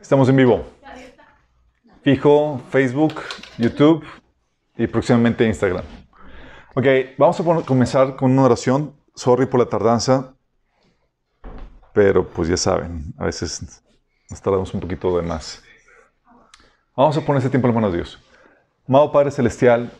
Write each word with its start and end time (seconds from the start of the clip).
Estamos 0.00 0.28
en 0.28 0.36
vivo. 0.36 0.64
Fijo, 2.02 2.60
Facebook, 2.70 3.14
YouTube 3.56 4.04
y 4.76 4.86
próximamente 4.86 5.46
Instagram. 5.46 5.84
Ok, 6.74 6.86
vamos 7.16 7.38
a 7.38 7.64
comenzar 7.64 8.16
con 8.16 8.32
una 8.32 8.42
oración. 8.42 8.94
Sorry 9.14 9.46
por 9.46 9.60
la 9.60 9.66
tardanza, 9.66 10.34
pero 11.92 12.26
pues 12.26 12.48
ya 12.48 12.56
saben, 12.56 13.14
a 13.18 13.26
veces 13.26 13.82
nos 14.28 14.40
tardamos 14.42 14.74
un 14.74 14.80
poquito 14.80 15.16
de 15.16 15.22
más. 15.22 15.62
Vamos 16.96 17.16
a 17.16 17.20
poner 17.20 17.38
este 17.38 17.50
tiempo 17.50 17.68
en 17.68 17.74
manos 17.74 17.92
de 17.92 17.98
Dios. 17.98 18.18
Amado 18.88 19.12
Padre 19.12 19.30
Celestial, 19.30 19.92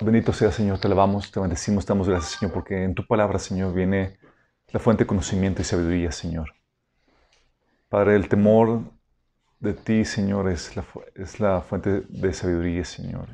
bendito 0.00 0.32
sea 0.32 0.52
Señor, 0.52 0.78
te 0.78 0.86
alabamos, 0.86 1.32
te 1.32 1.40
bendecimos, 1.40 1.84
te 1.84 1.92
damos 1.92 2.08
gracias 2.08 2.38
Señor, 2.38 2.52
porque 2.52 2.84
en 2.84 2.94
tu 2.94 3.06
palabra 3.06 3.38
Señor 3.38 3.74
viene 3.74 4.18
la 4.68 4.78
fuente 4.78 5.04
de 5.04 5.08
conocimiento 5.08 5.62
y 5.62 5.64
sabiduría 5.64 6.12
Señor. 6.12 6.59
Padre, 7.90 8.14
el 8.14 8.28
temor 8.28 8.84
de 9.58 9.74
ti 9.74 10.04
Señor 10.04 10.48
es 10.48 10.76
la, 10.76 10.86
es 11.16 11.40
la 11.40 11.60
fuente 11.60 12.02
de 12.08 12.32
sabiduría 12.32 12.84
Señor. 12.84 13.28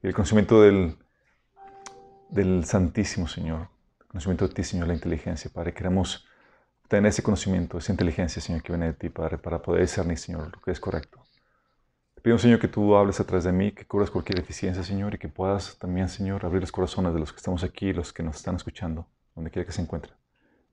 Y 0.00 0.06
el 0.06 0.14
conocimiento 0.14 0.62
del, 0.62 0.96
del 2.30 2.64
Santísimo 2.64 3.26
Señor, 3.26 3.68
el 3.98 4.06
conocimiento 4.06 4.46
de 4.46 4.54
ti 4.54 4.62
Señor, 4.62 4.86
la 4.86 4.94
inteligencia 4.94 5.50
Padre, 5.52 5.74
queremos 5.74 6.24
tener 6.86 7.08
ese 7.08 7.24
conocimiento, 7.24 7.78
esa 7.78 7.90
inteligencia 7.90 8.40
Señor 8.40 8.62
que 8.62 8.72
viene 8.72 8.86
de 8.86 8.92
ti 8.92 9.08
Padre, 9.08 9.38
para 9.38 9.60
poder 9.60 9.80
discernir 9.80 10.18
Señor 10.18 10.52
lo 10.54 10.62
que 10.62 10.70
es 10.70 10.78
correcto. 10.78 11.20
Pido, 12.22 12.38
Señor, 12.38 12.60
que 12.60 12.68
tú 12.68 12.94
hables 12.94 13.18
a 13.18 13.24
través 13.24 13.42
de 13.42 13.50
mí, 13.50 13.72
que 13.72 13.84
cubras 13.84 14.08
cualquier 14.08 14.38
deficiencia, 14.38 14.84
Señor, 14.84 15.14
y 15.14 15.18
que 15.18 15.26
puedas 15.26 15.76
también, 15.80 16.08
Señor, 16.08 16.46
abrir 16.46 16.60
los 16.60 16.70
corazones 16.70 17.12
de 17.12 17.18
los 17.18 17.32
que 17.32 17.38
estamos 17.38 17.64
aquí, 17.64 17.92
los 17.92 18.12
que 18.12 18.22
nos 18.22 18.36
están 18.36 18.54
escuchando, 18.54 19.08
donde 19.34 19.50
quiera 19.50 19.66
que 19.66 19.72
se 19.72 19.82
encuentren, 19.82 20.14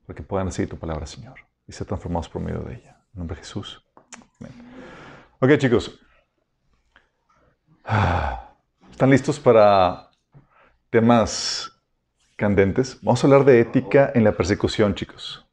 para 0.06 0.16
que 0.16 0.22
puedan 0.22 0.52
seguir 0.52 0.70
tu 0.70 0.78
palabra, 0.78 1.08
Señor, 1.08 1.49
y 1.70 1.72
ser 1.72 1.86
transformados 1.86 2.28
por 2.28 2.42
medio 2.42 2.62
de 2.62 2.76
ella. 2.76 2.98
En 3.14 3.20
nombre 3.20 3.36
de 3.36 3.44
Jesús. 3.44 3.86
Ok, 5.40 5.58
chicos. 5.58 6.00
¿Están 8.92 9.10
listos 9.12 9.40
para 9.40 10.10
temas 10.90 11.72
candentes? 12.36 12.98
Vamos 13.04 13.24
a 13.24 13.28
hablar 13.28 13.46
de 13.46 13.60
ética 13.60 14.12
en 14.16 14.24
la 14.24 14.32
persecución, 14.32 14.96
chicos. 14.96 15.46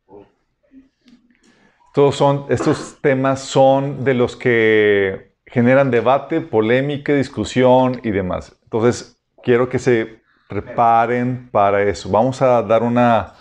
Todos 1.93 2.17
son, 2.17 2.47
estos 2.49 2.99
temas 3.03 3.41
son 3.41 4.03
de 4.03 4.15
los 4.15 4.37
que 4.37 5.37
generan 5.47 5.91
debate, 5.91 6.41
polémica, 6.41 7.15
discusión 7.15 8.01
y 8.03 8.11
demás. 8.11 8.57
Entonces, 8.65 9.19
quiero 9.43 9.69
que 9.69 9.79
se 9.79 10.23
preparen 10.49 11.51
para 11.51 11.83
eso. 11.83 12.11
Vamos 12.11 12.41
a 12.41 12.63
dar 12.63 12.83
una, 12.83 13.35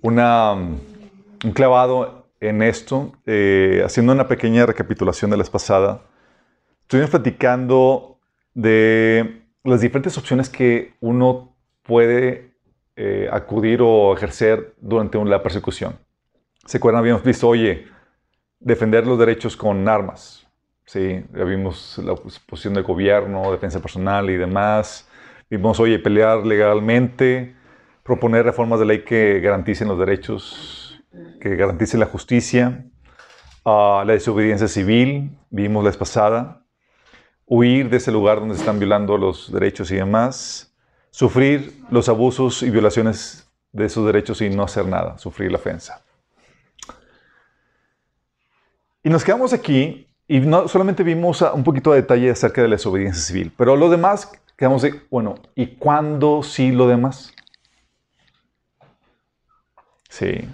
una 0.00 0.54
un 0.54 0.89
clavado 1.54 2.28
en 2.40 2.62
esto, 2.62 3.12
eh, 3.26 3.82
haciendo 3.84 4.12
una 4.12 4.28
pequeña 4.28 4.66
recapitulación 4.66 5.30
de 5.30 5.36
la 5.36 5.44
pasada. 5.44 6.02
Estuvimos 6.82 7.10
platicando 7.10 8.18
de 8.54 9.42
las 9.64 9.80
diferentes 9.80 10.16
opciones 10.18 10.48
que 10.48 10.94
uno 11.00 11.54
puede 11.82 12.52
eh, 12.96 13.28
acudir 13.32 13.80
o 13.82 14.14
ejercer 14.14 14.74
durante 14.80 15.22
la 15.24 15.42
persecución. 15.42 15.98
¿Se 16.66 16.78
acuerdan? 16.78 17.00
Habíamos 17.00 17.22
visto, 17.22 17.48
oye, 17.48 17.86
defender 18.58 19.06
los 19.06 19.18
derechos 19.18 19.56
con 19.56 19.88
armas, 19.88 20.40
Sí, 20.90 21.24
ya 21.36 21.44
vimos 21.44 22.00
la 22.04 22.16
posición 22.16 22.74
del 22.74 22.82
gobierno, 22.82 23.52
defensa 23.52 23.78
personal 23.78 24.28
y 24.28 24.36
demás. 24.36 25.08
Vimos, 25.48 25.78
oye, 25.78 26.00
pelear 26.00 26.44
legalmente, 26.44 27.54
proponer 28.02 28.44
reformas 28.44 28.80
de 28.80 28.86
ley 28.86 29.04
que 29.04 29.38
garanticen 29.38 29.86
los 29.86 30.00
derechos, 30.00 30.79
que 31.40 31.56
garanticen 31.56 32.00
la 32.00 32.06
justicia, 32.06 32.86
uh, 33.64 34.04
la 34.04 34.12
desobediencia 34.12 34.68
civil, 34.68 35.36
vimos 35.50 35.82
la 35.84 35.90
vez 35.90 35.96
pasada, 35.96 36.64
huir 37.46 37.90
de 37.90 37.96
ese 37.96 38.12
lugar 38.12 38.38
donde 38.40 38.54
están 38.54 38.78
violando 38.78 39.18
los 39.18 39.52
derechos 39.52 39.90
y 39.90 39.96
demás, 39.96 40.72
sufrir 41.10 41.82
los 41.90 42.08
abusos 42.08 42.62
y 42.62 42.70
violaciones 42.70 43.50
de 43.72 43.86
esos 43.86 44.06
derechos 44.06 44.40
y 44.40 44.50
no 44.50 44.62
hacer 44.62 44.86
nada, 44.86 45.18
sufrir 45.18 45.50
la 45.50 45.58
ofensa. 45.58 46.02
Y 49.02 49.08
nos 49.08 49.24
quedamos 49.24 49.52
aquí 49.52 50.06
y 50.28 50.40
no 50.40 50.68
solamente 50.68 51.02
vimos 51.02 51.42
un 51.42 51.64
poquito 51.64 51.90
de 51.90 52.02
detalle 52.02 52.30
acerca 52.30 52.62
de 52.62 52.68
la 52.68 52.76
desobediencia 52.76 53.22
civil, 53.22 53.52
pero 53.56 53.74
lo 53.74 53.90
demás, 53.90 54.30
quedamos 54.56 54.82
de, 54.82 55.00
bueno, 55.10 55.34
¿y 55.56 55.66
cuándo 55.76 56.42
sí 56.42 56.70
lo 56.70 56.86
demás? 56.86 57.34
Sí. 60.08 60.48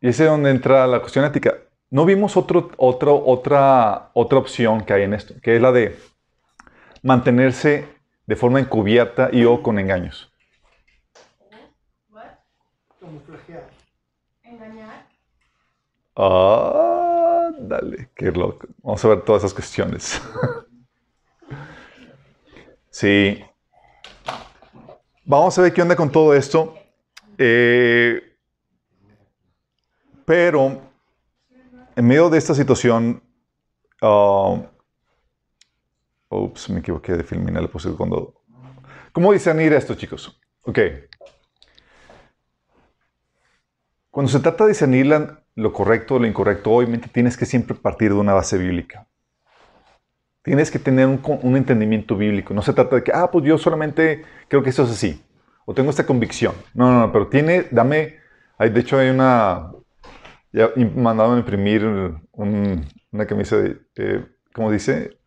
Y 0.00 0.08
ese 0.08 0.24
es 0.24 0.30
donde 0.30 0.50
entra 0.50 0.86
la 0.86 1.00
cuestión 1.00 1.24
ética. 1.24 1.54
No 1.90 2.04
vimos 2.04 2.36
otro, 2.36 2.70
otro, 2.76 3.22
otra, 3.24 4.10
otra 4.12 4.38
opción 4.38 4.84
que 4.84 4.92
hay 4.92 5.02
en 5.02 5.14
esto, 5.14 5.34
que 5.42 5.56
es 5.56 5.62
la 5.62 5.72
de 5.72 5.98
mantenerse 7.02 7.88
de 8.26 8.36
forma 8.36 8.58
encubierta 8.60 9.30
y 9.32 9.44
o 9.44 9.62
con 9.62 9.78
engaños. 9.78 10.32
Engañar. 14.42 15.06
Ah 16.16 16.96
dale, 17.58 18.10
qué 18.14 18.30
loco. 18.30 18.66
Vamos 18.82 19.04
a 19.04 19.08
ver 19.08 19.22
todas 19.22 19.42
esas 19.42 19.54
cuestiones. 19.54 20.20
sí. 22.90 23.44
Vamos 25.24 25.58
a 25.58 25.62
ver 25.62 25.72
qué 25.72 25.82
onda 25.82 25.96
con 25.96 26.10
todo 26.10 26.34
esto. 26.34 26.78
Eh, 27.38 28.35
pero, 30.26 30.82
en 31.94 32.06
medio 32.06 32.28
de 32.28 32.36
esta 32.36 32.52
situación, 32.52 33.22
uh, 34.02 34.60
ups, 36.28 36.68
me 36.68 36.80
equivoqué 36.80 37.12
de 37.12 37.22
filmina, 37.24 37.60
le 37.60 37.68
puse 37.68 37.90
cuando... 37.92 38.42
¿Cómo 39.12 39.32
discernir 39.32 39.72
esto, 39.72 39.94
chicos? 39.94 40.38
Ok. 40.62 40.78
Cuando 44.10 44.32
se 44.32 44.40
trata 44.40 44.64
de 44.64 44.70
discernir 44.70 45.06
lo 45.54 45.72
correcto 45.72 46.16
o 46.16 46.18
lo 46.18 46.26
incorrecto, 46.26 46.72
obviamente 46.72 47.08
tienes 47.08 47.36
que 47.36 47.46
siempre 47.46 47.76
partir 47.76 48.12
de 48.12 48.18
una 48.18 48.34
base 48.34 48.58
bíblica. 48.58 49.06
Tienes 50.42 50.70
que 50.70 50.78
tener 50.78 51.06
un, 51.06 51.56
entendimiento 51.56 52.16
bíblico. 52.16 52.52
No 52.52 52.62
se 52.62 52.72
trata 52.72 52.96
de 52.96 53.04
que, 53.04 53.12
ah, 53.14 53.30
pues 53.30 53.44
yo 53.44 53.58
solamente 53.58 54.24
creo 54.48 54.62
que 54.62 54.70
eso 54.70 54.82
es 54.84 54.90
así. 54.90 55.22
O 55.66 55.74
tengo 55.74 55.90
esta 55.90 56.06
convicción. 56.06 56.54
No, 56.74 56.90
no, 56.90 57.00
no, 57.00 57.12
pero 57.12 57.28
tiene, 57.28 57.66
dame, 57.70 58.16
de 58.58 58.80
hecho 58.80 58.98
hay 58.98 59.10
una, 59.10 59.72
ya 60.56 60.72
mandaron 60.94 61.34
a 61.34 61.38
imprimir 61.40 61.84
una 62.32 63.26
camisa 63.26 63.58
de, 63.58 63.76
eh, 63.96 64.24
¿cómo 64.54 64.72
dice? 64.72 65.18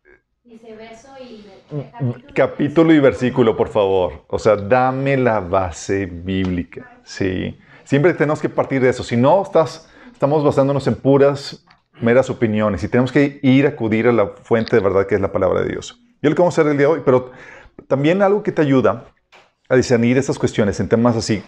Dice 0.42 0.74
verso 0.74 1.08
y 1.20 1.44
capítulo. 1.68 2.34
capítulo 2.34 2.92
y 2.92 2.98
versículo, 2.98 3.56
por 3.56 3.68
favor. 3.68 4.24
O 4.26 4.40
sea, 4.40 4.56
dame 4.56 5.16
la 5.16 5.38
base 5.38 6.06
bíblica. 6.06 7.00
Sí. 7.04 7.56
Siempre 7.84 8.12
tenemos 8.14 8.40
que 8.40 8.48
partir 8.48 8.82
de 8.82 8.88
eso. 8.88 9.04
Si 9.04 9.16
no, 9.16 9.40
estás 9.40 9.88
estamos 10.12 10.42
basándonos 10.42 10.88
en 10.88 10.96
puras, 10.96 11.64
meras 12.00 12.28
opiniones 12.28 12.82
y 12.82 12.88
tenemos 12.88 13.12
que 13.12 13.38
ir 13.44 13.66
a 13.66 13.68
acudir 13.70 14.08
a 14.08 14.12
la 14.12 14.30
fuente 14.42 14.74
de 14.74 14.82
verdad 14.82 15.06
que 15.06 15.14
es 15.14 15.20
la 15.20 15.30
palabra 15.30 15.62
de 15.62 15.68
Dios. 15.68 16.02
Yo 16.20 16.28
lo 16.28 16.34
que 16.34 16.42
vamos 16.42 16.58
a 16.58 16.62
hacer 16.62 16.72
el 16.72 16.76
día 16.76 16.88
de 16.88 16.94
hoy, 16.94 17.02
pero 17.04 17.30
también 17.86 18.20
algo 18.20 18.42
que 18.42 18.50
te 18.50 18.62
ayuda 18.62 19.04
a 19.68 19.76
discernir 19.76 20.18
estas 20.18 20.40
cuestiones 20.40 20.80
en 20.80 20.88
temas 20.88 21.16
así 21.16 21.40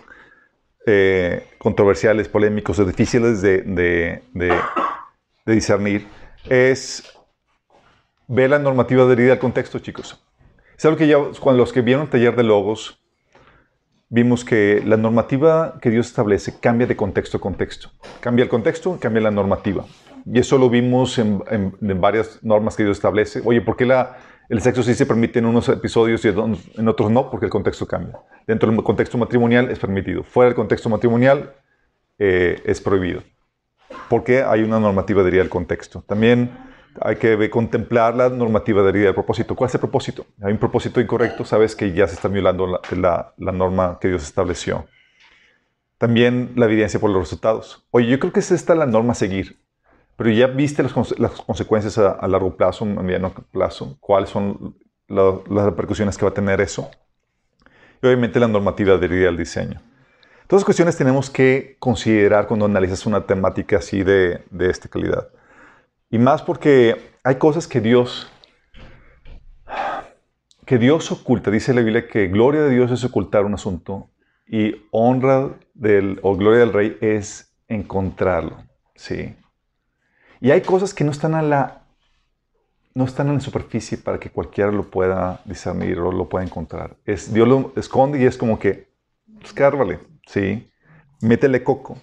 eh, 0.87 1.47
controversiales, 1.59 2.28
polémicos 2.28 2.78
o 2.78 2.84
difíciles 2.84 3.41
de, 3.43 4.20
discernir 5.47 6.06
es 6.48 7.04
ver 8.26 8.50
la 8.50 8.59
normativa 8.59 9.04
adherida 9.04 9.34
al 9.34 9.38
contexto, 9.38 9.78
chicos. 9.78 10.21
Algo 10.82 10.97
que 10.97 11.06
ya, 11.06 11.19
cuando 11.38 11.62
los 11.62 11.72
que 11.72 11.81
vieron 11.81 12.04
el 12.04 12.10
taller 12.10 12.34
de 12.34 12.42
logos, 12.42 13.00
vimos 14.09 14.44
que 14.44 14.82
la 14.84 14.97
normativa 14.97 15.78
que 15.81 15.91
Dios 15.91 16.09
establece 16.09 16.59
cambia 16.59 16.87
de 16.87 16.97
contexto 16.97 17.37
a 17.37 17.41
contexto. 17.41 17.91
Cambia 18.21 18.42
el 18.42 18.48
contexto, 18.48 18.98
cambia 19.01 19.22
la 19.22 19.30
normativa. 19.30 19.86
Y 20.27 20.39
eso 20.39 20.59
lo 20.59 20.68
vimos 20.68 21.18
en, 21.18 21.42
varias 22.01 22.42
normas 22.42 22.77
que 22.77 22.84
Dios 22.84 22.97
establece. 22.97 23.41
Oye, 23.45 23.60
¿por 23.60 23.77
qué 23.77 23.86
la, 23.86 24.18
el 24.48 24.60
sexo 24.60 24.83
sí 24.83 24.94
se 24.94 25.06
permite 25.06 25.39
en 25.39 25.47
unos 25.47 25.68
episodios 25.68 26.24
y 26.24 26.28
en 26.28 26.89
otros 26.89 27.10
no? 27.10 27.30
Porque 27.30 27.47
el 27.47 27.50
contexto 27.50 27.86
cambia. 27.86 28.18
Dentro 28.47 28.71
del 28.71 28.83
contexto 28.83 29.16
matrimonial 29.18 29.71
es 29.71 29.78
permitido. 29.78 30.22
Fuera 30.22 30.48
del 30.48 30.56
contexto 30.56 30.89
matrimonial 30.89 31.54
eh, 32.18 32.60
es 32.65 32.80
prohibido. 32.80 33.22
Porque 34.09 34.42
hay 34.42 34.62
una 34.62 34.78
normativa 34.78 35.22
de 35.22 35.41
al 35.41 35.48
contexto. 35.48 36.04
También 36.06 36.50
hay 37.00 37.16
que 37.16 37.50
contemplar 37.50 38.15
la 38.15 38.28
normativa 38.28 38.83
de 38.83 38.91
herida 38.91 39.04
del 39.06 39.15
propósito. 39.15 39.54
¿Cuál 39.54 39.68
es 39.68 39.74
el 39.74 39.80
propósito? 39.80 40.27
Hay 40.42 40.53
un 40.53 40.59
propósito 40.59 41.00
incorrecto, 41.00 41.45
sabes 41.45 41.74
que 41.74 41.92
ya 41.92 42.06
se 42.06 42.15
está 42.15 42.28
violando 42.28 42.80
la, 42.97 43.34
norma 43.38 43.98
que 44.00 44.09
Dios 44.09 44.22
estableció. 44.22 44.86
También 45.98 46.53
la 46.56 46.66
evidencia 46.66 47.00
por 47.00 47.10
los 47.10 47.22
resultados. 47.22 47.86
Oye, 47.91 48.09
yo 48.09 48.18
creo 48.18 48.33
que 48.33 48.41
es 48.41 48.50
esta 48.50 48.74
la 48.74 48.86
norma 48.86 49.12
a 49.12 49.15
seguir, 49.15 49.62
pero 50.16 50.30
ya 50.30 50.47
viste 50.47 50.82
las, 50.82 50.92
consecuencias 50.92 51.98
a, 51.98 52.26
largo 52.28 52.56
plazo, 52.56 52.84
a 52.84 52.88
mediano 52.88 53.32
plazo, 53.50 53.97
cuáles 54.00 54.30
son 54.30 54.76
las 55.09 55.64
repercusiones 55.64 56.16
que 56.16 56.24
va 56.24 56.30
a 56.30 56.34
tener 56.34 56.60
eso. 56.60 56.91
Y 58.03 58.06
obviamente 58.06 58.41
la 58.41 58.48
normativa 58.48 58.94
adherida 58.94 59.28
al 59.28 59.36
diseño. 59.36 59.80
Todas 60.47 60.64
cuestiones 60.64 60.97
tenemos 60.97 61.30
que 61.30 61.76
considerar 61.78 62.47
cuando 62.47 62.66
analizas 62.66 63.06
una 63.06 63.26
temática 63.26 63.78
así 63.78 64.03
de, 64.03 64.42
de 64.50 64.70
esta 64.70 64.88
calidad. 64.88 65.28
Y 66.10 66.18
más 66.18 66.42
porque 66.42 67.12
hay 67.24 67.36
cosas 67.36 67.66
que 67.66 67.80
Dios 67.80 68.28
que 70.66 70.78
Dios 70.78 71.10
oculta. 71.12 71.50
Dice 71.50 71.74
la 71.74 71.82
Biblia 71.82 72.09
que 72.09 72.28
gloria 72.28 72.62
de 72.62 72.70
Dios 72.70 72.91
es 72.91 73.04
ocultar 73.04 73.44
un 73.44 73.54
asunto 73.54 74.10
y 74.47 74.86
honra 74.91 75.50
del, 75.74 76.18
o 76.22 76.36
gloria 76.36 76.60
del 76.60 76.72
rey 76.72 76.97
es 77.00 77.54
encontrarlo. 77.68 78.56
¿sí? 78.94 79.34
Y 80.42 80.50
hay 80.50 80.60
cosas 80.60 80.92
que 80.92 81.04
no 81.04 81.12
están 81.12 81.36
a 81.36 81.41
la 81.41 81.78
no 82.94 83.04
están 83.04 83.28
en 83.28 83.34
la 83.34 83.41
superficie 83.41 83.97
para 83.97 84.18
que 84.18 84.28
cualquiera 84.28 84.71
lo 84.72 84.91
pueda 84.91 85.41
discernir 85.44 85.98
o 86.00 86.10
lo 86.10 86.28
pueda 86.28 86.44
encontrar. 86.44 86.97
Es, 87.06 87.33
Dios 87.33 87.48
lo 87.48 87.72
esconde 87.77 88.21
y 88.21 88.27
es 88.27 88.36
como 88.36 88.59
que, 88.59 88.89
escárvale, 89.42 90.00
¿sí? 90.27 90.68
Métele 91.22 91.62
coco. 91.62 91.97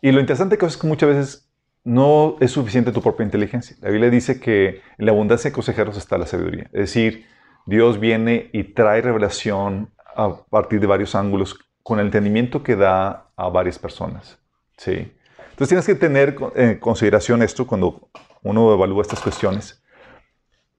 Y 0.00 0.10
lo 0.10 0.20
interesante 0.20 0.58
es 0.60 0.76
que 0.76 0.86
muchas 0.86 1.08
veces 1.10 1.50
no 1.84 2.36
es 2.40 2.50
suficiente 2.50 2.90
tu 2.92 3.02
propia 3.02 3.24
inteligencia. 3.24 3.76
La 3.82 3.90
Biblia 3.90 4.10
dice 4.10 4.40
que 4.40 4.80
en 4.98 5.06
la 5.06 5.12
abundancia 5.12 5.50
de 5.50 5.54
consejeros 5.54 5.96
está 5.98 6.18
la 6.18 6.26
sabiduría. 6.26 6.64
Es 6.72 6.80
decir, 6.80 7.26
Dios 7.66 8.00
viene 8.00 8.48
y 8.52 8.64
trae 8.64 9.02
revelación 9.02 9.92
a 10.16 10.44
partir 10.46 10.80
de 10.80 10.86
varios 10.86 11.14
ángulos 11.14 11.58
con 11.82 12.00
el 12.00 12.06
entendimiento 12.06 12.62
que 12.62 12.74
da 12.74 13.30
a 13.36 13.48
varias 13.48 13.78
personas. 13.78 14.38
¿sí? 14.76 15.12
Entonces 15.54 15.68
tienes 15.68 15.86
que 15.86 15.94
tener 15.94 16.36
en 16.56 16.80
consideración 16.80 17.40
esto 17.40 17.64
cuando 17.64 18.08
uno 18.42 18.74
evalúa 18.74 19.02
estas 19.02 19.20
cuestiones. 19.20 19.80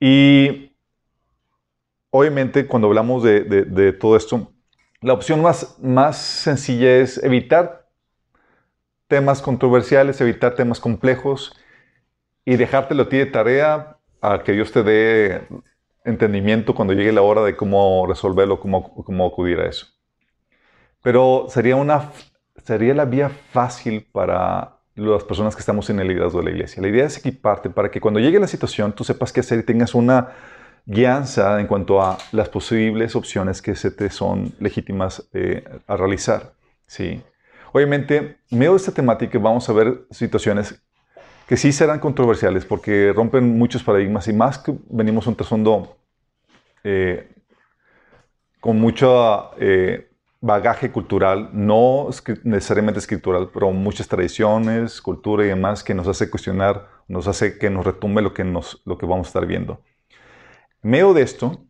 Y 0.01 0.75
obviamente 2.09 2.67
cuando 2.67 2.89
hablamos 2.89 3.23
de, 3.23 3.93
todo 3.93 4.17
esto, 4.17 4.51
la 4.99 5.13
opción 5.13 5.41
más, 5.41 5.77
más 5.81 6.17
sencilla 6.17 6.97
es 6.97 7.23
evitar 7.23 7.87
temas 9.07 9.41
controversiales, 9.41 10.19
evitar 10.19 10.55
temas 10.55 10.81
complejos 10.81 11.57
y 12.43 12.57
dejártelo 12.57 13.03
a 13.03 13.09
ti 13.09 13.15
de 13.15 13.27
tarea 13.27 13.97
a 14.19 14.43
que 14.43 14.51
Dios 14.51 14.73
te 14.73 14.83
dé 14.83 15.47
entendimiento 16.03 16.75
cuando 16.75 16.93
llegue 16.93 17.13
la 17.13 17.21
hora 17.21 17.43
de 17.43 17.55
cómo 17.55 18.05
resolverlo, 18.07 18.59
cómo, 18.59 18.93
cómo 19.05 19.25
acudir 19.25 19.57
a 19.61 19.69
eso. 19.69 19.87
Pero 21.01 21.45
sería, 21.47 21.77
una, 21.77 22.11
sería 22.65 22.93
la 22.93 23.05
vía 23.05 23.29
fácil 23.29 24.07
para 24.11 24.79
las 24.95 25.23
personas 25.23 25.55
que 25.55 25.59
estamos 25.59 25.89
en 25.89 25.99
el 25.99 26.07
liderazgo 26.07 26.39
de 26.39 26.45
la 26.45 26.51
iglesia. 26.51 26.81
La 26.81 26.87
idea 26.87 27.05
es 27.05 27.17
equiparte 27.17 27.69
para 27.69 27.91
que 27.91 28.01
cuando 28.01 28.19
llegue 28.19 28.39
la 28.39 28.47
situación 28.47 28.93
tú 28.93 29.03
sepas 29.03 29.31
qué 29.31 29.41
hacer 29.41 29.59
y 29.59 29.63
tengas 29.63 29.93
una 29.93 30.29
guianza 30.85 31.59
en 31.59 31.67
cuanto 31.67 32.01
a 32.01 32.17
las 32.31 32.49
posibles 32.49 33.15
opciones 33.15 33.61
que 33.61 33.75
se 33.75 33.91
te 33.91 34.09
son 34.09 34.53
legítimas 34.59 35.27
eh, 35.33 35.63
a 35.85 35.95
realizar. 35.95 36.53
¿sí? 36.87 37.21
Obviamente, 37.71 38.37
en 38.49 38.57
medio 38.57 38.71
de 38.71 38.77
esta 38.77 38.91
temática 38.91 39.37
vamos 39.37 39.69
a 39.69 39.73
ver 39.73 40.05
situaciones 40.09 40.81
que 41.47 41.57
sí 41.57 41.71
serán 41.71 41.99
controversiales 41.99 42.65
porque 42.65 43.13
rompen 43.13 43.57
muchos 43.57 43.83
paradigmas 43.83 44.27
y 44.27 44.33
más 44.33 44.57
que 44.57 44.73
venimos 44.89 45.27
un 45.27 45.35
trasfondo 45.35 45.97
eh, 46.83 47.27
con 48.59 48.79
mucho 48.79 49.51
eh, 49.59 50.09
bagaje 50.45 50.91
cultural, 50.91 51.49
no 51.53 52.07
necesariamente 52.43 52.99
escritural, 52.99 53.49
pero 53.51 53.71
muchas 53.71 54.07
tradiciones, 54.07 55.01
cultura 55.01 55.43
y 55.43 55.47
demás 55.47 55.83
que 55.83 55.95
nos 55.95 56.07
hace 56.07 56.29
cuestionar, 56.29 56.87
nos 57.07 57.27
hace 57.27 57.57
que 57.57 57.71
nos 57.71 57.83
retumbe 57.83 58.21
lo 58.21 58.31
que, 58.31 58.43
nos, 58.43 58.79
lo 58.85 58.95
que 58.99 59.07
vamos 59.07 59.25
a 59.25 59.29
estar 59.29 59.47
viendo. 59.47 59.81
En 60.83 60.91
medio 60.91 61.15
de 61.15 61.23
esto, 61.23 61.65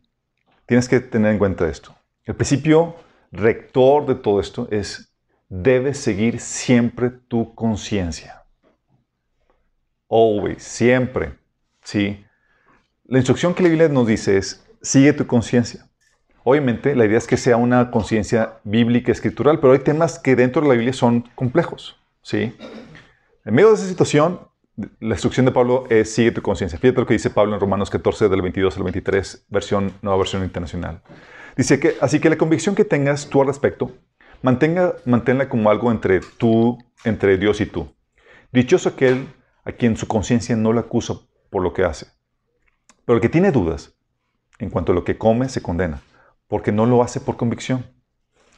tienes 0.66 0.90
que 0.90 1.00
tener 1.00 1.32
en 1.32 1.38
cuenta 1.38 1.66
esto. 1.66 1.96
El 2.24 2.36
principio 2.36 2.96
rector 3.32 4.04
de 4.04 4.14
todo 4.14 4.40
esto 4.40 4.68
es, 4.70 5.10
debes 5.48 5.96
seguir 5.96 6.38
siempre 6.38 7.08
tu 7.08 7.54
conciencia. 7.54 8.44
Always, 10.10 10.62
siempre. 10.62 11.38
¿sí? 11.82 12.22
La 13.06 13.16
instrucción 13.16 13.54
que 13.54 13.62
la 13.62 13.70
Biblia 13.70 13.88
nos 13.88 14.06
dice 14.06 14.36
es, 14.36 14.62
sigue 14.82 15.14
tu 15.14 15.26
conciencia. 15.26 15.85
Obviamente, 16.48 16.94
la 16.94 17.06
idea 17.06 17.18
es 17.18 17.26
que 17.26 17.36
sea 17.36 17.56
una 17.56 17.90
conciencia 17.90 18.60
bíblica, 18.62 19.10
escritural, 19.10 19.58
pero 19.58 19.72
hay 19.72 19.80
temas 19.80 20.20
que 20.20 20.36
dentro 20.36 20.62
de 20.62 20.68
la 20.68 20.74
Biblia 20.74 20.92
son 20.92 21.22
complejos. 21.34 21.98
¿sí? 22.22 22.54
En 23.44 23.52
medio 23.52 23.70
de 23.70 23.74
esa 23.74 23.88
situación, 23.88 24.38
la 25.00 25.14
instrucción 25.16 25.44
de 25.44 25.50
Pablo 25.50 25.86
es 25.90 26.14
sigue 26.14 26.30
tu 26.30 26.42
conciencia. 26.42 26.78
Fíjate 26.78 27.00
lo 27.00 27.06
que 27.08 27.14
dice 27.14 27.30
Pablo 27.30 27.54
en 27.54 27.60
Romanos 27.60 27.90
14, 27.90 28.28
del 28.28 28.42
22 28.42 28.76
al 28.76 28.84
23, 28.84 29.46
versión, 29.48 29.92
nueva 30.02 30.18
versión 30.18 30.44
internacional. 30.44 31.02
Dice 31.56 31.80
que, 31.80 31.96
así 32.00 32.20
que 32.20 32.30
la 32.30 32.38
convicción 32.38 32.76
que 32.76 32.84
tengas 32.84 33.28
tú 33.28 33.40
al 33.40 33.48
respecto, 33.48 33.90
mantenga, 34.40 34.94
manténla 35.04 35.48
como 35.48 35.68
algo 35.68 35.90
entre 35.90 36.20
tú, 36.20 36.78
entre 37.02 37.38
Dios 37.38 37.60
y 37.60 37.66
tú. 37.66 37.92
Dichoso 38.52 38.90
aquel 38.90 39.26
a 39.64 39.72
quien 39.72 39.96
su 39.96 40.06
conciencia 40.06 40.54
no 40.54 40.72
le 40.72 40.78
acusa 40.78 41.14
por 41.50 41.64
lo 41.64 41.72
que 41.72 41.82
hace. 41.82 42.06
Pero 43.04 43.16
el 43.16 43.20
que 43.20 43.30
tiene 43.30 43.50
dudas 43.50 43.96
en 44.60 44.70
cuanto 44.70 44.92
a 44.92 44.94
lo 44.94 45.02
que 45.02 45.18
come 45.18 45.48
se 45.48 45.60
condena, 45.60 46.02
porque 46.48 46.72
no 46.72 46.86
lo 46.86 47.02
hace 47.02 47.20
por 47.20 47.36
convicción. 47.36 47.86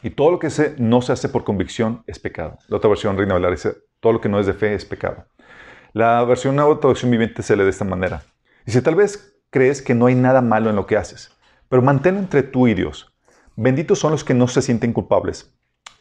Y 0.03 0.11
todo 0.11 0.31
lo 0.31 0.39
que 0.39 0.51
se, 0.51 0.75
no 0.79 1.03
se 1.03 1.13
hace 1.13 1.29
por 1.29 1.45
convicción 1.45 2.05
es 2.07 2.19
pecado. 2.19 2.59
La 2.69 2.77
otra 2.77 2.89
versión, 2.89 3.17
Reina 3.17 3.35
Valera, 3.35 3.51
dice, 3.51 3.75
todo 4.01 4.13
lo 4.13 4.21
que 4.21 4.29
no 4.29 4.39
es 4.39 4.47
de 4.47 4.55
fe 4.55 4.75
es 4.75 4.85
pecado. 4.85 5.27
La 5.93 6.23
versión 6.25 6.55
Nueva 6.55 6.79
Traducción 6.79 7.11
Viviente 7.11 7.43
se 7.43 7.57
lee 7.57 7.65
de 7.65 7.71
esta 7.71 7.85
manera. 7.85 8.23
Dice, 8.65 8.83
tal 8.83 8.95
vez 8.95 9.41
crees 9.51 9.83
que 9.83 9.95
no 9.95 10.07
hay 10.07 10.15
nada 10.15 10.41
malo 10.43 10.71
en 10.71 10.77
lo 10.77 10.87
que 10.87 10.97
haces, 10.97 11.33
pero 11.69 11.83
mantén 11.83 12.17
entre 12.17 12.43
tú 12.43 12.69
y 12.69 12.75
Dios. 12.75 13.13
Benditos 13.57 13.99
son 13.99 14.13
los 14.13 14.23
que 14.23 14.35
no 14.35 14.47
se 14.47 14.63
sienten 14.63 14.93
culpables 14.93 15.53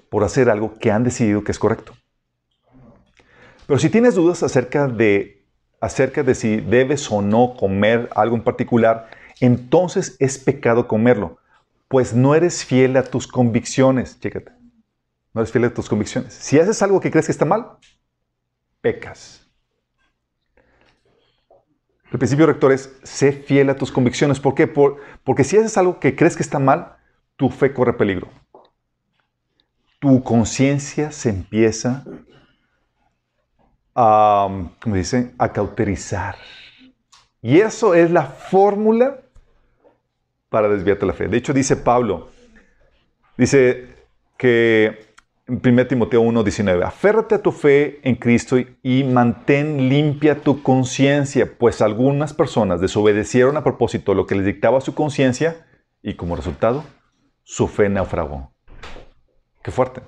por 0.09 0.23
hacer 0.23 0.49
algo 0.49 0.77
que 0.77 0.91
han 0.91 1.03
decidido 1.03 1.43
que 1.43 1.51
es 1.51 1.59
correcto. 1.59 1.93
Pero 3.65 3.79
si 3.79 3.89
tienes 3.89 4.15
dudas 4.15 4.43
acerca 4.43 4.87
de, 4.87 5.45
acerca 5.81 6.23
de 6.23 6.35
si 6.35 6.57
debes 6.57 7.11
o 7.11 7.21
no 7.21 7.55
comer 7.57 8.09
algo 8.15 8.35
en 8.35 8.43
particular, 8.43 9.09
entonces 9.41 10.15
es 10.19 10.37
pecado 10.37 10.87
comerlo, 10.87 11.37
pues 11.87 12.13
no 12.13 12.35
eres 12.35 12.65
fiel 12.65 12.97
a 12.97 13.03
tus 13.03 13.27
convicciones. 13.27 14.19
Chécate. 14.19 14.51
No 15.33 15.41
eres 15.41 15.51
fiel 15.51 15.65
a 15.65 15.73
tus 15.73 15.89
convicciones. 15.89 16.33
Si 16.33 16.59
haces 16.59 16.81
algo 16.81 16.99
que 16.99 17.11
crees 17.11 17.27
que 17.27 17.31
está 17.31 17.45
mal, 17.45 17.77
pecas. 18.81 19.47
El 22.11 22.19
principio 22.19 22.45
rector 22.45 22.71
es, 22.71 22.97
sé 23.03 23.31
fiel 23.31 23.69
a 23.69 23.75
tus 23.75 23.91
convicciones. 23.91 24.39
¿Por 24.39 24.55
qué? 24.55 24.67
porque 24.67 25.43
si 25.43 25.57
haces 25.57 25.77
algo 25.77 25.99
que 25.99 26.15
crees 26.15 26.35
que 26.35 26.43
está 26.43 26.57
mal, 26.57 26.95
tu 27.35 27.49
fe 27.49 27.73
corre 27.73 27.93
peligro. 27.93 28.29
Tu 29.99 30.23
conciencia 30.23 31.11
se 31.11 31.29
empieza 31.29 32.05
a, 33.93 34.47
dicen, 34.85 35.35
a 35.37 35.51
cauterizar. 35.51 36.35
Y 37.41 37.59
eso 37.59 37.93
es 37.93 38.09
la 38.09 38.23
fórmula 38.23 39.21
para 40.49 40.69
desviarte 40.69 41.05
la 41.05 41.13
fe. 41.13 41.27
De 41.27 41.37
hecho, 41.37 41.53
dice 41.53 41.75
Pablo, 41.75 42.29
dice 43.37 43.87
que 44.37 45.07
en 45.47 45.61
1 45.63 45.87
Timoteo 45.87 46.21
1:19, 46.21 46.83
aférrate 46.83 47.35
a 47.35 47.41
tu 47.41 47.51
fe 47.51 47.99
en 48.03 48.15
Cristo 48.15 48.57
y, 48.83 49.03
mantén 49.03 49.89
limpia 49.89 50.41
tu 50.41 50.61
conciencia, 50.61 51.57
pues 51.57 51.81
algunas 51.81 52.33
personas 52.33 52.81
desobedecieron 52.81 53.55
a 53.55 53.63
propósito 53.63 54.13
lo 54.13 54.25
que 54.25 54.35
les 54.35 54.45
dictaba 54.45 54.81
su 54.81 54.93
conciencia 54.93 55.65
y 56.01 56.15
como 56.15 56.35
resultado, 56.35 56.83
su 57.43 57.67
fe 57.67 57.87
naufragó. 57.89 58.51
Qué 59.63 59.71
fuerte. 59.71 60.01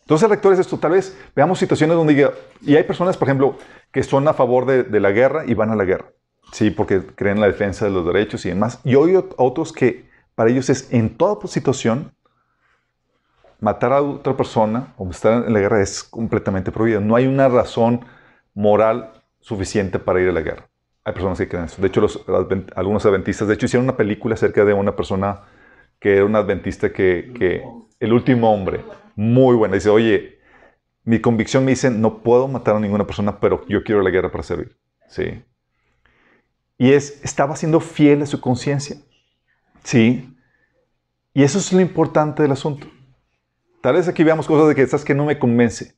Entonces, 0.00 0.28
rectores, 0.28 0.58
esto 0.58 0.78
tal 0.78 0.92
vez 0.92 1.16
veamos 1.36 1.58
situaciones 1.58 1.96
donde 1.96 2.32
y 2.62 2.76
hay 2.76 2.82
personas, 2.84 3.16
por 3.16 3.28
ejemplo, 3.28 3.58
que 3.92 4.02
son 4.02 4.26
a 4.26 4.32
favor 4.32 4.64
de, 4.66 5.00
la 5.00 5.10
guerra 5.10 5.44
y 5.46 5.54
van 5.54 5.70
a 5.70 5.76
la 5.76 5.84
guerra, 5.84 6.12
sí, 6.52 6.70
porque 6.70 7.02
creen 7.14 7.36
en 7.36 7.40
la 7.40 7.46
defensa 7.46 7.84
de 7.84 7.90
los 7.90 8.06
derechos 8.06 8.44
y 8.46 8.50
demás. 8.50 8.80
Y 8.84 8.94
hoy 8.94 9.16
otros 9.36 9.72
que 9.72 10.08
para 10.34 10.50
ellos 10.50 10.70
es 10.70 10.92
en 10.92 11.16
toda 11.16 11.46
situación 11.46 12.12
matar 13.60 13.92
a 13.92 14.02
otra 14.02 14.36
persona 14.36 14.94
o 14.96 15.10
estar 15.10 15.46
en 15.46 15.52
la 15.52 15.60
guerra 15.60 15.82
es 15.82 16.04
completamente 16.04 16.70
prohibido. 16.70 17.00
No 17.00 17.16
hay 17.16 17.26
una 17.26 17.48
razón 17.48 18.04
moral 18.54 19.12
suficiente 19.40 19.98
para 19.98 20.20
ir 20.20 20.28
a 20.28 20.32
la 20.32 20.42
guerra. 20.42 20.68
Hay 21.04 21.12
personas 21.12 21.38
que 21.38 21.48
creen 21.48 21.64
eso. 21.64 21.80
De 21.80 21.88
hecho, 21.88 22.06
algunos 22.76 23.04
adventistas, 23.06 23.48
de 23.48 23.54
hecho, 23.54 23.66
hicieron 23.66 23.84
una 23.84 23.96
película 23.96 24.34
acerca 24.34 24.64
de 24.64 24.74
una 24.74 24.94
persona 24.94 25.42
que 25.98 26.16
era 26.16 26.24
un 26.24 26.36
adventista 26.36 26.92
que, 26.92 27.32
que 27.34 27.64
el 27.98 28.12
último 28.12 28.52
hombre, 28.52 28.84
muy 29.16 29.56
buena. 29.56 29.74
Dice, 29.74 29.90
oye, 29.90 30.38
mi 31.04 31.20
convicción 31.20 31.64
me 31.64 31.72
dice, 31.72 31.90
no 31.90 32.22
puedo 32.22 32.46
matar 32.46 32.76
a 32.76 32.80
ninguna 32.80 33.06
persona, 33.06 33.40
pero 33.40 33.64
yo 33.68 33.82
quiero 33.82 34.02
la 34.02 34.10
guerra 34.10 34.30
para 34.30 34.44
servir. 34.44 34.76
Sí. 35.08 35.42
Y 36.78 36.92
es, 36.92 37.20
estaba 37.24 37.56
siendo 37.56 37.80
fiel 37.80 38.22
a 38.22 38.26
su 38.26 38.40
conciencia. 38.40 38.96
Sí. 39.82 40.34
Y 41.34 41.42
eso 41.42 41.58
es 41.58 41.72
lo 41.72 41.80
importante 41.80 42.42
del 42.42 42.52
asunto. 42.52 42.86
Tal 43.82 43.94
vez 43.94 44.08
aquí 44.08 44.24
veamos 44.24 44.46
cosas 44.46 44.68
de 44.68 44.74
que 44.74 44.82
estás 44.82 45.04
que 45.04 45.14
no 45.14 45.24
me 45.24 45.38
convence. 45.38 45.96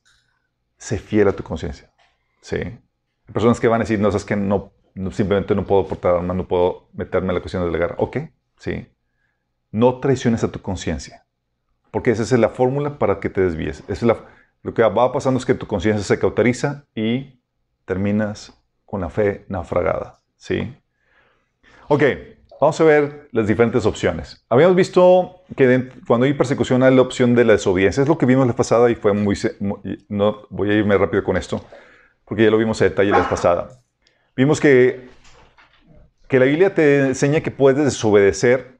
Sé 0.77 0.97
fiel 0.97 1.27
a 1.27 1.33
tu 1.33 1.43
conciencia. 1.43 1.91
Sí. 2.41 2.57
Hay 2.57 3.33
personas 3.33 3.59
que 3.59 3.67
van 3.67 3.81
a 3.81 3.83
decir, 3.83 3.99
no, 3.99 4.11
sabes 4.11 4.25
que 4.25 4.35
no, 4.35 4.73
simplemente 5.11 5.55
no 5.55 5.65
puedo 5.65 5.87
portar 5.87 6.15
armas, 6.15 6.35
no 6.35 6.47
puedo 6.47 6.89
meterme 6.93 7.29
en 7.29 7.35
la 7.35 7.41
cuestión 7.41 7.63
de 7.65 7.71
la 7.71 7.77
guerra. 7.77 7.95
Ok, 7.99 8.17
sí. 8.57 8.87
No 9.71 9.99
traiciones 9.99 10.43
a 10.43 10.51
tu 10.51 10.61
conciencia. 10.61 11.25
porque 11.91 12.11
esa 12.11 12.23
es 12.23 12.31
la 12.33 12.49
fórmula 12.49 12.97
para 12.97 13.19
que 13.19 13.29
te 13.29 13.41
desvíes. 13.41 13.83
Es 13.87 14.01
la, 14.01 14.25
lo 14.63 14.73
que 14.73 14.81
va 14.83 15.11
pasando 15.11 15.39
es 15.39 15.45
que 15.45 15.53
tu 15.53 15.67
conciencia 15.67 16.03
se 16.03 16.19
cauteriza 16.19 16.85
y 16.95 17.41
terminas 17.85 18.53
con 18.85 19.01
la 19.01 19.09
fe 19.09 19.45
naufragada. 19.49 20.20
¿Sí? 20.41 20.75
Ok, 21.87 22.03
vamos 22.59 22.81
a 22.81 22.83
ver 22.83 23.29
las 23.31 23.47
diferentes 23.47 23.85
opciones. 23.85 24.43
Habíamos 24.49 24.75
visto 24.75 25.43
que 25.55 25.89
cuando 26.07 26.25
hay 26.25 26.33
persecución 26.33 26.81
hay 26.81 26.95
la 26.95 27.03
opción 27.03 27.35
de 27.35 27.45
la 27.45 27.53
desobediencia. 27.53 28.01
Es 28.01 28.09
lo 28.09 28.17
que 28.17 28.25
vimos 28.25 28.47
la 28.47 28.55
pasada 28.55 28.89
y 28.89 28.95
fue 28.95 29.13
muy... 29.13 29.37
no, 30.09 30.47
voy 30.49 30.71
a 30.71 30.73
irme 30.73 30.97
rápido 30.97 31.23
con 31.23 31.37
esto, 31.37 31.63
porque 32.25 32.43
ya 32.43 32.49
lo 32.49 32.57
vimos 32.57 32.81
en 32.81 32.89
detalle 32.89 33.11
la 33.11 33.29
pasada. 33.29 33.69
Vimos 34.35 34.59
que, 34.59 35.09
que 36.27 36.39
la 36.39 36.45
Biblia 36.45 36.73
te 36.73 37.01
enseña 37.01 37.41
que 37.41 37.51
puedes 37.51 37.85
desobedecer 37.85 38.79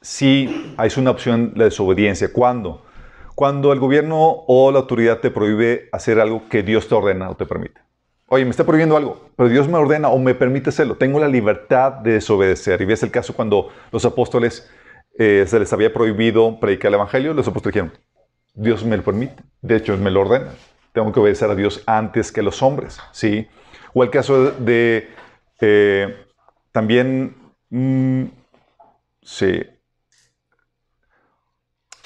si 0.00 0.74
hay 0.78 0.90
una 0.96 1.10
opción 1.10 1.52
la 1.56 1.64
desobediencia. 1.64 2.32
¿Cuándo? 2.32 2.86
Cuando 3.34 3.70
el 3.70 3.80
gobierno 3.80 4.44
o 4.46 4.72
la 4.72 4.78
autoridad 4.78 5.18
te 5.18 5.30
prohíbe 5.30 5.90
hacer 5.92 6.20
algo 6.20 6.48
que 6.48 6.62
Dios 6.62 6.88
te 6.88 6.94
ordena 6.94 7.28
o 7.28 7.36
te 7.36 7.44
permite. 7.44 7.84
Oye, 8.28 8.44
me 8.44 8.50
está 8.50 8.64
prohibiendo 8.64 8.96
algo, 8.96 9.30
pero 9.36 9.48
Dios 9.48 9.68
me 9.68 9.76
ordena 9.76 10.08
o 10.08 10.18
me 10.18 10.34
permite 10.34 10.70
hacerlo. 10.70 10.96
Tengo 10.96 11.20
la 11.20 11.28
libertad 11.28 11.92
de 11.92 12.12
desobedecer. 12.12 12.80
Y 12.80 12.86
ves 12.86 13.02
el 13.02 13.10
caso 13.10 13.34
cuando 13.34 13.68
los 13.92 14.04
apóstoles 14.04 14.70
eh, 15.18 15.44
se 15.46 15.58
les 15.60 15.72
había 15.72 15.92
prohibido 15.92 16.58
predicar 16.58 16.88
el 16.88 16.94
evangelio, 16.94 17.34
los 17.34 17.46
apóstoles 17.46 17.74
dijeron, 17.74 17.92
Dios 18.54 18.84
me 18.84 18.96
lo 18.96 19.02
permite. 19.02 19.42
De 19.60 19.76
hecho, 19.76 19.96
me 19.98 20.10
lo 20.10 20.22
ordena. 20.22 20.52
Tengo 20.92 21.12
que 21.12 21.20
obedecer 21.20 21.50
a 21.50 21.54
Dios 21.54 21.82
antes 21.86 22.32
que 22.32 22.42
los 22.42 22.62
hombres. 22.62 22.98
¿sí? 23.12 23.46
O 23.92 24.02
el 24.02 24.10
caso 24.10 24.52
de, 24.52 25.10
eh, 25.60 26.26
también, 26.72 27.36
mm, 27.70 28.24
sí. 29.22 29.62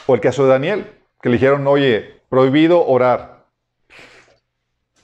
O 0.07 0.15
el 0.15 0.21
caso 0.21 0.45
de 0.45 0.51
Daniel 0.51 0.87
que 1.21 1.29
le 1.29 1.35
dijeron, 1.35 1.67
oye, 1.67 2.23
prohibido 2.29 2.87
orar. 2.87 3.38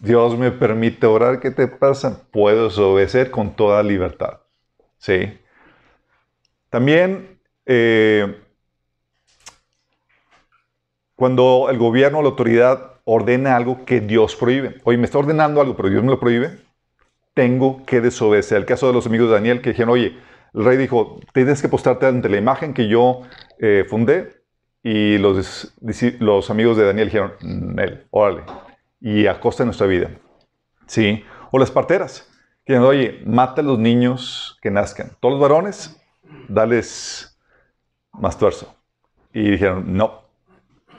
Dios 0.05 0.39
me 0.39 0.51
permite 0.51 1.07
orar, 1.07 1.41
¿qué 1.41 1.51
te 1.51 1.67
pasa? 1.67 2.27
Puedes 2.31 2.79
obedecer 2.79 3.31
con 3.31 3.57
toda 3.57 3.83
libertad. 3.83 4.41
¿Sí? 4.99 5.39
También, 6.71 7.41
eh, 7.67 8.41
cuando 11.15 11.69
el 11.71 11.79
gobierno 11.79 12.19
o 12.19 12.23
la 12.23 12.29
autoridad 12.29 13.01
ordena 13.05 13.57
algo 13.57 13.85
que 13.85 14.01
Dios 14.01 14.37
prohíbe. 14.37 14.77
Oye, 14.85 14.99
me 14.99 15.05
está 15.05 15.19
ordenando 15.19 15.61
algo, 15.61 15.77
pero 15.77 15.89
Dios 15.89 16.03
me 16.03 16.11
lo 16.11 16.21
prohíbe. 16.21 16.59
Tengo 17.35 17.85
que 17.85 18.01
desobedecer. 18.01 18.59
El 18.59 18.67
caso 18.67 18.87
de 18.87 18.93
los 18.93 19.07
amigos 19.07 19.29
de 19.29 19.35
Daniel 19.35 19.61
que 19.61 19.71
dijeron, 19.71 19.91
oye, 19.91 20.17
el 20.55 20.65
rey 20.65 20.77
dijo, 20.77 21.21
tienes 21.33 21.61
que 21.61 21.69
postarte 21.69 22.07
ante 22.07 22.29
la 22.29 22.37
imagen 22.37 22.75
que 22.75 22.89
yo 22.89 23.23
eh, 23.59 23.85
fundé 23.89 24.45
y 24.83 25.17
los, 25.19 25.71
amigos 26.51 26.77
de 26.77 26.85
Daniel 26.85 27.09
dijeron, 27.09 27.33
él, 27.79 28.07
órale, 28.11 28.43
y 29.05 29.27
a 29.27 29.39
costa 29.39 29.63
de 29.63 29.67
nuestra 29.67 29.87
vida. 29.87 30.11
¿Sí? 30.87 31.23
O 31.51 31.59
las 31.59 31.71
parteras, 31.71 32.27
que 32.65 32.73
dijeron, 32.73 32.89
oye, 32.89 33.23
mata 33.27 33.61
a 33.61 33.65
los 33.65 33.79
niños 33.79 34.59
que 34.63 34.71
nazcan. 34.71 35.13
Todos 35.21 35.35
los 35.35 35.43
varones, 35.43 36.03
dales 36.49 37.39
más 38.13 38.39
tuerzo. 38.39 38.75
Y 39.35 39.51
dijeron, 39.51 39.95
no. 39.95 40.23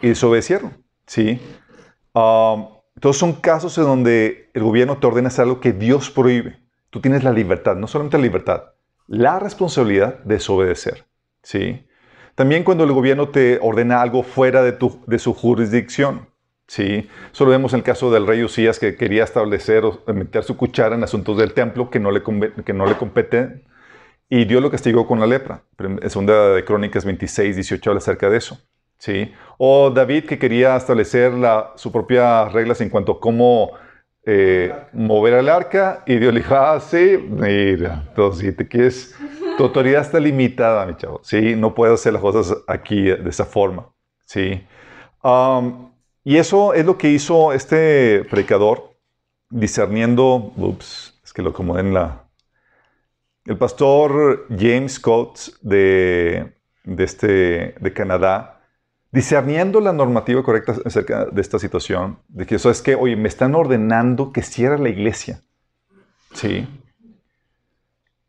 Y 0.03 0.09
desobedecieron. 0.09 0.83
¿Sí? 1.07 1.41
Um, 2.13 2.67
entonces 2.95 3.19
son 3.19 3.33
casos 3.33 3.75
en 3.79 3.85
donde 3.85 4.51
el 4.53 4.61
gobierno 4.61 4.99
te 4.99 5.07
ordena 5.07 5.29
hacer 5.29 5.43
algo 5.43 5.59
que 5.59 5.73
Dios 5.73 6.11
prohíbe. 6.11 6.59
Tú 6.91 7.01
tienes 7.01 7.23
la 7.23 7.31
libertad, 7.31 7.75
no 7.75 7.87
solamente 7.87 8.17
la 8.17 8.23
libertad, 8.23 8.65
la 9.07 9.39
responsabilidad 9.39 10.19
de 10.19 10.35
desobedecer. 10.35 11.05
¿Sí? 11.41 11.87
También 12.35 12.63
cuando 12.63 12.83
el 12.83 12.91
gobierno 12.91 13.29
te 13.29 13.57
ordena 13.63 14.03
algo 14.03 14.21
fuera 14.21 14.61
de, 14.61 14.73
tu, 14.73 15.01
de 15.07 15.17
su 15.17 15.33
jurisdicción. 15.33 16.29
¿Sí? 16.67 17.09
Solo 17.31 17.51
vemos 17.51 17.73
el 17.73 17.83
caso 17.83 18.11
del 18.11 18.27
rey 18.27 18.43
Usías 18.43 18.79
que 18.79 18.95
quería 18.95 19.23
establecer 19.23 19.83
o 19.85 20.01
meter 20.13 20.43
su 20.43 20.57
cuchara 20.57 20.95
en 20.95 21.03
asuntos 21.03 21.37
del 21.37 21.53
templo 21.53 21.89
que 21.89 21.99
no 21.99 22.11
le, 22.11 22.21
que 22.65 22.73
no 22.73 22.85
le 22.85 22.95
competen 22.95 23.63
y 24.29 24.45
Dios 24.45 24.61
lo 24.61 24.71
castigó 24.71 25.07
con 25.07 25.19
la 25.19 25.27
lepra. 25.27 25.63
En 25.77 26.09
segunda 26.09 26.53
de 26.53 26.65
Crónicas 26.65 27.05
26, 27.05 27.55
18 27.55 27.89
habla 27.89 27.99
acerca 27.99 28.29
de 28.29 28.37
eso. 28.37 28.59
¿sí? 28.97 29.31
O 29.57 29.89
David 29.91 30.25
que 30.25 30.39
quería 30.39 30.75
establecer 30.75 31.33
sus 31.75 31.91
propias 31.91 32.51
reglas 32.51 32.81
en 32.81 32.89
cuanto 32.89 33.13
a 33.13 33.19
cómo 33.19 33.71
eh, 34.25 34.73
mover 34.93 35.35
el 35.35 35.49
arca 35.49 36.03
y 36.07 36.17
Dios 36.17 36.33
le 36.33 36.39
dijo, 36.39 36.55
ah, 36.55 36.79
sí, 36.79 37.17
mira, 37.29 38.05
entonces 38.07 38.41
si 38.41 38.51
te 38.51 38.67
quieres 38.67 39.15
tu 39.57 39.63
autoridad 39.63 40.01
está 40.01 40.19
limitada, 40.19 40.85
mi 40.85 40.95
chavo. 40.95 41.19
¿sí? 41.23 41.55
No 41.55 41.73
puedes 41.73 41.99
hacer 41.99 42.13
las 42.13 42.21
cosas 42.21 42.57
aquí 42.67 43.03
de 43.03 43.29
esa 43.29 43.45
forma. 43.45 43.87
¿sí? 44.25 44.65
Um, 45.23 45.91
y 46.25 46.37
eso 46.37 46.73
es 46.73 46.85
lo 46.85 46.97
que 46.97 47.09
hizo 47.09 47.53
este 47.53 48.25
predicador, 48.29 48.95
discerniendo, 49.49 50.51
ups, 50.57 51.17
es 51.23 51.31
que 51.31 51.41
lo 51.41 51.51
acomodé 51.51 51.81
en 51.81 51.93
la... 51.93 52.23
El 53.45 53.57
pastor 53.57 54.47
James 54.49 54.99
Coates 54.99 55.57
de, 55.61 56.55
de, 56.83 57.03
este, 57.03 57.75
de 57.79 57.93
Canadá, 57.93 58.59
discerniendo 59.11 59.79
la 59.79 59.93
normativa 59.93 60.41
correcta 60.41 60.75
acerca 60.83 61.25
de 61.25 61.39
esta 61.39 61.59
situación, 61.59 62.17
de 62.27 62.47
que 62.47 62.55
eso 62.55 62.71
es 62.71 62.81
que, 62.81 62.95
oye, 62.95 63.15
me 63.15 63.29
están 63.29 63.53
ordenando 63.53 64.33
que 64.33 64.41
cierre 64.41 64.79
la 64.79 64.89
iglesia. 64.89 65.41
Sí 66.33 66.67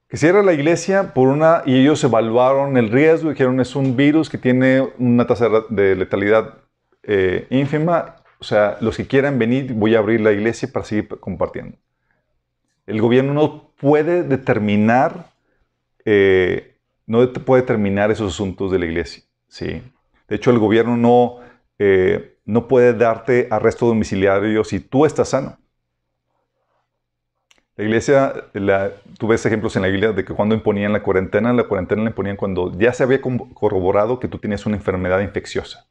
que 0.09 0.17
cierra 0.17 0.43
la 0.43 0.53
iglesia 0.53 1.15
por 1.15 1.29
una, 1.29 1.63
y 1.67 1.81
ellos 1.81 2.03
evaluaron 2.05 2.77
el 2.77 2.91
riesgo, 2.91 3.31
dijeron 3.31 3.61
es 3.61 3.75
un 3.75 3.97
virus 3.97 4.31
que 4.31 4.39
tiene 4.39 4.89
una 4.99 5.27
tasa 5.27 5.49
de 5.69 5.97
letalidad 5.97 6.55
eh, 7.07 7.47
ínfima, 7.51 8.17
o 8.39 8.45
sea, 8.45 8.77
los 8.81 8.97
que 8.97 9.07
quieran 9.07 9.39
venir, 9.39 9.73
voy 9.73 9.95
a 9.95 9.99
abrir 9.99 10.21
la 10.21 10.33
iglesia 10.33 10.69
para 10.73 10.85
seguir 10.85 11.09
compartiendo. 11.09 11.79
El 12.87 13.01
gobierno 13.01 13.33
no 13.33 13.71
puede 13.77 14.25
determinar, 14.25 15.33
eh, 16.05 16.77
no 17.07 17.33
puede 17.33 17.63
determinar 17.63 18.11
esos 18.11 18.35
asuntos 18.35 18.73
de 18.73 18.79
la 18.81 18.87
iglesia, 18.87 19.23
¿sí? 19.49 19.83
De 20.29 20.37
hecho, 20.37 20.51
el 20.51 20.59
gobierno 20.59 20.97
no, 20.97 21.39
eh, 21.79 22.39
no 22.45 22.67
puede 22.67 22.93
darte 22.93 23.47
arresto 23.51 23.87
domiciliario 23.87 24.65
si 24.65 24.81
tú 24.81 25.07
estás 25.07 25.29
sano. 25.29 25.59
La 27.77 27.85
iglesia, 27.85 28.33
la, 28.55 28.91
tú 29.19 29.29
ves 29.29 29.45
ejemplos 29.47 29.77
en 29.77 29.83
la 29.83 29.89
Biblia 29.89 30.13
de 30.13 30.25
que 30.25 30.33
cuando 30.33 30.55
imponían 30.55 30.93
la 30.93 31.03
cuarentena, 31.03 31.53
la 31.53 31.65
cuarentena 31.65 32.03
la 32.03 32.09
imponían 32.09 32.37
cuando 32.37 32.77
ya 32.77 32.93
se 32.93 33.03
había 33.03 33.21
corroborado 33.21 34.19
que 34.19 34.29
tú 34.29 34.39
tenías 34.39 34.65
una 34.67 34.77
enfermedad 34.77 35.21
infecciosa. 35.21 35.87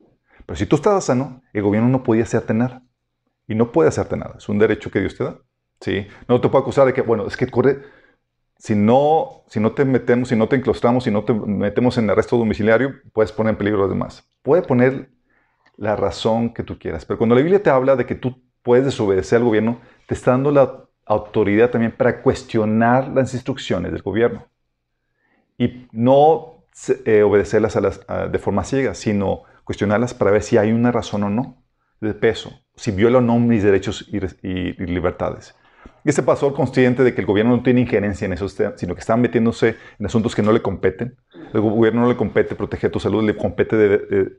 Pero 0.46 0.58
si 0.58 0.66
tú 0.66 0.76
estabas 0.76 1.06
sano, 1.06 1.42
el 1.54 1.64
gobierno 1.64 1.90
no 1.90 2.04
podía 2.04 2.24
hacerte 2.24 2.54
nada. 2.54 2.84
Y 3.48 3.56
no 3.56 3.72
puede 3.72 3.90
hacerte 3.90 4.18
nada. 4.18 4.36
Es 4.38 4.50
un 4.50 4.60
derecho 4.60 4.90
que 4.92 5.00
Dios 5.00 5.16
te 5.16 5.24
da. 5.24 5.40
¿sí? 5.82 6.08
No 6.28 6.42
te 6.42 6.50
puede 6.50 6.64
acusar 6.64 6.86
de 6.88 6.94
que, 6.94 7.02
bueno, 7.02 7.28
es 7.28 7.38
que 7.38 7.48
corre, 7.48 7.82
si 8.58 8.76
no, 8.76 9.44
si 9.48 9.60
no 9.60 9.74
te 9.74 9.86
metemos, 9.86 10.30
si 10.30 10.36
no 10.36 10.48
te 10.48 10.56
enclostramos, 10.56 11.04
si 11.04 11.12
no 11.12 11.24
te 11.24 11.34
metemos 11.34 11.98
en 11.98 12.10
arresto 12.10 12.38
domiciliario, 12.38 12.96
puedes 13.14 13.32
poner 13.32 13.52
en 13.52 13.58
peligro 13.58 13.80
a 13.80 13.82
los 13.84 13.92
demás. 13.92 14.28
Puede 14.42 14.62
poner 14.62 15.10
la 15.78 15.96
razón 15.96 16.54
que 16.54 16.64
tú 16.64 16.80
quieras. 16.80 17.06
Pero 17.06 17.18
cuando 17.18 17.36
la 17.36 17.42
Biblia 17.42 17.62
te 17.62 17.70
habla 17.70 17.96
de 17.96 18.06
que 18.06 18.16
tú 18.16 18.42
puedes 18.64 18.86
desobedecer 18.86 19.38
al 19.38 19.46
gobierno, 19.46 19.80
te 20.08 20.14
está 20.14 20.32
dando 20.32 20.52
la 20.52 20.86
autoridad 21.06 21.70
también 21.70 21.92
para 21.92 22.22
cuestionar 22.22 23.10
las 23.10 23.34
instrucciones 23.34 23.92
del 23.92 24.02
gobierno 24.02 24.48
y 25.58 25.88
no 25.92 26.64
eh, 27.06 27.24
obedecerlas 27.24 27.78
de 28.32 28.40
forma 28.40 28.64
ciega, 28.64 28.94
sino 28.94 29.44
cuestionarlas 29.66 30.14
para 30.14 30.32
ver 30.32 30.44
si 30.44 30.58
hay 30.58 30.72
una 30.72 30.92
razón 30.92 31.24
o 31.24 31.30
no 31.30 31.66
de 32.00 32.14
peso, 32.14 32.62
si 32.76 32.92
viola 32.92 33.18
o 33.18 33.22
no 33.22 33.38
mis 33.40 33.64
derechos 33.64 34.08
y, 34.08 34.20
libertades. 34.86 35.56
Y 36.04 36.10
este 36.10 36.24
pastor 36.24 36.54
consciente 36.54 37.04
de 37.04 37.14
que 37.14 37.22
el 37.22 37.28
gobierno 37.28 37.58
no 37.58 37.64
tiene 37.64 37.82
injerencia 37.82 38.26
en 38.26 38.34
eso, 38.34 38.48
sino 38.48 38.94
que 38.94 39.00
está 39.00 39.18
metiéndose 39.18 39.76
en 40.00 40.06
asuntos 40.06 40.36
que 40.36 40.44
no 40.44 40.52
le 40.52 40.62
competen. 40.62 41.18
El 41.54 41.62
gobierno 41.62 42.02
no 42.02 42.08
le 42.08 42.16
compete 42.16 42.56
proteger 42.56 42.92
tu 42.92 43.00
salud, 43.00 43.24
le 43.24 43.36
compete 43.36 43.76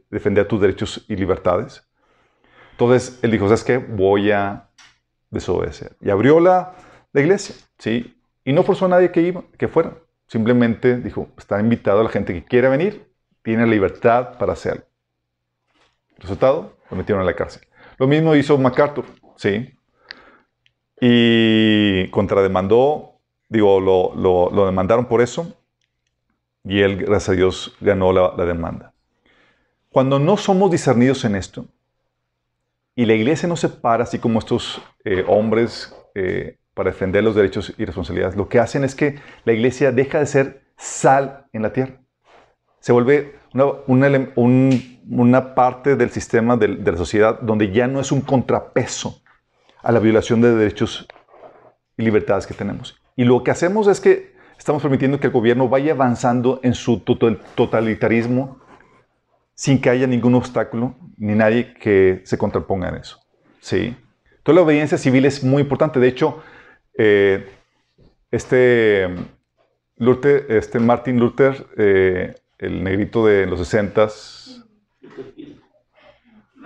defender 0.08 0.46
tus 0.46 0.60
derechos 0.60 1.04
y 1.08 1.16
libertades. 1.16 1.82
Entonces 2.72 3.18
él 3.22 3.32
dijo, 3.32 3.46
¿sabes 3.46 3.64
qué? 3.64 3.78
Voy 3.78 4.30
a 4.30 4.70
desobedecer. 5.30 5.96
Y 6.00 6.10
abrió 6.10 6.38
la, 6.38 6.74
la 7.12 7.20
iglesia, 7.20 7.56
¿sí? 7.78 8.16
Y 8.44 8.52
no 8.52 8.62
forzó 8.62 8.86
a 8.86 8.88
nadie 8.88 9.10
que, 9.10 9.22
iba, 9.22 9.42
que 9.58 9.66
fuera. 9.66 9.94
Simplemente 10.28 10.98
dijo, 10.98 11.28
está 11.36 11.58
invitado 11.58 12.00
a 12.00 12.04
la 12.04 12.10
gente 12.10 12.32
que 12.32 12.44
quiera 12.44 12.68
venir, 12.68 13.10
tiene 13.42 13.66
libertad 13.66 14.38
para 14.38 14.52
hacerlo. 14.52 14.85
Resultado, 16.18 16.76
lo 16.90 16.96
metieron 16.96 17.22
a 17.22 17.26
la 17.26 17.34
cárcel. 17.34 17.62
Lo 17.98 18.06
mismo 18.06 18.34
hizo 18.34 18.58
MacArthur, 18.58 19.04
¿sí? 19.36 19.74
Y 21.00 22.08
contrademandó, 22.08 23.20
digo, 23.48 23.80
lo, 23.80 24.14
lo, 24.50 24.66
demandaron 24.66 25.06
por 25.06 25.20
eso 25.20 25.56
y 26.64 26.80
él, 26.80 26.96
gracias 26.96 27.30
a 27.30 27.32
Dios, 27.32 27.76
ganó 27.80 28.12
la, 28.12 28.34
la 28.36 28.44
demanda. 28.44 28.92
Cuando 29.90 30.18
no 30.18 30.36
somos 30.36 30.70
discernidos 30.70 31.24
en 31.24 31.36
esto, 31.36 31.66
y 32.96 33.04
la 33.04 33.12
iglesia 33.12 33.48
no 33.48 33.56
se 33.56 33.68
para 33.68 34.04
así 34.04 34.18
como 34.18 34.38
estos 34.38 34.82
eh, 35.04 35.22
hombres 35.28 35.94
eh, 36.14 36.56
para 36.72 36.90
defender 36.90 37.22
los 37.22 37.34
derechos 37.34 37.74
y 37.76 37.84
responsabilidades. 37.84 38.36
Lo 38.36 38.48
que 38.48 38.58
hacen 38.58 38.84
es 38.84 38.94
que 38.94 39.20
la 39.44 39.52
iglesia 39.52 39.92
deja 39.92 40.18
de 40.18 40.26
ser 40.26 40.62
sal 40.78 41.46
en 41.52 41.62
la 41.62 41.72
tierra. 41.72 42.00
se 42.80 42.92
vuelve 42.92 43.36
una, 43.86 44.08
parte 45.54 45.96
del 45.96 46.10
sistema 46.10 46.56
de, 46.56 46.68
la 46.68 46.96
sociedad 46.96 47.40
donde 47.40 47.72
ya 47.72 47.86
no 47.86 48.00
es 48.00 48.12
un 48.12 48.20
contrapeso 48.20 49.22
a 49.82 49.92
la 49.92 50.00
violación 50.00 50.40
de 50.40 50.54
derechos 50.54 51.06
y 51.96 52.02
libertades 52.02 52.46
que 52.46 52.54
tenemos. 52.54 53.00
Y 53.14 53.24
lo 53.24 53.42
que 53.42 53.50
hacemos 53.50 53.86
es 53.86 54.00
que 54.00 54.34
estamos 54.58 54.82
permitiendo 54.82 55.20
que 55.20 55.28
el 55.28 55.32
gobierno 55.32 55.68
vaya 55.68 55.92
avanzando 55.92 56.60
en 56.62 56.74
su 56.74 57.00
totalitarismo 57.00 58.58
sin 59.54 59.80
que 59.80 59.90
haya 59.90 60.06
ningún 60.06 60.34
obstáculo 60.34 60.96
ni 61.16 61.34
nadie 61.34 61.72
que 61.74 62.20
se 62.24 62.36
contraponga 62.36 62.88
en 62.90 62.96
eso. 62.96 63.18
¿Sí? 63.60 63.96
Toda 64.42 64.56
la 64.56 64.62
obediencia 64.62 64.98
civil 64.98 65.24
es 65.24 65.42
muy 65.42 65.62
importante. 65.62 65.98
De 65.98 66.08
hecho, 66.08 66.42
eh, 66.98 67.48
este, 68.30 69.08
Luther, 69.96 70.46
este 70.50 70.78
Martin 70.78 71.18
Luther, 71.18 71.66
eh, 71.76 72.34
el 72.58 72.84
negrito 72.84 73.26
de 73.26 73.46
los 73.46 73.66
60 73.66 74.08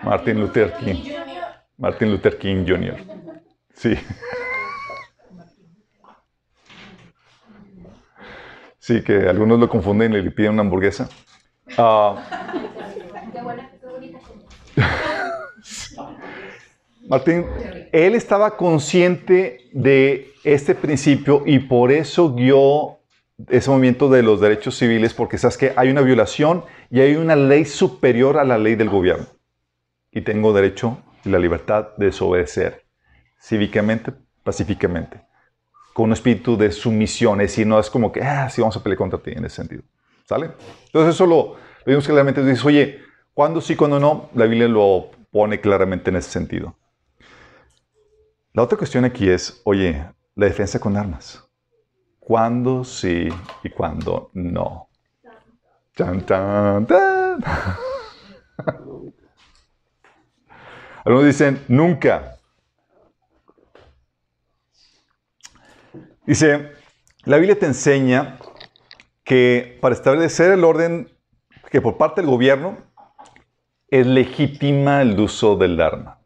Martin 0.02 0.40
Luther 0.40 0.72
King. 0.78 1.12
Martin 1.76 2.10
Luther 2.10 2.38
King 2.38 2.64
Jr. 2.66 2.96
Sí. 3.74 3.94
Sí, 8.78 9.02
que 9.02 9.28
algunos 9.28 9.58
lo 9.58 9.68
confunden 9.68 10.14
y 10.14 10.22
le 10.22 10.30
piden 10.30 10.52
una 10.54 10.62
hamburguesa. 10.62 11.08
Uh, 11.78 12.16
Martín, 17.08 17.44
él 17.92 18.14
estaba 18.14 18.56
consciente 18.56 19.68
de 19.72 20.32
este 20.44 20.74
principio 20.74 21.42
y 21.44 21.58
por 21.58 21.92
eso 21.92 22.34
guió 22.34 22.99
ese 23.48 23.70
movimiento 23.70 24.08
de 24.08 24.22
los 24.22 24.40
derechos 24.40 24.76
civiles, 24.76 25.14
porque 25.14 25.38
sabes 25.38 25.56
que 25.56 25.72
hay 25.76 25.90
una 25.90 26.02
violación 26.02 26.64
y 26.90 27.00
hay 27.00 27.16
una 27.16 27.36
ley 27.36 27.64
superior 27.64 28.38
a 28.38 28.44
la 28.44 28.58
ley 28.58 28.74
del 28.74 28.88
gobierno. 28.88 29.26
Y 30.12 30.22
tengo 30.22 30.52
derecho 30.52 30.98
y 31.24 31.28
la 31.28 31.38
libertad 31.38 31.88
de 31.96 32.06
desobedecer 32.06 32.84
cívicamente, 33.40 34.12
pacíficamente, 34.42 35.22
con 35.92 36.06
un 36.06 36.12
espíritu 36.12 36.56
de 36.56 36.70
sumisión. 36.72 37.40
Es 37.40 37.50
decir, 37.50 37.66
no 37.66 37.78
es 37.78 37.88
como 37.88 38.12
que, 38.12 38.22
ah, 38.22 38.48
sí, 38.50 38.60
vamos 38.60 38.76
a 38.76 38.82
pelear 38.82 38.98
contra 38.98 39.18
ti 39.18 39.30
en 39.32 39.44
ese 39.44 39.56
sentido. 39.56 39.82
¿Sale? 40.24 40.50
Entonces, 40.86 41.14
eso 41.14 41.26
lo, 41.26 41.56
vimos 41.86 42.04
claramente. 42.06 42.44
Dice, 42.44 42.66
oye, 42.66 43.00
¿cuándo 43.34 43.60
sí, 43.60 43.76
cuándo 43.76 43.98
no? 43.98 44.30
La 44.34 44.46
Biblia 44.46 44.68
lo 44.68 45.10
pone 45.30 45.60
claramente 45.60 46.10
en 46.10 46.16
ese 46.16 46.30
sentido. 46.30 46.76
La 48.52 48.62
otra 48.62 48.76
cuestión 48.76 49.04
aquí 49.04 49.28
es, 49.28 49.60
oye, 49.64 50.04
la 50.34 50.46
defensa 50.46 50.78
con 50.80 50.96
armas. 50.96 51.49
¿Cuándo 52.30 52.84
sí 52.84 53.28
y 53.64 53.70
cuándo 53.70 54.30
no? 54.34 54.88
Algunos 61.04 61.26
dicen 61.26 61.64
nunca. 61.66 62.36
Dice, 66.24 66.70
la 67.24 67.38
Biblia 67.38 67.58
te 67.58 67.66
enseña 67.66 68.38
que 69.24 69.76
para 69.80 69.96
establecer 69.96 70.52
el 70.52 70.62
orden 70.62 71.10
que 71.68 71.80
por 71.80 71.96
parte 71.96 72.20
del 72.20 72.30
gobierno 72.30 72.78
es 73.88 74.06
legítima 74.06 75.02
el 75.02 75.18
uso 75.18 75.56
del 75.56 75.80
arma 75.80 76.20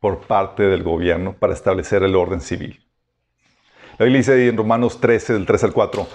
por 0.00 0.26
parte 0.26 0.64
del 0.64 0.82
gobierno 0.82 1.36
para 1.38 1.52
establecer 1.52 2.02
el 2.02 2.16
orden 2.16 2.40
civil. 2.40 2.85
La 3.98 4.04
Biblia 4.04 4.18
dice 4.18 4.48
en 4.48 4.58
Romanos 4.58 5.00
13, 5.00 5.32
del 5.32 5.46
3 5.46 5.64
al 5.64 5.72
4, 5.72 6.06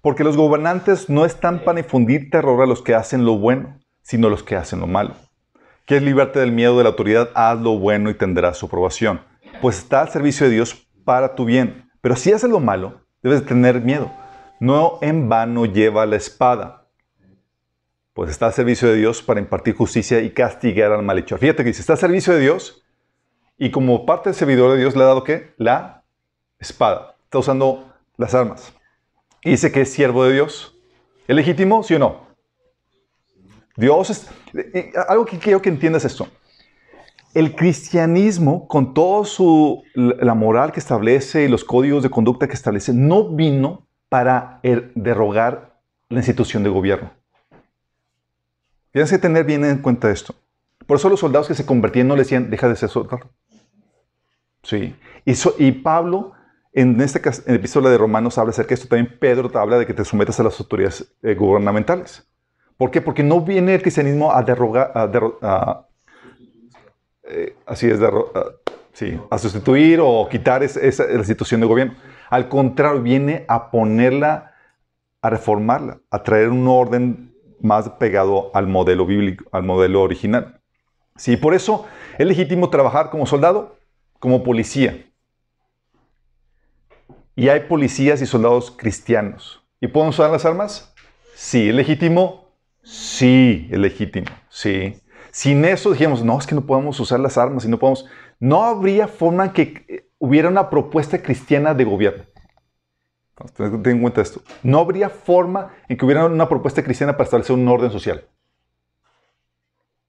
porque 0.00 0.24
los 0.24 0.38
gobernantes 0.38 1.10
no 1.10 1.26
están 1.26 1.64
para 1.64 1.80
infundir 1.80 2.30
terror 2.30 2.62
a 2.62 2.66
los 2.66 2.80
que 2.80 2.94
hacen 2.94 3.26
lo 3.26 3.36
bueno, 3.36 3.78
sino 4.00 4.28
a 4.28 4.30
los 4.30 4.42
que 4.42 4.56
hacen 4.56 4.80
lo 4.80 4.86
malo. 4.86 5.16
es 5.86 6.02
librarte 6.02 6.40
del 6.40 6.52
miedo 6.52 6.78
de 6.78 6.84
la 6.84 6.90
autoridad? 6.90 7.28
Haz 7.34 7.60
lo 7.60 7.78
bueno 7.78 8.08
y 8.08 8.14
tendrás 8.14 8.56
su 8.56 8.66
aprobación, 8.66 9.20
pues 9.60 9.76
está 9.76 10.00
al 10.00 10.08
servicio 10.08 10.46
de 10.46 10.54
Dios 10.54 10.88
para 11.04 11.34
tu 11.34 11.44
bien. 11.44 11.90
Pero 12.00 12.16
si 12.16 12.32
haces 12.32 12.48
lo 12.48 12.58
malo, 12.58 13.02
debes 13.22 13.44
tener 13.44 13.82
miedo. 13.82 14.10
No 14.58 14.98
en 15.02 15.28
vano 15.28 15.66
lleva 15.66 16.06
la 16.06 16.16
espada, 16.16 16.88
pues 18.14 18.30
está 18.30 18.46
al 18.46 18.54
servicio 18.54 18.88
de 18.88 18.96
Dios 18.96 19.20
para 19.20 19.40
impartir 19.40 19.74
justicia 19.74 20.22
y 20.22 20.30
castigar 20.30 20.90
al 20.90 21.02
malhechor. 21.02 21.38
Fíjate 21.38 21.64
que 21.64 21.68
dice, 21.68 21.82
está 21.82 21.92
al 21.92 21.98
servicio 21.98 22.32
de 22.32 22.40
Dios 22.40 22.82
y 23.58 23.70
como 23.70 24.06
parte 24.06 24.30
del 24.30 24.36
servidor 24.36 24.72
de 24.72 24.78
Dios 24.78 24.96
le 24.96 25.02
ha 25.02 25.06
dado 25.06 25.22
qué? 25.22 25.52
La 25.58 26.02
espada 26.58 27.15
está 27.26 27.38
usando 27.38 27.92
las 28.16 28.34
armas. 28.34 28.72
Y 29.42 29.50
dice 29.50 29.70
que 29.70 29.82
es 29.82 29.92
siervo 29.92 30.24
de 30.24 30.32
Dios. 30.32 30.76
¿Es 31.26 31.34
legítimo, 31.34 31.82
sí 31.82 31.94
o 31.94 31.98
no? 31.98 32.26
Dios 33.76 34.10
es... 34.10 34.28
Algo 35.08 35.24
que 35.24 35.38
quiero 35.38 35.60
que 35.60 35.68
entiendas 35.68 36.04
esto. 36.04 36.28
El 37.34 37.54
cristianismo, 37.54 38.66
con 38.66 38.94
toda 38.94 39.28
la 39.94 40.34
moral 40.34 40.72
que 40.72 40.80
establece 40.80 41.44
y 41.44 41.48
los 41.48 41.64
códigos 41.64 42.02
de 42.02 42.10
conducta 42.10 42.48
que 42.48 42.54
establece, 42.54 42.94
no 42.94 43.28
vino 43.28 43.86
para 44.08 44.60
er, 44.62 44.92
derrogar 44.94 45.78
la 46.08 46.20
institución 46.20 46.62
de 46.62 46.70
gobierno. 46.70 47.10
Tienes 48.92 49.10
que 49.10 49.18
tener 49.18 49.44
bien 49.44 49.64
en 49.64 49.78
cuenta 49.78 50.10
esto. 50.10 50.34
Por 50.86 50.96
eso 50.96 51.10
los 51.10 51.20
soldados 51.20 51.48
que 51.48 51.54
se 51.54 51.66
convertían 51.66 52.08
no 52.08 52.14
le 52.14 52.22
decían, 52.22 52.48
deja 52.48 52.68
de 52.68 52.76
ser 52.76 52.88
soldado. 52.88 53.28
Sí. 54.62 54.94
Y 55.24 55.72
Pablo 55.72 56.32
en 56.76 57.00
este 57.00 57.22
caso, 57.22 57.42
en 57.46 57.52
el 57.52 57.56
epístola 57.56 57.88
de 57.88 57.96
Romanos 57.96 58.36
habla 58.36 58.50
acerca 58.50 58.68
de 58.68 58.74
esto. 58.74 58.88
También 58.88 59.18
Pedro 59.18 59.48
te 59.48 59.56
habla 59.56 59.78
de 59.78 59.86
que 59.86 59.94
te 59.94 60.04
sometas 60.04 60.38
a 60.38 60.42
las 60.42 60.60
autoridades 60.60 61.10
eh, 61.22 61.34
gubernamentales. 61.34 62.28
¿Por 62.76 62.90
qué? 62.90 63.00
Porque 63.00 63.22
no 63.22 63.40
viene 63.40 63.74
el 63.74 63.80
cristianismo 63.80 64.30
a 64.30 64.42
derrogar, 64.42 64.92
a, 64.94 65.86
eh, 67.24 67.56
así 67.64 67.88
es, 67.88 67.98
a 69.30 69.38
sustituir 69.38 70.00
o 70.02 70.28
quitar 70.30 70.62
esa, 70.62 71.06
la 71.06 71.24
situación 71.24 71.62
de 71.62 71.66
gobierno. 71.66 71.94
Al 72.28 72.46
contrario, 72.50 73.00
viene 73.00 73.46
a 73.48 73.70
ponerla, 73.70 74.52
a 75.22 75.30
reformarla, 75.30 76.00
a 76.10 76.22
traer 76.22 76.50
un 76.50 76.68
orden 76.68 77.34
más 77.62 77.88
pegado 77.92 78.50
al 78.52 78.66
modelo 78.66 79.06
bíblico, 79.06 79.46
al 79.50 79.62
modelo 79.62 80.02
original. 80.02 80.60
Sí, 81.16 81.38
por 81.38 81.54
eso 81.54 81.86
es 82.18 82.26
legítimo 82.26 82.68
trabajar 82.68 83.08
como 83.08 83.24
soldado, 83.24 83.78
como 84.18 84.42
policía, 84.42 85.05
y 87.36 87.50
hay 87.50 87.60
policías 87.60 88.20
y 88.22 88.26
soldados 88.26 88.70
cristianos. 88.70 89.62
¿Y 89.80 89.88
pueden 89.88 90.08
usar 90.08 90.30
las 90.30 90.46
armas? 90.46 90.92
Sí. 91.34 91.68
¿Es 91.68 91.74
legítimo? 91.74 92.46
Sí, 92.82 93.68
es 93.70 93.78
legítimo. 93.78 94.26
Sí. 94.48 95.00
Sin 95.30 95.64
eso 95.66 95.92
dijimos, 95.92 96.24
no, 96.24 96.38
es 96.38 96.46
que 96.46 96.54
no 96.54 96.64
podemos 96.64 96.98
usar 96.98 97.20
las 97.20 97.36
armas 97.36 97.66
y 97.66 97.68
no 97.68 97.78
podemos. 97.78 98.06
No 98.40 98.64
habría 98.64 99.06
forma 99.06 99.44
en 99.44 99.52
que 99.52 100.08
hubiera 100.18 100.48
una 100.48 100.70
propuesta 100.70 101.22
cristiana 101.22 101.74
de 101.74 101.84
gobierno. 101.84 102.24
Ten 103.54 103.84
en 103.84 104.00
cuenta 104.00 104.22
esto. 104.22 104.40
No 104.62 104.78
habría 104.78 105.10
forma 105.10 105.74
en 105.88 105.98
que 105.98 106.06
hubiera 106.06 106.24
una 106.24 106.48
propuesta 106.48 106.82
cristiana 106.82 107.12
para 107.12 107.24
establecer 107.24 107.54
un 107.54 107.68
orden 107.68 107.90
social. 107.90 108.24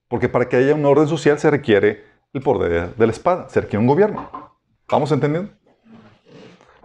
Porque 0.07 0.29
para 0.29 0.47
que 0.47 0.55
haya 0.55 0.73
un 0.73 0.85
orden 0.85 1.09
social 1.09 1.37
se 1.39 1.51
requiere 1.51 2.05
el 2.31 2.41
poder 2.41 2.95
de 2.95 3.05
la 3.05 3.11
espada, 3.11 3.49
se 3.49 3.59
requiere 3.59 3.79
un 3.79 3.87
gobierno. 3.87 4.29
¿Vamos 4.87 5.11
entendiendo? 5.11 5.56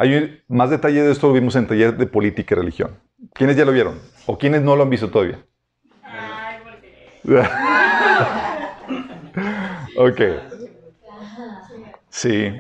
Hay 0.03 0.43
más 0.49 0.69
detalle 0.69 1.01
de 1.01 1.13
esto 1.13 1.29
lo 1.29 1.33
vimos 1.33 1.55
en 1.55 1.69
taller 1.69 1.97
de 1.97 2.09
política 2.09 2.57
y 2.57 2.59
religión. 2.59 2.99
¿Quiénes 3.33 3.57
ya 3.57 3.65
lo 3.65 3.71
vieron? 3.71 4.01
¿O 4.27 4.37
quiénes 4.37 4.61
no 4.61 4.75
lo 4.75 4.83
han 4.83 4.91
visto 4.91 5.09
todavía? 5.09 5.39
ok. 9.97 10.21
Sí. 12.11 12.53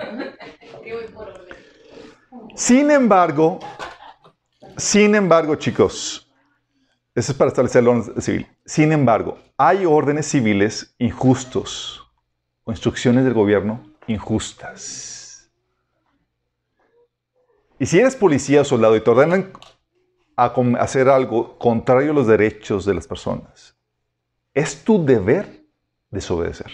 Sin 2.54 2.92
embargo, 2.92 3.58
sin 4.76 5.16
embargo, 5.16 5.56
chicos, 5.56 6.32
eso 7.12 7.32
es 7.32 7.36
para 7.36 7.48
establecer 7.48 7.82
el 7.82 7.88
orden 7.88 8.22
civil. 8.22 8.46
Sin 8.64 8.92
embargo, 8.92 9.36
hay 9.56 9.84
órdenes 9.84 10.28
civiles 10.28 10.94
injustos 10.96 12.08
o 12.62 12.70
instrucciones 12.70 13.24
del 13.24 13.34
gobierno 13.34 13.80
injustas. 14.06 15.21
Y 17.82 17.86
si 17.86 17.98
eres 17.98 18.14
policía 18.14 18.60
o 18.60 18.64
soldado 18.64 18.94
y 18.94 19.00
te 19.00 19.10
ordenan 19.10 19.50
a 20.36 20.54
hacer 20.78 21.08
algo 21.08 21.58
contrario 21.58 22.12
a 22.12 22.14
los 22.14 22.28
derechos 22.28 22.84
de 22.84 22.94
las 22.94 23.08
personas, 23.08 23.76
es 24.54 24.84
tu 24.84 25.04
deber 25.04 25.64
desobedecer. 26.08 26.70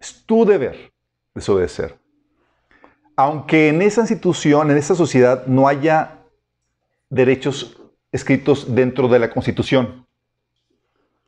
Es 0.00 0.26
tu 0.26 0.44
deber 0.44 0.92
desobedecer. 1.32 1.96
Aunque 3.14 3.68
en 3.68 3.82
esa 3.82 4.00
institución, 4.00 4.72
en 4.72 4.76
esa 4.76 4.96
sociedad, 4.96 5.46
no 5.46 5.68
haya 5.68 6.18
derechos 7.08 7.80
escritos 8.10 8.74
dentro 8.74 9.06
de 9.06 9.20
la 9.20 9.30
Constitución. 9.30 10.08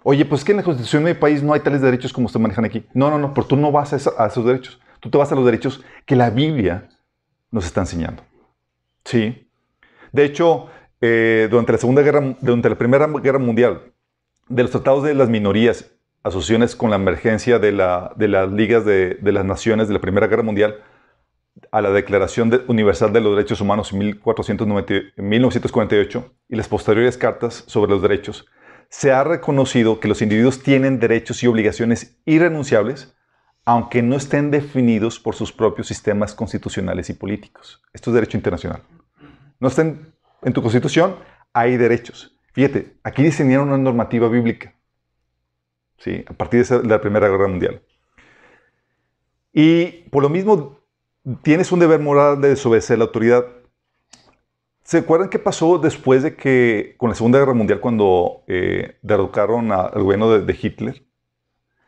Oye, 0.03 0.25
pues 0.25 0.41
es 0.41 0.45
que 0.45 0.51
en 0.51 0.57
la 0.57 0.65
Constitución 0.65 1.05
de 1.05 1.15
mi 1.15 1.21
país 1.21 1.41
no 1.41 1.53
hay 1.53 1.61
tales 1.61 1.83
derechos 1.83 2.13
como 2.13 2.29
se 2.29 2.41
manejan 2.41 2.65
aquí. 2.65 2.85
No, 2.95 3.11
no, 3.11 3.19
no, 3.21 3.33
pero 3.33 3.47
tú 3.47 3.55
no 3.55 3.71
vas 3.71 3.93
a, 3.93 4.25
a 4.25 4.27
esos 4.27 4.45
derechos. 4.45 4.81
Tú 4.99 5.09
te 5.09 5.19
vas 5.19 5.31
a 5.31 5.37
los 5.37 5.45
derechos 5.45 5.85
que 6.05 6.17
la 6.17 6.31
Biblia 6.31 6.89
nos 7.55 7.67
está 7.67 7.83
enseñando. 7.83 8.25
Sí. 9.05 9.49
De 10.13 10.25
hecho, 10.25 10.67
eh, 11.01 11.47
durante 11.49 11.73
la 11.73 11.79
Segunda 11.79 12.03
Guerra, 12.03 12.37
durante 12.41 12.69
la 12.69 12.77
Primera 12.77 13.07
Guerra 13.07 13.39
Mundial, 13.39 13.93
de 14.49 14.63
los 14.63 14.73
tratados 14.73 15.05
de 15.05 15.15
las 15.15 15.29
minorías, 15.29 15.93
asociaciones 16.25 16.75
con 16.75 16.91
la 16.91 16.97
emergencia 16.97 17.61
de, 17.61 17.71
la, 17.71 18.13
de 18.17 18.27
las 18.27 18.51
ligas 18.51 18.85
de, 18.85 19.15
de, 19.21 19.33
las 19.33 19.45
naciones 19.45 19.87
de 19.87 19.95
la 19.95 20.01
Primera 20.01 20.27
Guerra 20.27 20.43
Mundial, 20.43 20.83
a 21.71 21.81
la 21.81 21.91
Declaración 21.91 22.51
de, 22.51 22.63
Universal 22.67 23.13
de 23.13 23.21
los 23.21 23.37
Derechos 23.37 23.61
Humanos 23.61 23.93
en 23.93 24.01
1490, 24.01 24.95
1948 25.17 26.35
y 26.49 26.57
las 26.57 26.67
posteriores 26.67 27.17
cartas 27.17 27.63
sobre 27.69 27.93
los 27.93 28.03
derechos, 28.03 28.47
se 28.89 29.13
ha 29.13 29.23
reconocido 29.23 30.01
que 30.01 30.09
los 30.09 30.23
individuos 30.23 30.61
tienen 30.61 30.99
derechos 30.99 31.41
y 31.45 31.47
obligaciones 31.47 32.19
irrenunciables, 32.25 33.15
aunque 33.65 34.03
no 34.03 34.17
estén 34.17 34.51
definidos 34.51 35.19
por 35.19 35.35
sus 35.35 35.53
propios 35.53 35.87
sistemas 35.87 36.35
constitucionales 36.35 37.09
y 37.11 37.15
políticos. 37.15 37.83
Esto 37.93 38.11
es 38.11 38.15
derecho 38.15 38.37
internacional. 38.37 38.83
No 39.61 39.69
estén 39.69 40.13
en 40.43 40.53
tu 40.53 40.61
constitución, 40.61 41.17
hay 41.53 41.77
derechos. 41.77 42.37
Fíjate, 42.53 42.97
aquí 43.03 43.23
diseñaron 43.23 43.69
una 43.69 43.79
normativa 43.79 44.29
bíblica. 44.29 44.75
¿sí? 45.99 46.25
A 46.29 46.35
partir 46.35 46.67
de 46.67 46.89
la 46.89 47.01
Primera 47.01 47.29
Guerra 47.29 47.49
Mundial. 47.49 47.83
Y 49.53 50.09
por 50.11 50.23
lo 50.23 50.29
mismo, 50.29 50.81
tienes 51.43 51.73
un 51.73 51.79
deber 51.79 52.01
moral 52.01 52.41
de 52.41 52.49
desobedecer 52.49 52.99
la 52.99 53.05
autoridad. 53.05 53.47
¿Se 54.83 54.99
acuerdan 54.99 55.31
qué 55.31 55.39
pasó 55.39 55.79
después 55.79 56.23
de 56.23 56.37
que, 56.37 56.95
con 56.99 57.09
la 57.09 57.15
Segunda 57.15 57.39
Guerra 57.39 57.55
Mundial, 57.55 57.81
cuando 57.81 58.43
eh, 58.47 58.99
derrocaron 59.01 59.73
al 59.73 60.03
gobierno 60.03 60.39
de, 60.39 60.59
Hitler? 60.61 61.03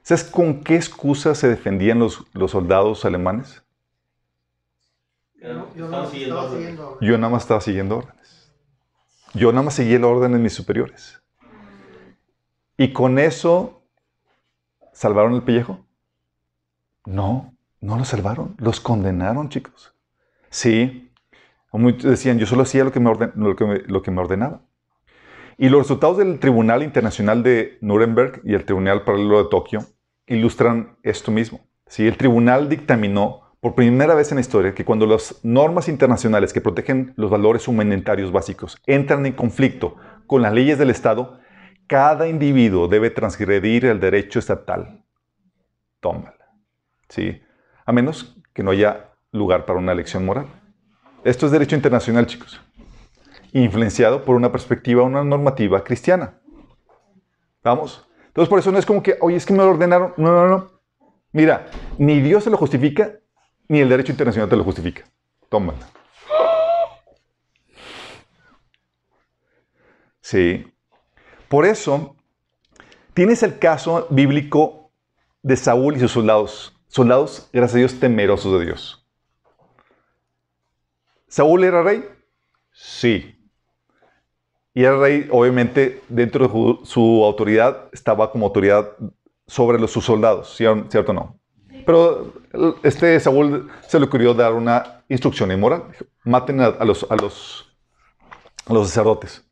¿Sabes 0.06 0.22
con 0.22 0.62
qué 0.62 0.76
excusa 0.76 1.34
se 1.34 1.48
defendían 1.48 1.98
los, 1.98 2.24
los 2.32 2.52
soldados 2.52 3.04
alemanes? 3.04 3.64
Yo, 5.34 5.74
yo, 5.74 5.88
no, 5.88 6.08
siguiendo 6.08 6.98
yo 7.00 7.18
nada 7.18 7.32
más 7.32 7.42
estaba 7.42 7.60
siguiendo 7.60 7.98
órdenes. 7.98 8.54
Yo 9.34 9.50
nada 9.50 9.64
más 9.64 9.74
seguía 9.74 9.98
la 9.98 10.06
orden 10.06 10.30
de 10.30 10.38
mis 10.38 10.52
superiores. 10.52 11.20
Y 12.78 12.92
con 12.92 13.18
eso, 13.18 13.82
¿salvaron 14.92 15.34
el 15.34 15.42
pellejo? 15.42 15.84
No, 17.04 17.52
no 17.80 17.98
lo 17.98 18.04
salvaron. 18.04 18.54
Los 18.58 18.78
condenaron, 18.78 19.48
chicos. 19.48 19.92
Sí, 20.50 21.10
Muchos 21.72 22.08
decían, 22.08 22.38
yo 22.38 22.46
solo 22.46 22.62
hacía 22.62 22.84
lo 22.84 22.92
que, 22.92 23.00
me 23.00 23.10
orden, 23.10 23.32
lo, 23.34 23.56
que 23.56 23.64
me, 23.64 23.78
lo 23.80 24.02
que 24.02 24.12
me 24.12 24.20
ordenaba. 24.20 24.60
Y 25.58 25.68
los 25.68 25.80
resultados 25.80 26.18
del 26.18 26.38
Tribunal 26.38 26.84
Internacional 26.84 27.42
de 27.42 27.76
Nuremberg 27.80 28.40
y 28.44 28.54
el 28.54 28.64
Tribunal 28.64 29.02
Paralelo 29.02 29.42
de 29.42 29.50
Tokio 29.50 29.95
ilustran 30.26 30.96
esto 31.02 31.30
mismo. 31.30 31.60
¿Sí? 31.86 32.06
El 32.06 32.16
tribunal 32.16 32.68
dictaminó 32.68 33.42
por 33.60 33.74
primera 33.74 34.14
vez 34.14 34.30
en 34.30 34.36
la 34.36 34.42
historia 34.42 34.74
que 34.74 34.84
cuando 34.84 35.06
las 35.06 35.40
normas 35.44 35.88
internacionales 35.88 36.52
que 36.52 36.60
protegen 36.60 37.14
los 37.16 37.30
valores 37.30 37.66
humanitarios 37.68 38.32
básicos 38.32 38.80
entran 38.86 39.24
en 39.26 39.32
conflicto 39.32 39.96
con 40.26 40.42
las 40.42 40.52
leyes 40.52 40.78
del 40.78 40.90
Estado, 40.90 41.40
cada 41.86 42.28
individuo 42.28 42.88
debe 42.88 43.10
transgredir 43.10 43.86
el 43.86 44.00
derecho 44.00 44.38
estatal. 44.38 45.04
Tómala. 46.00 46.34
¿Sí? 47.08 47.40
A 47.84 47.92
menos 47.92 48.36
que 48.52 48.62
no 48.62 48.72
haya 48.72 49.12
lugar 49.32 49.66
para 49.66 49.78
una 49.78 49.92
elección 49.92 50.24
moral. 50.24 50.46
Esto 51.24 51.46
es 51.46 51.52
derecho 51.52 51.76
internacional, 51.76 52.26
chicos. 52.26 52.60
Influenciado 53.52 54.24
por 54.24 54.36
una 54.36 54.52
perspectiva, 54.52 55.02
una 55.02 55.24
normativa 55.24 55.82
cristiana. 55.82 56.38
¿Vamos? 57.62 58.06
Entonces, 58.36 58.50
por 58.50 58.58
eso 58.58 58.70
no 58.70 58.78
es 58.78 58.84
como 58.84 59.02
que, 59.02 59.16
oye, 59.22 59.36
es 59.36 59.46
que 59.46 59.54
me 59.54 59.60
lo 59.60 59.70
ordenaron. 59.70 60.12
No, 60.18 60.30
no, 60.30 60.46
no. 60.46 60.70
Mira, 61.32 61.70
ni 61.96 62.20
Dios 62.20 62.44
se 62.44 62.50
lo 62.50 62.58
justifica, 62.58 63.18
ni 63.66 63.80
el 63.80 63.88
derecho 63.88 64.12
internacional 64.12 64.46
te 64.46 64.56
lo 64.56 64.62
justifica. 64.62 65.04
Tómala. 65.48 65.88
Sí. 70.20 70.70
Por 71.48 71.64
eso, 71.64 72.14
tienes 73.14 73.42
el 73.42 73.58
caso 73.58 74.06
bíblico 74.10 74.92
de 75.42 75.56
Saúl 75.56 75.96
y 75.96 76.00
sus 76.00 76.12
soldados. 76.12 76.78
Soldados, 76.88 77.48
gracias 77.54 77.74
a 77.74 77.78
Dios, 77.78 78.00
temerosos 78.00 78.58
de 78.58 78.66
Dios. 78.66 79.08
¿Saúl 81.26 81.64
era 81.64 81.82
rey? 81.82 82.04
Sí. 82.70 83.35
Y 84.76 84.84
era 84.84 84.98
rey, 84.98 85.26
obviamente, 85.30 86.02
dentro 86.06 86.46
de 86.46 86.86
su 86.86 87.24
autoridad, 87.24 87.88
estaba 87.94 88.30
como 88.30 88.44
autoridad 88.44 88.90
sobre 89.46 89.78
los, 89.78 89.90
sus 89.90 90.04
soldados, 90.04 90.54
¿cierto 90.54 91.12
o 91.12 91.14
no? 91.14 91.40
Pero 91.86 92.34
este 92.82 93.18
Saúl 93.18 93.70
se 93.88 93.98
le 93.98 94.04
ocurrió 94.04 94.34
dar 94.34 94.52
una 94.52 95.02
instrucción 95.08 95.50
inmoral. 95.50 95.84
Maten 96.24 96.60
a, 96.60 96.66
a, 96.66 96.84
los, 96.84 97.06
a, 97.08 97.16
los, 97.16 97.74
a 98.66 98.74
los 98.74 98.88
sacerdotes 98.88 99.48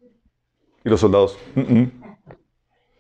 y 0.85 0.91
los 0.91 1.01
soldados. 1.01 1.39
Mm 1.55 1.61
-mm. 1.61 1.91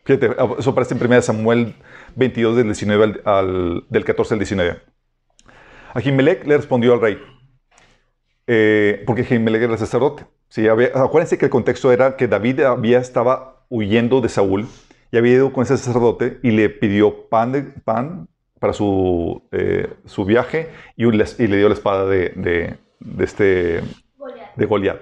Fíjate, 0.06 0.30
eso 0.58 0.70
aparece 0.70 0.94
en 0.94 1.04
1 1.04 1.20
Samuel 1.20 1.74
22, 2.16 2.56
del, 2.56 2.64
19 2.68 3.20
al, 3.26 3.84
del 3.90 4.04
14 4.06 4.32
al 4.32 4.38
19. 4.38 4.80
Ahimelech 5.92 6.46
le 6.46 6.56
respondió 6.56 6.94
al 6.94 7.02
rey, 7.02 7.18
eh, 8.46 9.02
porque 9.06 9.26
Ahimelech 9.28 9.60
era 9.60 9.74
el 9.74 9.78
sacerdote. 9.78 10.24
Sí, 10.54 10.68
había, 10.68 10.92
acuérdense 10.94 11.36
que 11.36 11.46
el 11.46 11.50
contexto 11.50 11.90
era 11.90 12.14
que 12.14 12.28
David 12.28 12.60
había, 12.60 13.00
estaba 13.00 13.64
huyendo 13.68 14.20
de 14.20 14.28
Saúl 14.28 14.68
y 15.10 15.16
había 15.16 15.32
ido 15.32 15.52
con 15.52 15.64
ese 15.64 15.76
sacerdote 15.76 16.38
y 16.44 16.52
le 16.52 16.70
pidió 16.70 17.28
pan, 17.28 17.50
de, 17.50 17.62
pan 17.62 18.28
para 18.60 18.72
su, 18.72 19.42
eh, 19.50 19.88
su 20.04 20.24
viaje 20.24 20.68
y, 20.94 21.06
un, 21.06 21.14
y, 21.14 21.46
le 21.48 21.56
dio 21.56 21.68
la 21.68 21.74
espada 21.74 22.06
de, 22.06 22.28
de, 22.36 22.76
de 23.00 23.24
este, 23.24 23.80
Goliat. 24.16 24.54
de 24.54 24.66
Goliat. 24.66 25.00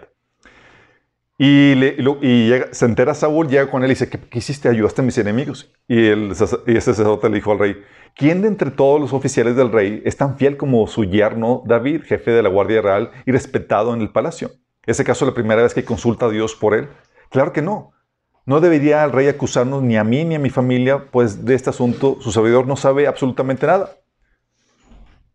Y, 1.36 1.74
le, 1.74 1.96
y, 1.98 2.00
lo, 2.00 2.16
y 2.22 2.48
llega, 2.48 2.68
se 2.72 2.86
entera 2.86 3.12
Saúl, 3.12 3.46
llega 3.46 3.70
con 3.70 3.84
él 3.84 3.90
y 3.90 3.92
dice, 3.92 4.08
¿qué, 4.08 4.18
qué 4.18 4.38
hiciste? 4.38 4.70
¿Ayudaste 4.70 5.02
a 5.02 5.04
mis 5.04 5.18
enemigos? 5.18 5.70
Y, 5.86 6.06
el, 6.06 6.32
y 6.66 6.78
ese 6.78 6.94
sacerdote 6.94 7.28
le 7.28 7.34
dijo 7.34 7.52
al 7.52 7.58
rey, 7.58 7.76
¿quién 8.16 8.40
de 8.40 8.48
entre 8.48 8.70
todos 8.70 8.98
los 8.98 9.12
oficiales 9.12 9.54
del 9.54 9.70
rey 9.70 10.00
es 10.06 10.16
tan 10.16 10.38
fiel 10.38 10.56
como 10.56 10.86
su 10.86 11.04
yerno 11.04 11.62
David, 11.66 12.04
jefe 12.04 12.30
de 12.30 12.42
la 12.42 12.48
Guardia 12.48 12.80
Real 12.80 13.10
y 13.26 13.32
respetado 13.32 13.92
en 13.92 14.00
el 14.00 14.08
palacio? 14.08 14.50
¿Es 14.84 14.98
acaso 14.98 15.24
la 15.24 15.34
primera 15.34 15.62
vez 15.62 15.74
que 15.74 15.84
consulta 15.84 16.26
a 16.26 16.30
Dios 16.30 16.54
por 16.54 16.74
él? 16.74 16.88
Claro 17.30 17.52
que 17.52 17.62
no. 17.62 17.92
No 18.44 18.60
debería 18.60 19.04
el 19.04 19.12
rey 19.12 19.28
acusarnos 19.28 19.82
ni 19.82 19.96
a 19.96 20.02
mí 20.02 20.24
ni 20.24 20.34
a 20.34 20.40
mi 20.40 20.50
familia, 20.50 21.10
pues 21.12 21.44
de 21.44 21.54
este 21.54 21.70
asunto 21.70 22.16
su 22.20 22.32
servidor 22.32 22.66
no 22.66 22.74
sabe 22.74 23.06
absolutamente 23.06 23.66
nada. 23.66 23.90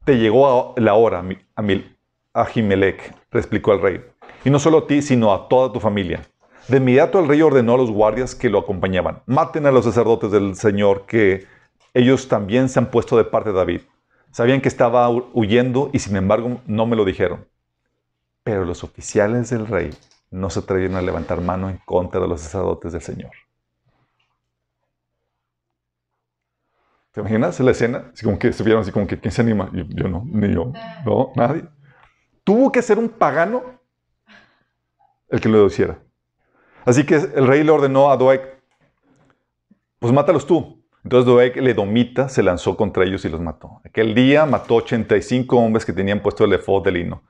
Te 0.04 0.18
llegó 0.18 0.76
la 0.78 0.94
hora, 0.96 1.24
a 1.56 1.62
le 1.62 2.96
explicó 3.32 3.72
al 3.72 3.82
rey. 3.82 4.02
Y 4.44 4.50
no 4.50 4.60
solo 4.60 4.80
a 4.80 4.88
ti, 4.88 5.02
sino 5.02 5.34
a 5.34 5.48
toda 5.48 5.72
tu 5.72 5.80
familia. 5.80 6.22
De 6.68 6.78
inmediato 6.78 7.20
el 7.20 7.30
rey 7.30 7.42
ordenó 7.42 7.76
a 7.76 7.78
los 7.78 7.90
guardias 7.90 8.36
que 8.36 8.50
lo 8.50 8.60
acompañaban, 8.60 9.24
maten 9.26 9.66
a 9.66 9.72
los 9.72 9.86
sacerdotes 9.86 10.30
del 10.32 10.56
Señor, 10.56 11.06
que 11.06 11.46
ellos 11.94 12.28
también 12.28 12.68
se 12.68 12.80
han 12.80 12.92
puesto 12.92 13.16
de 13.16 13.24
parte 13.24 13.52
de 13.52 13.56
David. 13.56 13.82
Sabían 14.32 14.60
que 14.60 14.68
estaba 14.68 15.10
huyendo 15.10 15.90
y 15.94 16.00
sin 16.00 16.18
embargo 16.18 16.60
no 16.68 16.86
me 16.86 16.98
lo 16.98 17.06
dijeron. 17.06 17.48
Pero 18.48 18.64
los 18.64 18.82
oficiales 18.86 19.50
del 19.50 19.68
rey 19.68 19.90
no 20.32 20.50
se 20.50 20.60
atrevieron 20.60 20.96
a 20.96 21.02
levantar 21.02 21.42
mano 21.42 21.70
en 21.70 21.80
contra 21.80 22.22
de 22.22 22.30
los 22.30 22.40
sacerdotes 22.40 22.94
del 22.94 23.02
Señor. 23.02 23.32
¿Te 27.12 27.20
imaginas 27.20 27.60
la 27.60 27.72
escena? 27.72 28.10
Así 28.14 28.24
como 28.24 28.40
que 28.40 28.54
se 28.54 28.64
vieron 28.64 28.84
así 28.84 28.94
como 28.94 29.06
que, 29.06 29.20
¿quién 29.20 29.34
se 29.34 29.42
anima? 29.42 29.70
Yo, 29.74 29.84
yo 29.90 30.08
no, 30.08 30.24
ni 30.26 30.54
yo, 30.54 30.72
no, 31.06 31.34
nadie. 31.36 31.66
Tuvo 32.46 32.72
que 32.72 32.82
ser 32.82 32.98
un 32.98 33.10
pagano 33.10 33.82
el 35.28 35.42
que 35.42 35.50
lo 35.50 35.66
hiciera. 35.66 36.00
Así 36.86 37.06
que 37.06 37.16
el 37.16 37.48
rey 37.48 37.66
le 37.66 37.72
ordenó 37.72 38.10
a 38.10 38.16
Doeg, 38.16 38.62
pues 40.00 40.14
mátalos 40.14 40.48
tú. 40.48 40.86
Entonces 41.04 41.26
Doeg 41.26 41.58
le 41.58 41.74
domita, 41.74 42.30
se 42.30 42.42
lanzó 42.42 42.78
contra 42.78 43.04
ellos 43.04 43.26
y 43.26 43.30
los 43.30 43.42
mató. 43.42 43.82
Aquel 43.84 44.16
día 44.16 44.46
mató 44.46 44.76
85 44.76 45.58
hombres 45.58 45.86
que 45.86 45.92
tenían 45.92 46.22
puesto 46.22 46.46
el 46.46 46.54
efod 46.54 46.86
de 46.86 46.94
lino. 46.94 47.24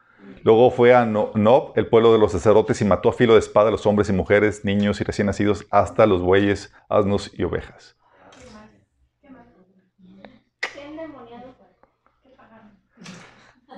Luego 0.48 0.72
fue 0.72 0.96
a 0.96 1.06
Nob, 1.06 1.74
el 1.76 1.88
pueblo 1.88 2.14
de 2.14 2.20
los 2.20 2.32
sacerdotes, 2.32 2.80
y 2.80 2.86
mató 2.86 3.10
a 3.10 3.12
filo 3.12 3.34
de 3.34 3.40
espada 3.40 3.68
a 3.68 3.72
los 3.72 3.86
hombres 3.86 4.08
y 4.08 4.14
mujeres, 4.14 4.64
niños 4.64 5.02
y 5.02 5.04
recién 5.04 5.26
nacidos, 5.26 5.68
hasta 5.72 6.06
los 6.06 6.22
bueyes, 6.22 6.72
asnos 6.88 7.30
y 7.38 7.44
ovejas. 7.44 7.98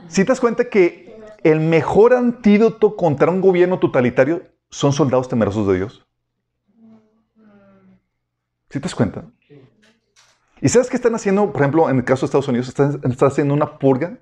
Si 0.09 0.23
te 0.23 0.27
das 0.27 0.39
cuenta 0.39 0.65
que 0.65 1.19
el 1.43 1.59
mejor 1.59 2.13
antídoto 2.13 2.95
contra 2.95 3.31
un 3.31 3.41
gobierno 3.41 3.79
totalitario 3.79 4.43
son 4.69 4.93
soldados 4.93 5.27
temerosos 5.27 5.65
de 5.69 5.77
Dios. 5.77 6.05
¿Sí 8.69 8.79
te 8.79 8.81
das 8.81 8.93
cuenta? 8.93 9.25
¿Y 10.61 10.69
sabes 10.69 10.87
qué 10.91 10.97
están 10.97 11.15
haciendo, 11.15 11.51
por 11.51 11.63
ejemplo, 11.63 11.89
en 11.89 11.97
el 11.97 12.03
caso 12.03 12.21
de 12.21 12.25
Estados 12.25 12.47
Unidos? 12.47 12.67
Están, 12.67 13.01
están 13.09 13.29
haciendo 13.29 13.55
una 13.55 13.79
purga 13.79 14.19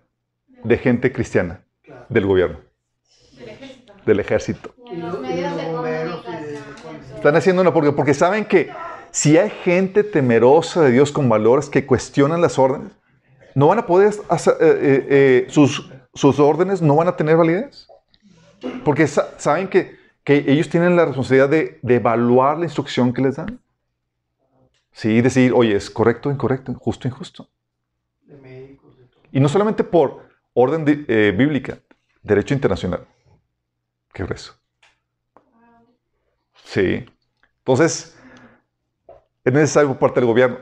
de 0.64 0.78
gente 0.78 1.12
cristiana 1.12 1.67
del 2.10 2.26
gobierno. 2.26 2.60
Del 3.38 3.50
ejército. 3.50 3.94
Del 4.06 4.20
ejército. 4.20 4.76
Y 4.92 4.96
los 4.98 5.20
medios 5.20 5.56
de 5.56 5.64
comunicación. 5.66 7.16
Están 7.16 7.36
haciendo 7.36 7.62
una 7.62 7.74
purga 7.74 7.96
porque 7.96 8.14
saben 8.14 8.46
que 8.46 8.72
si 9.12 9.38
hay 9.38 9.50
gente 9.50 10.04
temerosa 10.04 10.82
de 10.82 10.92
Dios 10.92 11.12
con 11.12 11.28
valores 11.28 11.70
que 11.70 11.86
cuestionan 11.86 12.42
las 12.42 12.60
órdenes, 12.60 12.92
no 13.56 13.68
van 13.68 13.80
a 13.80 13.86
poder 13.86 14.14
hacer, 14.30 14.54
eh, 14.60 14.66
eh, 14.66 15.08
eh, 15.10 15.46
sus, 15.50 15.92
sus 16.14 16.40
órdenes 16.40 16.82
no 16.82 16.96
van 16.96 17.08
a 17.08 17.16
tener 17.16 17.36
validez. 17.36 17.88
Porque 18.84 19.08
sa 19.08 19.34
saben 19.38 19.68
que, 19.68 19.98
que 20.24 20.46
ellos 20.48 20.70
tienen 20.70 20.96
la 20.96 21.06
responsabilidad 21.06 21.50
de, 21.50 21.80
de 21.82 21.96
evaluar 21.96 22.58
la 22.58 22.66
instrucción 22.66 23.14
que 23.14 23.22
les 23.22 23.36
dan. 23.36 23.60
Sí, 24.92 25.22
decir, 25.22 25.54
oye, 25.54 25.76
es 25.76 25.90
correcto, 25.90 26.32
incorrecto, 26.32 26.74
justo, 26.74 27.08
injusto. 27.08 27.48
Y 29.32 29.40
no 29.40 29.50
solamente 29.50 29.84
por 29.84 30.27
orden 30.60 31.06
eh, 31.08 31.36
bíblica, 31.38 31.78
derecho 32.24 32.56
internacional. 32.56 33.06
Qué 34.12 34.24
grueso. 34.24 34.56
Sí. 36.64 37.06
Entonces, 37.60 38.18
es 39.44 39.54
necesario 39.54 39.90
por 39.90 40.00
parte 40.00 40.20
del 40.20 40.28
gobierno 40.28 40.58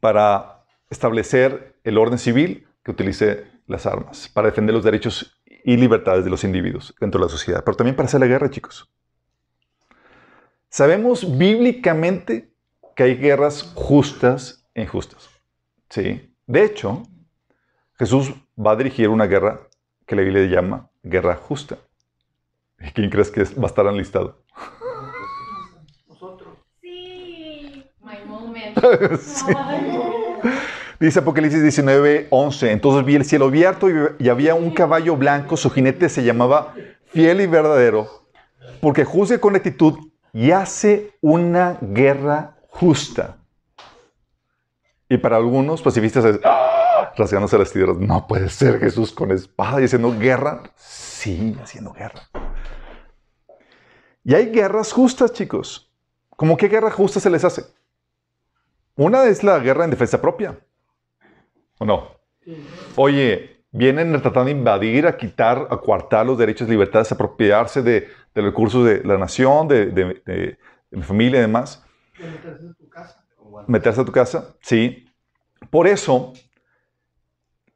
para 0.00 0.66
establecer 0.90 1.78
el 1.82 1.96
orden 1.96 2.18
civil 2.18 2.68
que 2.82 2.90
utilice 2.90 3.46
las 3.66 3.86
armas, 3.86 4.28
para 4.28 4.50
defender 4.50 4.74
los 4.74 4.84
derechos 4.84 5.40
y 5.64 5.78
libertades 5.78 6.22
de 6.22 6.30
los 6.30 6.44
individuos 6.44 6.94
dentro 7.00 7.18
de 7.18 7.26
la 7.26 7.30
sociedad, 7.30 7.64
pero 7.64 7.74
también 7.74 7.96
para 7.96 8.08
hacer 8.08 8.20
la 8.20 8.26
guerra, 8.26 8.50
chicos. 8.50 8.92
Sabemos 10.68 11.38
bíblicamente 11.38 12.52
que 12.94 13.02
hay 13.02 13.16
guerras 13.16 13.72
justas 13.74 14.68
e 14.74 14.82
injustas. 14.82 15.30
Sí. 15.88 16.34
De 16.46 16.64
hecho, 16.64 17.02
Jesús 17.98 18.34
va 18.56 18.72
a 18.72 18.76
dirigir 18.76 19.08
una 19.08 19.26
guerra 19.26 19.60
que 20.06 20.16
la 20.16 20.22
Biblia 20.22 20.46
llama 20.46 20.88
guerra 21.02 21.36
justa. 21.36 21.78
¿Y 22.78 22.90
quién 22.90 23.10
crees 23.10 23.30
que 23.30 23.44
va 23.44 23.64
a 23.64 23.66
estar 23.66 23.86
enlistado? 23.86 24.42
Nosotros. 26.08 26.58
Sí. 26.80 27.84
My 28.00 28.24
moment. 28.26 28.78
Sí. 29.20 29.44
Dice 30.98 31.18
Apocalipsis 31.18 31.62
19, 31.62 32.28
11. 32.30 32.72
Entonces 32.72 33.04
vi 33.04 33.16
el 33.16 33.24
cielo 33.24 33.46
abierto 33.46 33.90
y, 33.90 33.94
y 34.18 34.28
había 34.28 34.54
un 34.54 34.70
caballo 34.70 35.16
blanco. 35.16 35.56
Su 35.56 35.70
jinete 35.70 36.08
se 36.08 36.24
llamaba 36.24 36.74
Fiel 37.06 37.40
y 37.42 37.46
Verdadero, 37.46 38.08
porque 38.80 39.04
juzga 39.04 39.38
con 39.38 39.54
rectitud 39.54 39.98
y 40.32 40.50
hace 40.52 41.12
una 41.20 41.78
guerra 41.80 42.56
justa. 42.68 43.36
Y 45.08 45.18
para 45.18 45.36
algunos 45.36 45.82
pacifistas 45.82 46.24
es 46.24 46.40
¡ah! 46.44 46.75
Rasgándose 47.16 47.58
las 47.58 47.72
tijeras. 47.72 47.96
No 47.98 48.26
puede 48.26 48.48
ser 48.48 48.78
Jesús 48.80 49.12
con 49.12 49.30
espada 49.32 49.80
y 49.80 49.84
haciendo 49.84 50.16
guerra. 50.18 50.62
Sí, 50.76 51.56
haciendo 51.62 51.92
guerra. 51.92 52.22
Y 54.24 54.34
hay 54.34 54.50
guerras 54.50 54.92
justas, 54.92 55.32
chicos. 55.32 55.92
¿Cómo 56.30 56.56
qué 56.56 56.68
guerra 56.68 56.90
justa 56.90 57.20
se 57.20 57.30
les 57.30 57.44
hace? 57.44 57.64
Una 58.96 59.24
es 59.24 59.42
la 59.44 59.58
guerra 59.58 59.84
en 59.84 59.90
defensa 59.90 60.20
propia. 60.20 60.58
¿O 61.78 61.84
no? 61.84 62.10
Oye, 62.96 63.64
vienen 63.70 64.10
tratando 64.22 64.46
de 64.46 64.50
invadir, 64.52 65.06
a 65.06 65.16
quitar, 65.16 65.68
a 65.70 65.76
coartar 65.78 66.26
los 66.26 66.38
derechos, 66.38 66.68
libertades, 66.68 67.12
apropiarse 67.12 67.82
de, 67.82 68.00
de 68.34 68.42
los 68.42 68.46
recursos 68.46 68.84
de 68.84 69.02
la 69.04 69.18
nación, 69.18 69.68
de, 69.68 69.86
de- 69.86 70.22
de- 70.24 70.58
de 70.90 70.96
mi 70.96 71.02
familia 71.02 71.38
y 71.38 71.42
demás. 71.42 71.84
De 72.18 72.28
meterse 72.28 72.62
en 72.64 72.74
tu 72.74 72.88
casa. 72.88 73.24
Meterse 73.66 74.00
a 74.00 74.04
tu 74.04 74.12
casa, 74.12 74.54
sí. 74.60 75.08
Por 75.70 75.86
eso, 75.86 76.32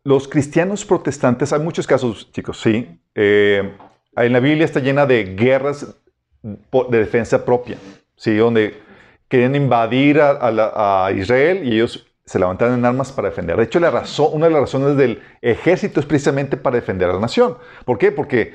los 0.04 0.28
cristianos 0.28 0.84
protestantes, 0.84 1.52
hay 1.52 1.60
muchos 1.60 1.86
casos, 1.86 2.30
chicos, 2.32 2.60
sí. 2.60 3.00
Eh, 3.14 3.72
en 4.16 4.32
la 4.32 4.40
Biblia 4.40 4.64
está 4.64 4.80
llena 4.80 5.06
de 5.06 5.34
guerras 5.34 5.94
de 6.42 6.98
defensa 6.98 7.44
propia, 7.44 7.76
sí, 8.16 8.36
donde 8.36 8.80
querían 9.28 9.54
invadir 9.54 10.20
a, 10.20 11.10
Israel 11.14 11.60
y 11.64 11.74
ellos 11.74 12.06
se 12.24 12.38
levantaron 12.38 12.78
en 12.78 12.84
armas 12.84 13.12
para 13.12 13.28
defender. 13.28 13.56
De 13.56 13.64
hecho, 13.64 13.78
una 13.78 14.46
de 14.46 14.52
las 14.52 14.60
razones 14.60 14.96
del 14.96 15.22
ejército 15.42 16.00
es 16.00 16.06
precisamente 16.06 16.56
para 16.56 16.76
defender 16.76 17.10
a 17.10 17.14
la 17.14 17.20
nación. 17.20 17.56
¿Por 17.84 17.98
qué? 17.98 18.12
Porque 18.12 18.54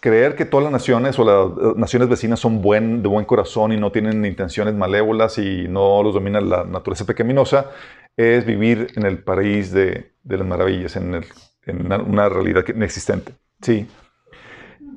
creer 0.00 0.36
que 0.36 0.44
todas 0.44 0.64
las 0.64 0.72
naciones 0.72 1.18
o 1.18 1.24
las 1.24 1.58
eh, 1.58 1.74
naciones 1.76 2.08
vecinas 2.08 2.40
son 2.40 2.62
de 2.62 3.08
buen 3.08 3.24
corazón 3.24 3.72
y 3.72 3.76
no 3.76 3.90
tienen 3.92 4.24
intenciones 4.24 4.74
malévolas 4.74 5.38
y 5.38 5.66
no 5.68 6.02
los 6.02 6.14
domina 6.14 6.40
la 6.40 6.64
naturaleza 6.64 7.04
pecaminosa 7.04 7.70
es 8.18 8.44
vivir 8.44 8.88
en 8.96 9.06
el 9.06 9.22
país 9.22 9.72
de, 9.72 10.12
de 10.24 10.36
las 10.36 10.46
maravillas, 10.46 10.96
en, 10.96 11.14
el- 11.14 11.24
en 11.64 11.90
una, 11.90 12.28
realidad 12.28 12.64
inexistente. 12.68 13.32
Sí. 13.62 13.86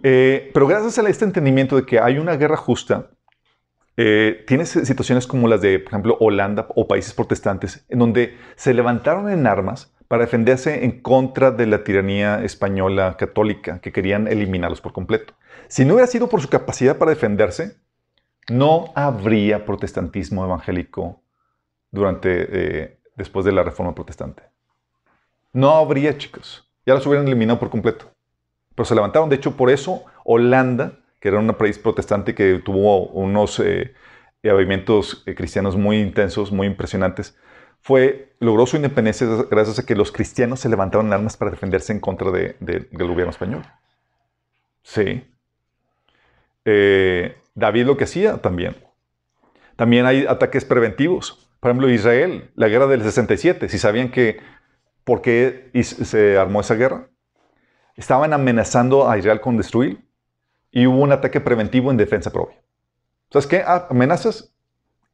Eh, 0.03 0.49
pero 0.53 0.67
gracias 0.67 0.97
a 0.97 1.07
este 1.07 1.25
entendimiento 1.25 1.75
de 1.75 1.85
que 1.85 1.99
hay 1.99 2.17
una 2.17 2.35
guerra 2.35 2.57
justa, 2.57 3.11
eh, 3.95 4.43
tienes 4.47 4.69
situaciones 4.69 5.27
como 5.27 5.47
las 5.47 5.61
de, 5.61 5.77
por 5.79 5.89
ejemplo, 5.89 6.17
Holanda 6.19 6.65
o 6.75 6.87
países 6.87 7.13
protestantes, 7.13 7.85
en 7.89 7.99
donde 7.99 8.35
se 8.55 8.73
levantaron 8.73 9.29
en 9.29 9.45
armas 9.45 9.93
para 10.07 10.23
defenderse 10.23 10.83
en 10.83 11.01
contra 11.01 11.51
de 11.51 11.67
la 11.67 11.83
tiranía 11.83 12.43
española 12.43 13.15
católica, 13.17 13.79
que 13.79 13.91
querían 13.91 14.27
eliminarlos 14.27 14.81
por 14.81 14.93
completo. 14.93 15.35
Si 15.67 15.85
no 15.85 15.93
hubiera 15.93 16.07
sido 16.07 16.27
por 16.27 16.41
su 16.41 16.49
capacidad 16.49 16.97
para 16.97 17.11
defenderse, 17.11 17.77
no 18.49 18.91
habría 18.95 19.65
protestantismo 19.65 20.43
evangélico 20.43 21.21
durante, 21.91 22.47
eh, 22.51 22.97
después 23.21 23.45
de 23.45 23.51
la 23.51 23.63
reforma 23.63 23.93
protestante. 23.95 24.43
No 25.53 25.71
habría, 25.75 26.17
chicos. 26.17 26.67
Ya 26.85 26.93
los 26.93 27.05
hubieran 27.05 27.27
eliminado 27.27 27.59
por 27.59 27.69
completo. 27.69 28.11
Pero 28.75 28.85
se 28.85 28.95
levantaron. 28.95 29.29
De 29.29 29.35
hecho, 29.35 29.55
por 29.57 29.69
eso 29.69 30.03
Holanda, 30.23 30.99
que 31.19 31.27
era 31.29 31.39
un 31.39 31.47
país 31.53 31.77
protestante 31.77 32.33
que 32.33 32.59
tuvo 32.59 33.07
unos 33.07 33.59
eh, 33.59 33.93
movimientos 34.43 35.23
eh, 35.25 35.35
cristianos 35.35 35.75
muy 35.75 35.99
intensos, 35.99 36.51
muy 36.51 36.67
impresionantes, 36.67 37.37
fue, 37.81 38.33
logró 38.39 38.65
su 38.65 38.75
independencia 38.75 39.27
gracias 39.49 39.79
a 39.79 39.85
que 39.85 39.95
los 39.95 40.11
cristianos 40.11 40.59
se 40.59 40.69
levantaron 40.69 41.07
en 41.07 41.13
armas 41.13 41.35
para 41.37 41.51
defenderse 41.51 41.91
en 41.93 41.99
contra 41.99 42.31
de- 42.31 42.55
de- 42.59 42.87
del 42.91 43.07
gobierno 43.07 43.31
español. 43.31 43.63
Sí. 44.83 45.23
Eh, 46.65 47.37
David 47.55 47.85
lo 47.85 47.97
que 47.97 48.05
hacía 48.05 48.37
también. 48.37 48.75
También 49.75 50.05
hay 50.05 50.25
ataques 50.25 50.65
preventivos. 50.65 51.49
Por 51.61 51.71
ejemplo, 51.71 51.89
Israel, 51.91 52.51
la 52.55 52.69
guerra 52.69 52.87
del 52.87 53.03
67. 53.03 53.69
Si 53.69 53.79
sabían 53.79 54.11
que, 54.11 54.41
¿por 55.05 55.21
qué 55.21 55.71
se 55.83 56.37
armó 56.37 56.61
esa 56.61 56.75
guerra? 56.75 57.09
Estaban 57.95 58.33
amenazando 58.33 59.09
a 59.09 59.17
Israel 59.17 59.41
con 59.41 59.57
destruir 59.57 60.05
y 60.71 60.87
hubo 60.87 60.99
un 61.01 61.11
ataque 61.13 61.41
preventivo 61.41 61.91
en 61.91 61.97
defensa 61.97 62.31
propia. 62.31 62.57
¿Sabes 63.31 63.47
qué? 63.47 63.63
Ah, 63.65 63.87
amenazas. 63.89 64.53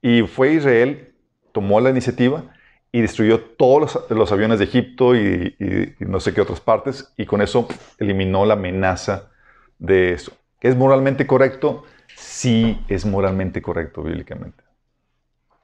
Y 0.01 0.23
fue 0.23 0.53
Israel, 0.53 1.15
tomó 1.53 1.79
la 1.81 1.91
iniciativa 1.91 2.45
y 2.91 3.01
destruyó 3.01 3.41
todos 3.41 4.07
los, 4.09 4.11
los 4.11 4.31
aviones 4.33 4.59
de 4.59 4.65
Egipto 4.65 5.15
y, 5.15 5.55
y- 5.59 5.95
y 5.99 6.05
no 6.07 6.19
sé 6.19 6.33
qué 6.33 6.41
otras 6.41 6.61
partes, 6.61 7.13
y 7.17 7.25
con 7.25 7.41
eso 7.41 7.67
eliminó 7.99 8.45
la 8.45 8.55
amenaza 8.55 9.31
de 9.79 10.13
eso. 10.13 10.33
¿Es 10.61 10.75
moralmente 10.75 11.27
correcto? 11.27 11.85
Sí, 12.15 12.79
es 12.89 13.05
moralmente 13.05 13.61
correcto 13.61 14.03
bíblicamente. 14.03 14.63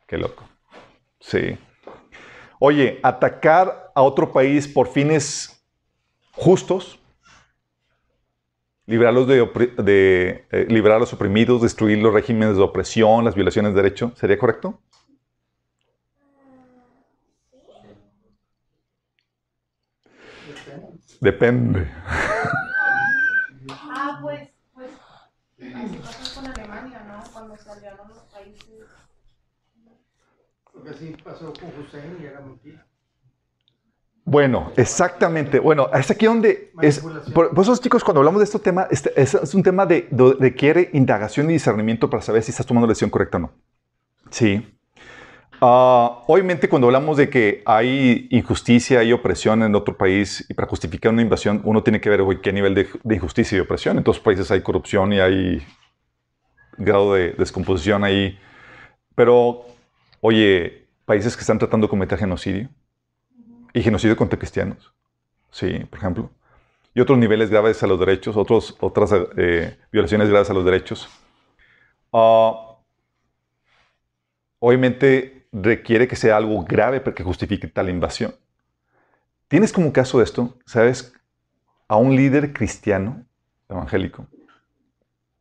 Qué 0.07 0.17
loco. 0.17 0.45
Sí. 1.23 1.57
Oye, 2.59 2.99
atacar 3.01 3.91
a 3.95 4.01
otro 4.01 4.31
país 4.31 4.67
por 4.67 4.87
fines 4.87 5.65
justos, 6.33 6.99
librarlos 8.85 9.27
de, 9.27 9.45
de, 9.77 10.45
eh, 10.51 10.65
librar 10.69 10.97
a 10.97 10.99
los 10.99 11.13
oprimidos, 11.13 11.61
destruir 11.61 11.99
los 11.99 12.13
regímenes 12.13 12.57
de 12.57 12.63
opresión, 12.63 13.23
las 13.23 13.35
violaciones 13.35 13.73
de 13.73 13.81
derecho, 13.81 14.11
¿sería 14.15 14.37
correcto? 14.37 14.81
Depende. 21.21 21.89
Ah, 23.69 24.19
pues, 24.21 24.49
pues, 24.73 24.91
así 25.57 25.97
pasó 25.97 26.41
con 26.41 26.51
Alemania, 26.51 27.01
¿no? 27.07 27.23
Cuando 27.31 27.55
salieron 27.55 28.09
los 28.09 28.22
países. 30.83 31.11
Lo 31.11 31.13
que 31.13 31.15
así 31.15 31.23
pasó 31.23 31.53
con 31.53 31.69
Hussein 31.83 32.17
y 32.21 32.25
era 32.25 32.41
mentira. 32.41 32.85
Bueno, 34.25 34.71
exactamente. 34.77 35.59
Bueno, 35.59 35.89
es 35.93 36.09
aquí 36.09 36.25
donde 36.25 36.71
es. 36.81 36.99
Por, 37.33 37.53
por 37.53 37.61
eso, 37.61 37.75
chicos, 37.77 38.03
cuando 38.03 38.21
hablamos 38.21 38.39
de 38.39 38.45
este 38.45 38.59
tema, 38.59 38.87
este, 38.89 39.11
es, 39.21 39.33
es 39.33 39.53
un 39.53 39.63
tema 39.63 39.85
de, 39.85 40.07
de, 40.11 40.35
de 40.39 40.55
quiere 40.55 40.89
indagación 40.93 41.49
y 41.49 41.53
discernimiento 41.53 42.09
para 42.09 42.21
saber 42.21 42.41
si 42.41 42.51
estás 42.51 42.65
tomando 42.65 42.87
la 42.87 42.91
decisión 42.91 43.09
correcta 43.09 43.37
o 43.37 43.41
no. 43.41 43.51
Sí. 44.29 44.65
Ah, 45.59 46.23
obviamente, 46.27 46.69
cuando 46.69 46.87
hablamos 46.87 47.17
de 47.17 47.29
que 47.29 47.63
hay 47.65 48.27
injusticia 48.31 49.03
y 49.03 49.11
opresión 49.13 49.61
en 49.63 49.75
otro 49.75 49.97
país 49.97 50.45
y 50.49 50.53
para 50.53 50.67
justificar 50.67 51.11
una 51.11 51.21
invasión, 51.21 51.61
uno 51.65 51.83
tiene 51.83 51.99
que 52.01 52.09
ver 52.09 52.21
oye, 52.21 52.41
qué 52.41 52.53
nivel 52.53 52.75
de, 52.75 52.87
de 53.03 53.15
injusticia 53.15 53.57
y 53.57 53.61
opresión. 53.61 53.97
En 53.97 54.03
todos 54.03 54.17
los 54.17 54.23
países 54.23 54.51
hay 54.51 54.61
corrupción 54.61 55.13
y 55.13 55.19
hay 55.19 55.65
grado 56.77 57.13
de 57.13 57.31
descomposición 57.33 58.03
ahí. 58.03 58.39
Pero, 59.15 59.65
oye, 60.23 60.87
países 61.03 61.35
que 61.35 61.41
están 61.41 61.59
tratando 61.59 61.85
de 61.85 61.89
cometer 61.89 62.17
genocidio 62.17 62.69
y 63.73 63.81
genocidio 63.81 64.15
contra 64.15 64.39
cristianos, 64.39 64.93
sí, 65.51 65.79
por 65.89 65.99
ejemplo, 65.99 66.31
y 66.93 67.01
otros 67.01 67.17
niveles 67.17 67.49
graves 67.49 67.83
a 67.83 67.87
los 67.87 67.99
derechos, 67.99 68.37
otros, 68.37 68.77
otras 68.79 69.11
eh, 69.35 69.77
violaciones 69.91 70.29
graves 70.29 70.49
a 70.49 70.53
los 70.53 70.63
derechos. 70.63 71.09
Ah, 72.13 72.77
obviamente 74.59 75.47
requiere 75.51 76.07
que 76.07 76.15
sea 76.15 76.37
algo 76.37 76.63
grave 76.63 77.01
para 77.01 77.13
que 77.13 77.23
justifique 77.23 77.67
tal 77.67 77.89
invasión. 77.89 78.33
Tienes 79.49 79.73
como 79.73 79.91
caso 79.91 80.21
esto, 80.21 80.57
¿sabes? 80.65 81.13
A 81.89 81.97
un 81.97 82.15
líder 82.15 82.53
cristiano 82.53 83.25
evangélico 83.67 84.25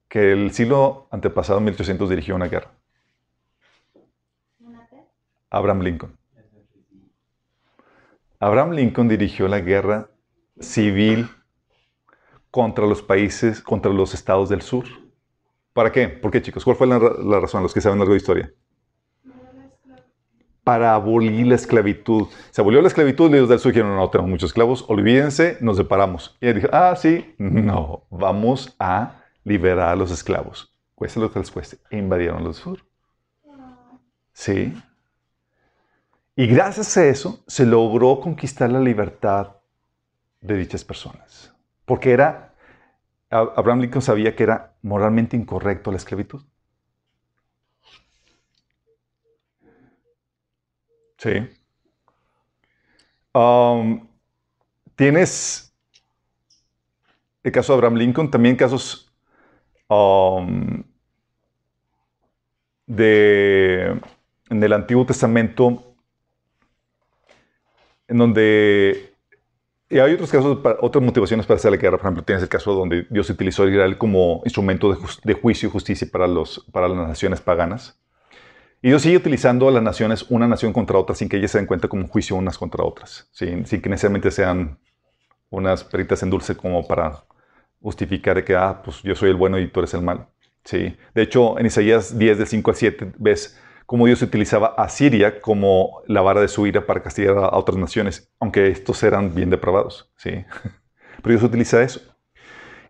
que 0.08 0.32
el 0.32 0.52
siglo 0.52 1.06
antepasado, 1.12 1.60
1800, 1.60 2.10
dirigió 2.10 2.34
una 2.34 2.48
guerra? 2.48 2.72
Abraham 5.52 5.82
Lincoln. 5.82 6.18
Abraham 8.40 8.72
Lincoln 8.72 9.06
dirigió 9.06 9.46
la 9.48 9.60
guerra 9.60 10.08
civil 10.58 11.28
contra 12.50 12.86
los 12.86 13.02
países, 13.02 13.60
contra 13.60 13.92
los 13.92 14.14
estados 14.14 14.48
del 14.48 14.62
sur. 14.62 14.86
¿Para 15.74 15.92
qué? 15.92 16.08
¿Por 16.08 16.30
qué, 16.30 16.42
chicos? 16.42 16.64
¿Cuál 16.64 16.76
fue 16.76 16.86
la, 16.86 16.98
razón? 17.38 17.62
Los 17.62 17.74
que 17.74 17.80
saben 17.80 18.00
algo 18.00 18.12
de 18.12 18.16
historia. 18.16 18.52
Para 20.64 20.94
abolir 20.94 21.46
la 21.46 21.54
esclavitud. 21.54 22.28
Se 22.50 22.60
abolió 22.60 22.80
la 22.80 22.88
esclavitud 22.88 23.30
y 23.30 23.38
los 23.38 23.48
del 23.48 23.58
sur 23.58 23.72
dijeron, 23.72 23.94
no, 23.94 24.08
tenemos 24.10 24.30
muchos 24.30 24.50
esclavos, 24.50 24.84
olvídense, 24.88 25.58
nos 25.60 25.76
separamos. 25.76 26.36
Y 26.40 26.46
él 26.46 26.54
dijo, 26.56 26.68
ah, 26.72 26.94
sí, 26.96 27.34
no, 27.38 28.06
vamos 28.10 28.74
a 28.78 29.22
liberar 29.44 29.88
a 29.88 29.96
los 29.96 30.10
esclavos. 30.10 30.74
Cueste 30.94 31.20
lo 31.20 31.30
que 31.30 31.40
les 31.40 31.50
cueste. 31.50 31.78
Invadieron 31.90 32.42
los 32.42 32.56
sur. 32.56 32.78
Sí. 34.32 34.74
Y 36.34 36.46
gracias 36.46 36.96
a 36.96 37.06
eso 37.06 37.44
se 37.46 37.66
logró 37.66 38.20
conquistar 38.20 38.70
la 38.70 38.80
libertad 38.80 39.56
de 40.40 40.56
dichas 40.56 40.84
personas. 40.84 41.52
Porque 41.84 42.12
era, 42.12 42.54
Abraham 43.30 43.80
Lincoln 43.80 44.02
sabía 44.02 44.34
que 44.34 44.42
era 44.44 44.74
moralmente 44.82 45.36
incorrecto 45.36 45.90
la 45.90 45.98
esclavitud. 45.98 46.42
Sí. 51.18 51.48
Um, 53.34 54.08
Tienes 54.96 55.74
el 57.42 57.50
caso 57.50 57.72
de 57.72 57.76
Abraham 57.78 57.94
Lincoln, 57.96 58.30
también 58.30 58.56
casos 58.56 59.12
um, 59.88 60.82
de, 62.86 64.00
en 64.48 64.62
el 64.62 64.72
Antiguo 64.72 65.04
Testamento, 65.06 65.91
en 68.12 68.18
donde 68.18 69.12
y 69.92 69.98
hay 69.98 70.14
otros 70.14 70.30
casos, 70.30 70.58
otras 70.80 71.04
motivaciones 71.04 71.44
para 71.44 71.58
hacer 71.58 71.70
la 71.70 71.76
guerra. 71.76 71.98
Por 71.98 72.06
ejemplo, 72.06 72.24
tienes 72.24 72.42
el 72.42 72.48
caso 72.48 72.72
donde 72.72 73.06
Dios 73.10 73.28
utilizó 73.28 73.64
a 73.64 73.68
Israel 73.68 73.98
como 73.98 74.40
instrumento 74.44 74.90
de, 74.90 74.98
de 75.22 75.34
juicio 75.34 75.68
y 75.68 75.72
justicia 75.72 76.08
para, 76.10 76.26
los, 76.26 76.66
para 76.72 76.88
las 76.88 77.08
naciones 77.08 77.42
paganas. 77.42 78.00
Y 78.80 78.88
Dios 78.88 79.02
sigue 79.02 79.18
utilizando 79.18 79.68
a 79.68 79.70
las 79.70 79.82
naciones 79.82 80.24
una 80.30 80.48
nación 80.48 80.72
contra 80.72 80.98
otra 80.98 81.14
sin 81.14 81.28
que 81.28 81.36
ellas 81.36 81.50
se 81.50 81.58
den 81.58 81.66
cuenta 81.66 81.88
como 81.88 82.04
un 82.04 82.08
juicio 82.08 82.36
unas 82.36 82.56
contra 82.56 82.82
otras, 82.82 83.28
sin, 83.32 83.66
sin 83.66 83.82
que 83.82 83.90
necesariamente 83.90 84.30
sean 84.30 84.78
unas 85.50 85.84
peritas 85.84 86.22
en 86.22 86.30
dulce 86.30 86.56
como 86.56 86.88
para 86.88 87.24
justificar 87.82 88.42
que, 88.44 88.56
ah, 88.56 88.80
pues 88.82 89.02
yo 89.02 89.14
soy 89.14 89.28
el 89.28 89.36
bueno 89.36 89.58
y 89.58 89.68
tú 89.68 89.80
eres 89.80 89.92
el 89.92 90.00
malo. 90.00 90.26
Sí. 90.64 90.96
De 91.14 91.22
hecho, 91.22 91.58
en 91.58 91.66
Isaías 91.66 92.16
10, 92.16 92.38
del 92.38 92.46
5 92.46 92.70
al 92.70 92.76
7, 92.76 93.12
ves 93.18 93.60
cómo 93.92 94.06
Dios 94.06 94.22
utilizaba 94.22 94.68
a 94.78 94.88
Siria 94.88 95.42
como 95.42 96.00
la 96.06 96.22
vara 96.22 96.40
de 96.40 96.48
su 96.48 96.66
ira 96.66 96.86
para 96.86 97.02
castigar 97.02 97.36
a 97.36 97.58
otras 97.58 97.76
naciones, 97.76 98.32
aunque 98.40 98.68
estos 98.68 99.02
eran 99.02 99.34
bien 99.34 99.50
depravados. 99.50 100.10
Sí. 100.16 100.30
Pero 101.22 101.28
Dios 101.28 101.42
utiliza 101.42 101.82
eso. 101.82 102.00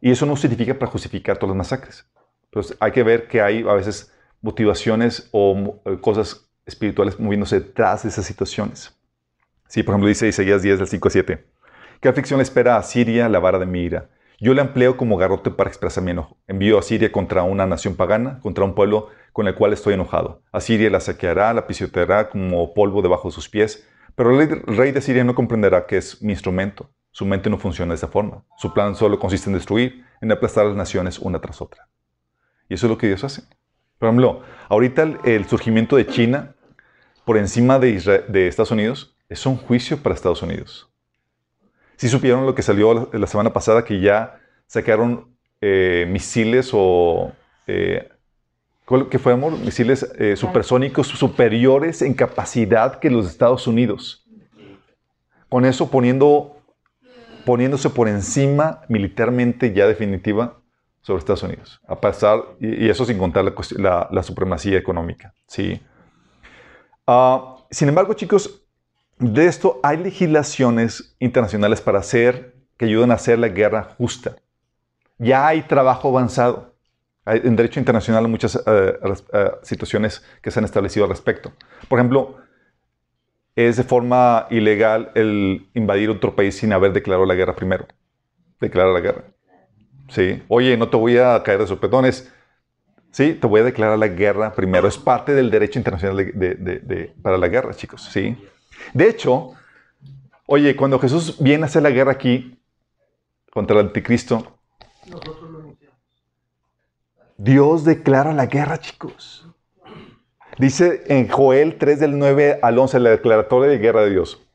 Y 0.00 0.12
eso 0.12 0.26
no 0.26 0.36
justifica 0.36 0.78
para 0.78 0.92
justificar 0.92 1.38
todas 1.38 1.56
las 1.56 1.56
masacres. 1.56 2.08
Pero 2.50 2.64
hay 2.78 2.92
que 2.92 3.02
ver 3.02 3.26
que 3.26 3.42
hay 3.42 3.66
a 3.68 3.72
veces 3.72 4.14
motivaciones 4.42 5.28
o 5.32 5.80
eh, 5.86 5.98
cosas 6.00 6.48
espirituales 6.66 7.18
moviéndose 7.18 7.58
detrás 7.58 8.04
de 8.04 8.08
esas 8.08 8.24
situaciones. 8.24 8.96
Sí, 9.66 9.82
por 9.82 9.94
ejemplo, 9.94 10.06
dice 10.06 10.28
Isaías 10.28 10.62
10, 10.62 10.78
del 10.78 10.86
5 10.86 11.08
al 11.08 11.12
7. 11.12 11.44
¿Qué 12.00 12.08
aflicción 12.10 12.38
le 12.38 12.44
espera 12.44 12.76
a 12.76 12.82
Siria 12.84 13.28
la 13.28 13.40
vara 13.40 13.58
de 13.58 13.66
mi 13.66 13.80
ira? 13.80 14.08
Yo 14.38 14.54
la 14.54 14.62
empleo 14.62 14.96
como 14.96 15.16
garrote 15.16 15.50
para 15.50 15.68
expresar 15.68 16.04
mi 16.04 16.12
enojo. 16.12 16.36
Envío 16.46 16.78
a 16.78 16.82
Siria 16.82 17.10
contra 17.10 17.42
una 17.42 17.66
nación 17.66 17.96
pagana, 17.96 18.38
contra 18.38 18.64
un 18.64 18.76
pueblo 18.76 19.08
con 19.32 19.48
el 19.48 19.54
cual 19.54 19.72
estoy 19.72 19.94
enojado. 19.94 20.42
A 20.52 20.60
Siria 20.60 20.90
la 20.90 21.00
saqueará, 21.00 21.52
la 21.54 21.66
pisoteará 21.66 22.28
como 22.28 22.74
polvo 22.74 23.02
debajo 23.02 23.28
de 23.28 23.34
sus 23.34 23.48
pies. 23.48 23.86
Pero 24.14 24.38
el 24.38 24.62
rey- 24.66 24.92
de 24.92 25.00
Siria 25.00 25.24
no 25.24 25.34
comprenderá 25.34 25.86
que 25.86 25.96
es 25.96 26.20
mi 26.22 26.32
instrumento. 26.32 26.90
Su 27.10 27.24
mente 27.24 27.48
no 27.48 27.58
funciona 27.58 27.92
de 27.92 27.96
esa 27.96 28.08
forma. 28.08 28.44
Su 28.58 28.72
plan 28.74 28.94
solo 28.94 29.18
consiste 29.18 29.48
en 29.48 29.54
destruir, 29.54 30.04
en 30.20 30.32
aplastar 30.32 30.64
a 30.64 30.68
las 30.68 30.76
naciones 30.76 31.18
una 31.18 31.40
tras 31.40 31.60
otra. 31.62 31.88
Y 32.68 32.74
eso 32.74 32.86
es 32.86 32.90
lo 32.90 32.98
que 32.98 33.06
Dios 33.06 33.24
hace. 33.24 33.42
Por 33.98 34.08
ejemplo, 34.08 34.42
ahorita 34.68 35.02
el, 35.02 35.18
el 35.24 35.44
surgimiento 35.46 35.96
de 35.96 36.06
China 36.06 36.54
por 37.24 37.38
encima 37.38 37.78
de, 37.78 37.90
Isra- 37.94 38.26
de 38.26 38.48
Estados 38.48 38.70
Unidos 38.70 39.16
es 39.28 39.46
un 39.46 39.56
juicio 39.56 39.96
para 40.02 40.14
Estados 40.14 40.42
Unidos. 40.42 40.90
Si 41.96 42.08
supieron 42.08 42.44
lo 42.44 42.54
que 42.54 42.62
salió 42.62 42.92
la, 43.12 43.18
la 43.18 43.26
semana 43.26 43.52
pasada, 43.52 43.84
que 43.84 44.00
ya 44.00 44.40
sacaron 44.66 45.36
eh, 45.60 46.06
misiles 46.10 46.70
o... 46.74 47.32
Eh, 47.66 48.08
¿cuál- 48.84 49.08
¿Qué 49.08 49.18
fue, 49.18 49.32
amor? 49.32 49.58
Misiles 49.58 50.10
eh, 50.18 50.36
supersónicos 50.36 51.06
superiores 51.08 52.02
en 52.02 52.14
capacidad 52.14 52.98
que 52.98 53.10
los 53.10 53.26
Estados 53.26 53.66
Unidos. 53.66 54.26
Con 55.48 55.64
eso 55.64 55.90
poniendo, 55.90 56.56
poniéndose 57.44 57.90
por 57.90 58.08
encima 58.08 58.82
militarmente 58.88 59.72
ya 59.72 59.86
definitiva 59.86 60.58
sobre 61.02 61.18
Estados 61.18 61.42
Unidos. 61.42 61.80
A 61.86 62.00
pasar, 62.00 62.40
y, 62.60 62.86
y 62.86 62.88
eso 62.88 63.04
sin 63.04 63.18
contar 63.18 63.44
la- 63.44 64.08
la 64.10 64.22
supremacía 64.22 64.78
económica. 64.78 65.34
¿sí? 65.46 65.80
Ah, 67.06 67.56
sin 67.70 67.88
embargo, 67.88 68.14
chicos, 68.14 68.62
de 69.18 69.46
esto 69.46 69.80
hay 69.82 69.98
legislaciones 69.98 71.14
internacionales 71.18 71.80
para 71.80 71.98
hacer, 71.98 72.54
que 72.76 72.86
ayudan 72.86 73.10
a 73.10 73.14
hacer 73.14 73.38
la 73.38 73.48
guerra 73.48 73.94
justa. 73.98 74.36
Ya 75.18 75.46
hay 75.46 75.62
trabajo 75.62 76.08
avanzado. 76.08 76.71
En 77.24 77.54
derecho 77.54 77.78
internacional 77.78 78.24
hay 78.24 78.30
muchas 78.30 78.56
eh, 78.56 78.98
eh, 79.32 79.50
situaciones 79.62 80.24
que 80.42 80.50
se 80.50 80.58
han 80.58 80.64
establecido 80.64 81.04
al 81.04 81.10
respecto. 81.10 81.52
Por 81.88 81.98
ejemplo, 81.98 82.36
es 83.54 83.76
de 83.76 83.84
forma 83.84 84.46
ilegal 84.50 85.12
el 85.14 85.68
invadir 85.74 86.10
otro 86.10 86.34
país 86.34 86.56
sin 86.56 86.72
haber 86.72 86.92
declarado 86.92 87.24
la 87.24 87.34
guerra 87.34 87.54
primero. 87.54 87.86
Declarar 88.60 88.92
la 88.92 89.00
guerra. 89.00 89.24
Sí. 90.08 90.42
Oye, 90.48 90.76
no 90.76 90.88
te 90.88 90.96
voy 90.96 91.16
a 91.18 91.40
caer 91.44 91.60
de 91.60 91.66
sopetones. 91.68 92.32
Sí, 93.12 93.34
te 93.34 93.46
voy 93.46 93.60
a 93.60 93.64
declarar 93.64 93.98
la 93.98 94.08
guerra 94.08 94.52
primero. 94.52 94.88
Es 94.88 94.98
parte 94.98 95.34
del 95.34 95.50
derecho 95.50 95.78
internacional 95.78 96.16
de- 96.16 97.14
para 97.22 97.38
la 97.38 97.46
guerra, 97.48 97.72
chicos. 97.74 98.02
Sí. 98.10 98.36
De 98.94 99.08
hecho, 99.08 99.52
oye, 100.46 100.74
cuando 100.74 100.98
Jesús 100.98 101.36
viene 101.38 101.64
a 101.64 101.66
hacer 101.66 101.82
la 101.82 101.90
guerra 101.90 102.12
aquí 102.12 102.58
contra 103.52 103.78
el 103.78 103.86
anticristo. 103.86 104.58
Dios 107.46 107.84
declara 107.84 108.32
la 108.32 108.46
guerra, 108.46 108.78
chicos. 108.78 109.48
Dice 110.58 111.02
en 111.08 111.28
Joel 111.28 111.76
3 111.76 111.98
del 111.98 112.16
9 112.16 112.60
al 112.62 112.78
11, 112.78 113.00
la 113.00 113.10
declaratoria 113.10 113.68
de 113.68 113.78
guerra 113.78 114.02
de 114.04 114.10
Dios. 114.10 114.46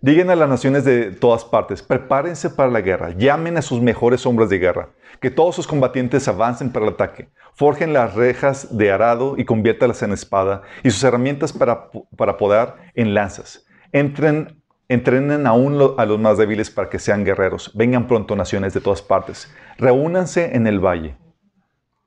Digan 0.00 0.28
a 0.30 0.34
las 0.34 0.48
naciones 0.48 0.84
de 0.84 1.12
todas 1.12 1.44
partes, 1.44 1.80
prepárense 1.84 2.50
para 2.50 2.68
la 2.68 2.80
guerra, 2.80 3.10
llamen 3.16 3.56
a 3.58 3.62
sus 3.62 3.80
mejores 3.80 4.26
hombres 4.26 4.48
de 4.48 4.58
guerra, 4.58 4.88
que 5.20 5.30
todos 5.30 5.54
sus 5.54 5.68
combatientes 5.68 6.26
avancen 6.26 6.72
para 6.72 6.86
el 6.86 6.94
ataque, 6.94 7.28
forjen 7.54 7.92
las 7.92 8.14
rejas 8.14 8.76
de 8.76 8.90
arado 8.90 9.36
y 9.38 9.44
conviértalas 9.44 10.02
en 10.02 10.10
espada, 10.12 10.62
y 10.82 10.90
sus 10.90 11.04
herramientas 11.04 11.52
para, 11.52 11.90
para 12.16 12.36
podar 12.38 12.78
en 12.96 13.14
lanzas. 13.14 13.66
Entren, 13.92 14.60
entrenen 14.88 15.46
aún 15.46 15.78
lo- 15.78 15.96
a 15.96 16.06
los 16.06 16.18
más 16.18 16.38
débiles 16.38 16.70
para 16.72 16.90
que 16.90 16.98
sean 16.98 17.24
guerreros. 17.24 17.70
Vengan 17.76 18.08
pronto 18.08 18.34
naciones 18.34 18.74
de 18.74 18.80
todas 18.80 19.00
partes, 19.00 19.48
reúnanse 19.78 20.56
en 20.56 20.66
el 20.66 20.80
valle. 20.84 21.14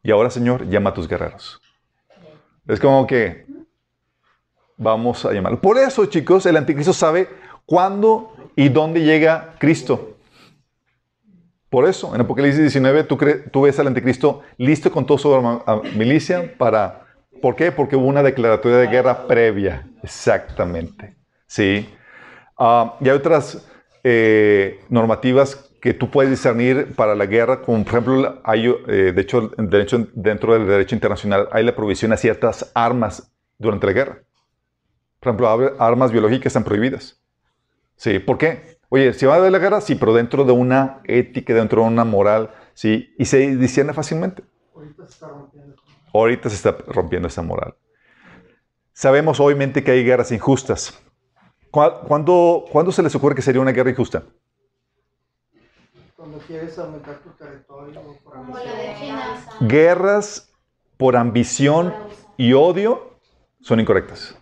Y 0.04 0.12
ahora, 0.12 0.30
Señor, 0.30 0.68
llama 0.68 0.90
a 0.90 0.94
tus 0.94 1.08
guerreros. 1.08 1.62
Es 2.68 2.80
como 2.80 3.06
que 3.06 3.46
vamos 4.78 5.24
a 5.26 5.32
llamarlo. 5.32 5.62
Por 5.62 5.78
eso, 5.78 6.06
chicos, 6.06 6.46
el 6.46 6.58
anticristo 6.58 6.94
sabe 6.94 7.30
cuándo 7.66 8.34
y 8.56 8.70
dónde 8.70 9.02
llega 9.02 9.56
Cristo. 9.60 10.18
Por 11.70 11.88
eso, 11.88 12.14
en 12.14 12.22
Apocalipsis 12.22 12.62
19, 12.62 13.06
tú, 13.06 13.62
ves 13.62 13.80
al 13.80 13.88
anticristo 13.88 14.42
listo 14.58 14.92
con 14.92 15.06
toda 15.06 15.20
su 15.20 15.62
milicia 15.96 16.54
para... 16.58 17.06
¿Por 17.42 17.56
qué? 17.56 17.72
Porque 17.72 17.96
hubo 17.96 18.08
una 18.08 18.22
declaratoria 18.22 18.78
de 18.78 18.88
guerra 18.88 19.26
previa. 19.26 19.88
Exactamente. 20.04 21.16
Sí. 21.48 21.90
Ah, 22.58 22.98
y 23.00 23.10
hay 23.10 23.16
otras 23.16 23.68
eh, 24.04 24.80
normativas 24.90 25.71
que 25.82 25.94
tú 25.94 26.10
puedes 26.12 26.30
discernir 26.30 26.94
para 26.96 27.16
la 27.16 27.26
guerra, 27.26 27.62
como 27.62 27.84
por 27.84 27.94
ejemplo, 27.94 28.42
hay, 28.44 28.68
eh, 28.88 29.12
de 29.14 29.22
hecho, 29.22 29.50
derecho- 29.58 30.08
dentro 30.14 30.54
del 30.54 30.68
derecho 30.68 30.96
internacional 30.96 31.50
hay 31.52 31.64
la 31.64 31.76
provisión 31.76 32.14
a 32.14 32.18
ciertas 32.18 32.72
armas 32.76 33.32
durante 33.58 33.88
la 33.88 33.94
guerra. 33.94 34.20
Por 35.20 35.30
ejemplo, 35.30 35.50
armas 35.80 36.12
biológicas 36.12 36.48
están 36.48 36.64
prohibidas. 36.64 37.20
Sí, 37.96 38.20
¿por 38.20 38.38
qué? 38.38 38.78
Oye, 38.90 39.14
si 39.14 39.26
va 39.26 39.36
a 39.36 39.38
haber 39.38 39.52
la 39.52 39.60
guerra, 39.60 39.82
sí, 39.82 39.96
pero 39.96 40.14
dentro 40.14 40.44
de 40.44 40.52
una 40.52 41.02
ética, 41.06 41.54
dentro 41.54 41.82
de 41.82 41.88
una 41.88 42.04
moral, 42.04 42.52
sí, 42.74 43.14
y 43.18 43.26
se 43.26 43.56
discierne 43.56 43.94
fácilmente. 43.94 44.44
Ahorita 44.76 45.06
se 45.06 45.14
está 45.14 45.28
rompiendo. 45.28 45.76
Ahorita 46.14 46.50
se 46.50 46.56
está 46.56 46.78
rompiendo 46.88 47.28
esa 47.28 47.42
moral. 47.42 47.76
Sabemos 48.94 49.40
obviamente 49.40 49.84
que 49.84 49.92
hay 49.92 50.04
guerras 50.04 50.32
injustas. 50.32 51.00
¿Cuá- 51.72 52.02
¿Cuándo, 52.02 52.66
¿Cuándo 52.72 52.92
se 52.92 53.02
les 53.02 53.16
ocurre 53.16 53.36
que 53.36 53.42
sería 53.42 53.62
una 53.62 53.72
guerra 53.72 53.90
injusta? 53.92 54.24
Cuando 56.22 56.38
quieres 56.38 56.78
aumentar 56.78 57.18
tu 57.24 57.32
territorio 57.32 58.00
o 58.00 58.16
por 58.24 58.38
ambición. 58.38 59.18
Guerras 59.62 60.54
por 60.98 61.16
ambición 61.16 61.92
y 62.38 62.54
odio 62.54 63.18
son 63.60 63.80
incorrectas. 63.80 64.38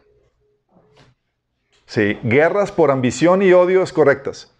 Sí, 1.85 2.19
guerras 2.21 2.73
por 2.73 2.91
ambición 2.91 3.41
y 3.43 3.53
odio 3.53 3.81
es 3.81 3.93
correctas. 3.93 4.53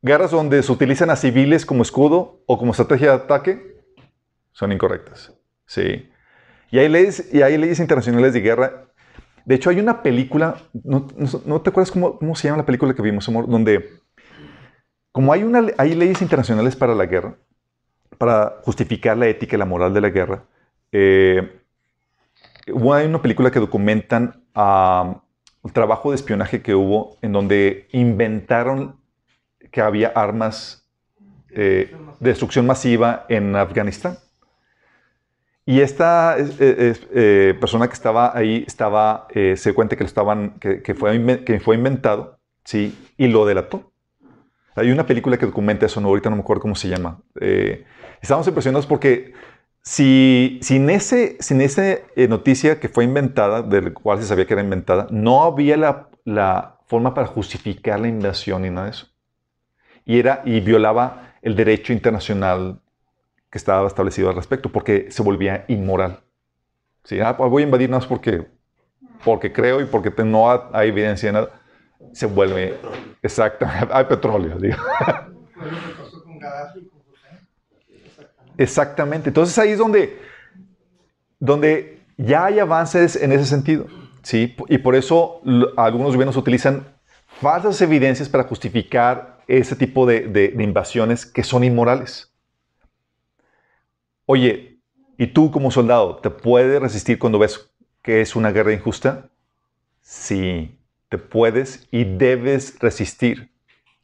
Guerras 0.00 0.30
donde 0.30 0.62
se 0.62 0.72
utilizan 0.72 1.10
a 1.10 1.16
civiles 1.16 1.66
como 1.66 1.82
escudo 1.82 2.40
o 2.46 2.56
como 2.56 2.70
estrategia 2.70 3.08
de 3.10 3.16
ataque 3.16 3.82
son 4.52 4.72
incorrectas. 4.72 5.34
Sí. 5.66 6.08
Y 6.70 6.78
hay 6.78 6.88
leyes, 6.88 7.28
y 7.30 7.42
hay 7.42 7.58
leyes 7.58 7.78
internacionales 7.78 8.32
de 8.32 8.40
guerra. 8.40 8.86
De 9.44 9.54
hecho, 9.54 9.68
hay 9.68 9.80
una 9.80 10.02
película, 10.02 10.56
¿no, 10.82 11.06
no- 11.14 11.42
no 11.44 11.60
te 11.60 11.68
acuerdas 11.68 11.90
cómo, 11.90 12.18
cómo 12.18 12.34
se 12.34 12.48
llama 12.48 12.56
la 12.62 12.64
película 12.66 12.94
que 12.94 13.02
vimos, 13.02 13.28
amor? 13.28 13.46
Donde, 13.46 14.00
como 15.18 15.32
hay, 15.32 15.42
una, 15.42 15.66
hay 15.78 15.96
leyes 15.96 16.22
internacionales 16.22 16.76
para 16.76 16.94
la 16.94 17.04
guerra, 17.04 17.34
para 18.18 18.58
justificar 18.62 19.16
la 19.16 19.26
ética 19.26 19.56
y 19.56 19.58
la 19.58 19.64
moral 19.64 19.92
de 19.92 20.00
la 20.00 20.10
guerra, 20.10 20.44
eh, 20.92 21.60
hay 22.68 23.06
una 23.06 23.20
película 23.20 23.50
que 23.50 23.58
documentan 23.58 24.44
ah, 24.54 25.20
el 25.64 25.72
trabajo 25.72 26.10
de 26.10 26.14
espionaje 26.14 26.62
que 26.62 26.76
hubo 26.76 27.16
en 27.20 27.32
donde 27.32 27.88
inventaron 27.90 28.94
que 29.72 29.80
había 29.80 30.06
armas 30.14 30.88
eh, 31.50 31.92
de 32.20 32.28
destrucción 32.30 32.64
masiva 32.64 33.26
en 33.28 33.56
Afganistán. 33.56 34.18
Y 35.66 35.80
esta 35.80 36.36
es- 36.38 36.60
es- 36.60 37.08
eh, 37.12 37.56
persona 37.58 37.88
que 37.88 37.94
estaba 37.94 38.36
ahí 38.38 38.62
estaba, 38.68 39.26
eh, 39.34 39.56
se 39.56 39.74
cuenta 39.74 39.96
que, 39.96 40.04
lo 40.04 40.06
estaban, 40.06 40.60
que, 40.60 40.80
que 40.80 40.94
fue, 40.94 41.42
que 41.44 41.58
fue 41.58 41.74
inventado, 41.74 42.38
¿sí? 42.62 42.96
Y 43.16 43.26
lo 43.26 43.46
delató. 43.46 43.90
Hay 44.78 44.90
una 44.90 45.06
película 45.06 45.36
que 45.38 45.46
documenta 45.46 45.86
eso, 45.86 46.00
no, 46.00 46.08
ahorita 46.08 46.30
no 46.30 46.36
me 46.36 46.42
acuerdo 46.42 46.62
cómo 46.62 46.74
se 46.74 46.88
llama. 46.88 47.20
Eh, 47.40 47.84
estamos 48.20 48.46
impresionados 48.48 48.86
porque 48.86 49.32
si, 49.82 50.58
sin 50.62 50.90
ese, 50.90 51.36
sin 51.40 51.60
esa 51.60 51.84
eh, 51.90 52.28
noticia 52.28 52.80
que 52.80 52.88
fue 52.88 53.04
inventada, 53.04 53.62
del 53.62 53.92
cual 53.94 54.20
se 54.20 54.26
sabía 54.26 54.46
que 54.46 54.54
era 54.54 54.62
inventada, 54.62 55.06
no 55.10 55.42
había 55.44 55.76
la, 55.76 56.08
la 56.24 56.78
forma 56.86 57.14
para 57.14 57.26
justificar 57.28 58.00
la 58.00 58.08
invasión 58.08 58.62
ni 58.62 58.70
nada 58.70 58.86
de 58.86 58.90
eso. 58.92 59.08
Y, 60.04 60.18
era, 60.18 60.42
y 60.44 60.60
violaba 60.60 61.34
el 61.42 61.54
derecho 61.56 61.92
internacional 61.92 62.80
que 63.50 63.58
estaba 63.58 63.86
establecido 63.88 64.30
al 64.30 64.36
respecto, 64.36 64.70
porque 64.72 65.10
se 65.10 65.22
volvía 65.22 65.64
inmoral. 65.68 66.20
Sí, 67.04 67.20
ah, 67.20 67.36
pues 67.36 67.50
voy 67.50 67.62
a 67.62 67.66
invadir 67.66 67.90
nada 67.90 68.00
más 68.00 68.08
porque, 68.08 68.46
porque 69.24 69.52
creo 69.52 69.80
y 69.80 69.86
porque 69.86 70.12
no 70.24 70.50
ha- 70.50 70.70
hay 70.72 70.88
evidencia 70.90 71.28
de 71.30 71.32
nada. 71.34 71.57
Se 72.12 72.26
vuelve... 72.26 72.78
Exacto, 73.22 73.66
hay 73.90 74.04
petróleo, 74.04 74.58
digo. 74.58 74.76
Hussein. 76.92 77.48
Exactamente. 78.56 79.28
Entonces 79.30 79.58
ahí 79.58 79.70
es 79.70 79.78
donde, 79.78 80.18
donde 81.38 82.00
ya 82.16 82.46
hay 82.46 82.58
avances 82.58 83.16
en 83.16 83.32
ese 83.32 83.44
sentido. 83.46 83.86
¿sí? 84.22 84.54
Y 84.68 84.78
por 84.78 84.94
eso 84.94 85.40
algunos 85.76 86.12
gobiernos 86.12 86.36
utilizan 86.36 86.86
falsas 87.40 87.80
evidencias 87.80 88.28
para 88.28 88.44
justificar 88.44 89.38
ese 89.46 89.76
tipo 89.76 90.06
de, 90.06 90.20
de- 90.28 90.48
de 90.48 90.64
invasiones 90.64 91.24
que 91.24 91.42
son 91.44 91.64
inmorales. 91.64 92.32
Oye, 94.26 94.80
¿y 95.16 95.28
tú 95.28 95.50
como 95.50 95.70
soldado 95.70 96.16
te 96.16 96.30
puedes 96.30 96.80
resistir 96.82 97.18
cuando 97.18 97.38
ves 97.38 97.70
que 98.02 98.20
es 98.20 98.36
una 98.36 98.52
guerra 98.52 98.72
injusta? 98.72 99.30
Sí, 100.02 100.77
te 101.08 101.18
puedes 101.18 101.88
y 101.90 102.04
debes 102.04 102.78
resistir. 102.80 103.50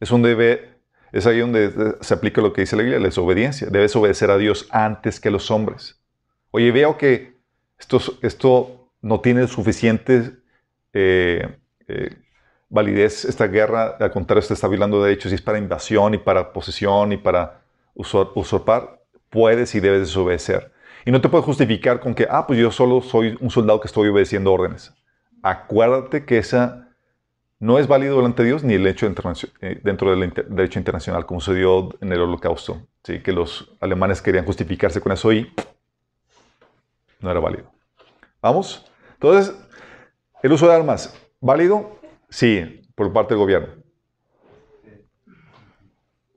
Es 0.01 0.11
un 0.11 0.23
debe, 0.23 0.75
es 1.13 1.27
ahí 1.27 1.41
donde 1.41 1.97
se 2.01 2.15
aplica 2.15 2.41
lo 2.41 2.53
que 2.53 2.63
dice 2.63 2.77
la 2.77 2.83
Biblia, 2.83 2.99
la 2.99 3.07
desobediencia. 3.07 3.69
Debes 3.71 3.95
obedecer 3.97 4.31
a 4.31 4.39
Dios 4.39 4.67
antes 4.71 5.21
que 5.21 5.29
a 5.29 5.33
los 5.33 5.51
hombres. 5.51 6.01
Oye, 6.51 6.71
veo 6.73 6.97
que 6.97 7.35
esto, 7.79 8.01
esto 8.23 8.91
no 9.03 9.21
tiene 9.21 9.47
suficiente 9.49 10.33
eh, 10.93 11.57
eh, 11.89 12.17
validez, 12.69 13.25
esta 13.25 13.47
guerra, 13.47 13.97
al 14.01 14.11
contrario, 14.11 14.43
se 14.43 14.55
está 14.55 14.69
violando 14.69 15.03
derechos 15.03 15.33
y 15.33 15.35
es 15.35 15.43
para 15.43 15.59
invasión 15.59 16.15
y 16.15 16.19
para 16.19 16.53
posesión 16.53 17.13
y 17.13 17.17
para 17.17 17.61
usur- 17.95 18.33
usurpar. 18.35 19.01
Puedes 19.31 19.75
y 19.75 19.81
debes 19.81 20.01
desobedecer. 20.01 20.73
Y 21.05 21.11
no 21.11 21.21
te 21.21 21.29
puedes 21.29 21.45
justificar 21.45 22.01
con 22.01 22.15
que, 22.15 22.27
ah, 22.31 22.47
pues 22.47 22.59
yo 22.59 22.71
solo 22.71 23.03
soy 23.03 23.37
un 23.41 23.51
soldado 23.51 23.81
que 23.81 23.89
estoy 23.89 24.09
obedeciendo 24.09 24.53
órdenes. 24.53 24.95
Acuérdate 25.43 26.25
que 26.25 26.39
esa 26.39 26.84
no 27.61 27.79
es 27.79 27.87
válido 27.87 28.17
delante 28.17 28.43
de 28.43 28.49
Dios 28.49 28.65
ni 28.65 28.75
el 28.75 28.87
hecho 28.87 29.07
eh, 29.61 29.81
dentro 29.83 30.11
del 30.11 30.33
derecho 30.49 30.79
internacional, 30.79 31.25
como 31.27 31.41
sucedió 31.41 31.91
en 32.01 32.13
el 32.13 32.21
holocausto. 32.21 32.87
¿sí? 33.03 33.21
Que 33.21 33.33
los 33.33 33.75
alemanes 33.81 34.21
querían 34.21 34.45
justificarse 34.45 35.01
con 35.01 35.13
eso 35.13 35.33
y 35.33 35.53
no 37.21 37.31
era 37.31 37.41
válido. 37.41 37.71
¿Vamos? 38.43 38.85
Entonces, 39.15 39.55
el 40.43 40.53
uso 40.53 40.69
de 40.69 40.75
armas, 40.75 41.19
¿válido? 41.41 41.99
Sí, 42.29 42.83
por 42.95 43.13
parte 43.13 43.35
del 43.35 43.39
gobierno. 43.39 43.85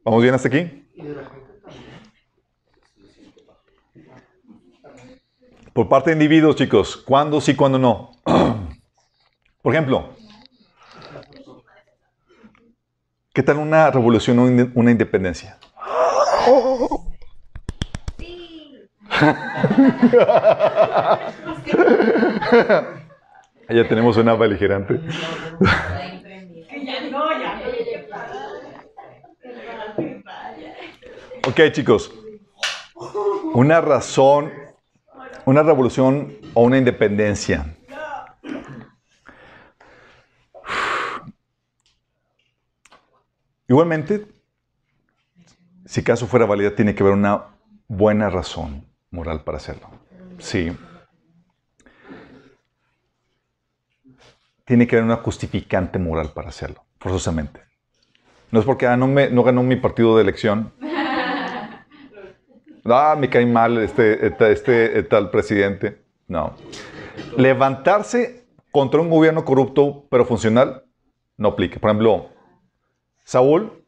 ¿Vamos 0.05 0.22
bien 0.24 0.36
hasta 0.36 0.47
aquí? 0.47 0.88
Por 5.74 5.89
parte 5.89 6.09
de 6.09 6.15
individuos, 6.15 6.55
chicos, 6.55 6.97
¿cuándo 6.97 7.41
sí, 7.41 7.55
cuándo 7.55 7.78
no? 7.78 8.11
Por 9.61 9.74
ejemplo, 9.74 10.15
¿qué 13.38 13.43
tal 13.43 13.57
una 13.57 13.91
revolución 13.91 14.39
o 14.39 14.45
una 14.45 14.67
una 14.73 14.89
independencia? 14.89 15.59
Ya 23.69 23.85
tenemos 23.85 24.15
una 24.15 24.33
beligerante. 24.33 25.01
Ok, 31.45 31.71
chicos. 31.73 32.09
Una 33.53 33.81
razón, 33.81 34.53
una 35.45 35.63
revolución 35.63 36.31
o 36.53 36.63
una 36.63 36.77
independencia. 36.77 37.75
Igualmente, 43.68 44.26
si 45.86 46.03
caso 46.03 46.26
fuera 46.28 46.45
válida, 46.45 46.76
tiene 46.76 46.95
que 46.95 47.03
haber 47.03 47.15
una 47.15 47.47
buena 47.88 48.30
razón 48.30 48.86
moral 49.11 49.43
para 49.43 49.57
hacerlo. 49.57 49.89
Sí. 50.38 50.76
Tiene 54.63 54.88
que 54.88 54.95
haber 54.95 55.05
una 55.05 55.18
justificante 55.18 55.99
moral 55.99 56.32
para 56.34 56.49
hacerlo, 56.49 56.86
forzosamente. 56.99 57.61
No 58.51 58.59
es 58.59 58.65
porque 58.65 58.88
ah, 58.88 58.95
no, 58.95 59.07
me, 59.07 59.28
ganó 59.28 59.63
mi 59.63 59.76
partido 59.76 60.15
de 60.15 60.24
elección. 60.24 60.74
Ah, 62.89 63.18
me 63.20 63.30
cae 63.30 63.45
mal 63.45 63.80
este, 63.80 64.28
este, 64.28 64.49
este 64.53 65.03
tal 65.03 65.30
presidente. 65.30 66.01
No. 66.26 66.55
Levantarse 67.36 68.45
contra 68.72 69.01
un 69.01 69.09
gobierno 69.09 69.43
corrupto 69.43 70.05
pero 70.09 70.24
funcional 70.24 70.86
no 71.36 71.49
aplica. 71.49 71.82
Por 71.82 71.89
ejemplo, 71.89 72.30
Saúl 73.28 73.84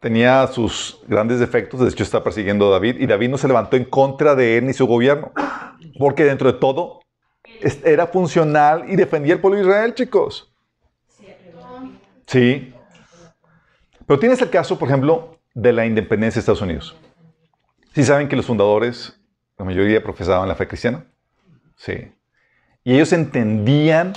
tenía 0.00 0.46
sus 0.48 1.00
grandes 1.06 1.40
defectos, 1.40 1.80
de 1.80 1.88
hecho 1.88 2.02
está 2.02 2.22
persiguiendo 2.22 2.68
a 2.68 2.72
David, 2.72 2.96
y 3.00 3.06
David 3.06 3.30
no 3.30 3.38
se 3.38 3.48
levantó 3.48 3.78
en 3.78 3.86
contra 3.86 4.34
de 4.34 4.58
él 4.58 4.66
ni 4.66 4.74
su 4.74 4.86
gobierno, 4.86 5.32
porque 5.98 6.24
dentro 6.24 6.52
de 6.52 6.58
todo 6.58 7.00
era 7.84 8.06
funcional 8.06 8.84
y 8.86 8.96
defendía 8.96 9.32
el 9.32 9.40
pueblo 9.40 9.58
de 9.58 9.64
Israel, 9.64 9.94
chicos. 9.94 10.52
Sí. 12.26 12.74
Pero 14.06 14.20
tienes 14.20 14.42
el 14.42 14.50
caso, 14.50 14.78
por 14.78 14.88
ejemplo, 14.88 15.38
de 15.54 15.72
la 15.72 15.86
independencia 15.86 16.38
de 16.38 16.40
Estados 16.40 16.60
Unidos. 16.60 16.94
¿Sí 17.94 18.04
saben 18.04 18.28
que 18.28 18.36
los 18.36 18.44
fundadores, 18.44 19.18
la 19.56 19.64
mayoría 19.64 20.02
profesaban 20.02 20.48
la 20.48 20.54
fe 20.54 20.68
cristiana? 20.68 21.06
Sí. 21.76 22.12
Y 22.84 22.92
ellos 22.92 23.10
entendían 23.14 24.12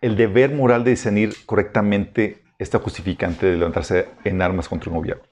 el 0.00 0.16
deber 0.16 0.52
moral 0.54 0.84
de 0.84 0.90
discernir 0.90 1.34
correctamente 1.46 2.42
esta 2.58 2.78
justificante 2.78 3.46
de 3.46 3.56
levantarse 3.56 4.08
en 4.24 4.42
armas 4.42 4.68
contra 4.68 4.90
un 4.90 4.96
gobierno. 4.96 5.22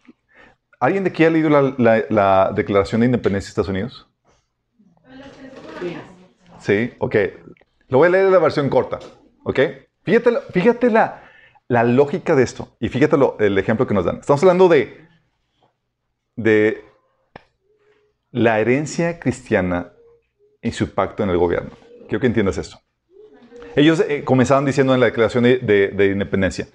¿Alguien 0.78 1.04
de 1.04 1.10
aquí 1.10 1.24
ha 1.24 1.30
leído 1.30 1.48
la, 1.48 1.74
la- 1.78 2.04
la 2.10 2.52
Declaración 2.54 3.00
de 3.00 3.06
Independencia 3.06 3.46
de 3.48 3.50
Estados 3.50 3.68
Unidos? 3.70 4.08
Sí, 6.60 6.92
ok. 6.98 7.16
Lo 7.88 7.98
voy 7.98 8.08
a 8.08 8.10
leer 8.10 8.26
en 8.26 8.32
la 8.32 8.38
versión 8.38 8.68
corta, 8.68 8.98
¿ok? 9.44 9.60
Fíjate, 10.04 10.30
la- 10.30 10.42
lógica 11.82 12.34
de 12.36 12.42
esto 12.42 12.76
y 12.78 12.88
fíjate 12.88 13.16
el 13.40 13.58
ejemplo 13.58 13.86
que 13.86 13.94
nos 13.94 14.04
dan. 14.04 14.18
Estamos 14.18 14.42
hablando 14.42 14.68
de, 14.68 15.06
de 16.36 16.84
la 18.30 18.60
herencia 18.60 19.18
cristiana 19.18 19.92
y 20.62 20.72
su 20.72 20.92
pacto 20.94 21.22
en 21.24 21.30
el 21.30 21.38
gobierno. 21.38 21.70
Quiero 22.08 22.20
que 22.20 22.26
entiendas 22.26 22.58
esto. 22.58 22.78
Ellos 23.76 24.00
eh, 24.08 24.24
comenzaban 24.24 24.64
diciendo 24.64 24.94
en 24.94 25.00
la 25.00 25.06
Declaración 25.06 25.44
de, 25.44 25.58
de- 25.58 25.88
de 25.88 26.06
Independencia, 26.06 26.66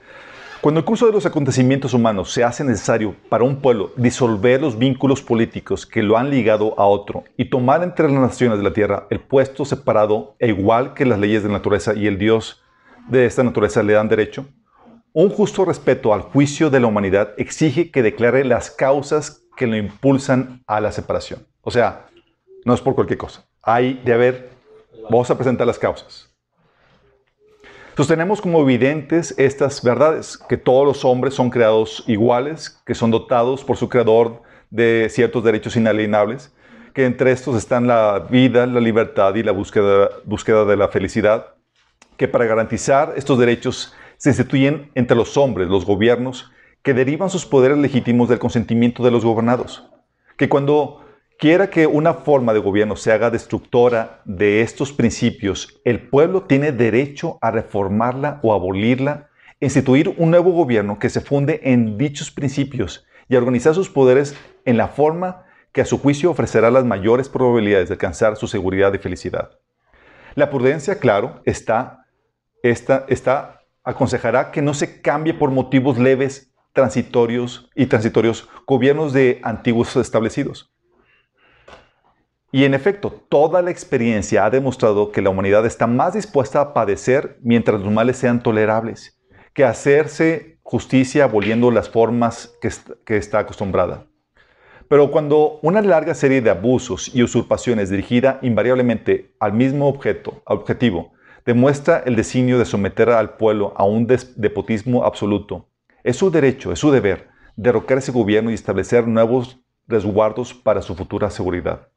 Cuando 0.62 0.80
el 0.80 0.86
curso 0.86 1.08
de 1.08 1.12
los 1.12 1.26
acontecimientos 1.26 1.96
humanos 1.96 2.32
se 2.32 2.44
hace 2.44 2.64
necesario 2.64 3.16
para 3.30 3.44
un 3.44 3.62
pueblo 3.62 3.92
disolver 3.98 4.62
los 4.62 4.78
vínculos 4.78 5.24
políticos 5.24 5.88
que 5.88 6.04
lo 6.04 6.18
han 6.18 6.30
ligado 6.30 6.76
a 6.80 6.86
otro 6.86 7.24
y 7.36 7.46
tomar 7.46 7.82
entre 7.82 8.08
las 8.08 8.22
naciones 8.22 8.60
de 8.60 8.64
la 8.64 8.72
tierra 8.72 9.08
el 9.10 9.20
puesto 9.20 9.66
separado 9.66 10.36
e 10.38 10.50
igual 10.50 10.94
que 10.94 11.06
las 11.08 11.18
leyes 11.18 11.42
de 11.42 11.50
la 11.50 11.56
naturaleza 11.58 11.96
y 11.96 12.06
el 12.06 12.20
Dios 12.20 12.62
de 13.10 13.26
esta 13.26 13.42
naturaleza 13.44 13.82
le 13.82 13.94
dan 13.94 14.08
derecho, 14.08 14.46
un 15.14 15.30
justo 15.30 15.66
respeto 15.66 16.14
al 16.14 16.22
juicio 16.22 16.70
de 16.70 16.80
la 16.80 16.86
humanidad 16.88 17.34
exige 17.38 17.90
que 17.90 18.04
declare 18.04 18.46
las 18.46 18.70
causas 18.70 19.42
que 19.58 19.66
lo 19.66 19.76
impulsan 19.76 20.62
a 20.68 20.80
la 20.80 20.92
separación. 20.92 21.48
O 21.62 21.72
sea, 21.72 22.06
no 22.66 22.76
es 22.76 22.82
por 22.82 22.94
cualquier 22.94 23.18
cosa. 23.18 23.44
Hay 23.64 24.00
de 24.06 24.14
haber, 24.14 24.50
vamos 25.10 25.30
a 25.32 25.36
presentar 25.36 25.66
las 25.66 25.80
causas. 25.80 26.31
Sostenemos 28.02 28.42
como 28.42 28.64
evidentes 28.64 29.36
estas 29.38 29.84
verdades, 29.84 30.36
que 30.36 30.58
todos 30.58 30.88
los 30.88 31.06
hombres 31.06 31.36
son 31.36 31.52
creados 31.52 32.04
iguales, 32.08 32.82
que 32.84 32.96
son 32.96 33.12
dotados 33.12 33.64
por 33.64 33.78
su 33.78 33.90
creador 33.90 34.42
de 34.72 35.08
ciertos 35.12 35.44
derechos 35.44 35.76
inalienables, 35.76 36.52
que 36.96 37.06
entre 37.06 37.32
estos 37.32 37.56
están 37.56 37.86
la 37.86 38.26
vida, 38.28 38.66
la 38.66 38.80
libertad 38.80 39.36
y 39.36 39.44
la 39.44 39.52
búsqueda 39.52 40.66
de 40.66 40.78
la 40.78 40.88
felicidad, 40.88 41.54
que 42.18 42.28
para 42.28 42.46
garantizar 42.46 43.14
estos 43.18 43.38
derechos 43.38 43.94
se 44.18 44.32
instituyen 44.32 44.90
entre 44.96 45.16
los 45.16 45.38
hombres, 45.38 45.68
los 45.68 45.86
gobiernos, 45.86 46.52
que 46.82 46.96
derivan 46.96 47.30
sus 47.30 47.46
poderes 47.46 47.78
legítimos 47.78 48.30
del 48.30 48.40
consentimiento 48.40 49.04
de 49.04 49.12
los 49.12 49.24
gobernados, 49.24 49.88
que 50.38 50.50
cuando 50.50 51.06
quiera 51.42 51.72
que 51.72 51.88
una 51.88 52.14
forma 52.14 52.54
de 52.54 52.60
gobierno 52.60 52.96
se 52.96 53.12
haga 53.12 53.32
destructora 53.32 54.22
de 54.26 54.62
estos 54.62 54.94
principios, 54.94 55.82
el 55.84 56.08
pueblo 56.08 56.44
tiene 56.44 56.72
derecho 56.72 57.40
a 57.42 57.50
reformarla 57.50 58.40
o 58.44 58.54
abolirla, 58.54 59.30
instituir 59.60 60.14
un 60.20 60.30
nuevo 60.30 60.52
gobierno 60.52 61.00
que 61.00 61.10
se 61.10 61.20
funde 61.20 61.60
en 61.64 61.98
dichos 61.98 62.30
principios 62.30 63.08
y 63.28 63.38
organizar 63.38 63.74
sus 63.74 63.90
poderes 63.90 64.36
en 64.66 64.78
la 64.78 64.88
forma 64.88 65.46
que 65.72 65.82
a 65.82 65.86
su 65.86 65.98
juicio 65.98 66.30
ofrecerá 66.30 66.70
las 66.70 66.86
mayores 66.86 67.28
probabilidades 67.28 67.90
de 67.90 67.96
alcanzar 67.96 68.36
su 68.36 68.48
seguridad 68.48 68.94
y 68.94 69.00
felicidad. 69.00 69.58
La 70.36 70.52
prudencia, 70.52 71.00
claro, 71.00 71.42
está, 71.46 72.06
está, 72.62 73.64
aconsejará 73.84 74.52
que 74.52 74.62
no 74.62 74.76
se 74.76 75.02
cambie 75.02 75.34
por 75.34 75.50
motivos 75.50 75.98
leves, 75.98 76.54
transitorios 76.72 77.68
y 77.74 77.88
transitorios 77.88 78.48
gobiernos 78.68 79.12
de 79.12 79.40
antiguos 79.42 79.96
establecidos. 79.96 80.72
Y 82.54 82.66
en 82.66 82.74
efecto, 82.74 83.14
toda 83.30 83.62
la 83.62 83.72
experiencia 83.72 84.46
ha 84.46 84.50
demostrado 84.50 85.12
que 85.12 85.22
la 85.22 85.30
humanidad 85.30 85.66
está 85.66 85.88
más 85.88 86.14
dispuesta 86.14 86.60
a 86.60 86.74
padecer 86.74 87.38
mientras 87.42 87.80
los 87.80 87.94
males 87.94 88.18
sean 88.18 88.44
tolerables, 88.44 89.18
que 89.54 89.64
hacerse 89.64 90.60
justicia 90.62 91.24
aboliendo 91.24 91.72
las 91.72 91.90
formas 91.90 92.58
que, 92.62 93.18
está 93.18 93.40
acostumbrada. 93.40 94.06
Pero 94.90 95.12
cuando 95.12 95.60
una 95.62 95.82
larga 95.82 96.14
serie 96.14 96.42
de 96.42 96.50
abusos 96.50 97.16
y 97.16 97.24
usurpaciones 97.24 97.90
dirigida 97.90 98.40
invariablemente 98.42 99.34
al 99.40 99.54
mismo 99.54 99.88
objeto, 99.88 100.42
objetivo, 100.46 101.14
demuestra 101.46 102.04
el 102.06 102.18
designio 102.18 102.60
de 102.60 102.66
someter 102.66 103.10
al 103.12 103.38
pueblo 103.38 103.74
a 103.78 103.86
un 103.86 104.08
despotismo 104.08 105.06
absoluto, 105.06 105.70
es 106.04 106.18
su 106.18 106.30
derecho, 106.30 106.74
es 106.74 106.80
su 106.80 106.92
deber, 106.92 107.30
derrocar 107.56 108.00
ese 108.00 108.12
gobierno 108.12 108.52
y 108.52 108.56
establecer 108.56 109.08
nuevos 109.08 109.62
resguardos 109.88 110.54
para 110.54 110.82
su 110.82 110.96
futura 110.96 111.30
seguridad. 111.30 111.91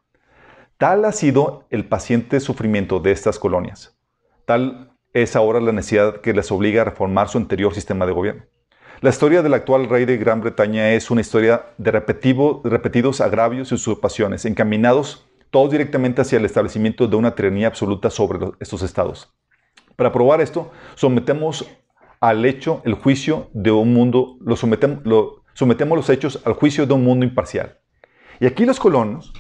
Tal 0.85 1.07
ha 1.07 1.13
sido 1.13 1.65
el 1.71 1.87
paciente 1.87 2.41
sufrimiento 2.41 3.01
de 3.01 3.11
estas 3.11 3.39
colonias. 3.39 3.97
Tal 4.45 4.93
es 5.15 5.35
ahora 5.35 5.59
la 5.59 5.73
necesidad 5.73 6.21
que 6.21 6.35
les 6.35 6.53
obliga 6.53 6.83
a 6.83 6.85
reformar 6.85 7.31
su 7.31 7.39
anterior 7.39 7.75
sistema 7.75 8.05
de 8.05 8.13
gobierno. 8.13 8.43
La 9.01 9.09
historia 9.09 9.43
del 9.43 9.55
actual 9.55 9.89
rey 9.89 10.05
de 10.05 10.19
Gran 10.19 10.43
Bretaña 10.43 10.93
es 10.93 11.11
una 11.11 11.23
historia 11.23 11.69
de 11.79 11.91
repetidos 11.91 13.23
agravios 13.23 13.73
y 13.73 13.77
usurpaciones, 13.77 14.45
encaminados 14.45 15.27
todos 15.49 15.71
directamente 15.71 16.21
hacia 16.21 16.37
el 16.37 16.45
establecimiento 16.45 17.09
de 17.09 17.17
una 17.17 17.35
tiranía 17.35 17.69
absoluta 17.69 18.11
sobre 18.11 18.41
estos 18.61 18.83
estados. 18.83 19.35
Para 19.97 20.13
probar 20.13 20.43
esto, 20.43 20.71
sometemos 20.97 21.67
al 22.21 22.45
hecho 22.45 22.83
el 22.85 22.93
juicio 22.93 23.49
de 23.55 23.71
un 23.71 23.95
mundo, 23.95 24.37
lo 24.43 24.55
sometemos, 24.55 24.99
sometemos 25.55 25.97
los 25.97 26.11
hechos 26.11 26.43
al 26.45 26.53
juicio 26.53 26.85
de 26.85 26.93
un 26.93 27.05
mundo 27.05 27.25
imparcial. 27.25 27.79
Y 28.39 28.45
aquí 28.45 28.67
los 28.67 28.79
colonos 28.79 29.33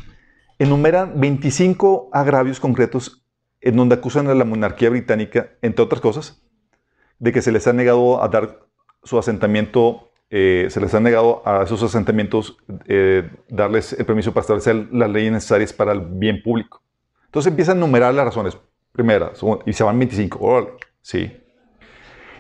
enumeran 0.59 1.21
25 1.21 2.11
agravios 2.13 2.61
concretos 2.61 3.25
en 3.61 3.77
donde 3.77 3.95
acusan 3.95 4.29
a 4.29 4.35
la 4.35 4.45
monarquía 4.45 4.91
británica, 4.91 5.51
entre 5.63 5.83
otras 5.83 6.01
cosas, 6.01 6.43
de 7.19 7.33
que 7.33 7.43
se 7.43 7.51
les 7.51 7.67
ha 7.67 7.73
negado 7.73 8.23
a 8.23 8.29
dar 8.29 8.61
su 9.03 9.19
asentamiento, 9.19 10.11
eh, 10.31 10.67
se 10.71 10.81
les 10.81 10.93
ha 10.95 11.01
negado 11.01 11.43
a 11.47 11.63
esos 11.63 11.83
asentamientos 11.83 12.59
eh, 12.87 13.31
darles 13.49 13.93
el 13.95 14.05
permiso 14.05 14.33
para 14.33 14.43
establecer 14.43 14.89
las 14.93 15.11
leyes 15.11 15.33
necesarias 15.33 15.73
para 15.73 15.93
el 15.93 16.01
bien 16.01 16.43
público. 16.43 16.83
Entonces 17.27 17.51
empiezan 17.51 17.79
a 17.79 17.81
enumerar 17.85 18.15
las 18.15 18.27
razones. 18.27 18.57
Primera, 18.93 19.33
y 19.67 19.73
se 19.73 19.83
van 19.83 19.99
25. 19.99 20.79
sí. 21.03 21.41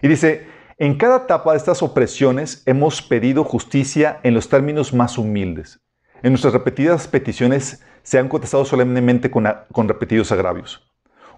Y 0.02 0.08
dice, 0.08 0.46
en 0.76 0.98
cada 0.98 1.18
etapa 1.18 1.52
de 1.52 1.56
estas 1.56 1.82
opresiones 1.82 2.62
hemos 2.66 3.00
pedido 3.00 3.42
justicia 3.42 4.20
en 4.22 4.34
los 4.34 4.48
términos 4.48 4.92
más 4.92 5.18
humildes. 5.18 5.80
En 6.22 6.32
nuestras 6.32 6.52
repetidas 6.52 7.08
peticiones 7.08 7.82
se 8.04 8.18
han 8.18 8.28
contestado 8.28 8.64
solemnemente 8.64 9.30
con, 9.30 9.44
repetidos 9.88 10.30
agravios. 10.30 10.88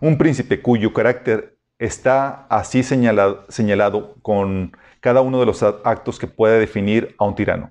Un 0.01 0.19
príncipe 0.19 0.61
cuyo 0.61 0.93
carácter 0.93 1.59
está 1.79 2.47
así 2.49 2.83
señalado, 2.83 3.47
señalado 3.49 4.17
con 4.21 4.77
cada 5.01 5.21
uno 5.23 5.41
de 5.41 5.47
los 5.47 5.63
actos 5.63 6.19
que 6.19 6.27
puede 6.27 6.59
definir 6.59 7.15
a 7.19 7.25
un 7.25 7.37
tirano. 7.37 7.71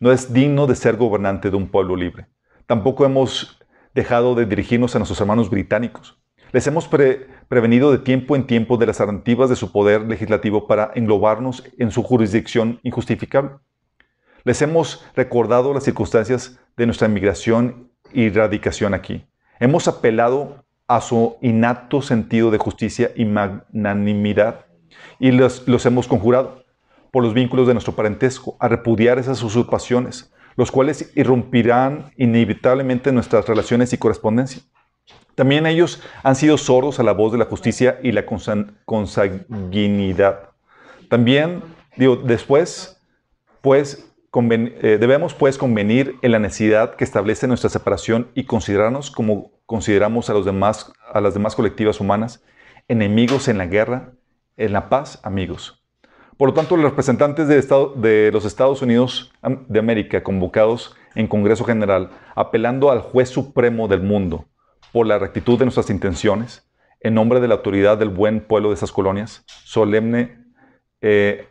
No 0.00 0.10
es 0.10 0.32
digno 0.32 0.66
de 0.66 0.74
ser 0.74 0.96
gobernante 0.96 1.50
de 1.50 1.56
un 1.56 1.68
pueblo 1.68 1.94
libre. 1.94 2.26
Tampoco 2.66 3.04
hemos 3.04 3.60
dejado 3.94 4.34
de 4.34 4.44
dirigirnos 4.44 4.94
a 4.94 4.98
nuestros 4.98 5.20
hermanos 5.20 5.48
británicos. 5.48 6.18
Les 6.50 6.66
hemos 6.66 6.88
prevenido 7.48 7.92
de 7.92 7.98
tiempo 7.98 8.34
en 8.34 8.46
tiempo 8.46 8.76
de 8.76 8.86
las 8.86 9.00
alternativas 9.00 9.50
de 9.50 9.56
su 9.56 9.70
poder 9.70 10.02
legislativo 10.02 10.66
para 10.66 10.90
englobarnos 10.94 11.64
en 11.78 11.92
su 11.92 12.02
jurisdicción 12.02 12.80
injustificable. 12.82 13.52
Les 14.44 14.60
hemos 14.60 15.06
recordado 15.14 15.72
las 15.72 15.84
circunstancias 15.84 16.58
de 16.76 16.86
nuestra 16.86 17.06
inmigración 17.06 17.91
y 18.14 18.30
radicación 18.30 18.94
aquí. 18.94 19.24
Hemos 19.60 19.88
apelado 19.88 20.64
a 20.88 21.00
su 21.00 21.36
innato 21.40 22.02
sentido 22.02 22.50
de 22.50 22.58
justicia 22.58 23.12
y 23.14 23.24
magnanimidad 23.24 24.66
y 25.18 25.30
los, 25.30 25.66
los 25.66 25.86
hemos 25.86 26.06
conjurado 26.06 26.64
por 27.10 27.22
los 27.22 27.34
vínculos 27.34 27.66
de 27.66 27.74
nuestro 27.74 27.94
parentesco 27.94 28.56
a 28.58 28.68
repudiar 28.68 29.18
esas 29.18 29.42
usurpaciones, 29.42 30.32
los 30.56 30.70
cuales 30.70 31.12
irrumpirán 31.14 32.10
inevitablemente 32.16 33.12
nuestras 33.12 33.46
relaciones 33.46 33.92
y 33.92 33.98
correspondencia. 33.98 34.62
También 35.34 35.66
ellos 35.66 36.02
han 36.22 36.36
sido 36.36 36.58
sordos 36.58 37.00
a 37.00 37.02
la 37.02 37.12
voz 37.12 37.32
de 37.32 37.38
la 37.38 37.46
justicia 37.46 37.98
y 38.02 38.12
la 38.12 38.26
consanguinidad. 38.84 40.50
También, 41.08 41.62
digo, 41.96 42.16
después, 42.16 43.00
pues, 43.60 44.11
eh, 44.34 44.98
debemos 44.98 45.34
pues 45.34 45.58
convenir 45.58 46.16
en 46.22 46.32
la 46.32 46.38
necesidad 46.38 46.94
que 46.94 47.04
establece 47.04 47.46
nuestra 47.46 47.68
separación 47.68 48.30
y 48.34 48.44
considerarnos 48.44 49.10
como 49.10 49.52
consideramos 49.66 50.30
a, 50.30 50.32
los 50.32 50.46
demás, 50.46 50.92
a 51.12 51.20
las 51.20 51.34
demás 51.34 51.54
colectivas 51.54 52.00
humanas, 52.00 52.42
enemigos 52.88 53.48
en 53.48 53.58
la 53.58 53.66
guerra, 53.66 54.12
en 54.56 54.72
la 54.72 54.88
paz, 54.88 55.20
amigos. 55.22 55.82
Por 56.38 56.48
lo 56.48 56.54
tanto, 56.54 56.76
los 56.76 56.90
representantes 56.90 57.46
de, 57.46 57.58
Estado, 57.58 57.94
de 57.94 58.30
los 58.32 58.44
Estados 58.44 58.80
Unidos 58.80 59.32
de 59.68 59.78
América, 59.78 60.22
convocados 60.22 60.96
en 61.14 61.26
Congreso 61.26 61.64
General, 61.64 62.10
apelando 62.34 62.90
al 62.90 63.00
juez 63.00 63.28
supremo 63.28 63.86
del 63.86 64.02
mundo 64.02 64.46
por 64.92 65.06
la 65.06 65.18
rectitud 65.18 65.58
de 65.58 65.66
nuestras 65.66 65.90
intenciones, 65.90 66.66
en 67.00 67.14
nombre 67.14 67.40
de 67.40 67.48
la 67.48 67.54
autoridad 67.54 67.98
del 67.98 68.08
buen 68.08 68.40
pueblo 68.40 68.70
de 68.70 68.76
esas 68.76 68.92
colonias, 68.92 69.44
solemne, 69.46 70.38
eh, 71.00 71.48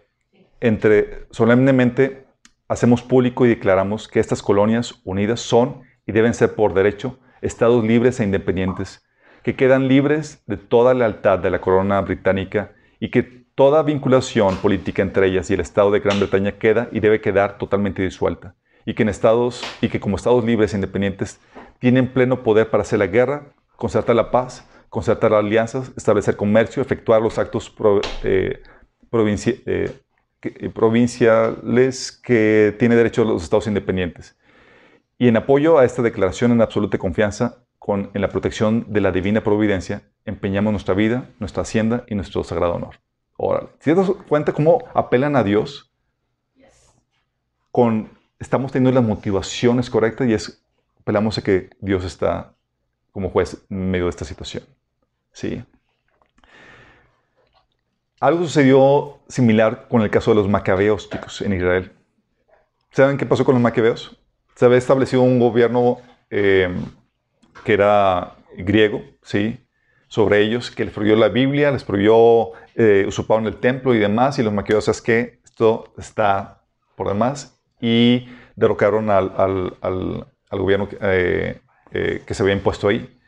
entre, 0.60 1.28
solemnemente 1.32 2.26
hacemos 2.72 3.02
público 3.02 3.46
y 3.46 3.50
declaramos 3.50 4.08
que 4.08 4.22
estas 4.22 4.42
colonias 4.42 5.02
unidas 5.04 5.42
son 5.42 5.82
y 6.08 6.14
deben 6.14 6.34
ser 6.34 6.56
por 6.56 6.74
derecho 6.74 7.20
estados 7.42 7.84
libres 7.84 8.22
e 8.22 8.24
independientes, 8.24 9.06
que 9.44 9.58
quedan 9.58 9.90
libres 9.90 10.42
de 10.48 10.56
toda 10.56 10.94
lealtad 10.94 11.40
de 11.40 11.50
la 11.50 11.60
corona 11.60 12.00
británica 12.00 12.72
y 12.98 13.12
que 13.12 13.24
toda 13.56 13.84
vinculación 13.84 14.56
política 14.56 15.02
entre 15.02 15.28
ellas 15.28 15.52
y 15.52 15.56
el 15.56 15.60
Estado 15.60 15.92
de 15.92 16.00
Gran 16.00 16.18
Bretaña 16.20 16.54
queda 16.54 16.88
y 16.94 17.02
debe 17.02 17.20
quedar 17.20 17.58
totalmente 17.58 18.04
disuelta, 18.04 18.56
y 18.86 18.94
que, 18.94 19.04
en 19.04 19.10
estados, 19.10 19.62
y 19.82 19.90
que 19.90 20.00
como 20.00 20.16
estados 20.16 20.46
libres 20.46 20.74
e 20.74 20.78
independientes 20.78 21.42
tienen 21.80 22.14
pleno 22.14 22.42
poder 22.42 22.70
para 22.70 22.84
hacer 22.84 23.00
la 23.00 23.08
guerra, 23.08 23.54
concertar 23.76 24.16
la 24.16 24.32
paz, 24.32 24.66
concertar 24.88 25.34
alianzas, 25.34 25.92
establecer 25.98 26.38
comercio, 26.38 26.82
efectuar 26.82 27.22
los 27.22 27.38
actos 27.38 27.76
eh, 28.24 28.64
eh, 29.12 30.00
eh, 30.42 30.70
provinciales 30.70 32.12
que 32.12 32.76
tiene 32.80 32.96
derecho 32.96 33.22
a 33.22 33.26
los 33.26 33.44
estados 33.44 33.68
independientes. 33.68 34.38
Y 35.18 35.28
en 35.28 35.38
apoyo 35.38 35.78
a 35.78 35.86
esta 35.86 36.02
declaración 36.02 36.52
en 36.52 36.62
absoluta 36.62 36.98
confianza 36.98 37.64
con, 37.78 38.10
en 38.14 38.22
la 38.22 38.30
protección 38.30 38.86
de 38.90 39.02
la 39.02 39.12
divina 39.12 39.44
providencia, 39.44 40.04
empeñamos 40.26 40.72
nuestra 40.72 40.94
vida, 40.94 41.30
nuestra 41.40 41.64
hacienda 41.64 42.04
y 42.08 42.16
nuestro 42.16 42.44
sagrado 42.44 42.74
honor. 42.76 42.96
Órale. 43.38 43.70
¿Si 43.80 43.92
te 43.92 43.96
das 43.96 44.10
cuenta 44.28 44.54
cómo 44.54 44.84
apelan 44.94 45.36
a 45.36 45.44
Dios? 45.44 45.92
Con, 47.72 48.10
estamos 48.40 48.72
teniendo 48.72 49.00
las 49.00 49.08
motivaciones 49.08 49.90
correctas 49.90 50.28
y 50.28 50.34
es, 50.34 50.66
apelamos 51.00 51.38
a 51.38 51.42
que 51.42 51.70
Dios 51.80 52.04
está 52.04 52.54
como 53.12 53.30
juez 53.30 53.66
en 53.70 53.92
medio 53.92 54.06
de 54.06 54.10
esta 54.10 54.26
situación. 54.26 54.64
¿Sí? 55.32 55.64
Algo 58.22 58.44
sucedió 58.44 59.18
similar 59.28 59.88
con 59.90 60.04
el 60.04 60.12
caso 60.12 60.30
de 60.30 60.36
los 60.36 60.48
macabeos, 60.48 61.10
chicos, 61.10 61.42
en 61.42 61.54
Israel. 61.54 61.92
¿Saben 62.92 63.18
qué 63.18 63.26
pasó 63.26 63.44
con 63.44 63.56
los 63.56 63.62
macabeos? 63.64 64.22
Se 64.54 64.66
había 64.66 64.78
establecido 64.78 65.24
un 65.24 65.40
gobierno 65.40 65.98
eh, 66.30 66.70
que 67.64 67.74
era 67.74 68.36
griego, 68.56 69.02
¿sí? 69.24 69.66
Sobre 70.08 70.40
ellos, 70.42 70.70
que 70.70 70.86
les 70.86 70.94
prohibió 70.94 71.16
la 71.16 71.30
Biblia, 71.30 71.72
les 71.72 71.84
prohibió, 71.84 72.52
eh, 72.76 73.06
usurparon 73.08 73.48
el 73.48 73.56
templo 73.56 73.96
y 73.96 73.98
demás, 73.98 74.38
y 74.38 74.44
los 74.44 74.54
macabeos, 74.54 74.88
es 74.88 75.02
que 75.02 75.40
esto 75.44 75.92
está 75.98 76.62
por 76.96 77.08
demás, 77.08 77.60
y 77.80 78.28
derrocaron 78.56 79.10
al, 79.10 79.34
al, 79.36 79.78
al, 79.82 80.28
al 80.48 80.60
gobierno 80.60 80.88
eh, 81.02 81.60
eh, 81.92 82.22
que 82.24 82.34
se 82.36 82.44
había 82.44 82.54
impuesto 82.54 82.88
ahí. 82.88 83.20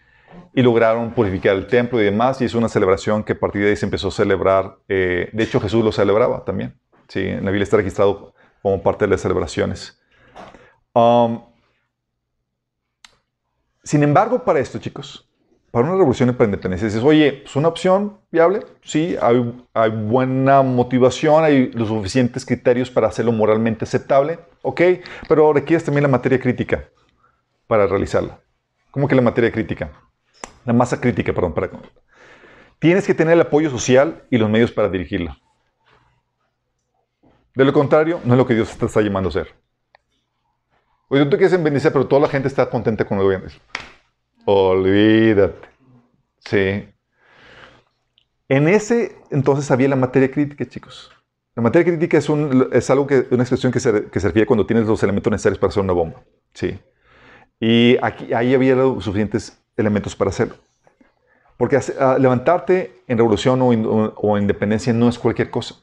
Y 0.54 0.62
lograron 0.62 1.12
purificar 1.12 1.56
el 1.56 1.68
templo 1.68 2.00
y 2.00 2.04
demás, 2.04 2.42
y 2.42 2.46
es 2.46 2.54
una 2.54 2.70
celebración 2.70 3.24
que 3.24 3.34
a 3.34 3.40
partir 3.40 3.64
de 3.64 3.70
ahí 3.70 3.76
se 3.76 3.86
empezó 3.86 4.10
a 4.10 4.12
celebrar. 4.12 4.78
eh, 4.88 5.30
de 5.32 5.44
hecho, 5.44 5.60
Jesús 5.60 5.84
lo 5.84 5.92
celebraba 5.92 6.46
también. 6.46 6.78
Sí, 7.08 7.22
en 7.22 7.44
la 7.46 7.52
Biblia 7.52 7.64
está 7.64 7.78
registrado 7.78 8.34
como 8.62 8.82
parte 8.82 9.06
de 9.06 9.12
las 9.12 9.22
celebraciones. 9.22 10.00
Um, 10.94 11.42
sin 13.84 14.04
embargo, 14.04 14.44
para 14.44 14.60
esto, 14.60 14.80
chicos, 14.80 15.30
para 15.72 15.88
una 15.88 15.98
revolución 15.98 16.34
para 16.36 16.46
independencia, 16.46 16.88
dices, 16.88 17.04
oye, 17.04 17.42
¿es 17.44 17.56
una 17.56 17.68
opción 17.68 18.20
viable? 18.32 18.62
Sí, 18.84 19.18
hay, 19.22 19.66
hay 19.74 19.90
buena 19.90 20.62
motivación, 20.62 21.44
hay 21.44 21.72
los 21.72 21.88
suficientes 21.88 22.46
criterios 22.46 22.92
para 22.92 23.08
hacerlo 23.08 23.32
moralmente 23.32 23.84
aceptable, 23.84 24.40
ok, 24.62 24.82
pero 25.28 25.52
requieres 25.52 25.84
también 25.84 26.04
la 26.04 26.10
materia 26.10 26.40
crítica 26.40 26.86
para 27.68 27.88
realizarla. 27.88 28.40
¿Cómo 28.92 29.08
que 29.08 29.16
la 29.16 29.22
materia 29.24 29.52
crítica? 29.52 29.92
La 30.66 30.74
masa 30.74 31.00
crítica, 31.00 31.34
perdón. 31.34 31.54
Para... 31.54 31.70
Tienes 32.80 33.06
que 33.06 33.14
tener 33.14 33.34
el 33.34 33.42
apoyo 33.42 33.70
social 33.70 34.24
y 34.30 34.38
los 34.38 34.50
medios 34.50 34.72
para 34.72 34.90
dirigirla. 34.90 35.38
De 37.56 37.66
lo 37.66 37.74
contrario, 37.74 38.20
no 38.24 38.34
es 38.34 38.38
lo 38.38 38.48
que 38.48 38.56
Dios 38.56 38.76
te 38.78 38.86
está 38.86 39.02
llamando 39.02 39.30
a 39.30 39.32
hacer. 39.32 39.54
Oye, 41.10 41.24
tú 41.24 41.30
te 41.30 41.38
quieres 41.38 41.62
bendicer, 41.62 41.94
pero 41.94 42.08
toda 42.08 42.22
la 42.24 42.28
gente 42.28 42.48
está 42.48 42.70
contenta 42.70 43.06
con 43.06 43.18
lo 43.18 43.24
que 43.24 43.30
vienes. 43.30 43.62
Olvídate. 44.46 45.68
Sí. 46.40 46.90
En 48.50 48.68
ese 48.68 49.16
entonces 49.30 49.70
había 49.72 49.88
la 49.88 49.96
materia 49.96 50.30
crítica, 50.32 50.66
chicos. 50.68 51.12
La 51.56 51.62
materia 51.62 51.86
crítica 51.86 52.18
es, 52.18 52.30
un, 52.30 52.70
es 52.72 52.90
algo 52.90 53.06
que, 53.06 53.28
una 53.30 53.44
expresión 53.44 53.72
que 53.72 53.80
se, 53.80 54.10
que 54.10 54.20
se 54.20 54.28
refiere 54.28 54.48
cuando 54.48 54.66
tienes 54.66 54.88
los 54.88 55.04
elementos 55.04 55.30
necesarios 55.32 55.60
para 55.60 55.70
hacer 55.70 55.84
una 55.84 55.94
bomba. 55.94 56.24
Sí. 56.54 56.80
Y 57.60 57.98
aquí, 58.02 58.34
ahí 58.34 58.56
había 58.56 58.76
los 58.76 59.04
suficientes 59.04 59.63
elementos 59.78 60.16
para 60.16 60.30
hacerlo. 60.30 60.56
Porque 61.58 61.80
ah, 62.00 62.18
levantarte 62.20 63.04
en 63.08 63.18
revolución 63.18 63.62
o, 63.62 63.74
in- 63.74 63.86
o- 63.86 64.14
o 64.18 64.38
independencia 64.38 64.92
no 64.94 65.08
es 65.10 65.20
cualquier 65.20 65.50
cosa. 65.50 65.76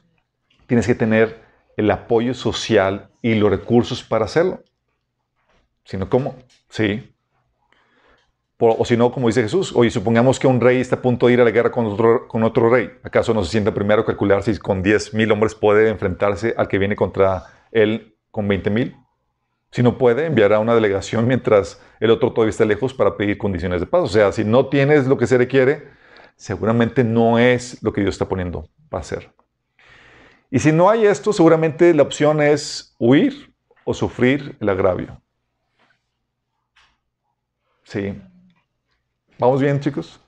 Tienes 0.67 0.85
que 0.87 0.95
tener 0.95 1.41
el 1.77 1.89
apoyo 1.91 2.33
social 2.33 3.09
y 3.21 3.35
los 3.35 3.49
recursos 3.49 4.03
para 4.03 4.25
hacerlo. 4.25 4.63
Si 5.85 5.97
no, 5.97 6.09
¿cómo? 6.09 6.35
Sí. 6.69 7.13
Por- 8.57 8.75
o 8.77 8.85
si 8.85 8.95
no, 8.95 9.11
como 9.11 9.27
dice 9.27 9.41
Jesús, 9.41 9.73
oye, 9.75 9.89
supongamos 9.89 10.39
que 10.39 10.47
un 10.47 10.61
rey 10.61 10.79
está 10.79 10.97
a 10.97 11.01
punto 11.01 11.27
de 11.27 11.33
ir 11.33 11.41
a 11.41 11.43
la 11.45 11.51
guerra 11.51 11.71
con 11.71 11.85
otro, 11.87 12.27
con 12.27 12.43
otro 12.43 12.69
rey. 12.69 12.91
¿Acaso 13.03 13.33
no 13.33 13.43
se 13.43 13.51
sienta 13.51 13.73
primero 13.73 14.01
a 14.01 14.05
calcular 14.05 14.43
si 14.43 14.57
con 14.59 14.83
10 14.83 15.13
mil 15.13 15.31
hombres 15.31 15.55
puede 15.55 15.89
enfrentarse 15.89 16.53
al 16.57 16.67
que 16.67 16.77
viene 16.77 16.95
contra 16.95 17.45
él 17.71 18.15
con 18.29 18.47
20 18.47 18.69
mil? 18.69 18.95
Si 19.71 19.81
no 19.81 19.97
puede, 19.97 20.25
enviará 20.25 20.59
una 20.59 20.75
delegación 20.75 21.25
mientras 21.27 21.81
el 22.01 22.11
otro 22.11 22.33
todavía 22.33 22.49
está 22.49 22.65
lejos 22.65 22.93
para 22.93 23.15
pedir 23.15 23.37
condiciones 23.37 23.79
de 23.79 23.87
paz. 23.87 24.01
O 24.03 24.07
sea, 24.07 24.31
si 24.33 24.43
no 24.43 24.67
tienes 24.67 25.07
lo 25.07 25.17
que 25.17 25.27
se 25.27 25.37
requiere, 25.37 25.87
seguramente 26.35 27.03
no 27.05 27.39
es 27.39 27.81
lo 27.81 27.93
que 27.93 28.01
Dios 28.01 28.15
está 28.15 28.27
poniendo 28.27 28.67
para 28.89 29.01
hacer. 29.01 29.31
Y 30.49 30.59
si 30.59 30.73
no 30.73 30.89
hay 30.89 31.05
esto, 31.05 31.31
seguramente 31.31 31.93
la 31.93 32.03
opción 32.03 32.41
es 32.41 32.93
huir 32.99 33.53
o 33.85 33.93
sufrir 33.93 34.57
el 34.59 34.67
agravio. 34.67 35.21
Sí. 37.83 38.21
¿Vamos 39.39 39.61
bien, 39.61 39.79
chicos? 39.79 40.19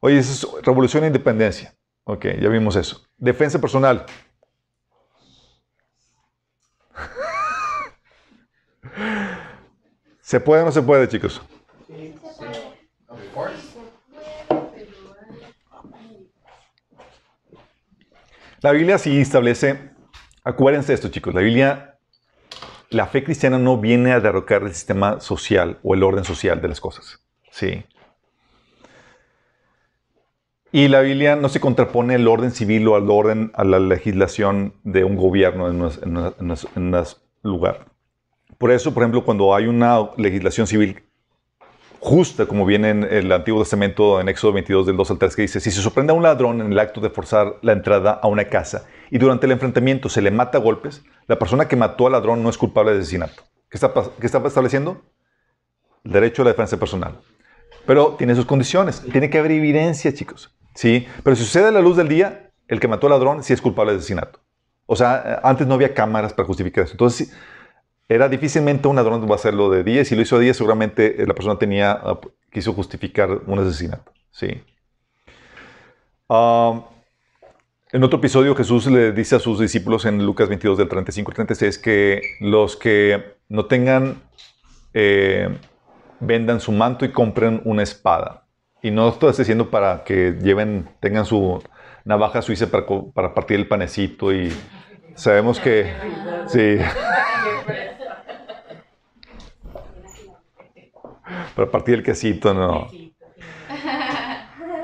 Oye, 0.00 0.18
eso 0.18 0.58
es 0.58 0.64
revolución 0.64 1.04
e 1.04 1.08
independencia. 1.08 1.74
Ok, 2.04 2.26
ya 2.40 2.48
vimos 2.48 2.74
eso. 2.76 3.06
Defensa 3.18 3.60
personal. 3.60 4.06
¿Se 10.30 10.38
puede 10.38 10.62
o 10.62 10.66
no 10.66 10.70
se 10.70 10.80
puede, 10.80 11.08
chicos? 11.08 11.42
La 18.60 18.70
Biblia 18.70 18.98
sí 18.98 19.20
establece, 19.20 19.90
acuérdense 20.44 20.92
de 20.92 20.94
esto 20.94 21.08
chicos, 21.08 21.34
la 21.34 21.40
Biblia, 21.40 21.98
la 22.90 23.08
fe 23.08 23.24
cristiana 23.24 23.58
no 23.58 23.78
viene 23.78 24.12
a 24.12 24.20
derrocar 24.20 24.62
el 24.62 24.72
sistema 24.72 25.18
social 25.18 25.80
o 25.82 25.94
el 25.94 26.04
orden 26.04 26.22
social 26.22 26.60
de 26.60 26.68
las 26.68 26.80
cosas. 26.80 27.20
Sí. 27.50 27.82
Y 30.70 30.86
la 30.86 31.00
Biblia 31.00 31.34
no 31.34 31.48
se 31.48 31.58
contrapone 31.58 32.14
al 32.14 32.28
orden 32.28 32.52
civil 32.52 32.86
o 32.86 32.94
al 32.94 33.10
orden, 33.10 33.50
a 33.54 33.64
la 33.64 33.80
legislación 33.80 34.74
de 34.84 35.02
un 35.02 35.16
gobierno 35.16 35.66
en 35.66 35.82
un 35.82 37.06
lugar. 37.42 37.89
Por 38.60 38.70
eso, 38.70 38.92
por 38.92 39.02
ejemplo, 39.02 39.24
cuando 39.24 39.54
hay 39.54 39.66
una 39.68 40.10
legislación 40.18 40.66
civil 40.66 41.02
justa, 41.98 42.44
como 42.44 42.66
viene 42.66 42.90
en 42.90 43.04
el 43.04 43.32
Antiguo 43.32 43.62
Testamento, 43.62 44.20
en 44.20 44.28
Éxodo 44.28 44.52
22, 44.52 44.84
del 44.84 44.98
2 44.98 45.12
al 45.12 45.18
3, 45.18 45.34
que 45.34 45.42
dice, 45.42 45.60
si 45.60 45.70
se 45.70 45.80
sorprende 45.80 46.12
a 46.12 46.14
un 46.14 46.22
ladrón 46.22 46.60
en 46.60 46.70
el 46.70 46.78
acto 46.78 47.00
de 47.00 47.08
forzar 47.08 47.56
la 47.62 47.72
entrada 47.72 48.20
a 48.22 48.28
una 48.28 48.50
casa 48.50 48.84
y 49.10 49.16
durante 49.16 49.46
el 49.46 49.52
enfrentamiento 49.52 50.10
se 50.10 50.20
le 50.20 50.30
mata 50.30 50.58
a 50.58 50.60
golpes, 50.60 51.02
la 51.26 51.38
persona 51.38 51.68
que 51.68 51.76
mató 51.76 52.04
al 52.04 52.12
ladrón 52.12 52.42
no 52.42 52.50
es 52.50 52.58
culpable 52.58 52.92
de 52.92 52.98
asesinato. 52.98 53.44
¿Qué 53.70 53.78
está, 53.78 53.94
qué 54.20 54.26
está 54.26 54.46
estableciendo? 54.46 55.00
El 56.04 56.12
derecho 56.12 56.42
a 56.42 56.44
la 56.44 56.50
defensa 56.50 56.76
personal. 56.76 57.18
Pero 57.86 58.16
tiene 58.18 58.34
sus 58.34 58.44
condiciones. 58.44 59.00
Tiene 59.10 59.30
que 59.30 59.38
haber 59.38 59.52
evidencia, 59.52 60.12
chicos. 60.12 60.54
¿Sí? 60.74 61.06
Pero 61.24 61.34
si 61.34 61.44
sucede 61.44 61.68
a 61.68 61.70
la 61.70 61.80
luz 61.80 61.96
del 61.96 62.08
día, 62.08 62.50
el 62.68 62.78
que 62.78 62.88
mató 62.88 63.06
al 63.06 63.12
ladrón 63.14 63.42
sí 63.42 63.54
es 63.54 63.62
culpable 63.62 63.92
de 63.92 64.00
asesinato. 64.00 64.38
O 64.84 64.96
sea, 64.96 65.22
eh, 65.24 65.40
antes 65.44 65.66
no 65.66 65.72
había 65.72 65.94
cámaras 65.94 66.34
para 66.34 66.46
justificar 66.46 66.84
eso. 66.84 66.92
Entonces, 66.92 67.32
era 68.10 68.28
difícilmente 68.28 68.88
un 68.88 68.96
ladrón 68.96 69.24
va 69.28 69.34
a 69.34 69.36
hacerlo 69.36 69.70
de 69.70 69.84
día. 69.84 70.00
y 70.00 70.04
Si 70.04 70.16
lo 70.16 70.22
hizo 70.22 70.36
de 70.36 70.46
día, 70.46 70.54
seguramente 70.54 71.22
eh, 71.22 71.26
la 71.26 71.32
persona 71.32 71.56
tenía, 71.58 71.92
ah, 71.92 72.18
quiso 72.50 72.72
justificar 72.72 73.30
un 73.46 73.60
asesinato. 73.60 74.12
Sí. 74.32 74.60
Ah, 76.28 76.86
en 77.92 78.02
otro 78.02 78.18
episodio, 78.18 78.56
Jesús 78.56 78.86
le 78.86 79.12
dice 79.12 79.36
a 79.36 79.38
sus 79.38 79.60
discípulos 79.60 80.06
en 80.06 80.26
Lucas 80.26 80.48
22, 80.48 80.76
del 80.78 80.88
35 80.88 81.30
al 81.30 81.34
36, 81.36 81.78
que 81.78 82.20
los 82.40 82.76
que 82.76 83.36
no 83.48 83.66
tengan, 83.66 84.20
eh, 84.92 85.56
vendan 86.18 86.58
su 86.58 86.72
manto 86.72 87.04
y 87.04 87.12
compren 87.12 87.62
una 87.64 87.84
espada. 87.84 88.48
Y 88.82 88.90
no 88.90 89.08
estoy 89.08 89.32
diciendo 89.32 89.70
para 89.70 90.02
que 90.02 90.36
lleven, 90.42 90.88
tengan 90.98 91.26
su 91.26 91.62
navaja 92.04 92.42
suiza 92.42 92.66
para, 92.72 92.86
para 93.14 93.34
partir 93.34 93.60
el 93.60 93.68
panecito 93.68 94.32
y 94.32 94.52
sabemos 95.14 95.60
que, 95.60 95.92
sí, 96.48 96.78
para 101.54 101.70
partir 101.70 101.94
el 101.94 102.02
quesito, 102.02 102.54
no. 102.54 102.88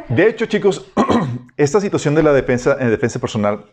De 0.09 0.29
hecho, 0.29 0.47
chicos, 0.47 0.91
esta 1.57 1.81
situación 1.81 2.15
de 2.15 2.23
la 2.23 2.33
defensa, 2.33 2.77
en 2.79 2.91
defensa 2.91 3.19
personal, 3.19 3.65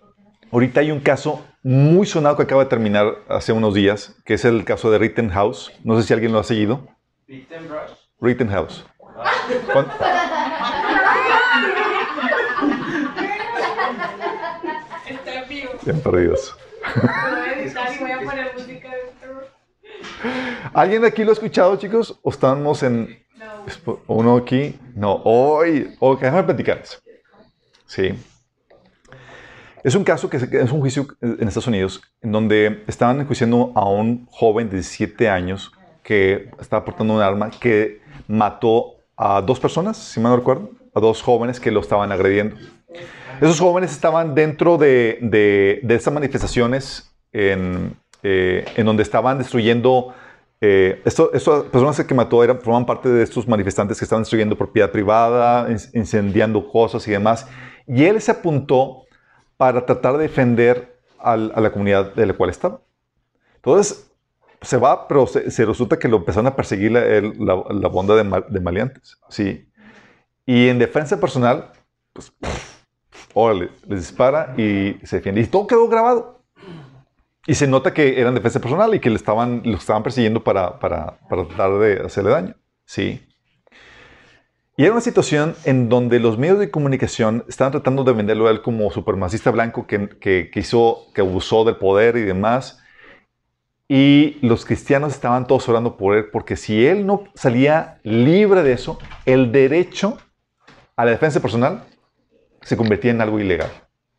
ahorita 0.52 0.80
hay 0.80 0.92
un 0.92 1.00
caso 1.00 1.46
muy 1.64 2.06
sonado 2.08 2.36
que 2.38 2.44
acaba 2.44 2.64
de 2.64 2.70
terminar 2.70 3.06
hace 3.30 3.52
unos 3.54 3.74
días, 3.74 4.16
que 4.26 4.34
es 4.36 4.46
el 4.46 4.66
caso 4.66 4.90
de 4.92 4.98
Rittenhouse. 4.98 5.72
No 5.84 5.96
sé 6.00 6.08
si 6.08 6.14
alguien 6.14 6.32
lo 6.32 6.40
ha 6.40 6.44
seguido. 6.44 6.88
Rittenhouse. 8.20 8.86
¿Cuán- 9.72 9.88
Está 15.08 15.44
vivo. 15.46 15.72
Bien 15.84 16.02
perdidos. 16.02 16.56
Lo 16.96 17.02
voy 17.02 17.50
a 17.50 17.54
editar 17.60 17.94
y 17.94 17.98
voy 18.00 18.12
a 18.12 18.20
poner 18.20 18.54
música 18.54 18.90
de 18.90 19.02
terror. 19.20 19.48
¿Alguien 20.74 21.02
de 21.02 21.08
aquí 21.08 21.24
lo 21.24 21.32
ha 21.32 21.34
escuchado, 21.34 21.76
chicos? 21.78 22.20
¿O 22.24 22.30
estamos 22.30 22.84
en 22.84 23.24
No. 23.38 23.98
uno 24.08 24.38
aquí? 24.38 24.80
No, 24.96 25.16
hoy. 25.24 25.94
Ok, 26.00 26.22
déjame 26.22 26.44
platicarles. 26.44 27.02
Sí. 27.86 28.14
Es 29.84 29.96
un 29.96 30.04
caso 30.04 30.30
que 30.30 30.38
es 30.38 30.72
un 30.72 30.80
juicio 30.80 31.06
en 31.22 31.46
Estados 31.48 31.68
Unidos 31.68 32.02
en 32.22 32.32
donde 32.32 32.84
estaban 32.88 33.20
enjuiciando 33.20 33.74
a 33.76 33.86
un 33.90 34.26
joven 34.28 34.70
de 34.70 34.76
17 34.78 35.28
años 35.28 35.72
que 36.04 36.50
estaba 36.60 36.86
portando 36.86 37.14
un 37.16 37.22
arma 37.22 37.50
que 37.52 38.02
mató 38.28 38.96
a 39.18 39.42
dos 39.42 39.60
personas, 39.60 39.98
si 39.98 40.20
mal 40.20 40.32
no 40.32 40.38
recuerdo. 40.38 40.72
a 40.96 41.00
dos 41.00 41.22
jóvenes 41.22 41.60
que 41.60 41.72
lo 41.72 41.82
estaban 41.82 42.12
agrediendo. 42.12 42.56
Esos 43.42 43.60
jóvenes 43.60 43.92
estaban 43.92 44.36
dentro 44.36 44.78
de, 44.78 45.18
de, 45.22 45.80
de 45.84 45.96
estas 45.96 46.14
manifestaciones 46.14 47.14
en, 47.32 47.98
eh, 48.24 48.66
en 48.76 48.86
donde 48.86 49.04
estaban 49.04 49.38
destruyendo. 49.38 50.14
Eh, 50.62 51.02
esto, 51.04 51.32
estas 51.34 51.64
personas 51.66 52.02
que 52.04 52.14
mató 52.14 52.44
eran, 52.44 52.58
formaban 52.60 52.86
parte 52.86 53.10
de 53.10 53.22
estos 53.22 53.48
manifestantes 53.48 54.00
que 54.00 54.06
estaban 54.06 54.24
destruyendo 54.24 54.58
propiedad 54.58 54.90
privada, 54.92 55.70
in- 55.70 55.78
incendiando 56.00 56.68
cosas 56.70 57.06
y 57.08 57.12
demás. 57.12 57.48
Y 57.86 58.06
él 58.06 58.22
se 58.22 58.32
apuntó 58.32 59.04
para 59.58 59.86
tratar 59.86 60.14
de 60.18 60.24
defender 60.24 60.98
al- 61.20 61.52
a 61.54 61.60
la 61.62 61.72
comunidad 61.72 62.16
de 62.16 62.26
la 62.26 62.34
cual 62.34 62.50
estaba. 62.50 62.82
Entonces, 63.56 64.10
se 64.62 64.78
va, 64.78 65.08
pero 65.08 65.28
se, 65.28 65.52
se 65.52 65.66
resulta 65.66 66.00
que 66.00 66.08
lo 66.08 66.18
empezaron 66.18 66.48
a 66.48 66.56
perseguir 66.56 66.92
la, 66.94 67.02
la, 67.02 67.64
la 67.70 68.16
de, 68.16 68.24
ma- 68.24 68.46
de 68.48 68.60
maleantes. 68.62 69.18
Sí. 69.30 69.70
Y 70.46 70.70
en 70.70 70.80
defensa 70.80 71.20
personal, 71.20 71.72
pues, 72.14 72.32
órale, 73.34 73.70
les 73.88 74.00
dispara 74.00 74.54
y 74.58 74.98
se 75.04 75.18
defiende. 75.18 75.42
Y 75.42 75.48
todo 75.48 75.68
quedó 75.68 75.88
grabado. 75.90 76.43
Y 77.46 77.56
se 77.56 77.68
nota 77.68 77.94
que 77.94 78.20
eran 78.20 78.36
defensa 78.36 78.60
personal 78.60 78.96
y 78.96 79.00
que 79.00 79.10
le 79.10 79.18
estaban, 79.18 79.62
lo 79.66 79.78
estaban 79.78 80.02
persiguiendo 80.02 80.44
para, 80.44 80.80
para, 80.80 81.20
para 81.28 81.46
tratar 81.48 81.78
de 81.80 82.02
hacerle 82.06 82.32
daño. 82.32 82.56
Sí. 82.86 83.22
Y 84.76 84.84
era 84.84 84.94
una 84.94 85.02
situación 85.02 85.56
en 85.66 85.88
donde 85.88 86.20
los 86.20 86.38
medios 86.38 86.58
de 86.58 86.72
comunicación 86.72 87.44
estaban 87.48 87.72
tratando 87.72 88.04
de 88.04 88.14
venderlo 88.14 88.48
a 88.48 88.52
él 88.52 88.62
como 88.62 88.90
supremacista 88.92 89.52
blanco 89.52 89.86
que, 89.86 90.10
que, 90.20 90.50
que 90.50 90.64
que 91.14 91.22
abusó 91.22 91.64
del 91.64 91.76
poder 91.76 92.18
y 92.18 92.22
demás. 92.22 92.80
Y 93.88 94.40
los 94.42 94.66
cristianos 94.66 95.14
estaban 95.14 95.46
todos 95.46 95.68
orando 95.70 95.98
por 95.98 96.16
él 96.16 96.30
porque 96.32 96.56
si 96.56 96.88
él 96.88 97.06
no 97.06 97.26
salía 97.36 98.00
libre 98.04 98.64
de 98.64 98.74
eso, 98.74 98.98
el 99.26 99.52
derecho 99.52 100.18
a 100.96 101.06
la 101.06 101.12
defensa 101.12 101.42
personal 101.42 101.84
se 102.62 102.78
convertía 102.78 103.12
en 103.12 103.22
algo 103.22 103.40
ilegal. 103.40 103.70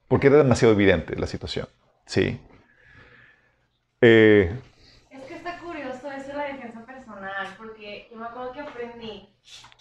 Porque 0.06 0.28
era 0.28 0.36
demasiado 0.36 0.74
evidente 0.74 1.16
la 1.18 1.26
situación. 1.26 1.66
Sí. 2.06 2.38
Eh, 4.06 4.54
Es 5.10 5.24
que 5.24 5.34
está 5.34 5.58
curioso 5.60 6.10
eso 6.10 6.28
de 6.28 6.34
la 6.34 6.44
defensa 6.44 6.84
personal, 6.84 7.54
porque 7.56 8.06
yo 8.10 8.18
me 8.18 8.26
acuerdo 8.26 8.52
que 8.52 8.60
aprendí 8.60 9.28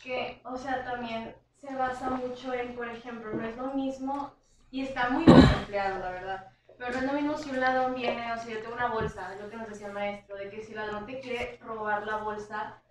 que, 0.01 0.39
o 0.45 0.57
sea, 0.57 0.85
también 0.85 1.35
se 1.59 1.75
basa 1.75 2.09
mucho 2.09 2.53
en, 2.53 2.73
por 2.73 2.87
ejemplo, 2.87 3.33
no 3.33 3.45
es 3.45 3.57
lo 3.57 3.73
mismo, 3.73 4.31
y 4.71 4.83
está 4.83 5.09
muy 5.09 5.25
bien 5.25 5.43
empleado, 5.59 5.99
la 5.99 6.11
verdad, 6.11 6.47
pero 6.77 6.91
no 6.91 6.97
es 6.99 7.03
lo 7.03 7.13
mismo 7.13 7.37
si 7.37 7.49
un 7.49 7.59
ladrón 7.59 7.95
viene, 7.95 8.31
o 8.31 8.37
si 8.37 8.51
yo 8.51 8.61
tengo 8.61 8.75
una 8.75 8.87
bolsa, 8.87 9.33
es 9.33 9.41
lo 9.41 9.49
que 9.49 9.57
nos 9.57 9.67
decía 9.67 9.87
el 9.87 9.93
maestro, 9.93 10.37
de 10.37 10.49
que 10.49 10.63
si 10.63 10.71
el 10.71 10.77
ladrón 10.77 11.05
te 11.05 11.19
quiere 11.19 11.59
robar 11.61 12.07
la 12.07 12.17
bolsa, 12.17 12.81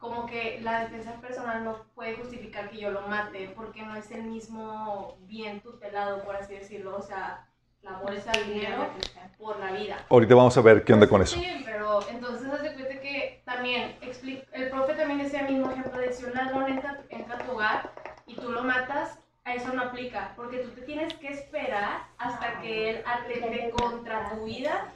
como 0.00 0.26
que 0.26 0.60
la 0.62 0.80
defensa 0.80 1.12
personal 1.20 1.62
no 1.62 1.84
puede 1.94 2.16
justificar 2.16 2.70
que 2.70 2.80
yo 2.80 2.90
lo 2.90 3.02
mate, 3.02 3.52
porque 3.54 3.82
no 3.82 3.94
es 3.94 4.10
el 4.10 4.24
mismo 4.24 5.16
bien 5.20 5.60
tutelado, 5.60 6.24
por 6.24 6.34
así 6.34 6.54
decirlo, 6.54 6.96
o 6.96 7.02
sea, 7.02 7.46
la 7.82 7.98
bolsa, 7.98 8.30
el 8.32 8.54
dinero, 8.54 8.90
por 9.38 9.58
la 9.58 9.72
vida. 9.72 9.96
ahorita 10.08 10.34
vamos 10.34 10.56
a 10.56 10.60
ver 10.60 10.84
qué 10.84 10.92
onda 10.92 11.08
con 11.08 11.20
eso. 11.20 11.38
Sí, 11.40 11.62
pero 11.64 12.00
entonces 12.10 12.48
haz 12.52 12.62
de 12.62 12.74
cuenta 12.74 13.00
que 13.00 13.42
también 13.44 13.96
el 14.52 14.68
profe 14.70 14.94
también 14.94 15.18
decía 15.18 15.46
el 15.46 15.54
mismo 15.54 15.70
ejemplo 15.70 16.00
de 16.00 16.12
si 16.12 16.24
un 16.24 16.34
ladrón 16.34 16.70
entra, 16.70 17.02
entra 17.10 17.34
a 17.34 17.38
tu 17.38 17.52
hogar 17.52 17.90
y 18.26 18.36
tú 18.36 18.50
lo 18.50 18.62
matas, 18.62 19.18
a 19.44 19.54
eso 19.54 19.72
no 19.72 19.82
aplica, 19.82 20.32
porque 20.36 20.58
tú 20.58 20.70
te 20.70 20.82
tienes 20.82 21.12
que 21.14 21.28
esperar 21.28 22.04
hasta 22.18 22.60
que 22.60 22.90
él 22.90 23.02
atente 23.04 23.70
contra 23.70 24.30
tu 24.30 24.44
vida 24.44 24.92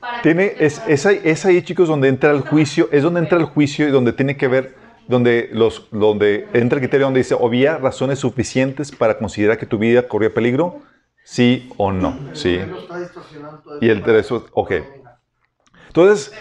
para 0.00 0.16
que 0.18 0.22
Tiene, 0.22 0.48
te 0.48 0.64
es, 0.64 0.82
es, 0.86 1.04
ahí, 1.04 1.20
es 1.22 1.44
ahí, 1.44 1.60
chicos, 1.62 1.88
donde 1.88 2.08
entra 2.08 2.30
el 2.30 2.40
juicio, 2.40 2.88
es 2.92 3.02
donde 3.02 3.20
entra 3.20 3.38
el 3.38 3.44
juicio 3.44 3.86
y 3.86 3.90
donde 3.90 4.14
tiene 4.14 4.38
que 4.38 4.48
ver, 4.48 4.74
donde, 5.06 5.50
los, 5.52 5.88
donde 5.90 6.48
entra 6.54 6.76
el 6.76 6.82
criterio 6.82 7.06
donde 7.06 7.20
dice, 7.20 7.36
¿había 7.38 7.76
razones 7.76 8.20
suficientes 8.20 8.90
para 8.90 9.18
considerar 9.18 9.58
que 9.58 9.66
tu 9.66 9.76
vida 9.76 10.08
corría 10.08 10.32
peligro? 10.32 10.80
Sí 11.24 11.70
o 11.76 11.92
no. 11.92 12.18
Sí. 12.34 12.60
Y 13.80 13.88
el 13.88 14.02
derecho, 14.02 14.46
ok. 14.52 14.72
Entonces, 15.88 16.32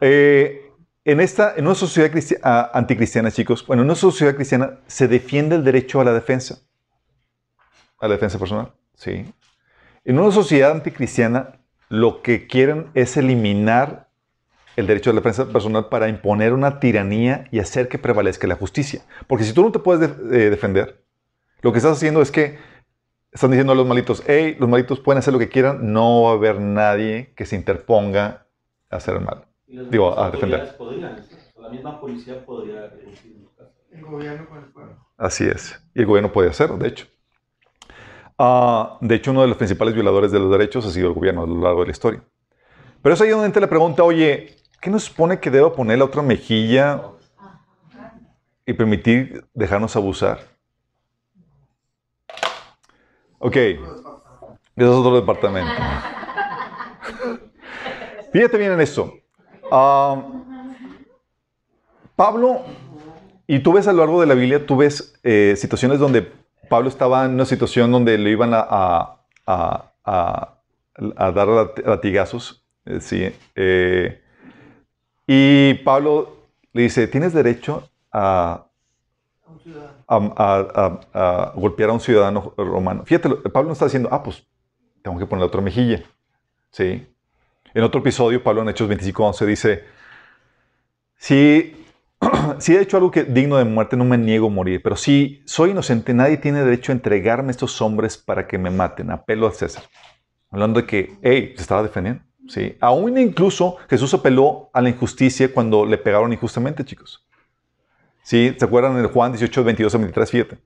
eh, 0.00 0.70
en, 1.04 1.20
esta, 1.20 1.54
en 1.56 1.66
una 1.66 1.74
sociedad 1.74 2.10
cristi- 2.10 2.38
ah, 2.42 2.70
anticristiana, 2.74 3.30
chicos, 3.30 3.66
bueno, 3.66 3.82
en 3.82 3.88
una 3.88 3.94
sociedad 3.96 4.34
cristiana 4.34 4.78
se 4.86 5.08
defiende 5.08 5.56
el 5.56 5.64
derecho 5.64 6.00
a 6.00 6.04
la 6.04 6.12
defensa, 6.12 6.58
a 7.98 8.08
la 8.08 8.14
defensa 8.14 8.38
personal, 8.38 8.72
¿sí? 8.94 9.32
En 10.04 10.18
una 10.18 10.30
sociedad 10.32 10.70
anticristiana, 10.72 11.60
lo 11.88 12.22
que 12.22 12.46
quieren 12.46 12.90
es 12.94 13.16
eliminar 13.16 14.08
el 14.76 14.86
derecho 14.86 15.10
a 15.10 15.12
la 15.12 15.20
defensa 15.20 15.46
personal 15.46 15.88
para 15.88 16.08
imponer 16.08 16.52
una 16.52 16.80
tiranía 16.80 17.46
y 17.50 17.60
hacer 17.60 17.88
que 17.88 17.98
prevalezca 17.98 18.46
la 18.46 18.56
justicia. 18.56 19.02
Porque 19.26 19.44
si 19.44 19.52
tú 19.52 19.62
no 19.62 19.70
te 19.72 19.78
puedes 19.78 20.10
eh, 20.10 20.50
defender, 20.50 21.04
lo 21.62 21.72
que 21.72 21.78
estás 21.78 21.96
haciendo 21.96 22.20
es 22.20 22.30
que 22.30 22.58
están 23.34 23.50
diciendo 23.50 23.72
a 23.72 23.76
los 23.76 23.86
malitos, 23.86 24.22
hey, 24.26 24.56
los 24.60 24.68
malitos 24.68 25.00
pueden 25.00 25.18
hacer 25.18 25.32
lo 25.32 25.40
que 25.40 25.48
quieran, 25.48 25.92
no 25.92 26.22
va 26.22 26.30
a 26.30 26.34
haber 26.34 26.60
nadie 26.60 27.34
que 27.36 27.44
se 27.44 27.56
interponga 27.56 28.46
a 28.88 28.96
hacer 28.96 29.16
el 29.16 29.22
mal. 29.22 29.44
Digo, 29.66 30.16
a 30.16 30.30
defender. 30.30 30.76
podrían, 30.78 31.16
la 31.60 31.68
misma 31.68 32.00
policía 32.00 32.44
podría 32.46 32.86
reducir 32.86 33.36
los 33.42 33.50
casos. 33.50 33.74
El 33.90 34.04
gobierno 34.04 34.48
con 34.48 34.58
el 34.58 34.64
pueblo. 34.66 34.96
Así 35.16 35.44
es. 35.44 35.82
Y 35.94 36.00
el 36.00 36.06
gobierno 36.06 36.30
puede 36.30 36.48
hacerlo, 36.48 36.76
de 36.76 36.88
hecho. 36.88 37.06
Ah, 38.38 38.98
de 39.00 39.16
hecho, 39.16 39.32
uno 39.32 39.42
de 39.42 39.48
los 39.48 39.56
principales 39.56 39.94
violadores 39.94 40.30
de 40.30 40.38
los 40.38 40.50
derechos 40.52 40.86
ha 40.86 40.90
sido 40.90 41.08
el 41.08 41.14
gobierno 41.14 41.42
a 41.42 41.46
lo 41.46 41.60
largo 41.60 41.80
de 41.80 41.86
la 41.86 41.92
historia. 41.92 42.22
Pero 43.02 43.14
es 43.14 43.20
ahí 43.20 43.30
donde 43.30 43.46
entra 43.46 43.60
la 43.60 43.68
pregunta, 43.68 44.04
oye, 44.04 44.56
¿qué 44.80 44.90
nos 44.90 45.04
supone 45.04 45.40
que 45.40 45.50
debo 45.50 45.72
poner 45.72 45.98
la 45.98 46.04
otra 46.04 46.22
mejilla 46.22 47.02
y 48.64 48.72
permitir 48.74 49.44
dejarnos 49.54 49.96
abusar? 49.96 50.53
Ok, 53.46 53.56
ese 53.56 53.78
es 54.76 54.86
otro 54.86 55.16
departamento. 55.16 55.70
Fíjate 58.32 58.56
bien 58.56 58.72
en 58.72 58.80
esto. 58.80 59.12
Ah, 59.70 60.16
Pablo, 62.16 62.62
y 63.46 63.58
tú 63.58 63.74
ves 63.74 63.86
a 63.86 63.92
lo 63.92 63.98
largo 63.98 64.22
de 64.22 64.26
la 64.26 64.32
Biblia, 64.32 64.64
tú 64.64 64.78
ves 64.78 65.20
eh, 65.22 65.56
situaciones 65.58 65.98
donde 65.98 66.32
Pablo 66.70 66.88
estaba 66.88 67.26
en 67.26 67.32
una 67.32 67.44
situación 67.44 67.92
donde 67.92 68.16
le 68.16 68.30
iban 68.30 68.52
a, 68.54 69.18
dar 69.44 71.46
lat- 71.46 71.84
latigazos. 71.84 72.64
eh, 72.86 73.00
sí, 73.02 73.30
eh, 73.56 74.22
y 75.26 75.74
Pablo 75.84 76.46
le 76.72 76.84
dice, 76.84 77.06
tienes 77.08 77.34
derecho 77.34 77.90
a, 78.10 78.68
A 80.16 81.52
golpear 81.54 81.90
a 81.90 81.92
un 81.94 82.00
ciudadano 82.00 82.52
romano. 82.56 83.04
Fíjate, 83.04 83.28
lo- 83.28 83.42
Pablo 83.42 83.68
no 83.68 83.72
está 83.72 83.86
diciendo, 83.86 84.08
ah, 84.12 84.22
pues 84.22 84.46
tengo 85.02 85.18
que 85.18 85.26
poner 85.26 85.44
otra 85.44 85.60
mejilla. 85.60 86.02
Sí. 86.70 87.06
En 87.74 87.82
otro 87.82 88.00
episodio, 88.00 88.42
Pablo 88.42 88.62
en 88.62 88.68
Hechos 88.68 88.88
25.11 88.88 89.46
dice, 89.46 89.84
si, 91.16 91.74
si 92.58 92.74
he 92.74 92.80
hecho 92.80 92.96
algo 92.96 93.10
que, 93.10 93.24
digno 93.24 93.56
de 93.56 93.64
muerte, 93.64 93.96
no 93.96 94.04
me 94.04 94.18
niego 94.18 94.46
a 94.46 94.50
morir, 94.50 94.80
pero 94.82 94.96
si 94.96 95.42
soy 95.44 95.70
inocente, 95.70 96.14
nadie 96.14 96.36
tiene 96.36 96.62
derecho 96.62 96.92
a 96.92 96.94
entregarme 96.94 97.48
a 97.48 97.50
estos 97.52 97.80
hombres 97.82 98.16
para 98.16 98.46
que 98.46 98.58
me 98.58 98.70
maten. 98.70 99.10
Apelo 99.10 99.46
al 99.46 99.54
César. 99.54 99.84
Hablando 100.50 100.80
de 100.80 100.86
que, 100.86 101.16
hey, 101.22 101.52
se 101.56 101.62
estaba 101.62 101.82
defendiendo. 101.82 102.22
Sí. 102.48 102.76
Aún 102.80 103.16
incluso 103.18 103.78
Jesús 103.88 104.12
apeló 104.14 104.68
a 104.72 104.80
la 104.82 104.90
injusticia 104.90 105.52
cuando 105.52 105.86
le 105.86 105.96
pegaron 105.98 106.32
injustamente, 106.32 106.84
chicos. 106.84 107.26
¿Sí? 108.24 108.56
¿Se 108.58 108.64
acuerdan 108.64 108.96
en 108.96 109.06
Juan 109.06 109.32
18, 109.32 109.62
22 109.62 109.94
a 109.94 109.98
23, 109.98 110.30
fíjate? 110.30 110.58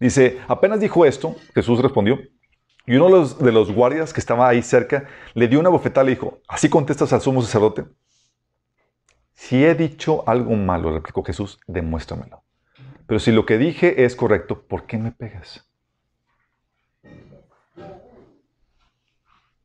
Dice, 0.00 0.40
apenas 0.48 0.80
dijo 0.80 1.06
esto, 1.06 1.36
Jesús 1.54 1.80
respondió, 1.80 2.18
y 2.84 2.96
uno 2.96 3.06
de 3.06 3.52
los, 3.52 3.68
de 3.68 3.72
guardias 3.72 4.12
que 4.12 4.20
estaba 4.20 4.48
ahí 4.48 4.60
cerca 4.60 5.08
le 5.34 5.46
dio 5.46 5.60
una 5.60 5.70
bofetada 5.70 6.06
y 6.06 6.14
dijo, 6.14 6.40
¿así 6.48 6.68
contestas 6.68 7.12
al 7.12 7.20
sumo 7.20 7.40
sacerdote? 7.40 7.84
Si 9.34 9.64
he 9.64 9.74
dicho 9.74 10.28
algo 10.28 10.54
malo, 10.56 10.92
replicó 10.92 11.22
Jesús, 11.22 11.60
demuéstramelo. 11.68 12.42
Pero 13.06 13.20
si 13.20 13.30
lo 13.30 13.46
que 13.46 13.56
dije 13.56 14.04
es 14.04 14.16
correcto, 14.16 14.62
¿por 14.66 14.86
qué 14.86 14.98
me 14.98 15.12
pegas? 15.12 15.64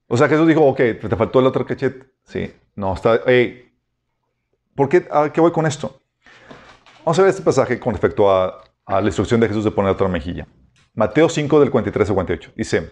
O 0.07 0.15
sea, 0.15 0.29
Jesús 0.29 0.47
dijo, 0.47 0.63
ok, 0.63 0.77
te 0.77 1.15
faltó 1.15 1.39
el 1.39 1.47
otro 1.47 1.65
cachete. 1.65 2.05
Sí, 2.23 2.53
no, 2.75 2.93
está, 2.93 3.19
hey, 3.25 3.73
¿por 4.75 4.89
qué, 4.89 5.07
a 5.11 5.33
qué 5.33 5.41
voy 5.41 5.51
con 5.51 5.65
esto? 5.65 5.99
Vamos 7.09 7.17
a 7.17 7.23
ver 7.23 7.31
este 7.31 7.41
pasaje 7.41 7.79
con 7.79 7.93
respecto 7.93 8.29
a, 8.29 8.61
la 8.85 9.01
instrucción 9.01 9.39
de 9.39 9.47
Jesús 9.47 9.63
de 9.63 9.71
poner 9.71 9.91
otra 9.91 10.07
mejilla. 10.07 10.47
Mateo 10.93 11.27
5 11.27 11.59
del 11.59 11.71
43 11.71 12.07
al 12.07 12.13
48. 12.13 12.51
Dice, 12.55 12.91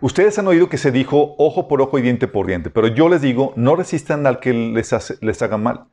ustedes 0.00 0.36
han 0.36 0.48
oído 0.48 0.68
que 0.68 0.76
se 0.76 0.90
dijo 0.90 1.36
ojo 1.38 1.68
por 1.68 1.80
ojo 1.80 1.96
y 1.96 2.02
diente 2.02 2.26
por 2.26 2.48
diente, 2.48 2.70
pero 2.70 2.88
yo 2.88 3.08
les 3.08 3.22
digo, 3.22 3.52
no 3.54 3.76
resistan 3.76 4.26
al 4.26 4.40
que 4.40 4.52
les, 4.52 5.22
les 5.22 5.42
haga 5.42 5.58
mal. 5.58 5.84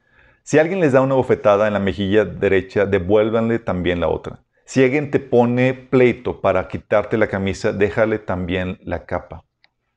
Si 0.42 0.58
alguien 0.58 0.80
les 0.80 0.94
da 0.94 1.02
una 1.02 1.14
bofetada 1.14 1.68
en 1.68 1.74
la 1.74 1.80
mejilla 1.80 2.26
derecha, 2.26 2.88
devuélvanle 2.88 3.60
también 3.60 4.00
la 4.00 4.08
otra. 4.08 4.44
Si 4.66 4.84
alguien 4.84 5.12
te 5.12 5.20
pone 5.20 5.76
pleito 5.76 6.42
para 6.42 6.68
quitarte 6.68 7.20
la 7.20 7.28
camisa, 7.28 7.72
déjale 7.72 8.18
también 8.18 8.80
la 8.82 9.06
capa. 9.06 9.44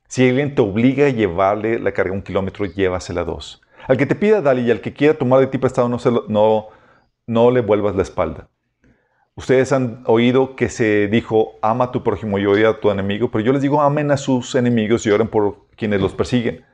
Si 0.08 0.28
alguien 0.28 0.54
te 0.54 0.60
obliga 0.60 1.06
a 1.06 1.08
llevarle 1.08 1.78
la 1.78 1.92
carga 1.92 2.12
un 2.12 2.20
kilómetro, 2.20 2.66
llévasela 2.66 3.24
dos. 3.24 3.63
Al 3.86 3.96
que 3.96 4.06
te 4.06 4.14
pida, 4.14 4.40
dale, 4.40 4.62
y 4.62 4.70
al 4.70 4.80
que 4.80 4.92
quiera 4.92 5.14
tomar 5.14 5.40
de 5.40 5.46
ti 5.46 5.58
prestado, 5.58 5.88
no, 5.88 5.98
se 5.98 6.10
no, 6.28 6.68
no 7.26 7.50
le 7.50 7.60
vuelvas 7.60 7.96
la 7.96 8.02
espalda. 8.02 8.48
Ustedes 9.36 9.72
han 9.72 10.04
oído 10.06 10.54
que 10.54 10.68
se 10.68 11.08
dijo, 11.08 11.54
ama 11.60 11.86
a 11.86 11.92
tu 11.92 12.04
prójimo 12.04 12.38
y 12.38 12.46
odia 12.46 12.68
a 12.68 12.80
tu 12.80 12.90
enemigo, 12.90 13.30
pero 13.30 13.44
yo 13.44 13.52
les 13.52 13.62
digo, 13.62 13.82
amen 13.82 14.10
a 14.12 14.16
sus 14.16 14.54
enemigos 14.54 15.04
y 15.06 15.10
oren 15.10 15.26
por 15.26 15.66
quienes 15.76 16.00
los 16.00 16.14
persiguen, 16.14 16.64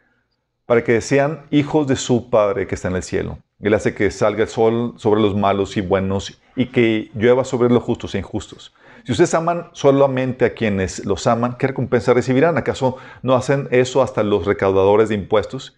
para 0.66 0.84
que 0.84 1.00
sean 1.00 1.46
hijos 1.50 1.86
de 1.86 1.96
su 1.96 2.28
Padre 2.28 2.66
que 2.66 2.74
está 2.74 2.88
en 2.88 2.96
el 2.96 3.02
cielo. 3.02 3.38
Él 3.60 3.74
hace 3.74 3.94
que 3.94 4.10
salga 4.10 4.42
el 4.42 4.48
sol 4.48 4.94
sobre 4.96 5.20
los 5.20 5.34
malos 5.34 5.76
y 5.76 5.80
buenos 5.80 6.40
y 6.54 6.66
que 6.66 7.10
llueva 7.14 7.44
sobre 7.44 7.70
los 7.70 7.82
justos 7.82 8.14
e 8.14 8.18
injustos. 8.18 8.74
Si 9.04 9.12
ustedes 9.12 9.32
aman 9.34 9.70
solamente 9.72 10.44
a 10.44 10.54
quienes 10.54 11.04
los 11.06 11.26
aman, 11.26 11.56
¿qué 11.58 11.68
recompensa 11.68 12.12
recibirán? 12.12 12.58
¿Acaso 12.58 12.98
no 13.22 13.34
hacen 13.34 13.68
eso 13.70 14.02
hasta 14.02 14.22
los 14.22 14.44
recaudadores 14.44 15.08
de 15.08 15.14
impuestos? 15.14 15.76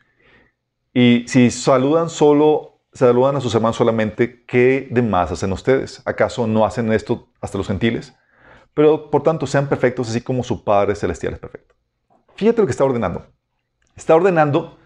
Y 0.95 1.25
si 1.27 1.51
saludan 1.51 2.11
solo, 2.11 2.81
saludan 2.93 3.37
a 3.37 3.41
sus 3.41 3.55
hermanos 3.55 3.77
solamente, 3.77 4.45
¿qué 4.45 4.89
de 4.91 5.03
más 5.03 5.33
hacen 5.33 5.53
ustedes? 5.53 6.03
¿Acaso 6.05 6.47
no 6.47 6.65
hacen 6.65 6.93
esto 6.93 7.29
hasta 7.41 7.59
los 7.59 7.67
gentiles? 7.67 8.15
Pero 8.75 9.11
por 9.11 9.23
tanto, 9.23 9.47
sean 9.47 9.69
perfectos 9.69 10.09
así 10.11 10.21
como 10.21 10.43
su 10.43 10.65
Padre 10.65 10.95
Celestial 10.95 11.35
es 11.35 11.39
perfecto. 11.39 11.75
Fíjate 12.37 12.61
lo 12.61 12.67
que 12.67 12.73
está 12.73 12.85
ordenando. 12.85 13.27
Está 13.97 14.15
ordenando, 14.15 14.79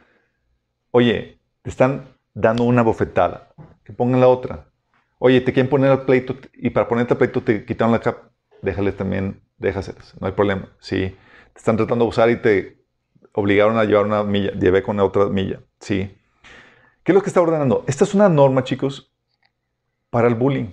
oye, 0.91 1.41
te 1.63 1.71
están 1.71 2.09
dando 2.35 2.65
una 2.65 2.83
bofetada, 2.83 3.55
que 3.85 3.93
pongan 3.93 4.21
la 4.21 4.29
otra. 4.29 4.69
Oye, 5.19 5.41
te 5.41 5.53
quieren 5.53 5.71
poner 5.71 5.91
al 5.91 6.05
pleito 6.05 6.37
y 6.55 6.71
para 6.71 6.89
ponerte 6.89 7.15
al 7.15 7.19
pleito 7.19 7.43
te 7.43 7.65
quitaron 7.65 7.93
la 7.93 8.01
capa. 8.01 8.31
Déjale 8.63 8.93
también, 8.93 9.43
déjaselas, 9.59 10.15
no 10.21 10.27
hay 10.27 10.33
problema. 10.33 10.69
Sí, 10.81 11.17
te 11.53 11.59
están 11.59 11.77
tratando 11.77 12.05
de 12.05 12.09
usar 12.09 12.31
y 12.31 12.37
te 12.37 12.85
obligaron 13.33 13.79
a 13.79 13.85
llevar 13.85 14.07
una 14.07 14.25
milla, 14.25 14.53
llevé 14.53 14.83
con 14.83 14.99
otra 14.99 15.27
milla. 15.27 15.61
Sí. 15.81 16.17
¿Qué 17.03 17.13
es 17.13 17.15
lo 17.15 17.23
que 17.23 17.31
está 17.31 17.41
ordenando? 17.41 17.85
Esta 17.87 18.05
es 18.05 18.15
una 18.15 18.29
norma, 18.29 18.65
chicos, 18.65 19.13
para 20.11 20.29
el 20.29 20.35
bullying. 20.35 20.73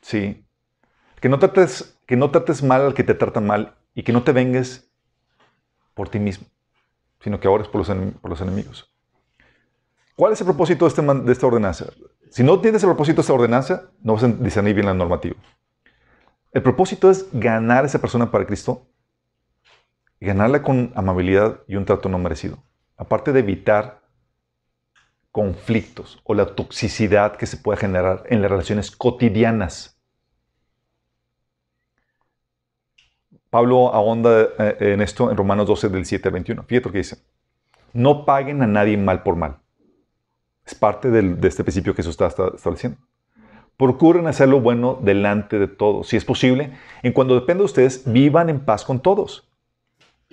Sí. 0.00 0.44
Que 1.20 1.28
no 1.28 1.38
trates, 1.38 1.98
que 2.06 2.16
no 2.16 2.30
trates 2.30 2.62
mal 2.62 2.82
al 2.82 2.94
que 2.94 3.04
te 3.04 3.14
trata 3.14 3.40
mal 3.40 3.76
y 3.94 4.02
que 4.02 4.12
no 4.12 4.22
te 4.22 4.32
vengues 4.32 4.90
por 5.94 6.08
ti 6.08 6.18
mismo, 6.18 6.46
sino 7.20 7.38
que 7.38 7.48
por 7.48 7.60
los, 7.60 7.68
por 7.68 8.30
los 8.30 8.40
enemigos. 8.40 8.92
¿Cuál 10.16 10.32
es 10.32 10.40
el 10.40 10.46
propósito 10.46 10.84
de, 10.84 10.88
este, 10.88 11.02
de 11.02 11.32
esta 11.32 11.46
ordenanza? 11.46 11.86
Si 12.30 12.42
no 12.42 12.60
tienes 12.60 12.82
el 12.82 12.88
propósito 12.88 13.16
de 13.16 13.20
esta 13.22 13.32
ordenanza, 13.32 13.90
no 14.02 14.14
vas 14.14 14.24
a 14.24 14.28
discernir 14.28 14.74
bien 14.74 14.86
la 14.86 14.94
normativa. 14.94 15.36
El 16.52 16.62
propósito 16.62 17.10
es 17.10 17.26
ganar 17.32 17.84
a 17.84 17.86
esa 17.86 18.00
persona 18.00 18.30
para 18.30 18.46
Cristo 18.46 18.86
ganarla 20.22 20.62
con 20.62 20.92
amabilidad 20.94 21.60
y 21.66 21.76
un 21.76 21.84
trato 21.84 22.08
no 22.08 22.18
merecido. 22.18 22.62
Aparte 23.02 23.32
de 23.32 23.40
evitar 23.40 24.00
conflictos 25.32 26.20
o 26.22 26.34
la 26.34 26.54
toxicidad 26.54 27.34
que 27.34 27.46
se 27.46 27.56
puede 27.56 27.80
generar 27.80 28.22
en 28.28 28.40
las 28.40 28.48
relaciones 28.48 28.92
cotidianas. 28.92 30.00
Pablo 33.50 33.92
ahonda 33.92 34.42
eh, 34.56 34.76
en 34.78 35.00
esto 35.02 35.32
en 35.32 35.36
Romanos 35.36 35.66
12 35.66 35.88
del 35.88 36.06
7 36.06 36.28
al 36.28 36.32
21. 36.32 36.62
Fíjate 36.62 36.86
lo 36.86 36.92
que 36.92 36.98
dice. 36.98 37.16
No 37.92 38.24
paguen 38.24 38.62
a 38.62 38.68
nadie 38.68 38.96
mal 38.96 39.24
por 39.24 39.34
mal. 39.34 39.58
Es 40.64 40.76
parte 40.76 41.10
de 41.10 41.48
este 41.48 41.64
principio 41.64 41.94
que 41.94 42.04
Jesús 42.04 42.12
está, 42.12 42.28
estableciendo. 42.54 42.98
Procuren 43.76 44.28
hacer 44.28 44.48
lo 44.48 44.60
bueno 44.60 44.96
delante 45.02 45.58
de 45.58 45.66
todos. 45.66 46.06
Si 46.06 46.16
es 46.16 46.24
posible, 46.24 46.78
en 47.02 47.12
cuando 47.12 47.34
depende 47.34 47.62
de 47.62 47.64
ustedes, 47.64 48.04
vivan 48.06 48.48
en 48.48 48.60
paz 48.60 48.84
con 48.84 49.00
todos. 49.00 49.51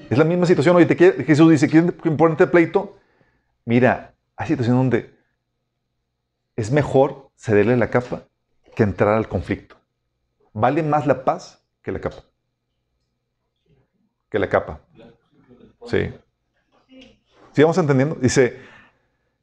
Es 0.10 0.18
la 0.18 0.24
misma 0.24 0.46
situación. 0.46 0.76
Oye, 0.76 0.86
te 0.86 1.24
Jesús 1.24 1.50
dice, 1.50 1.68
¿quieres 1.68 1.94
ponerte 2.18 2.48
pleito? 2.48 2.98
Mira, 3.66 4.14
hay 4.36 4.48
situaciones 4.48 4.80
donde 4.80 5.14
es 6.56 6.72
mejor 6.72 7.30
cederle 7.36 7.78
la 7.78 7.90
capa 7.90 8.24
que 8.76 8.84
entrar 8.84 9.16
al 9.16 9.28
conflicto. 9.28 9.76
Vale 10.54 10.84
más 10.84 11.06
la 11.08 11.24
paz 11.24 11.64
que 11.82 11.92
la 11.92 12.00
capa. 12.00 12.24
Que 14.30 14.40
la 14.40 14.50
capa. 14.50 14.82
Sí. 15.86 16.12
¿Sí 17.52 17.62
vamos 17.62 17.78
entendiendo? 17.78 18.16
Dice, 18.16 18.60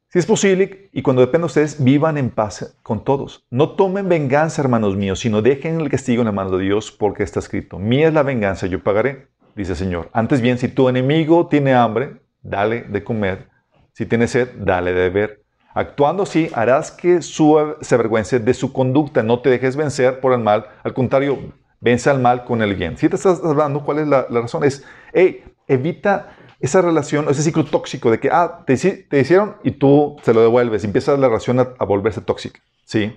si 0.09 0.21
es 0.21 0.27
posible, 0.27 0.89
y 0.93 1.03
cuando 1.03 1.21
dependa 1.21 1.45
de 1.45 1.47
ustedes, 1.47 1.83
vivan 1.83 2.17
en 2.17 2.31
paz 2.31 2.77
con 2.83 3.05
todos. 3.05 3.45
No 3.51 3.77
tomen 3.77 4.09
venganza, 4.09 4.63
hermanos 4.63 4.97
míos, 4.97 5.21
sino 5.21 5.43
dejen 5.43 5.81
el 5.81 5.91
castigo 5.91 6.23
en 6.23 6.27
la 6.27 6.33
mano 6.33 6.57
de 6.57 6.65
Dios, 6.65 6.93
porque 6.93 7.23
está 7.23 7.41
escrito, 7.41 7.79
mía 7.79 8.09
es 8.09 8.15
la 8.15 8.23
venganza, 8.23 8.67
yo 8.67 8.83
pagaré, 8.83 9.29
dice 9.57 9.73
el 9.73 9.79
Señor. 9.79 10.11
Antes 10.13 10.41
bien, 10.41 10.59
si 10.59 10.69
tu 10.69 10.89
enemigo 10.89 11.49
tiene 11.49 11.75
hambre, 11.75 12.21
dale 12.43 12.83
de 12.83 13.03
comer. 13.03 13.49
Si 13.93 14.07
tiene 14.07 14.29
sed, 14.29 14.51
dale 14.59 14.93
de 14.93 15.09
beber. 15.09 15.43
Actuando 15.75 16.23
así, 16.23 16.51
harás 16.55 16.91
que 16.91 17.21
su, 17.23 17.77
se 17.81 17.95
avergüence 17.95 18.39
de 18.39 18.55
su 18.55 18.73
conducta. 18.73 19.23
No 19.23 19.41
te 19.41 19.51
dejes 19.51 19.77
vencer 19.77 20.21
por 20.21 20.33
el 20.33 20.41
mal. 20.41 20.67
Al 20.85 20.95
contrario, 20.95 21.39
vence 21.81 22.09
al 22.09 22.21
mal 22.21 22.45
con 22.45 22.63
el 22.63 22.75
bien. 22.75 22.97
Si 22.97 23.09
te 23.09 23.17
estás 23.17 23.43
hablando, 23.43 23.85
¿cuál 23.85 23.99
es 23.99 24.09
la, 24.09 24.27
razón? 24.31 24.65
Es, 24.65 24.85
hey, 25.13 25.45
evita 25.67 26.37
esa 26.61 26.81
relación, 26.81 27.27
ese 27.29 27.43
ciclo 27.43 27.65
tóxico 27.65 28.11
de 28.11 28.19
que, 28.19 28.31
ah, 28.33 28.65
te, 28.67 28.77
te 28.77 29.21
hicieron 29.21 29.57
y 29.63 29.73
tú 29.73 30.17
se 30.23 30.33
lo 30.33 30.41
devuelves, 30.41 30.83
y 30.83 30.87
empieza 30.87 31.17
la 31.17 31.29
relación 31.29 31.61
a, 31.61 31.85
volverse 31.85 32.21
tóxica, 32.21 32.61
¿sí? 32.85 33.15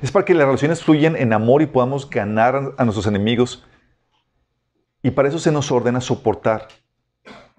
Es 0.00 0.10
para 0.10 0.24
que 0.24 0.34
las 0.34 0.46
relaciones 0.46 0.82
fluyan 0.82 1.16
en 1.16 1.32
amor 1.32 1.62
y 1.62 1.66
podamos 1.66 2.08
ganar 2.08 2.74
a 2.76 2.84
nuestros 2.84 3.06
enemigos. 3.06 3.64
Y 5.02 5.10
para 5.10 5.28
eso 5.28 5.38
se 5.38 5.50
nos 5.50 5.70
ordena 5.72 6.00
soportar, 6.00 6.68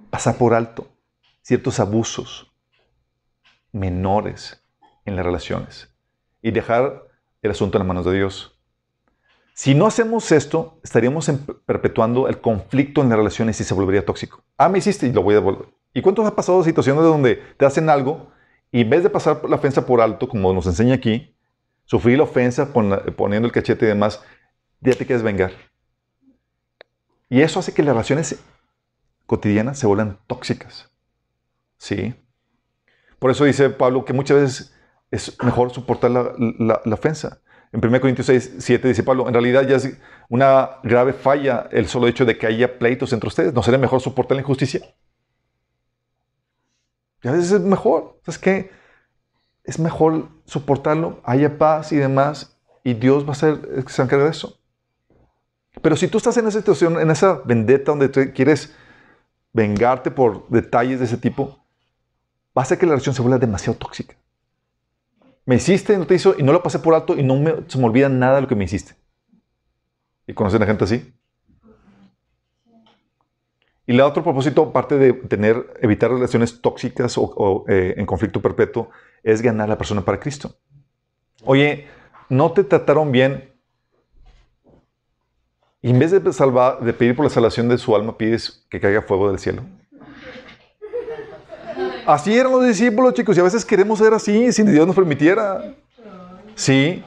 pasar 0.10 0.38
por 0.38 0.54
alto 0.54 0.88
ciertos 1.42 1.80
abusos 1.80 2.52
menores 3.74 4.64
en 5.06 5.16
las 5.18 5.26
relaciones 5.26 5.94
y 6.42 6.52
dejar 6.52 7.04
el 7.42 7.52
asunto 7.52 7.78
en 7.78 7.80
las 7.80 7.88
manos 7.88 8.06
de 8.06 8.14
Dios. 8.14 8.58
Si 9.54 9.76
no 9.76 9.86
hacemos 9.86 10.32
esto, 10.32 10.80
estaríamos 10.84 11.30
perpetuando 11.66 12.28
el 12.28 12.40
conflicto 12.40 13.02
en 13.02 13.10
las 13.10 13.18
relaciones 13.18 13.60
y 13.60 13.64
se 13.64 13.74
volvería 13.74 14.06
tóxico. 14.06 14.44
Ah, 14.58 14.70
me 14.70 14.80
hiciste 14.80 15.06
y 15.06 15.12
lo 15.12 15.22
voy 15.22 15.34
a 15.34 15.40
devolver. 15.40 15.68
¿Y 15.94 16.02
cuántos 16.02 16.26
ha 16.26 16.36
pasado 16.36 16.64
situaciones 16.64 17.04
donde 17.04 17.36
te 17.58 17.66
hacen 17.66 17.90
algo 17.90 18.32
y 18.72 18.82
en 18.82 18.90
vez 18.90 19.04
de 19.04 19.10
pasar 19.10 19.42
la 19.48 19.58
ofensa 19.58 19.86
por 19.86 20.02
alto, 20.02 20.28
como 20.28 20.54
nos 20.54 20.66
enseña 20.66 20.96
aquí, 20.96 21.36
sufrir 21.86 22.18
la 22.18 22.24
ofensa 22.24 22.74
poniendo 22.74 23.46
el 23.46 23.52
cachete 23.52 23.86
y 23.86 23.90
demás, 23.90 24.24
ya 24.80 24.94
te 24.94 25.06
quieres 25.06 25.22
vengar? 25.22 25.52
Y 27.34 27.42
eso 27.42 27.62
hace 27.62 27.74
que 27.74 27.82
las 27.82 27.96
relaciones 27.96 28.40
cotidianas 29.26 29.80
se 29.80 29.88
vuelvan 29.88 30.20
tóxicas. 30.28 30.92
¿Sí? 31.80 32.14
Por 33.18 33.32
eso 33.32 33.46
dice 33.46 33.72
Pablo 33.72 34.06
que 34.06 34.14
muchas 34.14 34.38
veces 34.38 34.74
es 35.10 35.44
mejor 35.44 35.74
soportar 35.74 36.12
la 36.12 36.94
ofensa. 36.94 37.42
En 37.72 37.84
1 37.84 38.02
Corintios 38.02 38.28
6, 38.28 38.58
7 38.60 38.88
dice 38.88 39.02
Pablo, 39.02 39.28
en 39.28 39.34
realidad 39.34 39.68
ya 39.68 39.78
es 39.78 39.98
una 40.30 40.78
grave 40.84 41.12
falla 41.12 41.68
el 41.72 41.88
solo 41.88 42.08
hecho 42.08 42.24
de 42.24 42.38
que 42.38 42.46
haya 42.46 42.78
pleitos 42.78 43.14
entre 43.14 43.30
ustedes. 43.30 43.52
¿No 43.52 43.64
sería 43.64 43.80
mejor 43.80 44.00
soportar 44.00 44.36
la 44.36 44.42
injusticia? 44.42 44.82
Y 47.24 47.30
a 47.30 47.32
veces 47.32 47.52
es 47.52 47.62
mejor. 47.62 48.20
¿Sabes 48.26 48.38
qué? 48.38 48.72
Es 49.64 49.80
mejor 49.80 50.30
soportarlo, 50.46 51.20
haya 51.24 51.58
paz 51.58 51.94
y 51.94 51.96
demás, 51.96 52.60
y 52.84 52.94
Dios 52.94 53.28
va 53.28 53.32
a 53.32 53.36
ser 53.36 53.60
el 53.76 53.84
que 53.84 53.92
se 53.92 54.06
de 54.06 54.30
eso. 54.30 54.63
Pero 55.82 55.96
si 55.96 56.08
tú 56.08 56.18
estás 56.18 56.38
en 56.38 56.48
esa 56.48 56.60
situación, 56.60 57.00
en 57.00 57.12
esa 57.12 57.42
vendetta 57.46 57.92
donde 57.92 58.34
quieres 58.34 58.76
vengarte 59.52 60.12
por 60.12 60.48
detalles 60.50 61.00
de 61.00 61.06
ese 61.06 61.18
tipo, 61.18 61.64
va 62.58 62.64
a 62.64 62.78
que 62.78 62.86
la 62.86 62.92
relación 62.92 63.16
se 63.16 63.22
vuelva 63.22 63.38
demasiado 63.38 63.78
tóxica. 63.78 64.16
Me 65.46 65.56
hiciste, 65.56 65.98
no 65.98 66.08
te 66.08 66.16
hizo, 66.16 66.36
y 66.38 66.44
no 66.44 66.54
lo 66.54 66.64
pasé 66.64 66.80
por 66.80 66.94
alto 66.94 67.18
y 67.18 67.24
no 67.24 67.36
me, 67.36 67.56
se 67.68 67.78
me 67.78 67.86
olvida 67.86 68.08
nada 68.08 68.36
de 68.36 68.42
lo 68.44 68.48
que 68.48 68.56
me 68.56 68.64
hiciste. 68.64 68.96
¿Y 70.26 70.34
conocen 70.34 70.64
a 70.64 70.66
gente 70.66 70.86
así? 70.86 71.14
Y 73.86 73.92
el 73.92 74.02
otro 74.02 74.24
propósito, 74.24 74.64
aparte 74.64 74.98
de 74.98 75.12
tener, 75.12 75.74
evitar 75.82 76.10
relaciones 76.10 76.62
tóxicas 76.62 77.18
o, 77.18 77.66
eh, 77.68 77.96
en 77.98 78.06
conflicto 78.06 78.42
perpetuo, 78.42 78.90
es 79.24 79.42
ganar 79.42 79.66
a 79.66 79.70
la 79.70 79.78
persona 79.78 80.06
para 80.06 80.20
Cristo. 80.20 80.56
Oye, 81.44 81.88
no 82.30 82.54
te 82.54 82.64
trataron 82.64 83.12
bien. 83.12 83.53
En 85.84 86.00
vez 86.00 86.12
de, 86.12 86.32
salvar, 86.32 86.80
de 86.80 86.94
pedir 86.94 87.14
por 87.14 87.26
la 87.26 87.30
salvación 87.30 87.68
de 87.68 87.78
su 87.78 87.94
alma, 87.94 88.18
pides 88.18 88.66
que 88.70 88.80
caiga 88.80 89.02
fuego 89.02 89.30
del 89.30 89.38
cielo. 89.38 89.64
Así 92.06 92.34
eran 92.38 92.54
los 92.54 92.66
discípulos, 92.66 93.14
chicos, 93.14 93.36
y 93.36 93.42
a 93.42 93.44
veces 93.44 93.66
queremos 93.66 94.00
ser 94.00 94.14
así, 94.14 94.54
sin 94.54 94.72
Dios 94.72 94.88
nos 94.88 94.96
permitiera. 94.96 95.76
Sí. 96.56 97.04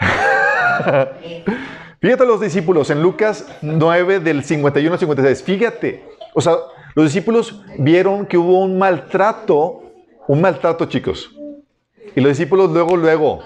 Fíjate 2.00 2.24
los 2.24 2.40
discípulos 2.40 2.88
en 2.88 3.02
Lucas 3.02 3.46
9 3.60 4.20
del 4.20 4.44
51 4.44 4.92
al 4.92 4.98
56. 4.98 5.42
Fíjate. 5.42 6.04
O 6.32 6.40
sea, 6.40 6.54
los 6.94 7.04
discípulos 7.04 7.62
vieron 7.78 8.24
que 8.24 8.38
hubo 8.38 8.60
un 8.60 8.78
maltrato, 8.78 9.82
un 10.26 10.40
maltrato, 10.40 10.86
chicos. 10.86 11.30
Y 12.16 12.20
los 12.22 12.30
discípulos 12.30 12.70
luego, 12.70 12.96
luego, 12.96 13.40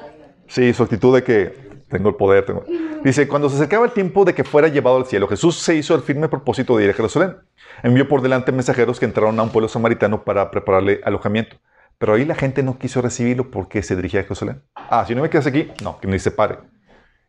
sí, 0.46 0.72
su 0.72 0.84
actitud 0.84 1.12
de 1.14 1.24
que 1.24 1.67
tengo 1.88 2.08
el 2.10 2.14
poder. 2.16 2.44
Tengo... 2.46 2.64
Dice, 3.04 3.26
cuando 3.28 3.48
se 3.48 3.56
acercaba 3.56 3.86
el 3.86 3.92
tiempo 3.92 4.24
de 4.24 4.34
que 4.34 4.44
fuera 4.44 4.68
llevado 4.68 4.96
al 4.96 5.06
cielo, 5.06 5.28
Jesús 5.28 5.56
se 5.56 5.74
hizo 5.74 5.94
el 5.94 6.02
firme 6.02 6.28
propósito 6.28 6.76
de 6.76 6.84
ir 6.84 6.90
a 6.90 6.94
Jerusalén. 6.94 7.36
Envió 7.82 8.08
por 8.08 8.22
delante 8.22 8.52
mensajeros 8.52 8.98
que 8.98 9.06
entraron 9.06 9.38
a 9.38 9.42
un 9.42 9.50
pueblo 9.50 9.68
samaritano 9.68 10.24
para 10.24 10.50
prepararle 10.50 11.00
alojamiento. 11.04 11.56
Pero 11.98 12.14
ahí 12.14 12.24
la 12.24 12.34
gente 12.34 12.62
no 12.62 12.78
quiso 12.78 13.02
recibirlo 13.02 13.50
porque 13.50 13.82
se 13.82 13.96
dirigía 13.96 14.20
a 14.20 14.22
Jerusalén. 14.24 14.62
Ah, 14.74 15.04
si 15.06 15.14
no 15.14 15.22
me 15.22 15.30
quedas 15.30 15.46
aquí, 15.46 15.68
no, 15.82 15.98
que 16.00 16.06
ni 16.06 16.18
se 16.18 16.30
pare. 16.30 16.58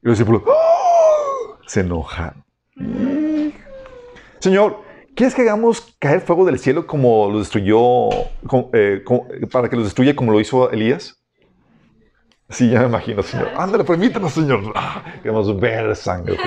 Y 0.04 0.08
los 0.08 0.18
discípulos 0.18 0.44
¡oh! 0.46 1.58
se 1.66 1.82
enojan. 1.82 2.44
Señor, 4.40 4.78
¿quieres 5.16 5.36
que 5.36 5.42
hagamos 5.42 5.96
caer 6.00 6.22
fuego 6.22 6.46
del 6.46 6.60
cielo 6.60 6.88
como 6.88 7.30
lo 7.32 7.40
destruyó, 7.40 8.10
como- 8.48 8.70
eh, 8.74 9.02
como- 9.04 9.28
para 9.52 9.70
que 9.70 9.76
los 9.76 9.86
destruya 9.86 10.16
como 10.16 10.32
lo 10.32 10.40
hizo 10.40 10.72
Elías? 10.72 11.19
Sí, 12.50 12.70
ya 12.70 12.80
me 12.82 12.88
imagino, 12.88 13.22
Señor. 13.22 13.50
Ándale, 13.58 13.84
permítanos, 13.84 14.34
Señor. 14.34 14.74
Ah, 14.76 15.04
queremos 15.22 15.60
ver 15.60 15.96
sangre. 15.96 16.38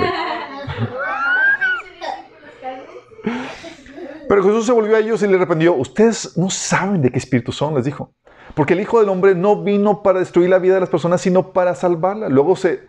Pero 4.28 4.42
Jesús 4.42 4.66
se 4.66 4.72
volvió 4.72 4.96
a 4.96 4.98
ellos 4.98 5.22
y 5.22 5.26
les 5.28 5.38
reprendió, 5.38 5.74
ustedes 5.74 6.36
no 6.36 6.50
saben 6.50 7.03
de 7.03 7.11
qué 7.11 7.18
espíritu 7.18 7.53
son, 7.53 7.74
les 7.74 7.84
dijo. 7.84 8.14
Porque 8.55 8.72
el 8.72 8.80
Hijo 8.80 8.98
del 8.98 9.09
Hombre 9.09 9.34
no 9.34 9.62
vino 9.62 10.03
para 10.03 10.18
destruir 10.18 10.50
la 10.50 10.59
vida 10.59 10.74
de 10.74 10.80
las 10.80 10.88
personas, 10.88 11.20
sino 11.20 11.53
para 11.53 11.74
salvarla. 11.74 12.28
Luego 12.28 12.57
se, 12.57 12.80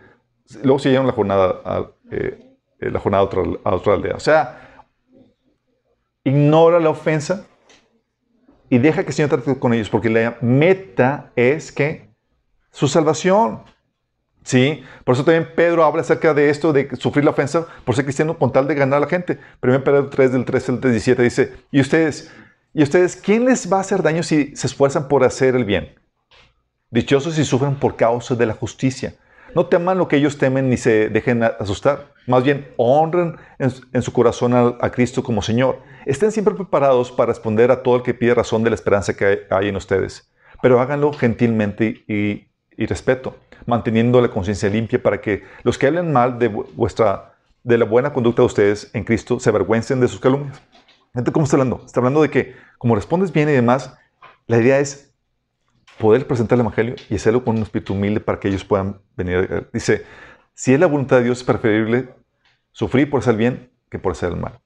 luego 0.62 0.78
se 0.78 0.88
llevaron 0.88 1.06
la 1.06 1.12
jornada 1.12 1.60
a, 1.64 1.86
eh, 2.10 2.56
eh, 2.80 2.90
la 2.90 2.98
jornada 2.98 3.22
a 3.22 3.26
otra, 3.26 3.42
a 3.62 3.74
otra 3.74 3.94
aldea. 3.94 4.16
O 4.16 4.20
sea, 4.20 4.86
ignora 6.24 6.80
la 6.80 6.90
ofensa 6.90 7.46
y 8.68 8.78
deja 8.78 9.02
que 9.02 9.08
el 9.08 9.14
Señor 9.14 9.30
trate 9.30 9.58
con 9.58 9.72
ellos, 9.72 9.88
porque 9.88 10.10
la 10.10 10.36
meta 10.40 11.30
es 11.36 11.70
que 11.70 12.03
su 12.74 12.88
salvación. 12.88 13.62
¿Sí? 14.42 14.82
Por 15.04 15.14
eso 15.14 15.24
también 15.24 15.48
Pedro 15.56 15.84
habla 15.84 16.02
acerca 16.02 16.34
de 16.34 16.50
esto, 16.50 16.74
de 16.74 16.94
sufrir 16.96 17.24
la 17.24 17.30
ofensa 17.30 17.66
por 17.86 17.94
ser 17.94 18.04
cristiano 18.04 18.36
con 18.36 18.52
tal 18.52 18.68
de 18.68 18.74
ganar 18.74 18.98
a 18.98 19.00
la 19.00 19.06
gente. 19.06 19.38
1 19.62 19.82
Pedro 19.84 20.10
3, 20.10 20.32
del 20.32 20.44
13 20.44 20.72
al 20.72 20.80
17 20.82 21.22
dice, 21.22 21.54
¿y 21.70 21.80
ustedes, 21.80 22.30
¿y 22.74 22.82
ustedes 22.82 23.16
quién 23.16 23.46
les 23.46 23.72
va 23.72 23.78
a 23.78 23.80
hacer 23.80 24.02
daño 24.02 24.22
si 24.22 24.54
se 24.54 24.66
esfuerzan 24.66 25.08
por 25.08 25.24
hacer 25.24 25.56
el 25.56 25.64
bien? 25.64 25.94
Dichosos 26.90 27.36
si 27.36 27.44
sufren 27.44 27.76
por 27.76 27.96
causa 27.96 28.34
de 28.34 28.44
la 28.44 28.52
justicia. 28.52 29.14
No 29.54 29.66
teman 29.66 29.96
lo 29.96 30.08
que 30.08 30.16
ellos 30.16 30.36
temen 30.36 30.68
ni 30.68 30.76
se 30.76 31.08
dejen 31.08 31.42
asustar. 31.42 32.12
Más 32.26 32.42
bien, 32.42 32.68
honren 32.76 33.36
en, 33.58 34.02
su 34.02 34.12
corazón 34.12 34.52
a, 34.52 34.90
Cristo 34.90 35.22
como 35.22 35.42
Señor. 35.42 35.78
Estén 36.04 36.32
siempre 36.32 36.54
preparados 36.54 37.10
para 37.12 37.28
responder 37.28 37.70
a 37.70 37.82
todo 37.82 37.96
el 37.96 38.02
que 38.02 38.14
pide 38.14 38.34
razón 38.34 38.62
de 38.62 38.70
la 38.70 38.74
esperanza 38.74 39.16
que 39.16 39.46
hay 39.48 39.68
en 39.68 39.76
ustedes. 39.76 40.30
Pero 40.60 40.80
háganlo 40.80 41.12
gentilmente 41.12 42.04
y, 42.08 42.48
y 42.76 42.86
respeto, 42.86 43.36
manteniendo 43.66 44.20
la 44.20 44.28
conciencia 44.28 44.68
limpia 44.68 45.02
para 45.02 45.20
que 45.20 45.42
los 45.62 45.78
que 45.78 45.86
hablen 45.86 46.12
mal 46.12 46.38
de, 46.38 46.50
vu- 46.52 46.66
vuestra, 46.74 47.34
de 47.62 47.78
la 47.78 47.84
buena 47.84 48.12
conducta 48.12 48.42
de 48.42 48.46
ustedes 48.46 48.90
en 48.92 49.04
Cristo 49.04 49.38
se 49.40 49.48
avergüencen 49.50 50.00
de 50.00 50.08
sus 50.08 50.20
calumnias. 50.20 50.60
Gente, 51.14 51.32
¿cómo 51.32 51.44
está 51.44 51.56
hablando? 51.56 51.82
Está 51.86 52.00
hablando 52.00 52.22
de 52.22 52.30
que, 52.30 52.54
como 52.78 52.94
respondes 52.94 53.32
bien 53.32 53.48
y 53.48 53.52
demás, 53.52 53.94
la 54.46 54.58
idea 54.58 54.80
es 54.80 55.12
poder 55.98 56.26
presentar 56.26 56.56
el 56.56 56.62
Evangelio 56.62 56.96
y 57.08 57.14
hacerlo 57.14 57.44
con 57.44 57.56
un 57.56 57.62
espíritu 57.62 57.92
humilde 57.94 58.20
para 58.20 58.40
que 58.40 58.48
ellos 58.48 58.64
puedan 58.64 59.00
venir. 59.16 59.68
Dice, 59.72 60.04
si 60.54 60.74
es 60.74 60.80
la 60.80 60.86
voluntad 60.86 61.18
de 61.18 61.24
Dios, 61.24 61.38
es 61.38 61.44
preferible 61.44 62.08
sufrir 62.72 63.08
por 63.08 63.20
hacer 63.20 63.36
bien 63.36 63.70
que 63.90 63.98
por 63.98 64.12
hacer 64.12 64.32
el 64.32 64.36
mal. 64.38 64.58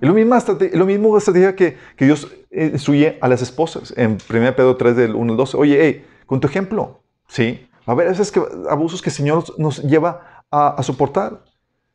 Es 0.00 0.08
lo 0.08 0.14
mismo, 0.14 0.36
lo 0.74 0.86
mismo 0.86 1.18
estrategia 1.18 1.56
que, 1.56 1.76
que 1.96 2.04
Dios 2.04 2.32
instruye 2.52 3.18
a 3.20 3.26
las 3.26 3.42
esposas 3.42 3.92
en 3.96 4.18
1 4.30 4.54
Pedro 4.54 4.76
3 4.76 4.94
del 4.94 5.16
1 5.16 5.32
al 5.32 5.36
12. 5.36 5.56
Oye, 5.56 5.78
hey, 5.80 6.06
con 6.24 6.38
tu 6.38 6.46
ejemplo, 6.46 7.02
¿sí? 7.28 7.68
A 7.86 7.94
ver, 7.94 8.08
esos 8.08 8.30
que, 8.32 8.42
abusos 8.68 9.00
que 9.02 9.10
el 9.10 9.14
Señor 9.16 9.44
nos, 9.58 9.82
lleva 9.82 10.44
a, 10.50 10.68
a 10.70 10.82
soportar. 10.82 11.44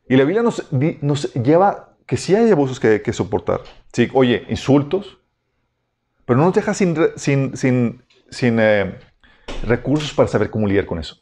Y 0.08 0.16
la 0.16 0.24
Biblia 0.24 0.42
nos, 0.42 0.70
nos 1.00 1.32
lleva 1.34 1.96
que 2.06 2.16
sí 2.16 2.34
hay 2.34 2.50
abusos 2.50 2.80
que, 2.80 3.00
que 3.02 3.12
soportar. 3.12 3.60
Sí, 3.92 4.10
oye, 4.12 4.44
insultos, 4.48 5.18
pero 6.26 6.38
no 6.38 6.46
nos 6.46 6.54
deja 6.54 6.74
sin, 6.74 6.96
sin, 7.16 7.56
sin, 7.56 8.02
sin 8.30 8.58
eh, 8.60 8.98
recursos 9.66 10.12
para 10.12 10.28
saber 10.28 10.50
cómo 10.50 10.66
lidiar 10.66 10.86
con 10.86 10.98
eso. 10.98 11.16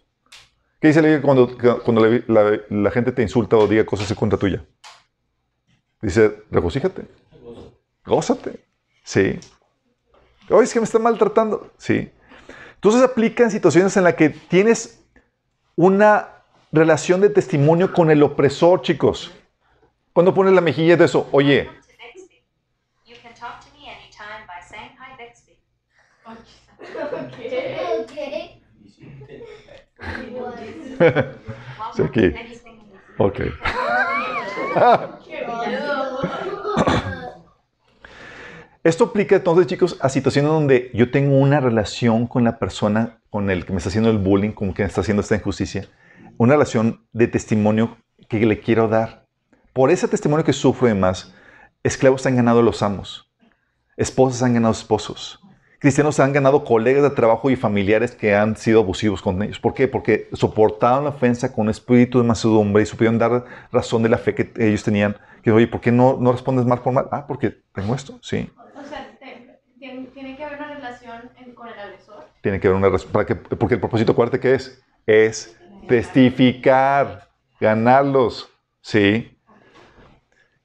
¿Qué 0.81 0.89
dice 0.89 1.01
la 1.03 1.09
Biblia 1.09 1.23
cuando, 1.23 1.57
cuando 1.85 2.05
la, 2.05 2.23
la- 2.27 2.61
la 2.69 2.91
gente 2.91 3.13
te 3.13 3.23
insulta 3.23 3.57
o 3.57 3.69
diga 3.69 3.85
cosas 3.87 4.11
en 4.11 4.17
contra 4.17 4.39
tuya? 4.39 4.65
Dice, 6.01 6.43
regocíjate, 6.51 7.03
gózate. 8.05 8.65
Sí. 9.05 9.39
Oye, 10.51 10.65
es 10.65 10.73
que 10.73 10.81
me 10.81 10.85
está 10.85 10.99
maltratando. 10.99 11.71
Sí. 11.79 12.11
Entonces 12.83 13.03
aplica 13.05 13.45
en 13.45 13.53
situaciones 13.53 13.97
en 13.97 14.03
las 14.03 14.15
que 14.15 14.29
tienes 14.29 15.01
una 15.77 16.31
relación 16.73 17.21
de 17.21 17.31
testimonio 17.31 17.93
con 17.93 18.11
el 18.11 18.25
opresor, 18.25 18.83
chicos. 18.83 19.31
Cuando 20.13 20.35
pones 20.35 20.53
la 20.53 20.61
mejilla 20.61 20.97
de 20.97 21.05
eso, 21.05 21.29
oye, 21.31 21.69
Welcome 21.69 21.81
to 21.81 21.93
Bixby. 22.17 22.43
You 23.07 23.15
can 23.23 23.35
talk 23.35 23.61
to 23.61 23.69
me 23.79 23.87
anytime 23.89 24.45
by 24.49 24.61
saying 24.69 24.97
hi, 24.99 25.15
Bixby. 25.17 25.59
Okay. 26.27 26.59
Welcome 31.87 32.07
aquí. 32.09 32.35
ok. 33.19 33.39
Esto 38.85 39.05
aplica 39.05 39.37
entonces, 39.37 39.69
chicos, 39.69 39.97
a 40.01 40.09
situaciones 40.09 40.51
donde 40.51 40.91
yo 40.93 41.13
tengo 41.13 41.39
una 41.39 41.61
relación 41.61 42.27
con 42.27 42.43
la 42.43 42.59
persona 42.59 43.21
con 43.31 43.49
el 43.49 43.65
que 43.65 43.73
me 43.73 43.79
está 43.79 43.91
haciendo 43.91 44.11
el 44.11 44.19
bullying, 44.19 44.51
con 44.51 44.69
el 44.69 44.75
que 44.75 44.83
me 44.83 44.89
está 44.89 45.03
haciendo 45.03 45.21
esta 45.21 45.37
injusticia. 45.37 45.87
Una 46.37 46.55
relación 46.55 47.07
de 47.13 47.29
testimonio 47.29 47.97
que 48.29 48.45
le 48.45 48.59
quiero 48.59 48.89
dar. 48.89 49.29
Por 49.73 49.93
ese 49.93 50.09
testimonio 50.09 50.45
que 50.45 50.53
sufro 50.53 50.89
y 50.89 50.95
demás, 50.95 51.33
esclavos 51.85 52.27
han 52.27 52.35
ganado 52.35 52.59
a 52.59 52.63
los 52.65 52.83
amos. 52.83 53.33
Esposas 53.97 54.43
han 54.43 54.55
ganado 54.55 54.73
esposos. 54.73 55.39
Cristianos 55.79 56.19
han 56.19 56.33
ganado 56.33 56.65
colegas 56.65 57.05
de 57.05 57.11
trabajo 57.11 57.51
y 57.51 57.57
familiares 57.57 58.13
que 58.13 58.35
han 58.35 58.57
sido 58.57 58.81
abusivos 58.81 59.23
con 59.23 59.41
ellos. 59.43 59.61
¿Por 59.61 59.75
qué? 59.75 59.87
Porque 59.87 60.29
soportaron 60.33 61.05
la 61.05 61.11
ofensa 61.11 61.53
con 61.53 61.69
espíritu 61.69 62.19
de 62.19 62.25
mansedumbre 62.25 62.83
y 62.83 62.87
supieron 62.87 63.19
dar 63.19 63.45
razón 63.71 64.03
de 64.03 64.09
la 64.09 64.19
fe 64.19 64.35
que 64.35 64.53
ellos 64.59 64.83
tenían. 64.83 65.17
Que, 65.43 65.53
oye, 65.53 65.69
¿por 65.69 65.81
qué 65.81 65.93
no, 65.93 66.19
no 66.21 66.33
respondes 66.33 66.67
mal 66.67 66.83
por 66.83 66.93
mal? 66.93 67.07
Ah, 67.13 67.27
porque 67.29 67.63
tengo 67.73 67.95
esto. 67.95 68.19
Sí. 68.23 68.51
Tiene, 70.23 70.37
que 70.37 70.45
haber 70.45 70.59
una 70.59 70.75
relación 70.75 71.31
en- 71.37 71.55
con 71.55 71.67
el 71.69 71.79
agresor. 71.79 72.25
Tiene 72.43 72.61
que 72.61 72.69
haber 72.69 72.79
una. 72.79 72.97
Para 73.13 73.27
que, 73.27 73.35
porque 73.35 73.75
el 73.75 73.81
propósito, 73.81 74.13
acuérdate 74.13 74.41
que 74.41 74.55
es, 74.55 74.83
es 75.07 75.57
testificar, 75.89 77.29
ganarlos. 77.61 78.49
Sí. 78.81 79.37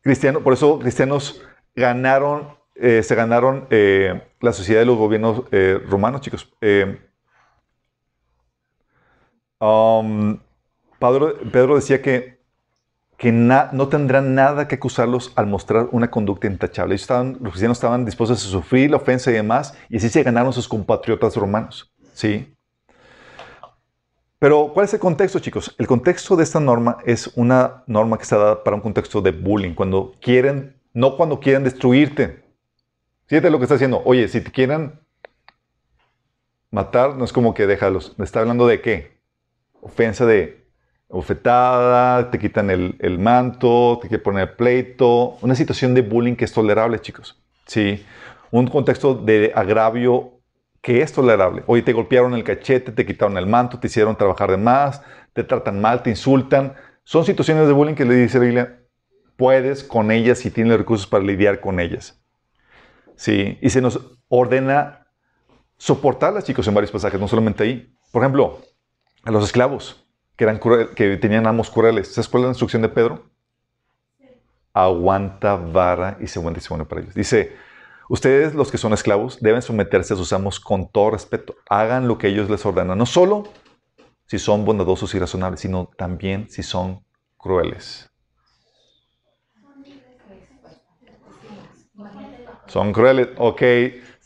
Cristiano, 0.01 0.41
por 0.41 0.53
eso 0.53 0.79
cristianos 0.79 1.41
ganaron, 1.75 2.55
eh, 2.75 3.01
se 3.03 3.15
ganaron 3.15 3.67
eh, 3.69 4.21
la 4.39 4.53
sociedad 4.53 4.81
de 4.81 4.85
los 4.85 4.97
gobiernos 4.97 5.43
eh, 5.51 5.81
romanos, 5.89 6.21
chicos. 6.21 6.53
Um, 9.59 10.39
Pedro, 10.99 11.35
Pedro 11.51 11.75
decía 11.75 12.01
que, 12.01 12.36
que 13.17 13.31
no 13.31 13.87
tendrán 13.89 14.35
nada 14.35 14.67
que 14.67 14.75
acusarlos 14.75 15.33
al 15.35 15.47
mostrar 15.47 15.89
una 15.91 16.11
conducta 16.11 16.45
intachable. 16.45 16.93
Estaban, 16.93 17.37
los 17.41 17.51
cristianos 17.51 17.77
estaban 17.77 18.05
dispuestos 18.05 18.45
a 18.45 18.47
sufrir 18.47 18.91
la 18.91 18.97
ofensa 18.97 19.31
y 19.31 19.33
demás, 19.33 19.75
y 19.89 19.97
así 19.97 20.09
se 20.09 20.21
ganaron 20.21 20.53
sus 20.53 20.67
compatriotas 20.67 21.35
romanos. 21.35 21.91
¿sí? 22.13 22.53
Pero, 24.37 24.71
¿cuál 24.71 24.85
es 24.85 24.93
el 24.93 24.99
contexto, 24.99 25.39
chicos? 25.39 25.75
El 25.79 25.87
contexto 25.87 26.35
de 26.35 26.43
esta 26.43 26.59
norma 26.59 26.99
es 27.05 27.31
una 27.35 27.83
norma 27.87 28.17
que 28.17 28.23
está 28.23 28.37
dada 28.37 28.63
para 28.63 28.75
un 28.75 28.83
contexto 28.83 29.19
de 29.19 29.31
bullying, 29.31 29.73
cuando 29.73 30.13
quieren, 30.21 30.79
no 30.93 31.17
cuando 31.17 31.39
quieren 31.39 31.63
destruirte. 31.63 32.43
Fíjate 33.25 33.49
lo 33.49 33.57
que 33.57 33.63
está 33.63 33.75
haciendo. 33.75 34.03
Oye, 34.05 34.27
si 34.27 34.41
te 34.41 34.51
quieren 34.51 34.99
matar, 36.69 37.15
no 37.15 37.25
es 37.25 37.33
como 37.33 37.55
que 37.55 37.65
déjalos. 37.65 38.15
Está 38.19 38.41
hablando 38.41 38.67
de 38.67 38.79
qué? 38.79 39.17
Ofensa 39.81 40.27
de 40.27 40.66
bofetada, 41.09 42.29
te 42.31 42.39
quitan 42.39 42.69
el, 42.69 42.95
el 42.99 43.19
manto, 43.19 43.99
te 44.01 44.07
quieren 44.07 44.23
poner 44.23 44.55
pleito. 44.55 45.37
Una 45.41 45.55
situación 45.55 45.93
de 45.93 46.01
bullying 46.01 46.35
que 46.35 46.45
es 46.45 46.53
tolerable, 46.53 46.99
chicos. 46.99 47.41
Sí. 47.65 48.05
Un 48.51 48.67
contexto 48.67 49.13
de 49.13 49.51
agravio 49.55 50.33
que 50.81 51.01
es 51.01 51.11
tolerable. 51.11 51.63
Oye, 51.67 51.81
te 51.81 51.93
golpearon 51.93 52.33
el 52.33 52.43
cachete, 52.43 52.91
te 52.91 53.05
quitaron 53.05 53.37
el 53.37 53.45
manto, 53.45 53.79
te 53.79 53.87
hicieron 53.87 54.15
trabajar 54.15 54.51
de 54.51 54.57
más, 54.57 55.01
te 55.33 55.43
tratan 55.43 55.81
mal, 55.81 56.03
te 56.03 56.09
insultan. 56.09 56.75
Son 57.03 57.25
situaciones 57.25 57.67
de 57.67 57.73
bullying 57.73 57.95
que 57.95 58.05
le 58.05 58.15
dice 58.15 58.37
la 58.37 58.43
Biblia, 58.45 58.79
puedes 59.35 59.83
con 59.83 60.11
ellas 60.11 60.39
si 60.39 60.51
tienes 60.51 60.77
recursos 60.77 61.07
para 61.07 61.23
lidiar 61.23 61.59
con 61.59 61.79
ellas. 61.79 62.21
Sí, 63.15 63.57
y 63.61 63.69
se 63.69 63.81
nos 63.81 63.99
ordena 64.27 65.07
soportarlas, 65.77 66.43
chicos, 66.43 66.67
en 66.67 66.73
varios 66.73 66.91
pasajes, 66.91 67.19
no 67.19 67.27
solamente 67.27 67.63
ahí. 67.63 67.93
Por 68.11 68.21
ejemplo, 68.21 68.61
a 69.23 69.31
los 69.31 69.43
esclavos 69.43 70.06
que, 70.37 70.43
eran 70.43 70.59
que 70.95 71.17
tenían 71.17 71.47
amos 71.47 71.69
crueles. 71.69 72.13
¿Sabes 72.13 72.29
cuál 72.29 72.43
es 72.43 72.45
la 72.45 72.51
instrucción 72.51 72.81
de 72.81 72.89
Pedro? 72.89 73.25
Aguanta 74.73 75.55
vara 75.55 76.17
y 76.21 76.27
se 76.27 76.39
buen 76.39 76.53
testimonio 76.53 76.87
para 76.87 77.01
ellos. 77.01 77.13
Dice, 77.13 77.55
ustedes 78.07 78.53
los 78.53 78.71
que 78.71 78.77
son 78.77 78.93
esclavos 78.93 79.39
deben 79.41 79.61
someterse 79.61 80.13
a 80.13 80.17
sus 80.17 80.31
amos 80.31 80.59
con 80.59 80.89
todo 80.89 81.11
respeto. 81.11 81.55
Hagan 81.69 82.07
lo 82.07 82.17
que 82.17 82.27
ellos 82.27 82.49
les 82.49 82.65
ordenan. 82.65 82.97
No 82.97 83.05
solo 83.05 83.43
si 84.27 84.39
son 84.39 84.63
bondadosos 84.63 85.13
y 85.15 85.19
razonables, 85.19 85.59
sino 85.59 85.89
también 85.97 86.49
si 86.49 86.63
son 86.63 87.03
crueles. 87.37 88.09
Son 92.67 92.93
crueles. 92.93 93.29
Ok, 93.37 93.61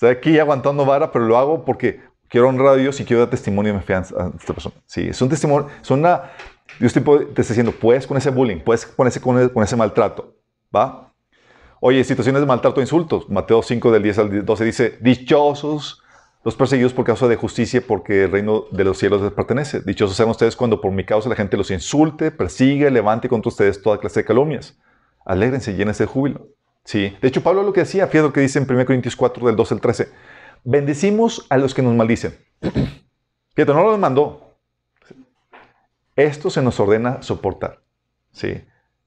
Estoy 0.01 0.15
aquí 0.17 0.39
aguantando 0.39 0.83
vara, 0.83 1.11
pero 1.11 1.25
lo 1.25 1.37
hago 1.37 1.63
porque 1.63 2.01
quiero 2.31 2.47
honrar 2.47 2.69
a 2.69 2.75
Dios 2.77 2.99
y 2.99 3.05
quiero 3.05 3.19
dar 3.19 3.29
testimonio 3.29 3.73
de 3.73 3.79
mi 3.79 3.83
fe 3.83 3.93
a 3.93 3.99
esta 3.99 4.53
persona. 4.53 4.73
Sí, 4.85 5.09
es 5.09 5.21
un 5.21 5.29
testimonio, 5.29 5.67
es 5.81 5.91
una... 5.91 6.31
Dios 6.79 6.93
te, 6.93 6.99
está 6.99 7.41
diciendo, 7.53 7.73
puedes 7.73 8.07
con 8.07 8.17
ese 8.17 8.29
bullying, 8.31 8.61
puedes 8.61 8.85
con 8.85 9.05
ese, 9.05 9.19
con 9.19 9.63
ese, 9.63 9.75
maltrato, 9.75 10.37
¿va? 10.73 11.13
Oye, 11.81 12.03
situaciones 12.05 12.41
de 12.41 12.47
maltrato 12.47 12.79
e 12.79 12.83
insultos. 12.83 13.29
Mateo 13.29 13.61
5 13.61 13.91
del 13.91 14.03
10 14.03 14.17
al 14.19 14.45
12 14.45 14.65
dice, 14.65 14.97
dichosos 15.01 16.01
los 16.43 16.55
perseguidos 16.55 16.93
por 16.93 17.05
causa 17.05 17.27
de 17.27 17.35
justicia, 17.35 17.83
porque 17.85 18.23
el 18.23 18.31
reino 18.31 18.65
de 18.71 18.85
los 18.85 18.97
cielos 18.97 19.21
les 19.21 19.31
pertenece. 19.31 19.81
Dichosos 19.81 20.15
sean 20.15 20.29
ustedes 20.29 20.55
cuando 20.55 20.79
por 20.79 20.91
mi 20.91 21.03
causa 21.03 21.27
la 21.27 21.35
gente 21.35 21.57
los 21.57 21.69
insulte, 21.69 22.31
persigue, 22.31 22.89
levante 22.89 23.27
contra 23.27 23.49
ustedes 23.49 23.81
toda 23.81 23.99
clase 23.99 24.21
de 24.21 24.25
calumnias. 24.25 24.79
Alégrense, 25.25 25.75
llénense 25.75 26.03
de 26.03 26.07
júbilo. 26.07 26.47
Sí. 26.85 27.15
De 27.21 27.27
hecho, 27.27 27.43
Pablo 27.43 27.61
lo 27.61 27.73
que 27.73 27.81
decía, 27.81 28.07
fíjate 28.07 28.27
lo 28.27 28.33
que 28.33 28.41
dice 28.41 28.57
en 28.57 28.65
1 28.67 28.85
Corintios 28.85 29.15
4 29.15 29.45
del 29.45 29.55
12 29.55 29.73
al 29.73 29.81
13. 29.81 30.09
Bendecimos 30.63 31.45
a 31.49 31.57
los 31.57 31.73
que 31.73 31.81
nos 31.81 31.95
maldicen. 31.95 32.37
Fíjate, 32.61 33.73
no 33.73 33.83
los 33.83 33.99
mandó. 33.99 34.57
Esto 36.15 36.49
se 36.49 36.61
nos 36.61 36.79
ordena 36.79 37.21
soportar. 37.21 37.81
Sí. 38.31 38.63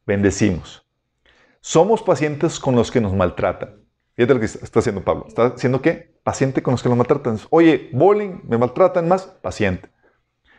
Bendecimos. 0.06 0.86
Somos 1.60 2.02
pacientes 2.02 2.58
con 2.58 2.74
los 2.74 2.90
que 2.90 3.00
nos 3.00 3.14
maltratan. 3.14 3.84
Fíjate 4.14 4.34
lo 4.34 4.40
que 4.40 4.46
está 4.46 4.80
haciendo 4.80 5.02
Pablo. 5.02 5.26
¿Está 5.28 5.46
haciendo 5.46 5.80
qué? 5.80 6.18
Paciente 6.22 6.62
con 6.62 6.72
los 6.72 6.82
que 6.82 6.88
nos 6.88 6.98
maltratan. 6.98 7.38
Oye, 7.50 7.90
bowling, 7.92 8.42
me 8.44 8.58
maltratan 8.58 9.08
más, 9.08 9.24
paciente. 9.24 9.90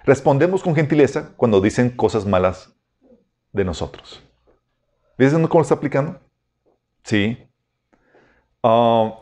Respondemos 0.04 0.62
con 0.64 0.76
gentileza 0.76 1.34
cuando 1.36 1.62
dicen 1.62 1.90
cosas 1.90 2.26
malas 2.26 2.76
de 3.52 3.64
nosotros. 3.64 4.24
¿Ves 5.18 5.34
cómo 5.34 5.48
lo 5.48 5.62
está 5.62 5.76
aplicando? 5.76 6.20
Sí. 7.04 7.38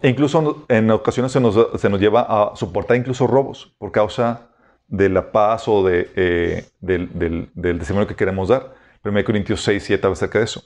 E 0.02 0.08
incluso 0.08 0.66
en 0.70 0.89
ocasiones 0.91 1.34
se 1.34 1.41
nos, 1.41 1.58
se 1.76 1.89
nos 1.89 2.00
lleva 2.00 2.22
a 2.22 2.56
soportar 2.56 2.96
incluso 2.96 3.28
robos 3.28 3.76
por 3.78 3.91
causa 3.91 4.48
de 4.88 5.10
la 5.10 5.34
paz 5.34 5.68
o 5.68 5.84
de, 5.84 6.10
eh, 6.16 6.66
del, 6.80 7.10
del, 7.18 7.50
del 7.54 7.78
testimonio 7.78 8.08
que 8.08 8.16
queremos 8.16 8.48
dar. 8.48 8.74
1 9.04 9.24
Corintios 9.26 9.62
6, 9.62 9.84
7 9.84 10.06
habla 10.06 10.14
acerca 10.14 10.39
de 10.39 10.46
eso. 10.46 10.64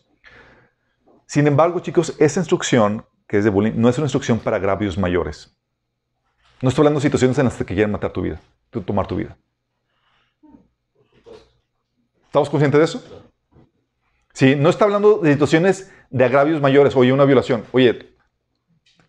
Sin 1.26 1.48
embargo, 1.48 1.80
chicos, 1.80 2.16
esa 2.20 2.40
instrucción 2.40 3.04
que 3.28 3.40
es 3.40 3.44
de 3.44 3.50
bullying 3.50 3.74
no 3.76 3.90
es 3.90 3.98
una 3.98 4.06
instrucción 4.06 4.38
para 4.38 4.58
agravios 4.58 4.96
mayores. 4.96 5.58
No 6.62 6.70
estoy 6.70 6.84
hablando 6.84 7.00
de 7.00 7.04
situaciones 7.04 7.38
en 7.40 7.46
las 7.46 7.56
que 7.56 7.66
quieren 7.66 7.92
matar 7.92 8.12
tu 8.12 8.22
vida, 8.22 8.40
tomar 8.86 9.08
tu 9.08 9.16
vida. 9.16 9.36
¿Estamos 12.28 12.50
conscientes 12.50 12.78
de 12.78 12.86
eso? 12.86 13.24
Sí, 14.34 14.56
no 14.56 14.70
está 14.70 14.86
hablando 14.86 15.18
de 15.18 15.34
situaciones 15.34 15.92
de 16.12 16.26
agravios 16.26 16.62
mayores. 16.62 16.96
Oye, 16.96 17.12
una 17.12 17.26
violación. 17.26 17.64
Oye, 17.72 18.16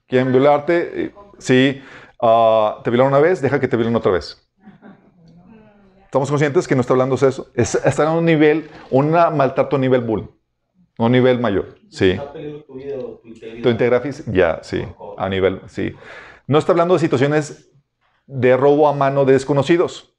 quieren 0.09 0.33
violarte. 0.33 1.05
Eh, 1.05 1.15
Sí, 1.39 1.81
ah, 2.21 2.81
te 2.83 2.91
violaron 2.91 3.13
una 3.13 3.23
vez, 3.23 3.41
deja 3.41 3.61
que 3.61 3.69
te 3.69 3.77
violen 3.77 3.97
otra 3.97 4.13
vez. 4.13 4.45
¿Estamos 6.05 6.29
conscientes 6.31 6.67
que 6.67 6.75
no 6.75 6.81
está 6.81 6.95
hablando 6.95 7.17
de 7.17 7.29
eso? 7.29 7.51
Es, 7.55 7.75
está 7.75 8.05
en 8.05 8.11
un 8.11 8.25
nivel, 8.25 8.71
un 8.91 9.11
maltrato 9.11 9.77
a 9.77 9.79
nivel 9.79 10.01
bull, 10.01 10.31
un 10.99 11.13
nivel 11.13 11.39
mayor. 11.39 11.77
Sí. 11.91 12.19
Tu 13.63 14.01
física, 14.03 14.33
ya, 14.33 14.61
sí, 14.63 14.83
a 15.17 15.29
nivel, 15.29 15.61
sí. 15.67 15.93
No 16.47 16.59
está 16.59 16.73
hablando 16.73 16.95
de 16.95 17.01
situaciones 17.01 17.71
de 18.27 18.57
robo 18.57 18.89
a 18.89 18.95
mano 18.95 19.25
de 19.25 19.35
desconocidos. 19.35 20.15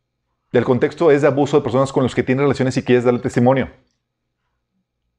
El 0.51 0.63
contexto 0.63 1.11
es 1.11 1.21
de 1.21 1.27
abuso 1.27 1.57
de 1.57 1.63
personas 1.63 1.91
con 1.91 2.03
los 2.03 2.15
que 2.15 2.23
tienes 2.23 2.43
relaciones 2.43 2.77
y 2.77 2.83
quieres 2.83 3.03
darle 3.03 3.19
testimonio. 3.19 3.69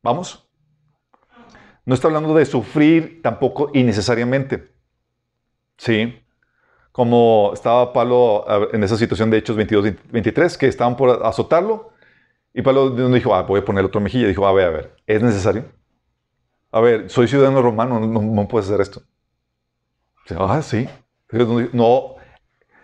¿Vamos? 0.03 0.50
No 1.91 1.95
está 1.95 2.07
hablando 2.07 2.37
de 2.37 2.47
sufrir 2.47 3.21
tampoco 3.21 3.73
innecesariamente. 3.75 4.71
Sí. 5.77 6.23
Como 6.93 7.51
estaba 7.53 7.93
Pablo 7.93 8.45
en 8.73 8.85
esa 8.85 8.97
situación 8.97 9.29
de 9.29 9.39
Hechos 9.39 9.57
22, 9.57 9.95
23, 10.13 10.57
que 10.57 10.69
estaban 10.69 10.97
por 10.97 11.27
azotarlo. 11.27 11.91
Y 12.55 12.63
Pablo 12.63 12.91
dijo, 12.91 13.35
ah, 13.35 13.43
voy 13.43 13.59
a 13.59 13.65
poner 13.65 13.85
otro 13.85 14.01
mejilla. 14.01 14.29
Dijo, 14.29 14.47
a 14.47 14.53
ver, 14.53 14.67
a 14.67 14.71
ver, 14.71 14.97
¿es 15.05 15.21
necesario? 15.21 15.65
A 16.71 16.79
ver, 16.79 17.11
soy 17.11 17.27
ciudadano 17.27 17.61
romano, 17.61 17.99
no, 17.99 18.23
no 18.23 18.47
puedes 18.47 18.69
hacer 18.69 18.83
esto. 18.83 19.03
Ah, 20.39 20.63
sí. 20.63 20.89
No, 21.73 22.15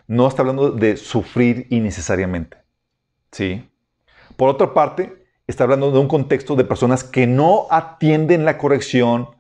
no 0.09 0.27
está 0.27 0.43
hablando 0.43 0.73
de 0.73 0.97
sufrir 0.97 1.69
innecesariamente. 1.71 2.57
Sí. 3.31 3.71
Por 4.37 4.49
otra 4.49 4.75
parte, 4.75 5.26
está 5.47 5.65
hablando 5.65 5.91
de 5.91 5.99
un 5.99 6.09
contexto 6.09 6.57
de 6.57 6.65
personas 6.65 7.05
que 7.05 7.27
no 7.27 7.67
atienden 7.71 8.45
la 8.45 8.59
corrección. 8.59 9.31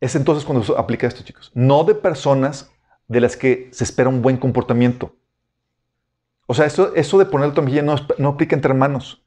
Es 0.00 0.14
entonces 0.16 0.44
cuando 0.44 0.64
se 0.64 0.72
aplica 0.76 1.06
esto, 1.06 1.22
chicos. 1.22 1.50
No 1.54 1.84
de 1.84 1.94
personas 1.94 2.70
de 3.08 3.20
las 3.20 3.36
que 3.36 3.68
se 3.72 3.84
espera 3.84 4.08
un 4.08 4.22
buen 4.22 4.36
comportamiento. 4.36 5.14
O 6.46 6.54
sea, 6.54 6.66
eso, 6.66 6.94
eso 6.94 7.18
de 7.18 7.24
poner 7.24 7.52
el 7.54 7.62
mejilla 7.62 7.82
no, 7.82 7.96
no 8.18 8.28
aplica 8.30 8.54
entre 8.54 8.70
hermanos. 8.70 9.22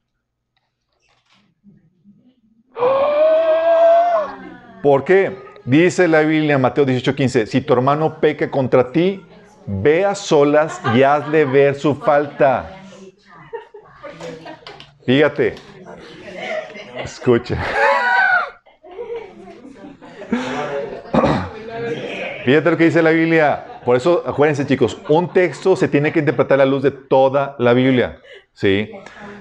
¿Por 4.82 5.04
qué? 5.04 5.36
Dice 5.64 6.06
la 6.06 6.20
Biblia 6.20 6.54
en 6.54 6.60
Mateo 6.60 6.86
18:15, 6.86 7.46
si 7.46 7.60
tu 7.60 7.72
hermano 7.72 8.20
peca 8.20 8.50
contra 8.50 8.92
ti, 8.92 9.26
ve 9.66 10.04
a 10.04 10.14
solas 10.14 10.80
y 10.94 11.02
hazle 11.02 11.44
ver 11.44 11.74
su 11.74 11.96
falta. 11.96 12.74
Fíjate. 15.04 15.54
Escucha. 17.02 17.56
Fíjate 22.44 22.70
lo 22.70 22.76
que 22.76 22.84
dice 22.84 23.02
la 23.02 23.10
Biblia. 23.10 23.64
Por 23.84 23.96
eso, 23.96 24.22
acuérdense 24.26 24.66
chicos, 24.66 24.98
un 25.08 25.32
texto 25.32 25.76
se 25.76 25.88
tiene 25.88 26.12
que 26.12 26.18
interpretar 26.20 26.60
a 26.60 26.64
la 26.64 26.70
luz 26.70 26.82
de 26.82 26.90
toda 26.90 27.56
la 27.58 27.72
Biblia. 27.72 28.18
¿Sí? 28.52 28.90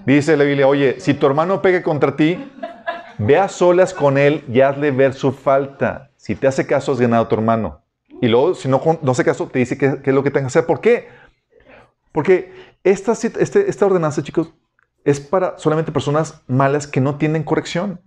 Dice 0.05 0.37
la 0.37 0.43
Biblia, 0.43 0.67
oye, 0.67 0.99
si 0.99 1.13
tu 1.13 1.25
hermano 1.25 1.61
peca 1.61 1.83
contra 1.83 2.15
ti, 2.15 2.49
ve 3.17 3.37
a 3.37 3.47
solas 3.49 3.93
con 3.93 4.17
él 4.17 4.43
y 4.51 4.61
hazle 4.61 4.91
ver 4.91 5.13
su 5.13 5.31
falta. 5.31 6.11
Si 6.17 6.35
te 6.35 6.47
hace 6.47 6.65
caso, 6.65 6.91
has 6.91 6.99
ganado 6.99 7.23
a 7.23 7.27
tu 7.29 7.35
hermano. 7.35 7.81
Y 8.21 8.27
luego, 8.27 8.55
si 8.55 8.67
no, 8.67 8.81
no 9.01 9.11
hace 9.11 9.23
caso, 9.23 9.47
te 9.47 9.59
dice 9.59 9.77
qué, 9.77 10.01
qué 10.03 10.09
es 10.11 10.15
lo 10.15 10.23
que 10.23 10.31
tengas 10.31 10.51
que 10.53 10.59
hacer. 10.59 10.67
¿Por 10.67 10.81
qué? 10.81 11.09
Porque 12.11 12.51
esta, 12.83 13.11
este- 13.13 13.69
esta 13.69 13.85
ordenanza, 13.85 14.23
chicos, 14.23 14.53
es 15.03 15.19
para 15.19 15.57
solamente 15.57 15.91
personas 15.91 16.41
malas 16.47 16.87
que 16.87 17.01
no 17.01 17.15
tienen 17.17 17.43
corrección. 17.43 18.01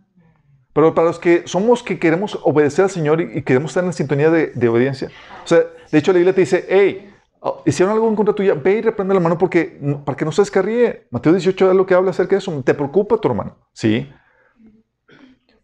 Pero 0.72 0.94
para 0.94 1.08
los 1.08 1.18
que 1.18 1.42
somos 1.46 1.82
que 1.82 1.98
queremos 1.98 2.38
obedecer 2.44 2.84
al 2.84 2.90
Señor 2.90 3.20
y, 3.20 3.42
queremos 3.42 3.72
estar 3.72 3.82
en 3.82 3.88
la 3.88 3.92
sintonía 3.92 4.30
de, 4.30 4.68
obediencia. 4.68 5.10
O 5.44 5.48
sea, 5.48 5.64
de 5.90 5.98
hecho 5.98 6.12
la 6.12 6.18
Biblia 6.18 6.34
te 6.34 6.42
dice, 6.42 6.64
hey, 6.68 7.12
oh, 7.40 7.62
hicieron 7.66 7.92
algo 7.92 8.08
en 8.08 8.14
contra 8.14 8.34
tuya, 8.34 8.54
ve 8.54 8.74
y 8.74 8.80
reprende 8.80 9.14
la 9.14 9.20
mano 9.20 9.36
porque, 9.36 9.80
para 10.04 10.16
que 10.16 10.24
no 10.24 10.32
se 10.32 10.42
descarríe. 10.42 11.06
Mateo 11.10 11.32
18 11.32 11.70
es 11.70 11.76
lo 11.76 11.86
que 11.86 11.94
habla 11.94 12.10
acerca 12.10 12.36
de 12.36 12.38
eso. 12.38 12.62
Te 12.64 12.74
preocupa 12.74 13.16
tu 13.18 13.28
hermano. 13.28 13.56
Sí. 13.72 14.08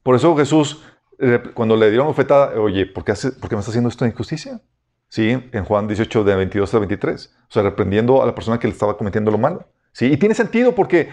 Por 0.02 0.16
eso 0.16 0.36
Jesús, 0.36 0.82
eh, 1.18 1.40
cuando 1.54 1.76
le 1.76 1.88
dieron 1.90 2.08
oferta, 2.08 2.50
oye, 2.56 2.86
¿por 2.86 3.04
qué, 3.04 3.12
hace- 3.12 3.32
por 3.32 3.48
qué 3.48 3.56
me 3.56 3.60
está 3.60 3.70
haciendo 3.70 3.88
esto 3.88 4.04
de 4.04 4.10
injusticia? 4.10 4.60
Sí, 5.08 5.30
en 5.52 5.64
Juan 5.64 5.86
18, 5.86 6.24
de 6.24 6.34
22 6.34 6.74
a 6.74 6.78
23. 6.78 7.34
O 7.48 7.52
sea, 7.52 7.62
reprendiendo 7.62 8.22
a 8.22 8.26
la 8.26 8.34
persona 8.34 8.58
que 8.58 8.66
le 8.66 8.72
estaba 8.72 8.96
cometiendo 8.96 9.30
lo 9.30 9.38
malo. 9.38 9.68
Sí, 9.96 10.12
y 10.12 10.18
tiene 10.18 10.34
sentido 10.34 10.74
porque 10.74 11.08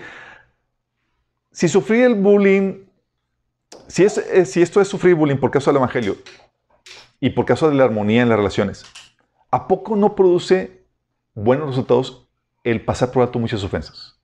si 1.54 1.70
sufrir 1.70 2.04
el 2.04 2.16
bullying, 2.16 2.84
eh, 3.98 4.46
si 4.46 4.62
esto 4.62 4.82
es 4.82 4.90
sufrir 4.90 5.16
bullying 5.16 5.38
por 5.38 5.52
causa 5.52 5.72
del 5.72 5.78
Evangelio 5.78 6.18
y 7.22 7.30
por 7.30 7.46
causa 7.46 7.70
de 7.70 7.76
la 7.76 7.86
armonía 7.86 8.24
en 8.24 8.28
las 8.28 8.38
relaciones, 8.38 8.84
¿a 9.52 9.70
poco 9.70 9.96
no 9.96 10.16
produce 10.16 10.84
buenos 11.34 11.70
resultados 11.70 12.28
el 12.66 12.84
pasar 12.84 13.14
por 13.14 13.24
alto 13.24 13.40
muchas 13.40 13.64
ofensas? 13.64 14.20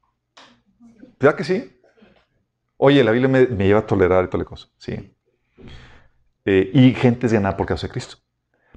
¿Verdad 1.22 1.38
que 1.38 1.46
sí? 1.46 1.80
Oye, 2.76 3.02
la 3.02 3.12
Biblia 3.12 3.30
me, 3.30 3.66
lleva 3.66 3.80
a 3.80 3.88
tolerar 3.88 4.26
y 4.26 4.28
toda 4.28 4.44
la 4.44 4.50
cosa. 4.50 4.68
Sí. 4.78 5.16
Eh, 6.44 6.70
y 6.74 6.94
gente 6.96 7.28
es 7.28 7.32
ganada 7.32 7.56
por 7.56 7.66
causa 7.66 7.88
de 7.88 7.94
Cristo. 7.94 8.18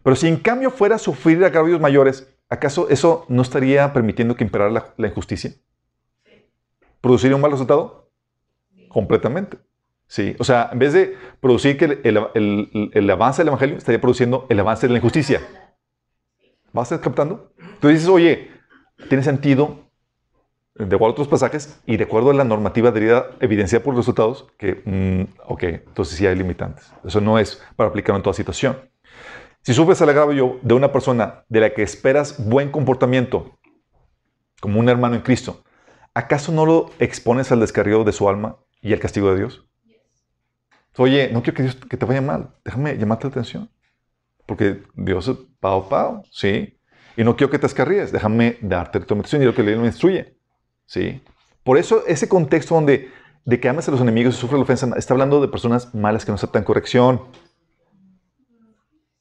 Pero 0.04 0.14
si 0.14 0.28
en 0.28 0.36
cambio 0.36 0.70
fuera 0.70 0.94
a 0.94 1.00
sufrir 1.00 1.44
agravios 1.44 1.80
mayores, 1.80 2.32
¿acaso 2.48 2.88
eso 2.88 3.26
no 3.28 3.42
estaría 3.42 3.92
permitiendo 3.92 4.36
que 4.36 4.44
imperara 4.44 4.92
la 4.96 5.09
injusticia? 5.09 5.52
¿Produciría 7.02 7.36
un 7.36 7.42
mal 7.42 7.50
resultado? 7.50 8.08
Completamente. 8.88 9.58
Sí. 10.06 10.34
O 10.38 10.44
sea, 10.44 10.70
en 10.72 10.78
vez 10.78 10.94
de 10.94 11.16
producir 11.40 11.76
que 11.76 11.84
el, 11.86 12.00
el- 12.04 12.18
el- 12.34 12.90
el 12.94 13.10
avance 13.10 13.42
del 13.42 13.48
evangelio, 13.48 13.76
estaría 13.76 14.00
produciendo 14.00 14.46
el 14.48 14.60
avance 14.60 14.86
de 14.86 14.92
la 14.94 14.98
injusticia. 14.98 15.40
¿Vas 16.72 16.90
a 16.90 16.94
estar 16.94 17.04
captando? 17.04 17.52
Tú 17.80 17.88
dices, 17.88 18.08
oye, 18.08 18.50
tiene 19.08 19.22
sentido 19.22 19.90
de 20.74 20.84
acuerdo 20.86 21.06
a 21.08 21.10
otros 21.12 21.28
pasajes 21.28 21.80
y 21.86 21.96
de 21.98 22.04
acuerdo 22.04 22.30
a 22.30 22.34
la 22.34 22.44
normativa 22.44 22.90
debería 22.90 23.26
evidenciar 23.40 23.82
por 23.82 23.92
los 23.94 24.04
resultados 24.04 24.46
que, 24.58 24.80
mm, 24.84 25.34
ok, 25.48 25.62
entonces 25.64 26.16
sí 26.16 26.26
hay 26.26 26.34
limitantes. 26.34 26.90
Eso 27.04 27.20
no 27.20 27.38
es 27.38 27.62
para 27.76 27.90
aplicarlo 27.90 28.16
en 28.16 28.22
toda 28.22 28.32
situación. 28.34 28.78
Si 29.62 29.74
sufres 29.74 30.00
el 30.00 30.08
agravio 30.08 30.58
de 30.62 30.74
una 30.74 30.90
persona 30.92 31.44
de 31.48 31.60
la 31.60 31.70
que 31.74 31.82
esperas 31.82 32.42
buen 32.48 32.70
comportamiento, 32.70 33.58
como 34.60 34.80
un 34.80 34.88
hermano 34.88 35.14
en 35.14 35.20
Cristo, 35.22 35.62
¿acaso 36.14 36.52
no 36.52 36.66
lo 36.66 36.90
expones 36.98 37.52
al 37.52 37.60
descarrío 37.60 38.05
de 38.05 38.12
su 38.12 38.28
alma 38.28 38.56
y 38.80 38.93
al 38.93 39.01
castigo 39.01 39.30
de 39.30 39.39
Dios? 39.39 39.66
Oye, 40.98 41.30
no 41.32 41.43
quiero 41.43 41.56
que, 41.56 41.62
Dios, 41.62 41.78
te 41.80 42.05
vaya 42.05 42.20
mal, 42.20 42.55
déjame 42.64 42.97
llamarte 42.98 43.24
la 43.24 43.30
atención. 43.30 43.70
Porque 44.47 44.82
Dios 44.94 45.28
es 45.28 45.36
pao 45.60 45.89
pao, 45.89 46.22
¿sí? 46.30 46.78
Y 47.16 47.24
no 47.24 47.36
quiero 47.36 47.51
que 47.51 47.59
te 47.59 47.66
escarríes, 47.66 48.12
déjame 48.12 48.59
darte 48.60 49.01
tu 49.01 49.14
meditación 49.14 49.43
y 49.43 49.47
lo 49.47 49.55
que 49.55 49.62
Él 49.62 49.78
me 49.78 49.86
instruye, 49.86 50.36
¿sí? 50.86 51.22
Por 51.64 51.78
eso 51.78 52.05
ese 52.06 52.28
contexto 52.28 52.74
donde 52.74 53.10
de 53.44 53.60
que 53.60 53.68
amas 53.68 53.89
a 53.89 53.90
los 53.90 54.01
enemigos 54.01 54.34
y 54.34 54.39
sufres 54.39 54.59
la 54.59 54.62
ofensa, 54.62 54.89
está 54.97 55.14
hablando 55.14 55.40
de 55.40 55.48
personas 55.48 55.94
malas 55.94 56.24
que 56.24 56.30
no 56.30 56.36
aceptan 56.36 56.64
corrección. 56.64 57.22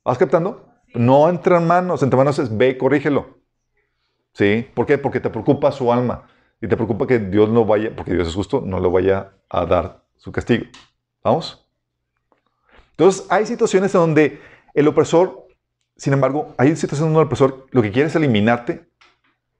¿Vas 0.03 0.18
captando? 0.18 0.68
No 0.93 1.30
entre 1.30 1.59
manos, 1.59 2.03
entre 2.03 2.18
manos 2.18 2.38
es 2.39 2.55
ve 2.55 2.77
corrígelo. 2.77 3.39
¿Sí? 4.34 4.68
¿Por 4.73 4.85
qué? 4.85 4.97
Porque 4.97 5.19
te 5.19 5.30
preocupa 5.30 5.72
su 5.72 5.91
alma 5.91 6.27
y 6.61 6.67
te 6.67 6.75
preocupa 6.75 7.07
que 7.07 7.17
Dios 7.17 7.49
no 7.49 7.65
vaya, 7.65 7.91
porque 7.95 8.13
Dios 8.13 8.27
es 8.27 8.35
justo, 8.35 8.61
no 8.63 8.79
le 8.79 8.88
vaya 8.88 9.31
a 9.49 9.65
dar 9.65 10.03
su 10.17 10.31
castigo. 10.31 10.65
¿Vamos? 11.23 11.67
Entonces, 12.91 13.25
hay 13.29 13.47
situaciones 13.47 13.93
en 13.95 14.01
donde 14.01 14.41
el 14.75 14.88
opresor, 14.88 15.47
sin 15.97 16.13
embargo, 16.13 16.53
hay 16.57 16.75
situaciones 16.75 16.99
donde 16.99 17.19
el 17.19 17.25
opresor 17.25 17.65
lo 17.71 17.81
que 17.81 17.91
quiere 17.91 18.09
es 18.09 18.15
eliminarte 18.15 18.88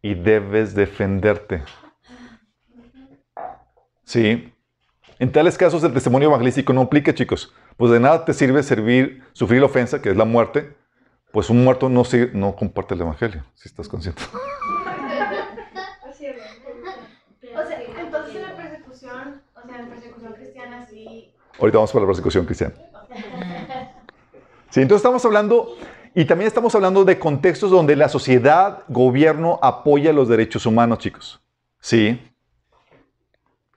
y 0.04 0.14
debes 0.14 0.76
defenderte. 0.76 1.64
Sí. 4.04 4.54
En 5.18 5.32
tales 5.32 5.58
casos, 5.58 5.84
el 5.84 5.94
testimonio 5.94 6.30
evangelístico 6.30 6.72
no 6.72 6.82
aplica, 6.82 7.16
chicos. 7.16 7.54
Pues 7.78 7.92
de 7.92 8.00
nada 8.00 8.26
te 8.26 8.34
sirve 8.34 8.62
servir, 8.62 9.24
sufrir 9.34 9.60
la 9.60 9.66
ofensa, 9.68 10.02
que 10.02 10.10
es 10.12 10.18
la 10.18 10.26
muerte. 10.26 10.76
Pues 11.32 11.50
un 11.50 11.64
muerto 11.64 11.90
no, 11.90 12.04
no 12.34 12.56
comparte 12.56 12.94
el 12.94 13.02
evangelio, 13.02 13.44
si 13.56 13.70
estás 13.70 13.88
consciente. 13.88 14.22
O 17.54 17.68
sea, 17.68 17.82
entonces 17.82 18.36
en 18.36 18.42
la 18.44 18.56
persecución, 18.56 19.42
o 19.56 19.60
sea, 19.72 19.82
en 19.82 19.90
persecución 19.90 20.34
cristiana 20.34 20.86
sí. 20.90 21.34
Ahorita 21.60 21.78
vamos 21.78 21.92
para 21.92 22.04
la 22.04 22.08
persecución 22.08 22.46
cristiana. 22.46 22.74
Sí, 24.70 24.82
entonces 24.82 25.02
estamos 25.02 25.24
hablando, 25.26 25.76
y 26.16 26.26
también 26.26 26.48
estamos 26.48 26.74
hablando 26.76 27.04
de 27.04 27.20
contextos 27.20 27.72
donde 27.72 27.96
la 27.96 28.10
sociedad, 28.10 28.84
gobierno 28.88 29.60
apoya 29.62 30.14
los 30.14 30.28
derechos 30.28 30.66
humanos, 30.66 31.00
chicos. 31.00 31.42
Sí. 31.80 32.20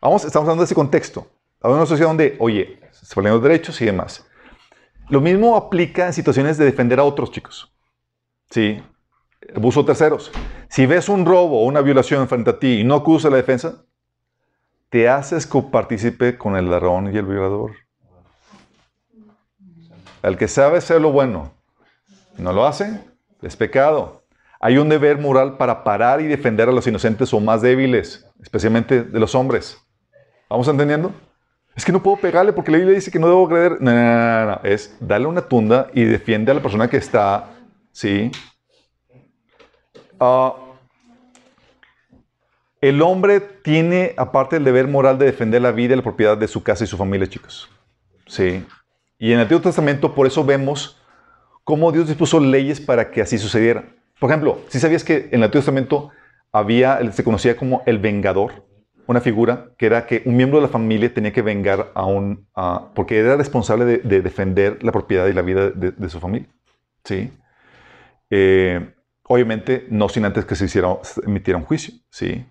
Vamos, 0.01 0.25
estamos 0.25 0.47
hablando 0.47 0.63
de 0.63 0.67
ese 0.67 0.75
contexto. 0.75 1.27
Hablando 1.61 1.79
de 1.79 1.83
una 1.83 1.89
sociedad 1.89 2.11
donde, 2.11 2.37
oye, 2.39 2.79
se 2.93 3.15
valen 3.15 3.33
los 3.33 3.43
derechos 3.43 3.81
y 3.81 3.87
demás. 3.87 4.27
Lo 5.09 5.21
mismo 5.21 5.57
aplica 5.57 6.07
en 6.07 6.13
situaciones 6.13 6.59
de 6.59 6.65
defender 6.65 6.99
a 7.01 7.05
otros, 7.05 7.31
chicos. 7.31 7.73
Sí. 8.51 8.83
Abuso 9.55 9.85
terceros. 9.85 10.31
Si 10.69 10.87
ves 10.87 11.09
un 11.09 11.27
robo 11.27 11.63
o 11.63 11.67
una 11.67 11.81
violación 11.81 12.29
frente 12.29 12.51
a 12.51 12.59
ti 12.59 12.81
y 12.81 12.85
no 12.85 12.95
acusas 12.95 13.31
la 13.31 13.37
defensa, 13.37 13.85
te 14.95 15.09
haces 15.09 15.45
copartícipe 15.45 16.39
con 16.39 16.55
el 16.55 16.71
ladrón 16.71 17.13
y 17.13 17.19
el 17.19 17.27
violador. 17.27 17.73
Al 20.23 20.39
que 20.39 20.47
sabe 20.47 20.79
hacer 20.79 21.01
lo 21.01 21.11
bueno, 21.11 21.53
no 22.39 22.53
lo 22.53 22.65
hace, 22.65 23.01
es 23.43 23.57
pecado. 23.57 24.23
Hay 24.61 24.79
un 24.79 24.89
deber 24.89 25.19
moral 25.19 25.57
para 25.57 25.83
parar 25.83 26.21
y 26.21 26.29
defender 26.29 26.69
a 26.69 26.73
los 26.73 26.87
inocentes 26.87 27.35
o 27.35 27.41
más 27.41 27.61
débiles, 27.61 28.25
especialmente 28.41 29.03
de 29.03 29.19
los 29.19 29.35
hombres. 29.35 29.77
¿Vamos 30.49 30.69
entendiendo? 30.69 31.11
Es 31.75 31.85
que 31.85 31.91
no 31.91 32.01
puedo 32.01 32.17
pegarle 32.19 32.53
porque 32.53 32.71
la 32.71 32.77
Biblia 32.77 32.95
dice 32.95 33.11
que 33.11 33.19
no 33.19 33.27
debo 33.27 33.49
creer. 33.49 33.79
No, 33.81 33.91
no, 33.91 33.97
no, 33.97 34.45
no, 34.45 34.47
no. 34.53 34.61
Es 34.63 34.97
darle 35.01 35.27
una 35.27 35.43
tunda 35.43 35.89
y 35.93 36.05
defiende 36.05 36.53
a 36.53 36.55
la 36.55 36.63
persona 36.63 36.89
que 36.89 36.99
está, 36.99 37.47
¿sí? 37.91 38.31
Ah, 40.21 40.55
el 42.89 43.01
hombre 43.01 43.41
tiene, 43.41 44.13
aparte 44.19 44.57
del 44.57 44.65
deber 44.65 44.89
moral 44.89 45.19
de 45.19 45.25
defender 45.25 45.63
la 45.63 45.73
vida 45.73 45.95
y 45.95 45.97
la 45.97 46.03
propiedad 46.03 46.37
de 46.37 46.47
su 46.47 46.63
casa 46.63 46.85
y 46.85 46.87
su 46.87 46.99
familia, 46.99 47.27
chicos. 47.27 47.71
Sí. 48.27 48.63
Y 49.19 49.29
en 49.29 49.37
el 49.37 49.41
Antiguo 49.41 49.63
Testamento, 49.63 50.15
por 50.15 50.27
eso 50.27 50.45
vemos 50.45 51.01
cómo 51.65 51.93
Dios 51.93 52.09
dispuso 52.09 52.39
leyes 52.39 52.83
para 52.83 53.11
que 53.11 53.23
así 53.23 53.39
sucediera. 53.39 53.85
Por 54.21 54.29
ejemplo, 54.29 54.61
si 54.69 54.79
sabías 54.79 55.03
que 55.03 55.29
en 55.31 55.37
el 55.37 55.45
Antiguo 55.45 55.63
Testamento 55.63 56.11
había, 56.53 57.01
se 57.11 57.25
conocía 57.25 57.57
como 57.57 57.83
el 57.87 57.99
vengador, 57.99 58.67
una 59.07 59.23
figura 59.23 59.71
que 59.79 59.87
era 59.87 60.07
que 60.07 60.23
un 60.27 60.37
miembro 60.37 60.59
de 60.59 60.67
la 60.67 60.69
familia 60.69 61.13
tenía 61.13 61.33
que 61.33 61.41
vengar 61.41 61.91
a 61.95 62.05
un, 62.05 62.47
porque 62.95 63.19
era 63.19 63.37
responsable 63.37 63.87
de, 63.87 63.99
de 63.99 64.21
defender 64.21 64.83
la 64.83 64.93
propiedad 64.93 65.27
y 65.27 65.33
la 65.33 65.41
vida 65.43 65.71
de, 65.71 65.93
de 65.93 66.09
su 66.11 66.21
familia. 66.21 66.51
¿Sí? 67.03 67.33
Eh, 68.29 68.93
obviamente, 69.23 69.87
no 69.89 70.11
sin 70.11 70.27
antes 70.27 70.45
que 70.45 70.55
se, 70.55 70.67
hiciera, 70.67 70.99
se 71.03 71.23
emitiera 71.25 71.59
un 71.59 71.65
juicio. 71.65 71.95
¿Sí? 72.11 72.45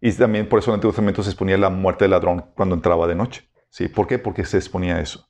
Y 0.00 0.12
también 0.12 0.48
por 0.48 0.58
eso 0.58 0.70
en 0.70 0.74
el 0.74 0.76
Antiguo 0.76 0.92
Testamento 0.92 1.22
se 1.22 1.30
exponía 1.30 1.56
la 1.56 1.70
muerte 1.70 2.04
del 2.04 2.12
ladrón 2.12 2.50
cuando 2.54 2.74
entraba 2.74 3.06
de 3.06 3.14
noche. 3.14 3.48
¿Sí? 3.70 3.88
¿Por 3.88 4.06
qué? 4.06 4.18
Porque 4.18 4.44
se 4.44 4.56
exponía 4.56 4.96
a 4.96 5.00
eso. 5.00 5.28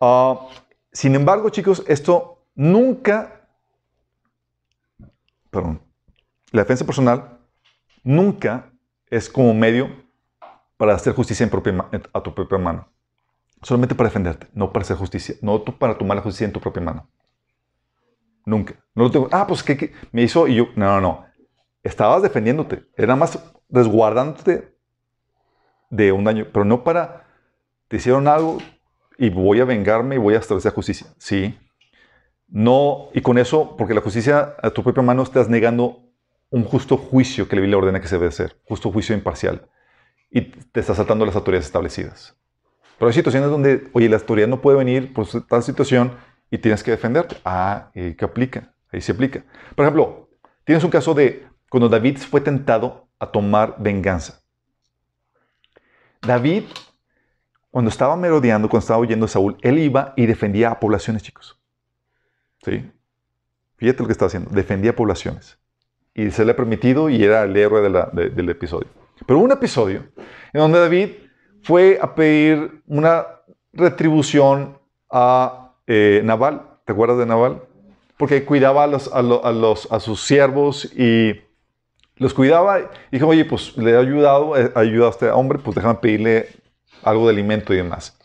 Ah, 0.00 0.48
sin 0.92 1.14
embargo, 1.14 1.50
chicos, 1.50 1.84
esto 1.86 2.46
nunca, 2.54 3.48
perdón, 5.50 5.82
la 6.52 6.62
defensa 6.62 6.84
personal 6.84 7.38
nunca 8.02 8.72
es 9.10 9.28
como 9.28 9.52
medio 9.54 9.90
para 10.76 10.94
hacer 10.94 11.14
justicia 11.14 11.44
en 11.44 11.50
propia 11.50 11.88
a 12.12 12.22
tu 12.22 12.34
propia 12.34 12.58
mano. 12.58 12.88
Solamente 13.62 13.94
para 13.94 14.08
defenderte, 14.08 14.48
no 14.52 14.72
para 14.72 14.82
hacer 14.82 14.96
justicia, 14.96 15.34
no 15.40 15.64
para 15.64 15.96
tomar 15.96 16.16
la 16.16 16.22
justicia 16.22 16.46
en 16.46 16.52
tu 16.52 16.60
propia 16.60 16.82
mano. 16.82 17.08
Nunca. 18.44 18.74
No 18.94 19.04
lo 19.04 19.10
tengo. 19.10 19.28
Ah, 19.32 19.46
pues 19.46 19.62
que 19.62 19.92
me 20.12 20.22
hizo 20.22 20.46
y 20.46 20.54
yo. 20.54 20.68
No, 20.76 20.86
no, 20.86 21.00
no. 21.00 21.25
Estabas 21.86 22.20
defendiéndote. 22.20 22.84
Era 22.96 23.14
más 23.14 23.38
resguardándote 23.70 24.76
de 25.88 26.10
un 26.10 26.24
daño, 26.24 26.48
pero 26.52 26.64
no 26.64 26.82
para. 26.82 27.24
Te 27.86 27.98
hicieron 27.98 28.26
algo 28.26 28.58
y 29.16 29.30
voy 29.30 29.60
a 29.60 29.64
vengarme 29.64 30.16
y 30.16 30.18
voy 30.18 30.34
a 30.34 30.38
establecer 30.38 30.72
justicia. 30.72 31.06
Sí. 31.18 31.56
No, 32.48 33.08
y 33.14 33.20
con 33.20 33.38
eso, 33.38 33.76
porque 33.76 33.94
la 33.94 34.00
justicia 34.00 34.56
a 34.60 34.70
tu 34.70 34.82
propia 34.82 35.04
mano 35.04 35.22
estás 35.22 35.48
negando 35.48 36.02
un 36.50 36.64
justo 36.64 36.96
juicio 36.96 37.48
que 37.48 37.54
la 37.54 37.60
Biblia 37.60 37.78
ordena 37.78 38.00
que 38.00 38.08
se 38.08 38.16
debe 38.16 38.28
hacer, 38.28 38.60
justo 38.64 38.90
juicio 38.90 39.14
imparcial. 39.14 39.68
Y 40.28 40.40
te 40.40 40.80
estás 40.80 40.96
saltando 40.96 41.24
las 41.24 41.36
autoridades 41.36 41.66
establecidas. 41.66 42.36
Pero 42.98 43.08
hay 43.08 43.14
situaciones 43.14 43.48
donde, 43.48 43.88
oye, 43.92 44.08
la 44.08 44.16
autoridad 44.16 44.48
no 44.48 44.60
puede 44.60 44.78
venir 44.78 45.12
por 45.12 45.26
tal 45.46 45.62
situación 45.62 46.16
y 46.50 46.58
tienes 46.58 46.82
que 46.82 46.90
defenderte. 46.90 47.36
Ah, 47.44 47.90
¿y 47.94 48.14
¿qué 48.14 48.24
aplica? 48.24 48.74
Ahí 48.90 49.00
se 49.00 49.12
aplica. 49.12 49.44
Por 49.76 49.84
ejemplo, 49.84 50.28
tienes 50.64 50.82
un 50.82 50.90
caso 50.90 51.14
de 51.14 51.46
cuando 51.70 51.88
David 51.88 52.18
fue 52.18 52.40
tentado 52.40 53.08
a 53.18 53.30
tomar 53.30 53.76
venganza. 53.78 54.42
David, 56.22 56.64
cuando 57.70 57.88
estaba 57.90 58.16
merodeando, 58.16 58.68
cuando 58.68 58.82
estaba 58.82 58.98
huyendo 59.00 59.26
de 59.26 59.32
Saúl, 59.32 59.56
él 59.62 59.78
iba 59.78 60.12
y 60.16 60.26
defendía 60.26 60.70
a 60.70 60.80
poblaciones, 60.80 61.22
chicos. 61.22 61.58
¿Sí? 62.64 62.90
Fíjate 63.76 64.00
lo 64.00 64.06
que 64.06 64.12
estaba 64.12 64.28
haciendo. 64.28 64.50
Defendía 64.50 64.92
a 64.92 64.96
poblaciones. 64.96 65.58
Y 66.14 66.30
se 66.30 66.44
le 66.44 66.52
ha 66.52 66.56
permitido 66.56 67.10
y 67.10 67.22
era 67.22 67.42
el 67.44 67.56
héroe 67.56 67.82
de 67.82 67.90
la- 67.90 68.08
de- 68.12 68.30
del 68.30 68.48
episodio. 68.48 68.88
Pero 69.26 69.38
hubo 69.38 69.44
un 69.44 69.52
episodio 69.52 70.04
en 70.52 70.60
donde 70.60 70.80
David 70.80 71.10
fue 71.62 71.98
a 72.00 72.14
pedir 72.14 72.82
una 72.86 73.26
retribución 73.72 74.78
a 75.10 75.74
eh, 75.86 76.20
Nabal. 76.24 76.62
¿Te 76.84 76.92
acuerdas 76.92 77.18
de 77.18 77.26
Nabal? 77.26 77.62
Porque 78.16 78.44
cuidaba 78.44 78.84
a, 78.84 78.86
los, 78.86 79.12
a, 79.12 79.20
lo- 79.22 79.44
a 79.44 79.52
los, 79.52 79.90
a 79.92 80.00
sus 80.00 80.22
siervos 80.22 80.86
y 80.96 81.40
los 82.16 82.34
cuidaba. 82.34 82.80
Y 82.80 82.84
dijo, 83.12 83.28
oye, 83.28 83.44
pues 83.44 83.76
le 83.76 83.92
he 83.92 83.96
ayudado, 83.96 84.56
he 84.56 84.70
ayudado 84.74 85.08
a 85.08 85.10
este 85.10 85.30
hombre, 85.30 85.58
pues 85.58 85.74
déjame 85.74 85.96
pedirle 85.96 86.48
algo 87.02 87.26
de 87.26 87.32
alimento 87.32 87.72
y 87.72 87.76
demás. 87.76 88.18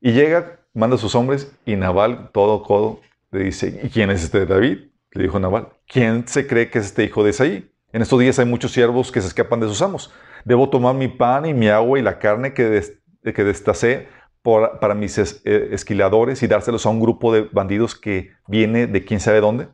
Y 0.00 0.12
llega, 0.12 0.60
manda 0.74 0.96
a 0.96 0.98
sus 0.98 1.14
hombres 1.14 1.52
y 1.64 1.76
Nabal, 1.76 2.30
todo 2.32 2.62
codo, 2.62 3.00
le 3.30 3.44
dice, 3.44 3.80
¿y 3.82 3.88
quién 3.88 4.10
es 4.10 4.22
este 4.24 4.46
David? 4.46 4.78
Le 5.12 5.22
dijo 5.22 5.38
Nabal, 5.38 5.68
¿quién 5.86 6.28
se 6.28 6.46
cree 6.46 6.70
que 6.70 6.78
es 6.78 6.86
este 6.86 7.04
hijo 7.04 7.24
de 7.24 7.30
Isaí? 7.30 7.70
En 7.92 8.02
estos 8.02 8.18
días 8.20 8.38
hay 8.38 8.46
muchos 8.46 8.72
siervos 8.72 9.10
que 9.10 9.20
se 9.20 9.28
escapan 9.28 9.60
de 9.60 9.68
sus 9.68 9.80
amos. 9.80 10.12
Debo 10.44 10.68
tomar 10.68 10.94
mi 10.94 11.08
pan 11.08 11.46
y 11.46 11.54
mi 11.54 11.68
agua 11.68 11.98
y 11.98 12.02
la 12.02 12.18
carne 12.18 12.52
que, 12.52 12.64
des- 12.64 12.98
que 13.22 13.44
destacé 13.44 14.08
por- 14.42 14.78
para 14.78 14.94
mis 14.94 15.16
eh, 15.18 15.68
esquiladores 15.72 16.42
y 16.42 16.46
dárselos 16.46 16.84
a 16.86 16.90
un 16.90 17.00
grupo 17.00 17.32
de 17.32 17.48
bandidos 17.50 17.94
que 17.94 18.32
viene 18.46 18.86
de 18.86 19.04
quién 19.04 19.18
sabe 19.18 19.40
dónde. 19.40 19.68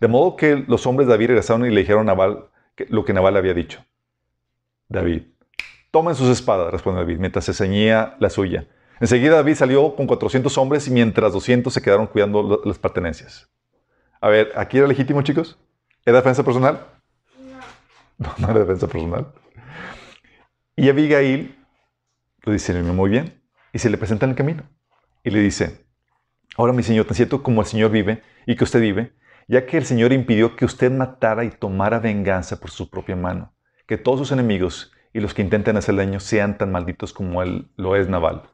De 0.00 0.08
modo 0.08 0.34
que 0.36 0.64
los 0.66 0.86
hombres 0.86 1.06
de 1.06 1.12
David 1.14 1.28
regresaron 1.28 1.64
y 1.64 1.70
le 1.70 1.80
dijeron 1.80 2.02
a 2.02 2.12
Nabal 2.12 2.46
lo 2.88 3.04
que 3.04 3.12
Nabal 3.12 3.36
había 3.36 3.54
dicho. 3.54 3.84
David, 4.88 5.22
tomen 5.90 6.14
sus 6.14 6.28
espadas, 6.28 6.72
respondió 6.72 7.02
David, 7.02 7.18
mientras 7.18 7.44
se 7.44 7.54
ceñía 7.54 8.16
la 8.18 8.30
suya. 8.30 8.66
Enseguida 9.00 9.36
David 9.36 9.54
salió 9.54 9.96
con 9.96 10.06
400 10.06 10.56
hombres 10.58 10.86
y 10.86 10.90
mientras 10.90 11.32
200 11.32 11.72
se 11.72 11.82
quedaron 11.82 12.06
cuidando 12.06 12.62
las 12.64 12.78
pertenencias. 12.78 13.48
A 14.20 14.28
ver, 14.28 14.52
¿aquí 14.56 14.78
era 14.78 14.86
legítimo, 14.86 15.22
chicos? 15.22 15.58
¿Era 16.04 16.18
defensa 16.18 16.42
personal? 16.44 16.86
No, 18.18 18.32
no 18.38 18.50
era 18.50 18.60
defensa 18.60 18.86
personal. 18.86 19.32
Y 20.76 20.88
Abigail 20.88 21.56
lo 22.42 22.52
dice 22.52 22.72
muy 22.80 23.10
bien 23.10 23.42
y 23.72 23.78
se 23.80 23.90
le 23.90 23.98
presenta 23.98 24.26
en 24.26 24.30
el 24.30 24.36
camino. 24.36 24.62
Y 25.24 25.30
le 25.30 25.40
dice, 25.40 25.84
ahora 26.56 26.72
mi 26.72 26.82
señor, 26.82 27.06
tan 27.06 27.16
cierto 27.16 27.42
como 27.42 27.62
el 27.62 27.66
Señor 27.66 27.90
vive 27.90 28.22
y 28.46 28.54
que 28.54 28.64
usted 28.64 28.80
vive, 28.80 29.12
ya 29.48 29.66
que 29.66 29.76
el 29.76 29.84
Señor 29.84 30.12
impidió 30.12 30.56
que 30.56 30.64
usted 30.64 30.90
matara 30.90 31.44
y 31.44 31.50
tomara 31.50 31.98
venganza 31.98 32.58
por 32.60 32.70
su 32.70 32.90
propia 32.90 33.16
mano, 33.16 33.52
que 33.86 33.98
todos 33.98 34.18
sus 34.18 34.32
enemigos 34.32 34.92
y 35.12 35.20
los 35.20 35.34
que 35.34 35.42
intenten 35.42 35.76
hacer 35.76 35.96
daño 35.96 36.20
sean 36.20 36.58
tan 36.58 36.72
malditos 36.72 37.12
como 37.12 37.42
él 37.42 37.68
lo 37.76 37.96
es 37.96 38.08
Naval. 38.08 38.50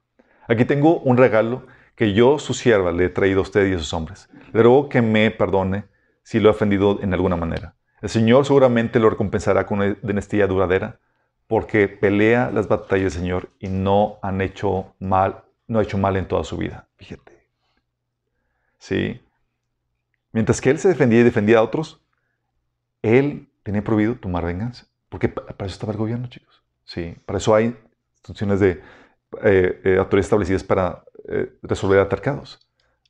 Aquí 0.49 0.65
tengo 0.65 0.99
un 1.01 1.17
regalo 1.17 1.67
que 1.95 2.13
yo, 2.13 2.39
su 2.39 2.55
sierva, 2.55 2.93
le 2.93 3.07
he 3.07 3.09
traído 3.09 3.41
a 3.41 3.43
usted 3.43 3.69
y 3.69 3.75
a 3.75 3.79
sus 3.79 3.93
hombres. 3.93 4.29
Le 4.53 4.63
ruego 4.63 4.89
que 4.89 5.03
me 5.03 5.31
perdone 5.31 5.85
si 6.23 6.41
lo 6.41 6.49
he 6.49 6.53
ofendido 6.53 7.01
en 7.03 7.13
alguna 7.13 7.37
manera. 7.37 7.75
El 8.01 8.09
Señor 8.09 8.47
seguramente 8.47 9.01
lo 9.01 9.11
recompensará 9.11 9.67
con 9.67 9.81
una 9.81 9.97
dinastía 10.03 10.47
duradera, 10.47 11.01
porque 11.49 11.89
pelea 11.89 12.51
las 12.53 12.69
batallas 12.69 13.13
del 13.15 13.23
Señor 13.23 13.49
y 13.59 13.69
no 13.69 14.19
han 14.23 14.41
hecho 14.41 14.95
mal, 15.01 15.43
no 15.67 15.79
ha 15.79 15.83
hecho 15.83 15.99
mal 15.99 16.17
en 16.17 16.29
toda 16.29 16.45
su 16.45 16.57
vida. 16.57 16.87
Fíjate. 16.97 17.33
Sí. 18.79 19.21
Mientras 20.33 20.61
que 20.61 20.71
él 20.71 20.79
se 20.79 20.89
defendía 20.89 21.21
y 21.21 21.25
defendía 21.25 21.59
a 21.59 21.63
otros, 21.63 22.01
él 23.03 23.49
tenía 23.63 23.83
prohibido 23.83 24.17
tomar 24.17 24.45
venganza. 24.45 24.87
Porque 25.09 25.29
pa- 25.29 25.47
para 25.47 25.67
eso 25.67 25.75
estaba 25.75 25.93
el 25.93 25.99
gobierno, 25.99 26.29
chicos. 26.29 26.63
Sí. 26.85 27.17
Para 27.27 27.39
eso 27.39 27.55
hay 27.55 27.77
instituciones 28.17 28.61
de 28.61 28.83
eh, 29.43 29.81
eh, 29.85 29.97
autoridades 29.99 30.27
establecidas 30.27 30.65
para 30.65 31.05
eh, 31.29 31.53
resolver 31.63 31.99
altercados. 31.99 32.59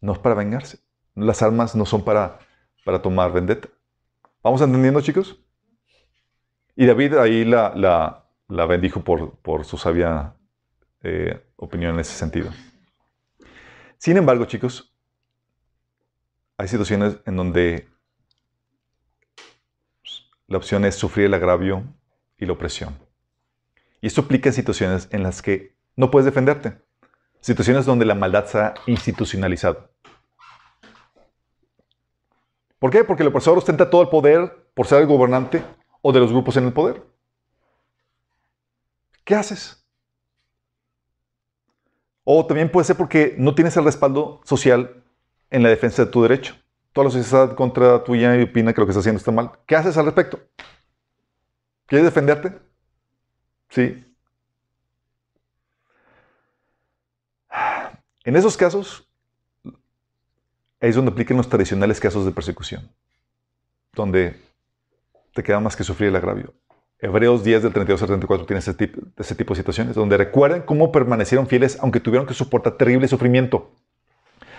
No 0.00 0.12
es 0.12 0.18
para 0.18 0.34
vengarse. 0.34 0.78
Las 1.14 1.42
armas 1.42 1.74
no 1.74 1.84
son 1.84 2.04
para, 2.04 2.38
para 2.84 3.02
tomar 3.02 3.32
vendetta. 3.32 3.68
¿Vamos 4.42 4.60
entendiendo, 4.62 5.00
chicos? 5.00 5.38
Y 6.76 6.86
David 6.86 7.14
ahí 7.14 7.44
la, 7.44 7.72
la, 7.74 8.24
la 8.48 8.66
bendijo 8.66 9.02
por, 9.02 9.36
por 9.38 9.64
su 9.64 9.76
sabia 9.76 10.34
eh, 11.02 11.44
opinión 11.56 11.94
en 11.94 12.00
ese 12.00 12.12
sentido. 12.14 12.50
Sin 13.98 14.16
embargo, 14.16 14.44
chicos, 14.44 14.94
hay 16.58 16.66
situaciones 16.66 17.18
en 17.24 17.36
donde 17.36 17.88
la 20.48 20.58
opción 20.58 20.84
es 20.84 20.96
sufrir 20.96 21.26
el 21.26 21.34
agravio 21.34 21.84
y 22.36 22.46
la 22.46 22.52
opresión. 22.52 22.98
Y 24.00 24.08
esto 24.08 24.22
aplica 24.22 24.48
en 24.48 24.54
situaciones 24.54 25.08
en 25.12 25.22
las 25.22 25.40
que 25.40 25.76
no 25.94 26.10
puedes 26.10 26.26
defenderte. 26.26 26.82
Situaciones 27.40 27.86
donde 27.86 28.04
la 28.04 28.16
maldad 28.16 28.46
se 28.46 28.58
ha 28.58 28.74
institucionalizado. 28.86 29.88
¿Por 32.80 32.90
qué? 32.90 33.04
Porque 33.04 33.22
el 33.22 33.28
opresor 33.28 33.56
ostenta 33.56 33.88
todo 33.88 34.02
el 34.02 34.08
poder 34.08 34.68
por 34.74 34.86
ser 34.86 35.00
el 35.00 35.06
gobernante 35.06 35.64
o 36.02 36.12
de 36.12 36.20
los 36.20 36.32
grupos 36.32 36.56
en 36.56 36.66
el 36.66 36.72
poder. 36.72 37.04
¿Qué 39.24 39.36
haces? 39.36 39.84
O 42.24 42.44
también 42.46 42.70
puede 42.70 42.84
ser 42.84 42.96
porque 42.96 43.36
no 43.38 43.54
tienes 43.54 43.76
el 43.76 43.84
respaldo 43.84 44.40
social 44.44 45.04
en 45.50 45.62
la 45.62 45.68
defensa 45.68 46.04
de 46.04 46.10
tu 46.10 46.22
derecho. 46.22 46.54
Toda 46.92 47.06
la 47.06 47.10
sociedad 47.10 47.54
contra 47.54 48.02
tuya 48.04 48.36
y 48.36 48.42
opina 48.42 48.72
que 48.72 48.80
lo 48.80 48.86
que 48.86 48.90
estás 48.90 49.02
haciendo 49.02 49.18
está 49.18 49.30
mal. 49.30 49.52
¿Qué 49.66 49.76
haces 49.76 49.96
al 49.96 50.06
respecto? 50.06 50.40
¿Quieres 51.86 52.04
defenderte? 52.04 52.58
Sí. 53.70 54.04
En 58.24 58.36
esos 58.36 58.56
casos, 58.56 59.08
es 60.80 60.94
donde 60.94 61.10
aplican 61.10 61.36
los 61.36 61.48
tradicionales 61.48 61.98
casos 61.98 62.24
de 62.24 62.32
persecución, 62.32 62.90
donde 63.94 64.36
te 65.34 65.42
queda 65.42 65.60
más 65.60 65.76
que 65.76 65.84
sufrir 65.84 66.10
el 66.10 66.16
agravio. 66.16 66.54
Hebreos 67.00 67.44
10 67.44 67.62
del 67.62 67.72
32 67.72 68.02
al 68.02 68.08
34 68.08 68.46
tiene 68.46 68.58
ese 68.58 68.74
tipo, 68.74 69.00
ese 69.16 69.34
tipo 69.34 69.54
de 69.54 69.58
situaciones, 69.58 69.94
donde 69.94 70.16
recuerdan 70.16 70.62
cómo 70.62 70.90
permanecieron 70.90 71.46
fieles 71.46 71.78
aunque 71.80 72.00
tuvieron 72.00 72.26
que 72.26 72.34
soportar 72.34 72.76
terrible 72.76 73.08
sufrimiento. 73.08 73.70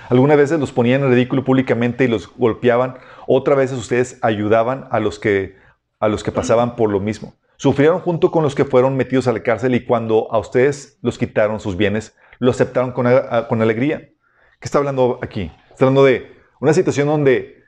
Algunas 0.10 0.38
veces 0.38 0.60
los 0.60 0.72
ponían 0.72 1.03
en 1.03 1.11
ridículo 1.11 1.44
públicamente 1.44 2.03
y 2.03 2.07
los 2.07 2.27
golpeaban, 2.36 2.98
otras 3.27 3.57
veces 3.57 3.77
ustedes 3.77 4.18
ayudaban 4.22 4.88
a 4.91 4.99
los 4.99 5.19
que, 5.19 5.56
a 5.99 6.07
los 6.07 6.23
que 6.23 6.31
pasaban 6.31 6.76
por 6.76 6.90
lo 6.90 6.99
mismo. 6.99 7.36
Sufrieron 7.57 7.99
junto 7.99 8.31
con 8.31 8.41
los 8.41 8.56
que 8.56 8.65
fueron 8.65 8.98
metidos 8.98 9.27
a 9.27 9.34
la 9.34 9.44
cárcel 9.44 9.76
y 9.76 9.86
cuando 9.86 10.31
a 10.31 10.40
ustedes 10.40 10.98
los 11.02 11.18
quitaron 11.18 11.60
sus 11.60 11.77
bienes, 11.77 12.15
lo 12.40 12.52
aceptaron 12.52 12.91
con, 12.91 13.06
con 13.48 13.61
alegría. 13.61 13.99
¿Qué 13.99 14.65
está 14.65 14.77
hablando 14.80 15.19
aquí? 15.22 15.52
Está 15.69 15.86
hablando 15.86 16.06
de 16.06 16.36
una 16.60 16.73
situación 16.73 17.07
donde 17.07 17.64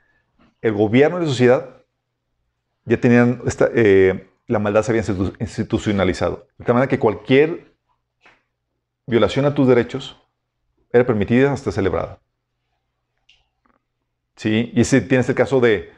el 0.62 0.72
gobierno 0.72 1.18
y 1.18 1.22
la 1.22 1.28
sociedad 1.28 1.76
ya 2.84 2.96
tenían 2.96 3.42
esta, 3.46 3.68
eh, 3.74 4.30
la 4.46 4.58
maldad 4.58 4.82
se 4.82 4.92
había 4.92 5.02
institu- 5.02 5.36
institucionalizado. 5.38 6.48
De 6.58 6.64
tal 6.64 6.74
manera 6.74 6.88
que 6.88 6.98
cualquier 6.98 7.76
violación 9.06 9.44
a 9.44 9.54
tus 9.54 9.68
derechos 9.68 10.18
era 10.90 11.06
permitida 11.06 11.52
hasta 11.52 11.70
celebrada. 11.70 12.18
¿Sí? 14.36 14.72
Y 14.74 14.80
ese 14.80 15.00
tienes 15.00 15.28
el 15.28 15.34
caso 15.34 15.60
de, 15.60 15.92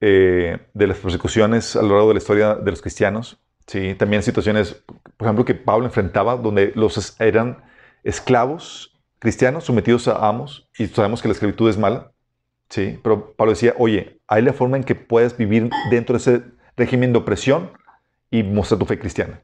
eh, 0.00 0.58
de 0.74 0.86
las 0.86 0.98
persecuciones 0.98 1.76
a 1.76 1.82
lo 1.82 1.90
largo 1.90 2.08
de 2.08 2.14
la 2.14 2.18
historia 2.18 2.54
de 2.56 2.70
los 2.70 2.82
cristianos. 2.82 3.38
¿Sí? 3.66 3.94
También 3.94 4.22
situaciones, 4.22 4.82
por 5.16 5.26
ejemplo, 5.26 5.44
que 5.44 5.54
Pablo 5.54 5.86
enfrentaba, 5.86 6.36
donde 6.36 6.72
los 6.74 7.16
eran 7.20 7.64
esclavos 8.02 8.90
cristianos 9.18 9.64
sometidos 9.64 10.06
a 10.08 10.28
amos, 10.28 10.68
y 10.78 10.86
sabemos 10.86 11.22
que 11.22 11.28
la 11.28 11.32
esclavitud 11.32 11.70
es 11.70 11.78
mala. 11.78 12.12
¿Sí? 12.68 12.98
Pero 13.02 13.34
Pablo 13.36 13.52
decía, 13.52 13.74
oye, 13.78 14.20
hay 14.26 14.42
la 14.42 14.52
forma 14.52 14.76
en 14.76 14.84
que 14.84 14.94
puedes 14.94 15.36
vivir 15.36 15.70
dentro 15.90 16.14
de 16.14 16.18
ese 16.18 16.42
régimen 16.76 17.12
de 17.12 17.20
opresión 17.20 17.70
y 18.30 18.42
mostrar 18.42 18.80
tu 18.80 18.86
fe 18.86 18.98
cristiana. 18.98 19.43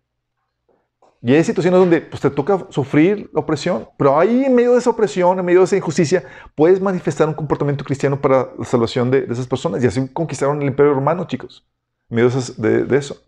Y 1.23 1.35
hay 1.35 1.45
situaciones 1.45 1.79
donde 1.79 2.01
pues, 2.01 2.23
te 2.23 2.31
toca 2.31 2.67
sufrir 2.71 3.31
la 3.35 3.41
opresión, 3.41 3.87
pero 3.99 4.19
ahí 4.19 4.45
en 4.45 4.55
medio 4.55 4.73
de 4.73 4.79
esa 4.79 4.91
opresión, 4.91 5.39
en 5.39 5.45
medio 5.45 5.61
de 5.61 5.67
esa 5.67 5.77
injusticia, 5.77 6.25
puedes 6.55 6.81
manifestar 6.81 7.29
un 7.29 7.35
comportamiento 7.35 7.85
cristiano 7.85 8.19
para 8.19 8.49
la 8.59 8.65
salvación 8.65 9.11
de, 9.11 9.27
esas 9.29 9.47
personas. 9.47 9.85
Y 9.85 9.87
así 9.87 10.09
conquistaron 10.09 10.63
el 10.63 10.69
imperio 10.69 10.95
romano, 10.95 11.27
chicos, 11.27 11.67
en 12.09 12.17
medio 12.17 12.31
de, 12.57 12.97
eso. 12.97 13.23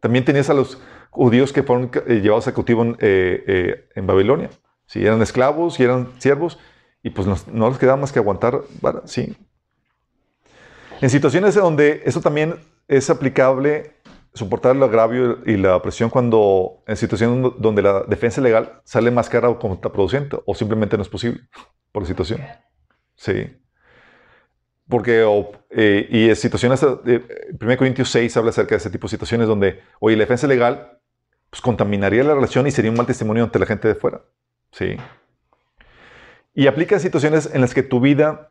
También 0.00 0.24
tenías 0.24 0.48
a 0.48 0.54
los 0.54 0.80
judíos 1.10 1.52
que 1.52 1.62
fueron 1.62 1.90
eh, 2.06 2.20
llevados 2.22 2.48
a 2.48 2.54
cautivo 2.54 2.84
en, 2.84 2.96
eh, 3.00 3.86
eh, 3.94 4.00
Babilonia. 4.00 4.48
Sí, 4.86 5.04
eran 5.04 5.20
esclavos 5.20 5.78
y 5.78 5.84
eran 5.84 6.08
siervos, 6.18 6.58
y 7.02 7.10
pues 7.10 7.28
no 7.52 7.68
les 7.68 7.78
quedaba 7.78 7.98
más 7.98 8.12
que 8.12 8.18
aguantar, 8.18 8.62
sí. 9.04 9.36
En 11.00 11.10
situaciones 11.10 11.54
donde 11.54 12.02
eso 12.04 12.20
también 12.20 12.56
es 12.88 13.08
aplicable, 13.08 13.94
soportar 14.34 14.76
el 14.76 14.82
agravio 14.82 15.38
y 15.44 15.56
la 15.56 15.76
opresión 15.76 16.10
cuando 16.10 16.82
en 16.86 16.96
situaciones 16.96 17.52
donde 17.58 17.82
la 17.82 18.02
defensa 18.04 18.40
legal 18.40 18.80
sale 18.84 19.10
más 19.10 19.28
cara 19.28 19.48
o 19.48 19.58
contraproducente 19.58 20.38
o 20.44 20.54
simplemente 20.54 20.96
no 20.96 21.02
es 21.02 21.08
posible 21.08 21.40
por 21.92 22.02
la 22.02 22.08
situación. 22.08 22.40
Sí. 23.16 23.56
Porque, 24.88 25.22
o, 25.22 25.52
eh, 25.70 26.08
y 26.10 26.28
en 26.28 26.36
situaciones, 26.36 26.84
eh, 27.06 27.22
1 27.60 27.76
Corintios 27.76 28.10
6 28.10 28.36
habla 28.36 28.50
acerca 28.50 28.70
de 28.70 28.78
ese 28.78 28.90
tipo 28.90 29.06
de 29.06 29.10
situaciones 29.10 29.46
donde, 29.46 29.80
oye, 30.00 30.16
la 30.16 30.22
defensa 30.22 30.46
legal 30.46 30.98
pues, 31.48 31.60
contaminaría 31.60 32.24
la 32.24 32.34
relación 32.34 32.66
y 32.66 32.70
sería 32.70 32.90
un 32.90 32.96
mal 32.96 33.06
testimonio 33.06 33.44
ante 33.44 33.58
la 33.58 33.66
gente 33.66 33.88
de 33.88 33.94
fuera. 33.94 34.22
Sí. 34.72 34.96
Y 36.54 36.66
aplica 36.66 36.98
situaciones 36.98 37.50
en 37.52 37.60
las 37.60 37.74
que 37.74 37.82
tu 37.82 38.00
vida 38.00 38.50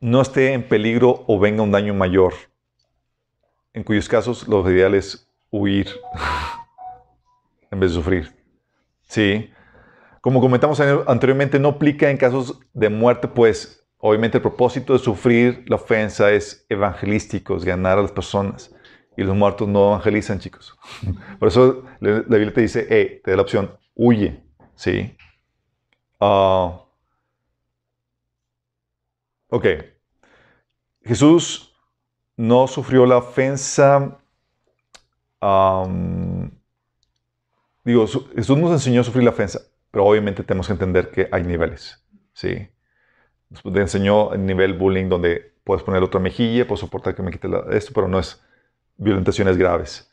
no 0.00 0.20
esté 0.20 0.52
en 0.52 0.68
peligro 0.68 1.24
o 1.26 1.38
venga 1.38 1.62
un 1.62 1.70
daño 1.70 1.94
mayor, 1.94 2.34
en 3.74 3.82
cuyos 3.82 4.08
casos 4.08 4.48
lo 4.48 4.68
ideal 4.70 4.94
es 4.94 5.28
huir 5.50 5.88
en 7.70 7.80
vez 7.80 7.90
de 7.90 7.96
sufrir. 7.96 8.32
Sí. 9.02 9.50
Como 10.20 10.40
comentamos 10.40 10.80
anteriormente, 10.80 11.58
no 11.58 11.70
aplica 11.70 12.08
en 12.08 12.16
casos 12.16 12.58
de 12.72 12.88
muerte, 12.88 13.28
pues 13.28 13.86
obviamente 13.98 14.38
el 14.38 14.42
propósito 14.42 14.94
de 14.94 14.98
sufrir 15.00 15.64
la 15.68 15.76
ofensa 15.76 16.32
es 16.32 16.64
evangelístico, 16.68 17.56
es 17.56 17.64
ganar 17.64 17.98
a 17.98 18.02
las 18.02 18.12
personas. 18.12 18.74
Y 19.16 19.22
los 19.22 19.36
muertos 19.36 19.68
no 19.68 19.88
evangelizan, 19.88 20.38
chicos. 20.38 20.76
Por 21.38 21.48
eso 21.48 21.84
la 22.00 22.20
Biblia 22.20 22.54
te 22.54 22.62
dice, 22.62 22.86
eh, 22.88 23.20
te 23.22 23.32
da 23.32 23.36
la 23.36 23.42
opción, 23.42 23.76
huye. 23.94 24.42
Sí. 24.76 25.16
Ah, 26.20 26.80
ok. 29.50 29.66
Jesús 31.04 31.73
no 32.36 32.66
sufrió 32.66 33.06
la 33.06 33.18
ofensa. 33.18 34.18
digo, 37.84 38.06
Jesús 38.06 38.58
nos 38.58 38.72
enseñó 38.72 39.00
a 39.00 39.04
sufrir 39.04 39.24
la 39.24 39.30
ofensa, 39.30 39.60
pero 39.90 40.04
obviamente 40.04 40.42
tenemos 40.42 40.66
que 40.66 40.72
entender 40.72 41.10
que 41.10 41.28
hay 41.30 41.44
niveles. 41.44 42.02
¿sí? 42.32 42.68
Nos 43.50 43.62
enseñó 43.76 44.32
el 44.32 44.44
nivel 44.44 44.74
bullying 44.74 45.08
donde 45.08 45.54
puedes 45.64 45.82
poner 45.82 46.02
otra 46.02 46.20
mejilla, 46.20 46.66
puedes 46.66 46.80
soportar 46.80 47.14
que 47.14 47.22
me 47.22 47.30
quite 47.30 47.48
esto, 47.70 47.92
pero 47.94 48.08
no 48.08 48.18
es 48.18 48.42
violentaciones 48.96 49.56
graves. 49.56 50.10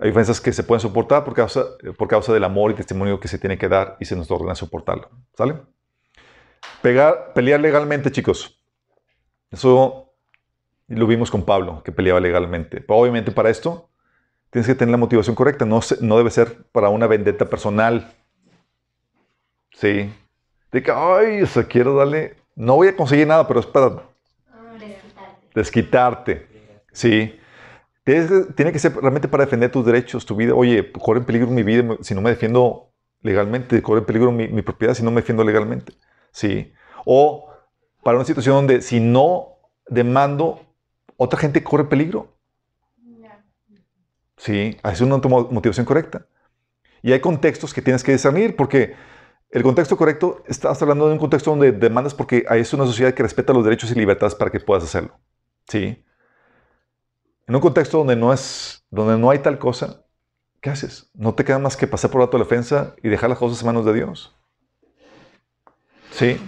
Hay 0.00 0.10
ofensas 0.10 0.40
que 0.40 0.52
se 0.52 0.62
pueden 0.62 0.80
soportar 0.80 1.24
por 1.24 1.34
causa, 1.34 1.64
por 1.96 2.06
causa 2.06 2.32
del 2.32 2.44
amor 2.44 2.70
y 2.70 2.74
testimonio 2.74 3.18
que 3.18 3.26
se 3.28 3.38
tiene 3.38 3.58
que 3.58 3.68
dar 3.68 3.96
y 3.98 4.04
se 4.04 4.14
nos 4.14 4.30
ordena 4.30 4.54
soportarlo. 4.54 5.10
¿Sale? 5.36 5.56
Pegar, 6.82 7.32
pelear 7.34 7.60
legalmente, 7.60 8.12
chicos. 8.12 8.60
Eso 9.50 10.07
lo 10.88 11.06
vimos 11.06 11.30
con 11.30 11.44
Pablo, 11.44 11.82
que 11.84 11.92
peleaba 11.92 12.20
legalmente. 12.20 12.80
Pero 12.80 12.98
obviamente 12.98 13.30
para 13.30 13.50
esto 13.50 13.88
tienes 14.50 14.66
que 14.66 14.74
tener 14.74 14.92
la 14.92 14.96
motivación 14.96 15.36
correcta. 15.36 15.64
No, 15.64 15.80
no 16.00 16.16
debe 16.16 16.30
ser 16.30 16.64
para 16.72 16.88
una 16.88 17.06
vendetta 17.06 17.46
personal. 17.46 18.12
Sí. 19.72 20.12
De 20.72 20.82
que, 20.82 20.90
ay, 20.90 21.42
o 21.42 21.46
sea, 21.46 21.64
quiero 21.64 21.94
darle... 21.94 22.36
No 22.54 22.76
voy 22.76 22.88
a 22.88 22.96
conseguir 22.96 23.26
nada, 23.26 23.46
pero 23.46 23.60
es 23.60 23.66
para 23.66 24.02
desquitarte. 25.54 26.46
Sí. 26.92 27.38
Tiene 28.04 28.72
que 28.72 28.78
ser 28.78 28.96
realmente 28.96 29.28
para 29.28 29.44
defender 29.44 29.70
tus 29.70 29.84
derechos, 29.84 30.26
tu 30.26 30.34
vida. 30.34 30.54
Oye, 30.54 30.90
corre 30.92 31.20
en 31.20 31.26
peligro 31.26 31.48
mi 31.48 31.62
vida 31.62 31.96
si 32.00 32.14
no 32.14 32.20
me 32.20 32.30
defiendo 32.30 32.90
legalmente, 33.20 33.80
corre 33.82 34.00
en 34.00 34.06
peligro 34.06 34.32
mi 34.32 34.62
propiedad 34.62 34.94
si 34.94 35.02
no 35.02 35.10
me 35.10 35.20
defiendo 35.20 35.44
legalmente. 35.44 35.92
¿sí? 36.30 36.72
O 37.04 37.50
para 38.02 38.16
una 38.16 38.24
situación 38.24 38.54
donde 38.54 38.82
si 38.82 39.00
no 39.00 39.58
demando, 39.88 40.60
otra 41.18 41.38
gente 41.38 41.62
corre 41.62 41.84
peligro. 41.84 42.34
Sí, 44.38 44.76
es 44.84 45.00
una 45.00 45.18
mo- 45.18 45.48
motivación 45.50 45.84
correcta. 45.84 46.26
Y 47.02 47.12
hay 47.12 47.20
contextos 47.20 47.74
que 47.74 47.82
tienes 47.82 48.02
que 48.04 48.12
discernir, 48.12 48.56
porque 48.56 48.94
el 49.50 49.62
contexto 49.62 49.96
correcto, 49.96 50.42
estás 50.46 50.80
hablando 50.80 51.06
de 51.08 51.14
un 51.14 51.18
contexto 51.18 51.50
donde 51.50 51.72
demandas 51.72 52.14
porque 52.14 52.46
es 52.48 52.72
una 52.72 52.86
sociedad 52.86 53.12
que 53.14 53.22
respeta 53.22 53.52
los 53.52 53.64
derechos 53.64 53.90
y 53.90 53.94
libertades 53.94 54.34
para 54.34 54.50
que 54.50 54.60
puedas 54.60 54.84
hacerlo. 54.84 55.18
Sí. 55.66 56.04
En 57.46 57.54
un 57.54 57.60
contexto 57.60 57.98
donde 57.98 58.14
no, 58.14 58.32
es, 58.32 58.84
donde 58.90 59.18
no 59.18 59.30
hay 59.30 59.40
tal 59.40 59.58
cosa, 59.58 60.04
¿qué 60.60 60.70
haces? 60.70 61.10
No 61.14 61.34
te 61.34 61.44
queda 61.44 61.58
más 61.58 61.76
que 61.76 61.86
pasar 61.86 62.10
por 62.10 62.32
la 62.32 62.38
defensa 62.38 62.94
y 63.02 63.08
dejar 63.08 63.30
las 63.30 63.38
cosas 63.38 63.60
en 63.60 63.66
manos 63.66 63.84
de 63.84 63.94
Dios. 63.94 64.36
Sí. 66.12 66.38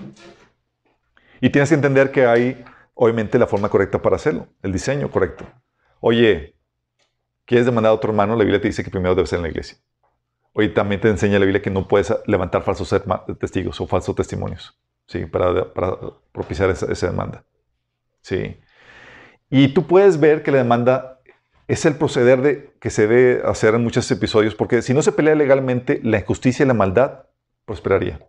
Y 1.41 1.51
tienes 1.51 1.71
que 1.71 1.75
entender 1.75 2.13
que 2.13 2.27
hay, 2.27 2.65
obviamente, 3.01 3.39
la 3.39 3.47
forma 3.47 3.71
correcta 3.71 4.03
para 4.03 4.17
hacerlo, 4.17 4.49
el 4.63 4.73
diseño 4.73 5.11
correcto. 5.11 5.47
Oye, 6.01 6.55
¿quieres 7.47 7.65
demandar 7.65 7.93
a 7.93 7.95
otro 7.95 8.11
hermano? 8.11 8.37
La 8.37 8.45
Biblia 8.45 8.61
te 8.61 8.69
dice 8.69 8.85
que 8.85 8.91
primero 8.91 9.15
debe 9.15 9.27
ser 9.27 9.39
en 9.39 9.45
la 9.45 9.49
iglesia. 9.49 9.79
Oye, 10.53 10.69
también 10.69 11.01
te 11.01 11.09
enseña 11.09 11.39
la 11.39 11.47
Biblia 11.47 11.63
que 11.63 11.71
no 11.71 11.89
puedes 11.89 12.15
levantar 12.27 12.63
falsos 12.63 12.95
testigos 13.39 13.81
o 13.81 13.87
falsos 13.87 14.15
testimonios, 14.15 14.79
¿sí? 15.07 15.25
Para, 15.25 15.73
propiciar 16.31 16.69
esa, 16.69 16.93
esa 16.93 17.07
demanda. 17.07 17.43
¿Sí? 18.21 18.61
Y 19.49 19.69
tú 19.69 19.87
puedes 19.87 20.21
ver 20.21 20.43
que 20.43 20.51
la 20.51 20.59
demanda 20.59 21.21
es 21.69 21.87
el 21.87 21.95
proceder 21.95 22.43
de, 22.43 22.75
que 22.81 22.91
se 22.91 23.07
debe 23.07 23.49
hacer 23.49 23.75
en 23.75 23.83
muchos 23.83 24.11
episodios, 24.11 24.55
porque 24.55 24.83
si 24.83 24.93
no 24.93 25.01
se 25.01 25.13
pelea 25.13 25.35
legalmente, 25.35 26.01
la 26.05 26.19
injusticia 26.19 26.65
y 26.65 26.69
la 26.69 26.75
maldad 26.75 27.25
prosperaría. 27.65 28.21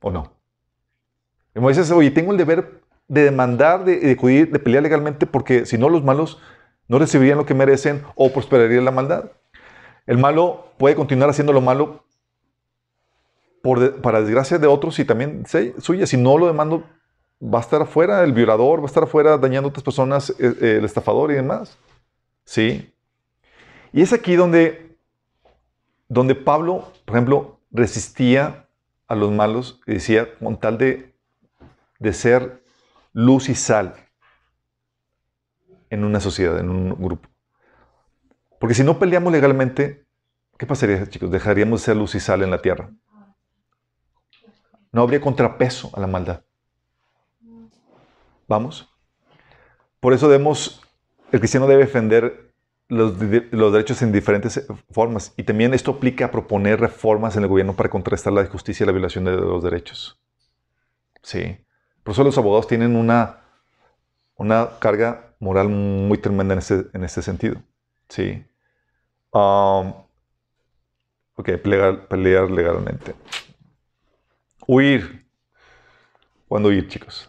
¿O 0.00 0.10
no? 0.10 0.38
Y 1.54 1.60
me 1.60 1.68
dices, 1.68 1.90
oye, 1.90 2.10
tengo 2.10 2.32
el 2.32 2.38
deber 2.38 2.77
de 3.08 3.24
demandar, 3.24 3.84
de, 3.84 3.98
de 3.98 4.12
acudir, 4.12 4.50
de 4.50 4.58
pelear 4.58 4.82
legalmente, 4.82 5.26
porque 5.26 5.66
si 5.66 5.78
no, 5.78 5.88
los 5.88 6.04
malos 6.04 6.38
no 6.88 6.98
recibirían 6.98 7.38
lo 7.38 7.46
que 7.46 7.54
merecen 7.54 8.02
o 8.14 8.32
prosperaría 8.32 8.80
la 8.80 8.90
maldad. 8.90 9.32
El 10.06 10.18
malo 10.18 10.68
puede 10.78 10.94
continuar 10.94 11.30
haciendo 11.30 11.52
lo 11.52 11.60
malo 11.60 12.04
por 13.62 14.00
para 14.00 14.20
desgracia 14.20 14.58
de 14.58 14.66
otros 14.66 14.98
y 14.98 15.04
también 15.04 15.44
suya. 15.78 16.06
Si 16.06 16.16
no 16.16 16.38
lo 16.38 16.46
demando, 16.46 16.84
va 17.42 17.58
a 17.58 17.62
estar 17.62 17.82
afuera 17.82 18.24
el 18.24 18.32
violador, 18.32 18.80
va 18.80 18.84
a 18.84 18.86
estar 18.86 19.02
afuera 19.02 19.36
dañando 19.36 19.68
a 19.68 19.70
otras 19.70 19.84
personas, 19.84 20.30
eh, 20.30 20.54
eh, 20.60 20.76
el 20.78 20.84
estafador 20.84 21.30
y 21.30 21.34
demás. 21.34 21.76
¿Sí? 22.44 22.94
Y 23.92 24.02
es 24.02 24.12
aquí 24.12 24.36
donde, 24.36 24.96
donde 26.08 26.34
Pablo, 26.34 26.90
por 27.04 27.16
ejemplo, 27.16 27.60
resistía 27.70 28.66
a 29.06 29.14
los 29.14 29.30
malos 29.30 29.80
y 29.86 29.94
decía, 29.94 30.34
con 30.38 30.58
tal 30.58 30.78
de, 30.78 31.14
de 31.98 32.12
ser 32.12 32.62
luz 33.12 33.48
y 33.48 33.54
sal 33.54 33.94
en 35.90 36.04
una 36.04 36.20
sociedad, 36.20 36.58
en 36.58 36.68
un 36.68 36.94
grupo. 36.94 37.28
Porque 38.58 38.74
si 38.74 38.82
no 38.82 38.98
peleamos 38.98 39.32
legalmente, 39.32 40.06
¿qué 40.58 40.66
pasaría, 40.66 41.08
chicos? 41.08 41.30
Dejaríamos 41.30 41.80
de 41.80 41.84
ser 41.86 41.96
luz 41.96 42.14
y 42.14 42.20
sal 42.20 42.42
en 42.42 42.50
la 42.50 42.60
tierra. 42.60 42.90
No 44.92 45.02
habría 45.02 45.20
contrapeso 45.20 45.90
a 45.94 46.00
la 46.00 46.06
maldad. 46.06 46.42
¿Vamos? 48.48 48.92
Por 50.00 50.12
eso 50.12 50.28
debemos, 50.28 50.82
el 51.32 51.40
cristiano 51.40 51.66
debe 51.66 51.84
defender 51.84 52.54
los, 52.88 53.18
derechos 53.18 54.02
en 54.02 54.12
diferentes 54.12 54.66
formas. 54.90 55.34
Y 55.36 55.42
también 55.42 55.74
esto 55.74 55.92
aplica 55.92 56.26
a 56.26 56.30
proponer 56.30 56.80
reformas 56.80 57.36
en 57.36 57.42
el 57.42 57.48
gobierno 57.48 57.74
para 57.74 57.90
contrarrestar 57.90 58.32
la 58.32 58.42
injusticia 58.42 58.84
y 58.84 58.86
la 58.86 58.92
violación 58.92 59.24
de 59.24 59.32
los 59.32 59.62
derechos. 59.62 60.20
Sí. 61.22 61.58
Por 62.08 62.14
eso 62.14 62.24
los 62.24 62.38
abogados 62.38 62.66
tienen 62.66 62.96
una, 62.96 63.40
una 64.36 64.78
carga 64.78 65.34
moral 65.40 65.68
muy 65.68 66.16
tremenda 66.16 66.54
en 66.54 66.60
este, 66.60 66.86
en 66.94 67.04
este 67.04 67.20
sentido. 67.20 67.56
Sí. 68.08 68.42
Um, 69.30 69.92
ok, 71.34 71.50
pelear, 71.62 72.50
legalmente. 72.50 73.14
Huir. 74.66 75.28
¿Cuándo 76.48 76.70
huir, 76.70 76.88
chicos? 76.88 77.28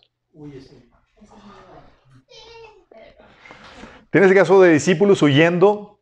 Tienes 4.09 4.29
el 4.29 4.33
caso 4.33 4.61
de 4.61 4.71
discípulos 4.71 5.21
huyendo. 5.21 5.99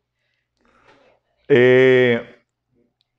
Eh, 1.48 2.44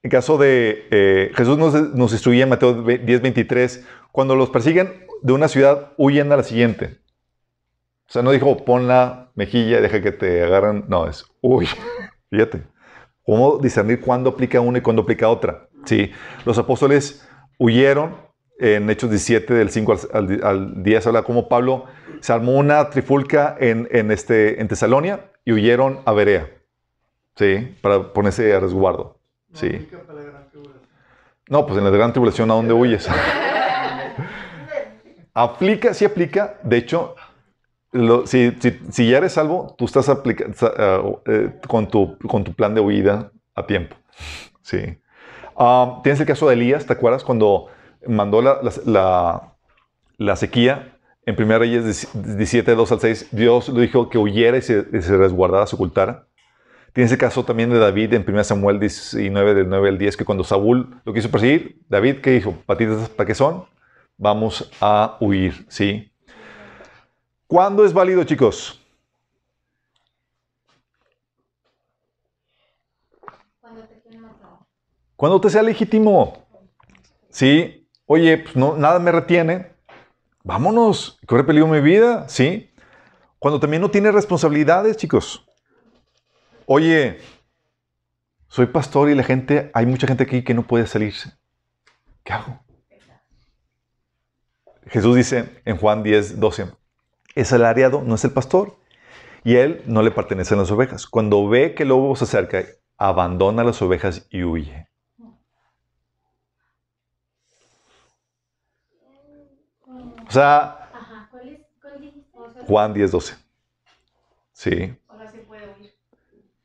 el 0.04 0.10
caso 0.10 0.38
de 0.38 0.88
eh, 0.90 1.32
Jesús 1.36 1.58
nos, 1.58 1.74
nos 1.94 2.14
instruía 2.14 2.44
en 2.44 2.50
Mateo 2.50 2.82
10, 2.82 3.22
23. 3.22 3.86
Cuando 4.14 4.38
los 4.38 4.50
persiguen 4.52 5.09
de 5.22 5.34
una 5.34 5.48
ciudad, 5.48 5.94
huyen 5.98 6.32
a 6.32 6.38
la 6.38 6.44
siguiente. 6.44 6.98
O 8.08 8.12
sea, 8.12 8.22
no 8.24 8.32
dijo 8.32 8.66
pon 8.66 8.88
la 8.88 9.32
mejilla, 9.36 9.82
deja 9.82 10.02
que 10.02 10.12
te 10.12 10.44
agarren. 10.44 10.86
No, 10.88 11.08
es 11.08 11.26
uy. 11.42 11.68
Fíjate. 12.30 12.64
¿Cómo 13.24 13.58
discernir 13.60 14.02
cuándo 14.02 14.32
aplica 14.32 14.60
una 14.60 14.80
y 14.80 14.82
cuándo 14.82 15.04
aplica 15.04 15.30
otra? 15.30 15.68
Sí. 15.86 16.12
Los 16.46 16.58
apóstoles 16.58 17.28
huyeron 17.60 18.16
en 18.60 18.90
Hechos 18.90 19.10
17, 19.12 19.54
del 19.54 19.70
5 19.70 19.92
al, 19.92 20.00
al, 20.14 20.44
al 20.44 20.84
10, 20.84 21.08
habla 21.08 21.22
como 21.24 21.48
Pablo 21.48 21.86
se 22.22 22.34
armó 22.34 22.54
una 22.58 22.90
trifulca 22.90 23.56
en, 23.60 23.88
en, 23.92 24.12
este, 24.12 24.60
en 24.60 24.68
Tesalonia 24.68 25.32
y 25.46 25.54
huyeron 25.54 26.00
a 26.06 26.12
Berea. 26.12 26.50
Sí, 27.36 27.78
para 27.82 28.12
ponerse 28.12 28.54
a 28.54 28.60
resguardo. 28.60 29.20
No 29.50 29.58
Sí. 29.58 29.68
aplica 29.68 30.00
para 30.00 30.20
la 30.20 30.26
gran 30.26 30.50
tribulación. 30.50 30.88
No, 31.50 31.66
pues 31.66 31.78
en 31.78 31.84
la 31.86 31.90
gran 31.92 32.12
tribulación, 32.12 32.52
¿a 32.52 32.56
dónde 32.56 32.74
huyes? 32.74 33.08
aplica, 35.44 35.94
sí 35.94 36.06
aplica. 36.06 36.60
De 36.64 36.78
hecho, 36.78 37.16
lo- 37.92 38.28
si, 38.28 38.52
si- 38.60 38.80
si 38.92 39.10
ya 39.10 39.18
eres 39.20 39.34
salvo, 39.34 39.76
tú 39.78 39.86
estás 39.86 40.10
aplica- 40.10 40.46
ah, 40.78 41.02
eh, 41.26 41.54
con, 41.68 41.88
tu, 41.88 42.18
con 42.20 42.44
tu 42.44 42.54
plan 42.54 42.74
de 42.76 42.82
huida 42.82 43.32
a 43.56 43.66
tiempo. 43.66 43.96
Sí. 44.62 44.98
Ah, 45.58 46.00
Tienes 46.04 46.20
el 46.20 46.26
caso 46.28 46.48
de 46.48 46.54
Elías, 46.56 46.86
¿te 46.86 46.94
acuerdas? 46.94 47.24
Cuando 47.24 47.68
mandó 48.08 48.42
la, 48.42 48.60
la, 48.62 48.72
la- 48.86 49.54
la 50.18 50.36
sequía 50.36 50.98
en 51.26 51.36
1 51.42 51.60
Reyes 51.60 52.10
17, 52.14 52.76
2 52.76 52.92
al 52.92 53.00
6, 53.00 53.28
Dios 53.32 53.70
le 53.70 53.82
dijo 53.82 54.10
que 54.10 54.18
huyera 54.18 54.58
y 54.58 54.62
se, 54.62 54.86
y 54.94 55.02
se 55.02 55.18
resguardara, 55.18 55.66
se 55.68 55.76
ocultara. 55.76 56.28
Tienes 56.94 57.12
el 57.12 57.18
caso 57.20 57.46
también 57.46 57.70
de 57.70 57.80
David 57.80 58.14
en 58.14 58.26
1 58.28 58.44
Samuel 58.44 58.80
19, 58.80 59.54
del 59.54 59.70
9 59.70 59.90
al 59.90 59.98
10, 59.98 60.18
que 60.18 60.26
cuando 60.26 60.44
Saúl 60.44 61.00
lo 61.06 61.14
quiso 61.14 61.30
perseguir, 61.32 61.82
David, 61.88 62.18
¿qué 62.22 62.32
dijo? 62.32 62.56
Patitas, 62.66 63.10
¿para 63.10 63.28
qué 63.28 63.36
son? 63.36 63.66
Vamos 64.22 64.70
a 64.82 65.16
huir, 65.22 65.66
¿sí? 65.70 66.12
¿Cuándo 67.48 67.86
es 67.86 67.94
válido, 67.94 68.22
chicos? 68.26 68.86
Cuando 75.16 75.40
te 75.40 75.50
sea 75.50 75.64
legítimo. 75.64 76.46
¿Sí? 77.30 77.90
Oye, 78.06 78.40
pues 78.40 78.58
no, 78.58 78.76
nada 78.76 79.00
me 79.00 79.14
retiene. 79.14 79.72
Vámonos. 80.44 81.18
Corre 81.26 81.46
peligro 81.46 81.68
mi 81.70 81.80
vida. 81.80 82.28
¿Sí? 82.28 82.74
Cuando 83.40 83.58
también 83.62 83.82
no 83.82 83.90
tienes 83.90 84.14
responsabilidades, 84.14 84.98
chicos. 84.98 85.48
Oye, 86.66 87.20
soy 88.50 88.66
pastor 88.66 89.10
y 89.10 89.16
la 89.16 89.24
gente, 89.24 89.72
hay 89.74 89.86
mucha 89.86 90.08
gente 90.08 90.24
aquí 90.24 90.44
que 90.44 90.54
no 90.54 90.68
puede 90.68 90.88
salirse. 90.88 91.32
¿Qué 92.26 92.34
hago? 92.34 92.60
Jesús 94.90 95.16
dice 95.16 95.62
en 95.66 95.78
Juan 95.78 96.04
10, 96.04 96.40
12, 96.40 96.72
el 97.36 97.46
salariado 97.46 98.02
no 98.02 98.16
es 98.16 98.24
el 98.24 98.32
pastor 98.32 98.76
y 99.44 99.56
él 99.56 99.84
no 99.86 100.02
le 100.02 100.12
pertenecen 100.12 100.58
las 100.58 100.72
ovejas. 100.72 101.08
Cuando 101.08 101.48
ve 101.48 101.76
que 101.76 101.84
el 101.84 101.90
lobo 101.90 102.16
se 102.16 102.24
acerca, 102.26 102.64
abandona 102.98 103.64
las 103.64 103.82
ovejas 103.82 104.28
y 104.30 104.44
huye. 104.44 104.88
O 110.28 110.32
sea, 110.32 110.90
Juan 112.68 112.94
10, 112.94 113.12
12. 113.12 113.36
Sí. 114.54 114.96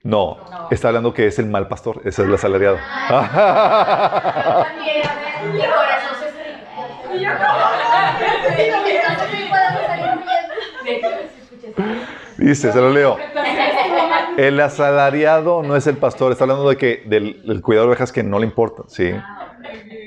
No, 0.02 0.38
está 0.70 0.88
hablando 0.88 1.14
que 1.14 1.26
es 1.26 1.38
el 1.38 1.46
mal 1.46 1.66
pastor, 1.66 2.02
ese 2.05 2.22
es 2.22 2.28
el 2.28 2.34
asalariado. 2.34 2.76
También, 3.09 5.02
Dice, 12.39 12.72
se 12.72 12.81
lo 12.81 12.90
leo. 12.90 13.16
El 14.36 14.60
asalariado 14.60 15.62
no 15.62 15.76
es 15.76 15.86
el 15.86 15.97
pastor, 15.97 16.32
está 16.32 16.44
hablando 16.44 16.68
de 16.68 16.76
que 16.76 17.02
del, 17.06 17.43
del 17.47 17.62
de 17.62 17.78
ovejas 17.78 18.12
que 18.12 18.22
no 18.22 18.39
le 18.39 18.47
importa, 18.47 18.82
¿sí? 18.89 19.12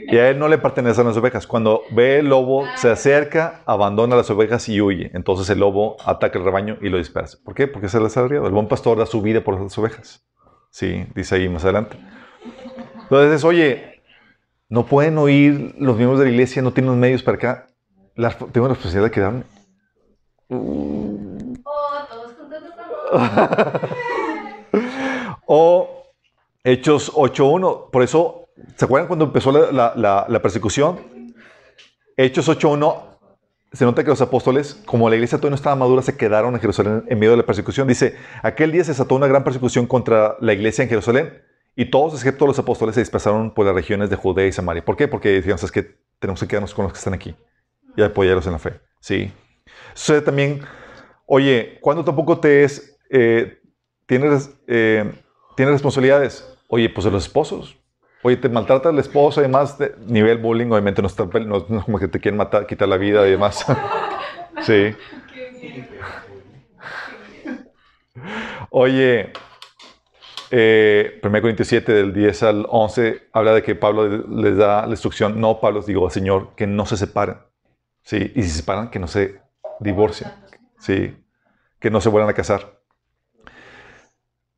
Y 0.10 0.18
a 0.18 0.30
él 0.30 0.40
no 0.40 0.48
le 0.48 0.58
pertenecen 0.58 1.06
las 1.06 1.18
ovejas. 1.18 1.48
Cuando 1.48 1.84
ve 1.92 2.20
el 2.20 2.30
lobo, 2.30 2.66
se 2.76 2.90
acerca, 2.90 3.62
abandona 3.66 4.16
las 4.16 4.30
ovejas 4.30 4.70
y 4.70 4.80
huye. 4.80 5.12
Entonces 5.14 5.50
el 5.50 5.60
lobo 5.60 5.98
ataca 6.06 6.40
el 6.40 6.46
rebaño 6.46 6.78
y 6.82 6.88
lo 6.90 6.98
dispersa. 6.98 7.38
¿Por 7.44 7.56
qué? 7.56 7.68
Porque 7.68 7.88
es 7.88 7.96
el 7.96 8.06
asalariado. 8.06 8.48
El 8.48 8.54
buen 8.54 8.68
pastor 8.70 8.98
da 8.98 9.06
su 9.06 9.22
vida 9.22 9.42
por 9.42 9.60
las 9.60 9.78
ovejas. 9.78 10.26
Sí, 10.70 11.06
dice 11.14 11.36
ahí 11.36 11.50
más 11.50 11.66
adelante. 11.66 11.98
Entonces, 13.02 13.44
oye, 13.44 14.02
no 14.70 14.86
pueden 14.86 15.18
oír 15.18 15.76
los 15.78 15.98
miembros 15.98 16.20
de 16.20 16.26
la 16.26 16.32
iglesia, 16.32 16.62
no 16.62 16.72
tienen 16.72 16.92
los 16.92 17.00
medios 17.00 17.24
para 17.24 17.38
acá. 17.38 17.67
La- 18.18 18.32
tengo 18.36 18.68
la 18.68 18.74
responsabilidad 18.74 19.04
de 19.06 19.12
quedarme. 19.12 19.44
Oh, 20.50 22.06
todos 22.10 22.32
estamos. 22.32 23.82
O 25.46 26.04
Hechos 26.64 27.14
8.1. 27.14 27.90
Por 27.92 28.04
eso, 28.04 28.48
¿se 28.76 28.86
acuerdan 28.86 29.08
cuando 29.08 29.26
empezó 29.26 29.52
la, 29.52 29.72
la- 29.72 29.94
la- 29.96 30.26
la 30.28 30.42
persecución? 30.42 31.34
Hechos 32.18 32.50
8.1. 32.50 33.04
Se 33.74 33.84
nota 33.86 34.04
que 34.04 34.10
los 34.10 34.22
apóstoles, 34.22 34.82
como 34.86 35.10
la 35.10 35.16
iglesia 35.16 35.38
todavía 35.38 35.52
no 35.52 35.56
estaba 35.58 35.76
madura, 35.76 36.02
se 36.02 36.16
quedaron 36.18 36.54
en 36.56 36.60
Jerusalén 36.62 37.04
en 37.08 37.20
medio 37.20 37.32
de 37.32 37.38
la 37.38 37.46
persecución. 37.46 37.88
Dice, 37.88 38.16
aquel 38.42 38.72
día 38.72 38.84
se 38.84 38.92
desató 38.92 39.14
una 39.16 39.28
gran 39.28 39.44
persecución 39.44 39.86
contra 39.86 40.38
la 40.40 40.54
iglesia 40.54 40.84
en 40.84 40.90
Jerusalén 40.90 41.44
y 41.76 41.86
todos, 41.92 42.14
excepto 42.16 42.48
los 42.48 42.58
apóstoles, 42.58 42.96
se 42.96 43.02
dispersaron 43.02 43.54
por 43.54 43.66
las 43.66 43.76
regiones 43.76 44.10
de 44.10 44.16
Judea 44.16 44.48
y 44.48 44.52
Samaria. 44.54 44.84
¿Por 44.84 44.96
qué? 44.96 45.08
Porque 45.08 45.42
digamos, 45.42 45.62
es 45.64 45.72
que 45.72 45.98
tenemos 46.18 46.40
que 46.40 46.48
quedarnos 46.48 46.74
con 46.74 46.84
los 46.84 46.94
que 46.94 46.98
están 46.98 47.14
aquí 47.14 47.36
y 47.98 48.04
apoyarlos 48.04 48.46
en 48.46 48.54
la 48.54 48.60
fe. 48.60 48.80
Sí. 49.02 49.34
Sucede 49.94 50.22
también, 50.22 50.62
oye, 51.26 51.80
cuando 51.82 52.06
tampoco 52.06 52.40
te 52.40 52.66
eh, 53.10 53.60
tienes, 54.06 54.56
eh, 54.68 55.12
responsabilidades? 55.58 56.58
Oye, 56.70 56.90
pues 56.90 57.04
de 57.06 57.12
los 57.12 57.24
esposos. 57.24 57.76
Oye, 58.22 58.38
te 58.38 58.50
maltrata 58.50 58.90
el 58.90 59.00
esposo 59.00 59.42
y 59.42 59.44
demás, 59.44 59.78
de 59.78 59.96
nivel 60.06 60.38
bullying, 60.38 60.68
obviamente 60.68 61.02
no, 61.02 61.08
está, 61.08 61.28
como 61.28 62.00
que 62.00 62.08
te 62.08 62.20
quieren 62.20 62.38
matar, 62.38 62.68
quitar 62.68 62.88
la 62.88 62.98
vida 62.98 63.28
y 63.28 63.32
demás. 63.32 63.66
sí. 64.62 64.96
Oye, 68.70 69.32
eh, 70.52 71.20
1 71.24 71.42
Corintios 71.42 71.68
7, 71.68 71.92
del 71.92 72.14
10 72.14 72.44
al 72.44 72.66
11, 72.70 73.30
habla 73.34 73.54
de 73.54 73.64
que 73.64 73.76
Pablo 73.76 74.08
les 74.08 74.58
da 74.58 74.86
la 74.86 74.92
instrucción, 74.92 75.40
no, 75.40 75.60
Pablo, 75.60 75.82
digo 75.82 76.10
Señor, 76.10 76.56
que 76.56 76.68
no 76.68 76.86
se 76.86 76.98
separen. 76.98 77.38
Sí, 78.08 78.32
y 78.36 78.44
si 78.44 78.50
se 78.50 78.58
separan, 78.60 78.90
que 78.90 79.00
no 79.00 79.08
se 79.08 79.42
divorcien. 79.82 80.32
Sí, 80.80 81.14
que 81.78 81.92
no 81.92 82.00
se 82.00 82.08
vuelvan 82.08 82.30
a 82.30 82.34
casar. 82.34 82.80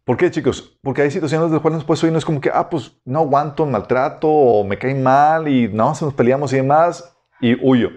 ¿Por 0.04 0.18
qué, 0.18 0.30
chicos? 0.30 0.78
Porque 0.84 1.02
hay 1.02 1.10
situaciones 1.10 1.50
de 1.50 1.56
las 1.56 1.62
cuales 1.64 1.80
después 1.80 2.04
hoy 2.04 2.12
no 2.12 2.20
es 2.20 2.26
como 2.26 2.42
que, 2.42 2.52
ah, 2.54 2.70
pues 2.70 3.02
no 3.06 3.22
aguanto 3.22 3.64
el 3.64 3.72
maltrato 3.72 4.28
o 4.28 4.64
me 4.64 4.78
cae 4.78 4.94
mal 4.94 5.48
y 5.48 5.68
no, 5.68 5.96
se 5.96 6.06
nos 6.06 6.14
peleamos 6.14 6.54
y 6.54 6.58
demás 6.58 7.18
y 7.42 7.58
huyo. 7.68 7.90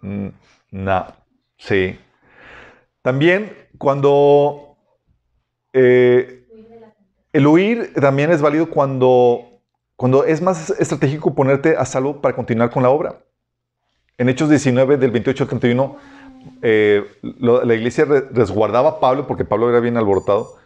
Mm, 0.00 0.28
no, 0.70 1.06
sí. 1.58 1.98
También 3.02 3.52
cuando 3.78 4.76
eh, 5.72 6.46
el 7.32 7.46
huir 7.48 7.94
también 7.94 8.30
es 8.30 8.40
válido 8.40 8.70
cuando, 8.70 9.60
cuando 9.96 10.22
es 10.22 10.40
más 10.40 10.70
estratégico 10.70 11.34
ponerte 11.34 11.76
a 11.76 11.84
salvo 11.84 12.20
para 12.20 12.36
continuar 12.36 12.70
con 12.70 12.84
la 12.84 12.90
obra. 12.90 13.24
En 14.20 14.28
Hechos 14.28 14.50
19, 14.50 14.98
del 14.98 15.10
28 15.10 15.44
al 15.44 15.48
31, 15.48 15.96
eh, 16.60 17.04
la 17.40 17.74
iglesia 17.74 18.04
re- 18.04 18.28
resguardaba 18.30 18.90
a 18.90 19.00
Pablo 19.00 19.26
porque 19.26 19.46
Pablo 19.46 19.70
era 19.70 19.80
bien 19.80 19.96
alborotado. 19.96 20.56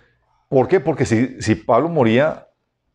¿Por 0.48 0.66
qué? 0.66 0.80
Porque 0.80 1.06
si, 1.06 1.40
si 1.40 1.54
Pablo 1.54 1.88
moría, 1.88 2.48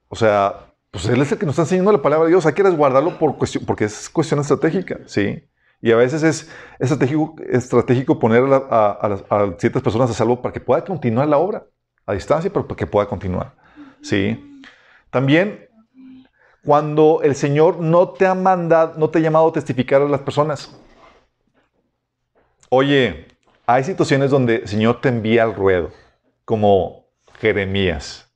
o 0.10 0.18
sea, 0.18 0.74
pues 0.92 1.06
él 1.08 1.22
es 1.22 1.32
el 1.32 1.38
que 1.38 1.46
nos 1.46 1.54
está 1.54 1.62
enseñando 1.62 1.94
la 1.94 2.02
palabra 2.02 2.26
de 2.26 2.32
Dios. 2.32 2.46
Hay 2.46 2.52
que 2.52 2.64
resguardarlo 2.64 3.18
por 3.18 3.38
cuestión, 3.38 3.64
porque 3.66 3.86
es 3.86 4.10
cuestión 4.10 4.42
estratégica, 4.42 5.00
¿sí? 5.06 5.44
Y 5.82 5.92
a 5.94 5.96
veces 5.96 6.24
es 6.24 6.50
estratégico, 6.78 7.36
estratégico 7.50 8.20
poner 8.20 8.44
a 8.52 9.56
ciertas 9.60 9.82
personas 9.82 10.10
a 10.10 10.14
salvo 10.14 10.42
para 10.42 10.52
que 10.52 10.60
pueda 10.60 10.84
continuar 10.84 11.30
la 11.30 11.38
obra 11.38 11.64
a 12.06 12.14
distancia, 12.14 12.52
pero 12.52 12.68
para 12.68 12.76
que 12.76 12.86
pueda 12.86 13.08
continuar, 13.08 13.54
¿sí? 14.02 14.62
También 15.10 15.69
cuando 16.66 17.22
el 17.24 17.36
Señor 17.36 17.80
no 17.80 18.10
te 18.10 18.26
ha 18.26 18.36
mandado, 18.36 18.94
no 18.98 19.10
te 19.10 19.20
ha 19.20 19.22
llamado 19.22 19.48
a 19.48 19.54
testificar 19.54 20.02
a 20.02 20.06
las 20.10 20.22
personas. 20.22 20.78
Oye, 22.70 23.28
hay 23.66 23.84
situaciones 23.84 24.30
donde 24.30 24.58
el 24.58 24.68
Señor 24.68 25.02
te 25.02 25.10
envía 25.10 25.44
al 25.44 25.56
ruedo, 25.56 25.92
como 26.46 27.06
Jeremías. 27.40 28.32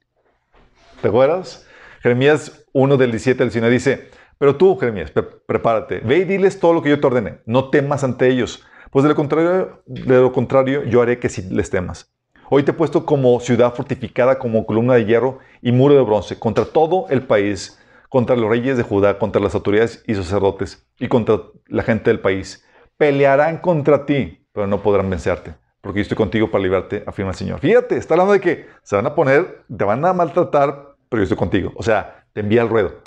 ¿Te 1.01 1.09
acuerdas? 1.09 1.67
Jeremías 2.01 2.65
1 2.73 2.97
del 2.97 3.11
17 3.11 3.43
al 3.43 3.49
19 3.49 3.73
dice, 3.73 4.09
pero 4.37 4.55
tú, 4.55 4.77
Jeremías, 4.77 5.11
pre- 5.11 5.23
prepárate, 5.23 5.99
ve 5.99 6.19
y 6.19 6.23
diles 6.23 6.59
todo 6.59 6.73
lo 6.73 6.81
que 6.81 6.89
yo 6.89 6.99
te 6.99 7.07
ordene, 7.07 7.39
no 7.45 7.69
temas 7.69 8.03
ante 8.03 8.27
ellos, 8.27 8.63
pues 8.91 9.03
de 9.03 9.09
lo 9.09 9.15
contrario, 9.15 9.83
de 9.85 10.19
lo 10.19 10.31
contrario 10.31 10.83
yo 10.83 11.01
haré 11.01 11.19
que 11.19 11.29
sí 11.29 11.43
les 11.49 11.69
temas. 11.69 12.11
Hoy 12.49 12.63
te 12.63 12.71
he 12.71 12.73
puesto 12.73 13.05
como 13.05 13.39
ciudad 13.39 13.73
fortificada, 13.73 14.37
como 14.37 14.65
columna 14.65 14.95
de 14.95 15.05
hierro 15.05 15.39
y 15.61 15.71
muro 15.71 15.95
de 15.95 16.01
bronce, 16.01 16.37
contra 16.37 16.65
todo 16.65 17.07
el 17.09 17.25
país, 17.25 17.79
contra 18.13 18.35
los 18.35 18.47
reyes 18.47 18.77
de 18.77 18.83
Judá, 18.83 19.17
contra 19.17 19.41
las 19.41 19.55
autoridades 19.55 20.03
y 20.05 20.13
sacerdotes, 20.13 20.85
y 20.99 21.07
contra 21.07 21.39
la 21.65 21.81
gente 21.81 22.11
del 22.11 22.19
país. 22.19 22.63
Pelearán 22.95 23.57
contra 23.57 24.05
ti, 24.05 24.45
pero 24.51 24.67
no 24.67 24.83
podrán 24.83 25.09
vencerte, 25.09 25.55
porque 25.81 25.97
yo 25.97 26.01
estoy 26.03 26.17
contigo 26.17 26.51
para 26.51 26.63
librarte, 26.63 27.03
afirma 27.07 27.31
el 27.31 27.37
Señor. 27.37 27.59
Fíjate, 27.59 27.97
está 27.97 28.13
hablando 28.13 28.33
de 28.33 28.39
que 28.39 28.67
se 28.83 28.95
van 28.95 29.07
a 29.07 29.15
poner, 29.15 29.63
te 29.75 29.83
van 29.83 30.05
a 30.05 30.13
maltratar, 30.13 30.95
pero 31.09 31.21
yo 31.21 31.23
estoy 31.23 31.37
contigo. 31.37 31.71
O 31.75 31.81
sea, 31.81 32.27
te 32.33 32.41
envía 32.41 32.61
al 32.61 32.69
ruedo. 32.69 33.01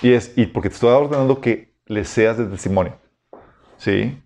Y 0.00 0.12
es 0.12 0.38
y 0.38 0.46
porque 0.46 0.68
te 0.68 0.76
estoy 0.76 0.90
ordenando 0.90 1.40
que 1.40 1.74
le 1.86 2.04
seas 2.04 2.38
de 2.38 2.44
testimonio. 2.44 2.96
¿Sí? 3.76 4.22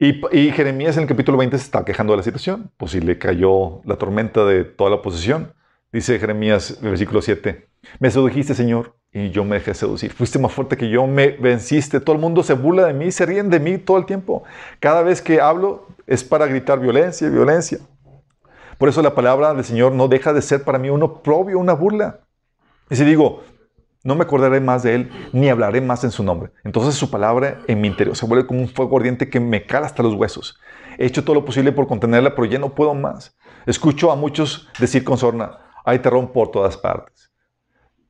Y, 0.00 0.20
y 0.36 0.50
Jeremías 0.50 0.96
en 0.96 1.04
el 1.04 1.08
capítulo 1.08 1.38
20 1.38 1.58
se 1.58 1.64
está 1.64 1.84
quejando 1.84 2.12
de 2.14 2.16
la 2.16 2.22
situación. 2.24 2.72
Pues 2.76 2.90
si 2.90 3.00
le 3.00 3.18
cayó 3.18 3.82
la 3.84 3.94
tormenta 3.94 4.44
de 4.44 4.64
toda 4.64 4.90
la 4.90 4.96
oposición. 4.96 5.54
Dice 5.92 6.18
Jeremías, 6.18 6.78
versículo 6.80 7.20
7, 7.20 7.68
me 7.98 8.10
sedujiste, 8.10 8.54
Señor, 8.54 8.96
y 9.12 9.28
yo 9.30 9.44
me 9.44 9.56
dejé 9.56 9.74
seducir. 9.74 10.10
Fuiste 10.10 10.38
más 10.38 10.50
fuerte 10.50 10.78
que 10.78 10.88
yo, 10.88 11.06
me 11.06 11.32
venciste. 11.32 12.00
Todo 12.00 12.16
el 12.16 12.22
mundo 12.22 12.42
se 12.42 12.54
burla 12.54 12.86
de 12.86 12.94
mí, 12.94 13.12
se 13.12 13.26
ríen 13.26 13.50
de 13.50 13.60
mí 13.60 13.76
todo 13.76 13.98
el 13.98 14.06
tiempo. 14.06 14.42
Cada 14.80 15.02
vez 15.02 15.20
que 15.20 15.42
hablo 15.42 15.88
es 16.06 16.24
para 16.24 16.46
gritar 16.46 16.80
violencia, 16.80 17.28
violencia. 17.28 17.78
Por 18.78 18.88
eso 18.88 19.02
la 19.02 19.14
palabra 19.14 19.52
del 19.52 19.64
Señor 19.64 19.92
no 19.92 20.08
deja 20.08 20.32
de 20.32 20.40
ser 20.40 20.64
para 20.64 20.78
mí 20.78 20.88
un 20.88 21.02
oprobio, 21.02 21.58
una 21.58 21.74
burla. 21.74 22.20
Y 22.88 22.96
si 22.96 23.04
digo, 23.04 23.42
no 24.02 24.14
me 24.14 24.22
acordaré 24.22 24.60
más 24.60 24.82
de 24.82 24.94
Él, 24.94 25.10
ni 25.32 25.50
hablaré 25.50 25.82
más 25.82 26.04
en 26.04 26.10
su 26.10 26.24
nombre. 26.24 26.52
Entonces 26.64 26.94
su 26.94 27.10
palabra 27.10 27.58
en 27.68 27.82
mi 27.82 27.88
interior 27.88 28.16
se 28.16 28.24
vuelve 28.24 28.46
como 28.46 28.60
un 28.60 28.68
fuego 28.68 28.96
ardiente 28.96 29.28
que 29.28 29.40
me 29.40 29.66
cala 29.66 29.86
hasta 29.86 30.02
los 30.02 30.14
huesos. 30.14 30.58
He 30.96 31.06
hecho 31.06 31.22
todo 31.22 31.34
lo 31.34 31.44
posible 31.44 31.70
por 31.70 31.86
contenerla, 31.86 32.34
pero 32.34 32.46
ya 32.46 32.58
no 32.58 32.74
puedo 32.74 32.94
más. 32.94 33.36
Escucho 33.66 34.10
a 34.10 34.16
muchos 34.16 34.68
decir 34.78 35.04
con 35.04 35.18
sorna, 35.18 35.58
hay 35.84 35.98
terror 35.98 36.32
por 36.32 36.50
todas 36.50 36.76
partes. 36.76 37.32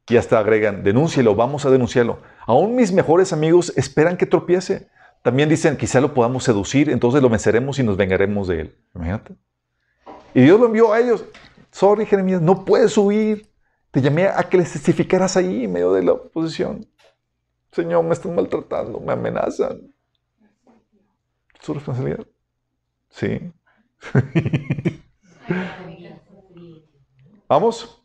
Y 0.08 0.16
hasta 0.16 0.38
agregan, 0.38 0.82
denúncielo, 0.82 1.34
vamos 1.34 1.64
a 1.64 1.70
denunciarlo. 1.70 2.18
Aún 2.46 2.74
mis 2.74 2.92
mejores 2.92 3.32
amigos 3.32 3.72
esperan 3.76 4.16
que 4.16 4.26
tropiece. 4.26 4.88
También 5.22 5.48
dicen, 5.48 5.76
quizá 5.76 6.00
lo 6.00 6.12
podamos 6.12 6.44
seducir, 6.44 6.90
entonces 6.90 7.22
lo 7.22 7.28
venceremos 7.28 7.78
y 7.78 7.82
nos 7.82 7.96
vengaremos 7.96 8.48
de 8.48 8.60
él. 8.62 8.78
Imagínate. 8.94 9.36
Y 10.34 10.42
Dios 10.42 10.58
lo 10.58 10.66
envió 10.66 10.92
a 10.92 11.00
ellos. 11.00 11.24
Sorry, 11.70 12.04
Jeremías, 12.04 12.42
no 12.42 12.64
puedes 12.64 12.96
huir. 12.98 13.48
Te 13.90 14.00
llamé 14.00 14.26
a 14.26 14.42
que 14.42 14.58
les 14.58 14.72
testificaras 14.72 15.36
ahí 15.36 15.64
en 15.64 15.72
medio 15.72 15.92
de 15.92 16.02
la 16.02 16.12
oposición. 16.12 16.86
Señor, 17.70 18.04
me 18.04 18.12
están 18.12 18.34
maltratando, 18.34 19.00
me 19.00 19.12
amenazan. 19.12 19.94
¿Su 21.60 21.74
responsabilidad? 21.74 22.26
Sí. 23.10 23.52
Vamos. 27.52 28.02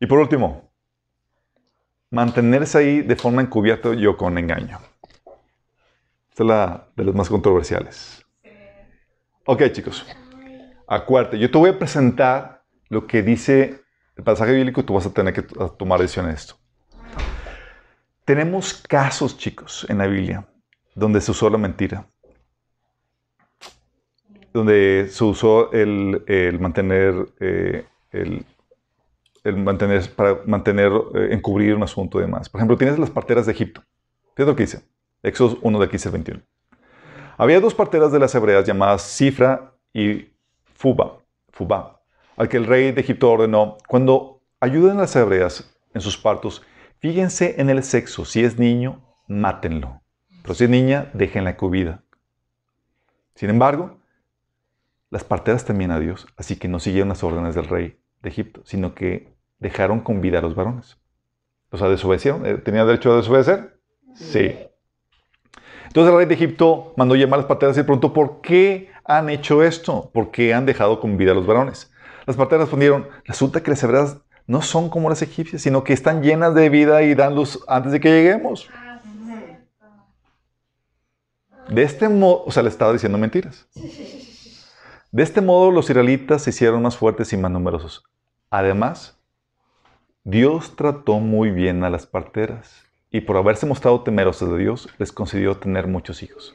Y 0.00 0.06
por 0.06 0.18
último, 0.18 0.72
mantenerse 2.08 2.78
ahí 2.78 3.02
de 3.02 3.14
forma 3.14 3.42
encubierta 3.42 3.90
o 3.90 4.16
con 4.16 4.38
engaño. 4.38 4.78
Esta 6.30 6.42
es 6.42 6.46
la 6.48 6.88
de 6.96 7.04
las 7.04 7.14
más 7.14 7.28
controversiales. 7.28 8.24
Ok, 9.44 9.64
chicos. 9.72 10.06
Acuérdate, 10.86 11.38
yo 11.38 11.50
te 11.50 11.58
voy 11.58 11.68
a 11.68 11.78
presentar 11.78 12.64
lo 12.88 13.06
que 13.06 13.22
dice 13.22 13.82
el 14.16 14.24
pasaje 14.24 14.54
bíblico 14.54 14.80
y 14.80 14.84
tú 14.84 14.94
vas 14.94 15.04
a 15.04 15.12
tener 15.12 15.34
que 15.34 15.42
tomar 15.42 16.00
decisión 16.00 16.24
en 16.24 16.32
esto. 16.32 16.54
Tenemos 18.24 18.72
casos, 18.72 19.36
chicos, 19.36 19.84
en 19.90 19.98
la 19.98 20.06
Biblia 20.06 20.48
donde 20.94 21.20
se 21.20 21.32
usó 21.32 21.50
la 21.50 21.58
mentira. 21.58 22.06
Donde 24.54 25.08
se 25.10 25.22
usó 25.22 25.70
el, 25.72 26.24
el 26.26 26.58
mantener, 26.58 27.28
eh, 27.38 27.88
el, 28.12 28.44
mantener, 29.56 30.14
para 30.14 30.38
mantener, 30.46 30.92
eh, 31.14 31.28
encubrir 31.32 31.74
un 31.74 31.82
asunto 31.82 32.18
y 32.18 32.22
demás. 32.22 32.48
Por 32.48 32.60
ejemplo, 32.60 32.76
tienes 32.76 32.98
las 32.98 33.10
parteras 33.10 33.46
de 33.46 33.52
Egipto. 33.52 33.82
Fíjate 34.34 34.50
lo 34.50 34.56
que 34.56 34.64
dice. 34.64 34.82
Éxodo 35.22 35.58
1 35.62 35.78
de 35.80 35.88
15 35.88 36.08
al 36.08 36.12
21. 36.12 36.40
Había 37.38 37.60
dos 37.60 37.74
parteras 37.74 38.12
de 38.12 38.18
las 38.18 38.34
hebreas 38.34 38.66
llamadas 38.66 39.02
Cifra 39.02 39.72
y 39.92 40.28
Fuba, 40.74 41.18
Fuba, 41.50 42.02
al 42.36 42.48
que 42.48 42.56
el 42.56 42.66
rey 42.66 42.92
de 42.92 43.00
Egipto 43.00 43.30
ordenó, 43.30 43.78
cuando 43.88 44.42
ayuden 44.60 44.98
a 44.98 45.02
las 45.02 45.16
hebreas 45.16 45.74
en 45.94 46.00
sus 46.00 46.18
partos, 46.18 46.62
fíjense 46.98 47.60
en 47.60 47.70
el 47.70 47.82
sexo. 47.82 48.24
Si 48.24 48.44
es 48.44 48.58
niño, 48.58 49.00
mátenlo. 49.28 50.02
Pero 50.42 50.54
si 50.54 50.64
es 50.64 50.70
niña, 50.70 51.10
déjenla 51.14 51.56
con 51.56 51.70
vida. 51.70 52.02
Sin 53.34 53.48
embargo, 53.50 53.98
las 55.10 55.24
parteras 55.24 55.64
temían 55.64 55.90
a 55.90 56.00
Dios, 56.00 56.26
así 56.36 56.56
que 56.56 56.68
no 56.68 56.80
siguieron 56.80 57.10
las 57.10 57.22
órdenes 57.22 57.54
del 57.54 57.68
rey 57.68 58.01
de 58.22 58.28
Egipto, 58.28 58.62
sino 58.64 58.94
que 58.94 59.34
dejaron 59.58 60.00
con 60.00 60.20
vida 60.20 60.38
a 60.38 60.42
los 60.42 60.54
varones. 60.54 60.98
O 61.70 61.78
sea, 61.78 61.88
desobedecieron. 61.88 62.44
Eh, 62.46 62.58
¿Tenían 62.58 62.86
derecho 62.86 63.12
a 63.12 63.16
desobedecer? 63.16 63.78
Sí. 64.14 64.56
Entonces 65.86 66.12
el 66.12 66.18
rey 66.18 66.26
de 66.26 66.34
Egipto 66.34 66.94
mandó 66.96 67.14
llamar 67.14 67.38
a 67.38 67.42
las 67.42 67.48
parteras 67.48 67.76
y 67.76 67.82
preguntó, 67.82 68.12
¿por 68.12 68.40
qué 68.40 68.90
han 69.04 69.28
hecho 69.30 69.62
esto? 69.62 70.10
¿Por 70.12 70.30
qué 70.30 70.54
han 70.54 70.66
dejado 70.66 71.00
con 71.00 71.16
vida 71.16 71.32
a 71.32 71.34
los 71.34 71.46
varones? 71.46 71.92
Las 72.26 72.36
parteras 72.36 72.62
respondieron, 72.62 73.08
resulta 73.24 73.62
que 73.62 73.70
las 73.70 73.82
hebreas 73.82 74.18
no 74.46 74.62
son 74.62 74.88
como 74.88 75.08
las 75.08 75.22
egipcias, 75.22 75.62
sino 75.62 75.84
que 75.84 75.92
están 75.92 76.22
llenas 76.22 76.54
de 76.54 76.68
vida 76.68 77.02
y 77.02 77.14
dan 77.14 77.34
luz 77.34 77.62
antes 77.68 77.92
de 77.92 78.00
que 78.00 78.10
lleguemos. 78.10 78.68
De 81.68 81.82
este 81.82 82.08
modo, 82.08 82.44
o 82.44 82.50
sea, 82.50 82.62
le 82.62 82.68
estaba 82.68 82.92
diciendo 82.92 83.18
mentiras. 83.18 83.66
De 85.12 85.22
este 85.22 85.42
modo 85.42 85.70
los 85.70 85.90
israelitas 85.90 86.42
se 86.42 86.50
hicieron 86.50 86.80
más 86.80 86.96
fuertes 86.96 87.34
y 87.34 87.36
más 87.36 87.50
numerosos. 87.50 88.02
Además, 88.48 89.22
Dios 90.24 90.74
trató 90.74 91.20
muy 91.20 91.50
bien 91.50 91.84
a 91.84 91.90
las 91.90 92.06
parteras 92.06 92.86
y 93.10 93.20
por 93.20 93.36
haberse 93.36 93.66
mostrado 93.66 94.02
temerosos 94.02 94.50
de 94.50 94.56
Dios, 94.56 94.88
les 94.96 95.12
concedió 95.12 95.58
tener 95.58 95.86
muchos 95.86 96.22
hijos. 96.22 96.54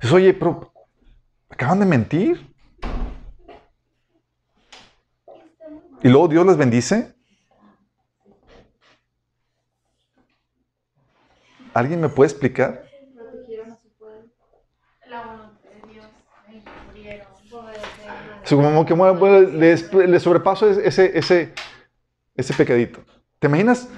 Dices, 0.00 0.12
oye, 0.12 0.34
pero 0.34 0.72
acaban 1.48 1.78
de 1.78 1.86
mentir. 1.86 2.52
Y 6.02 6.08
luego 6.08 6.26
Dios 6.26 6.44
les 6.44 6.56
bendice. 6.56 7.14
¿Alguien 11.72 12.00
me 12.00 12.08
puede 12.08 12.30
explicar? 12.30 12.84
Protegieron 13.14 13.70
a 13.70 13.76
su 13.76 13.88
pueblo. 13.90 14.28
La 15.06 15.24
voluntad 15.24 15.70
de 15.70 15.92
Dios. 15.92 16.06
Ay, 16.48 16.64
murieron. 16.88 17.28
O 17.50 17.72
sea, 17.72 18.37
como 18.56 18.84
que 18.86 18.94
les, 19.52 19.92
les 19.92 20.22
sobrepaso 20.22 20.68
ese, 20.70 21.18
ese, 21.18 21.52
ese 22.34 22.54
pecadito. 22.54 23.00
¿Te 23.38 23.46
imaginas? 23.46 23.88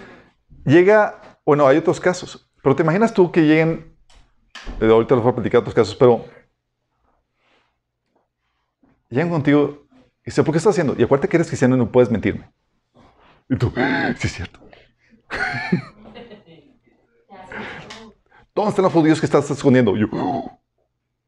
Llega, 0.65 1.39
bueno, 1.45 1.67
hay 1.67 1.79
otros 1.79 2.01
casos, 2.01 2.51
pero 2.63 2.77
¿te 2.77 2.83
imaginas 2.83 3.15
tú 3.15 3.31
que 3.31 3.43
lleguen, 3.43 3.95
eh, 4.81 4.89
ahorita 4.89 5.15
les 5.15 5.25
voy 5.25 5.33
a 5.33 5.35
platicar 5.35 5.61
otros 5.61 5.75
casos, 5.75 5.95
pero 5.95 6.25
llegan 9.09 9.31
contigo 9.31 9.87
y 10.23 10.27
dicen, 10.27 10.45
¿por 10.45 10.53
qué 10.53 10.59
estás 10.59 10.73
haciendo? 10.73 10.95
Y 10.99 11.03
acuérdate 11.03 11.29
que 11.29 11.37
eres 11.37 11.49
cristiano 11.49 11.77
y 11.77 11.79
no 11.79 11.91
puedes 11.91 12.11
mentirme. 12.11 12.51
Y 13.49 13.57
tú, 13.57 13.73
sí 14.19 14.27
es 14.27 14.33
cierto. 14.33 14.61
¿Dónde 18.55 18.71
están 18.71 18.85
los 18.85 18.93
judíos 18.93 19.19
que 19.21 19.27
estás 19.27 19.51
escondiendo? 19.51 19.97
Y 19.97 20.01
yo, 20.01 20.09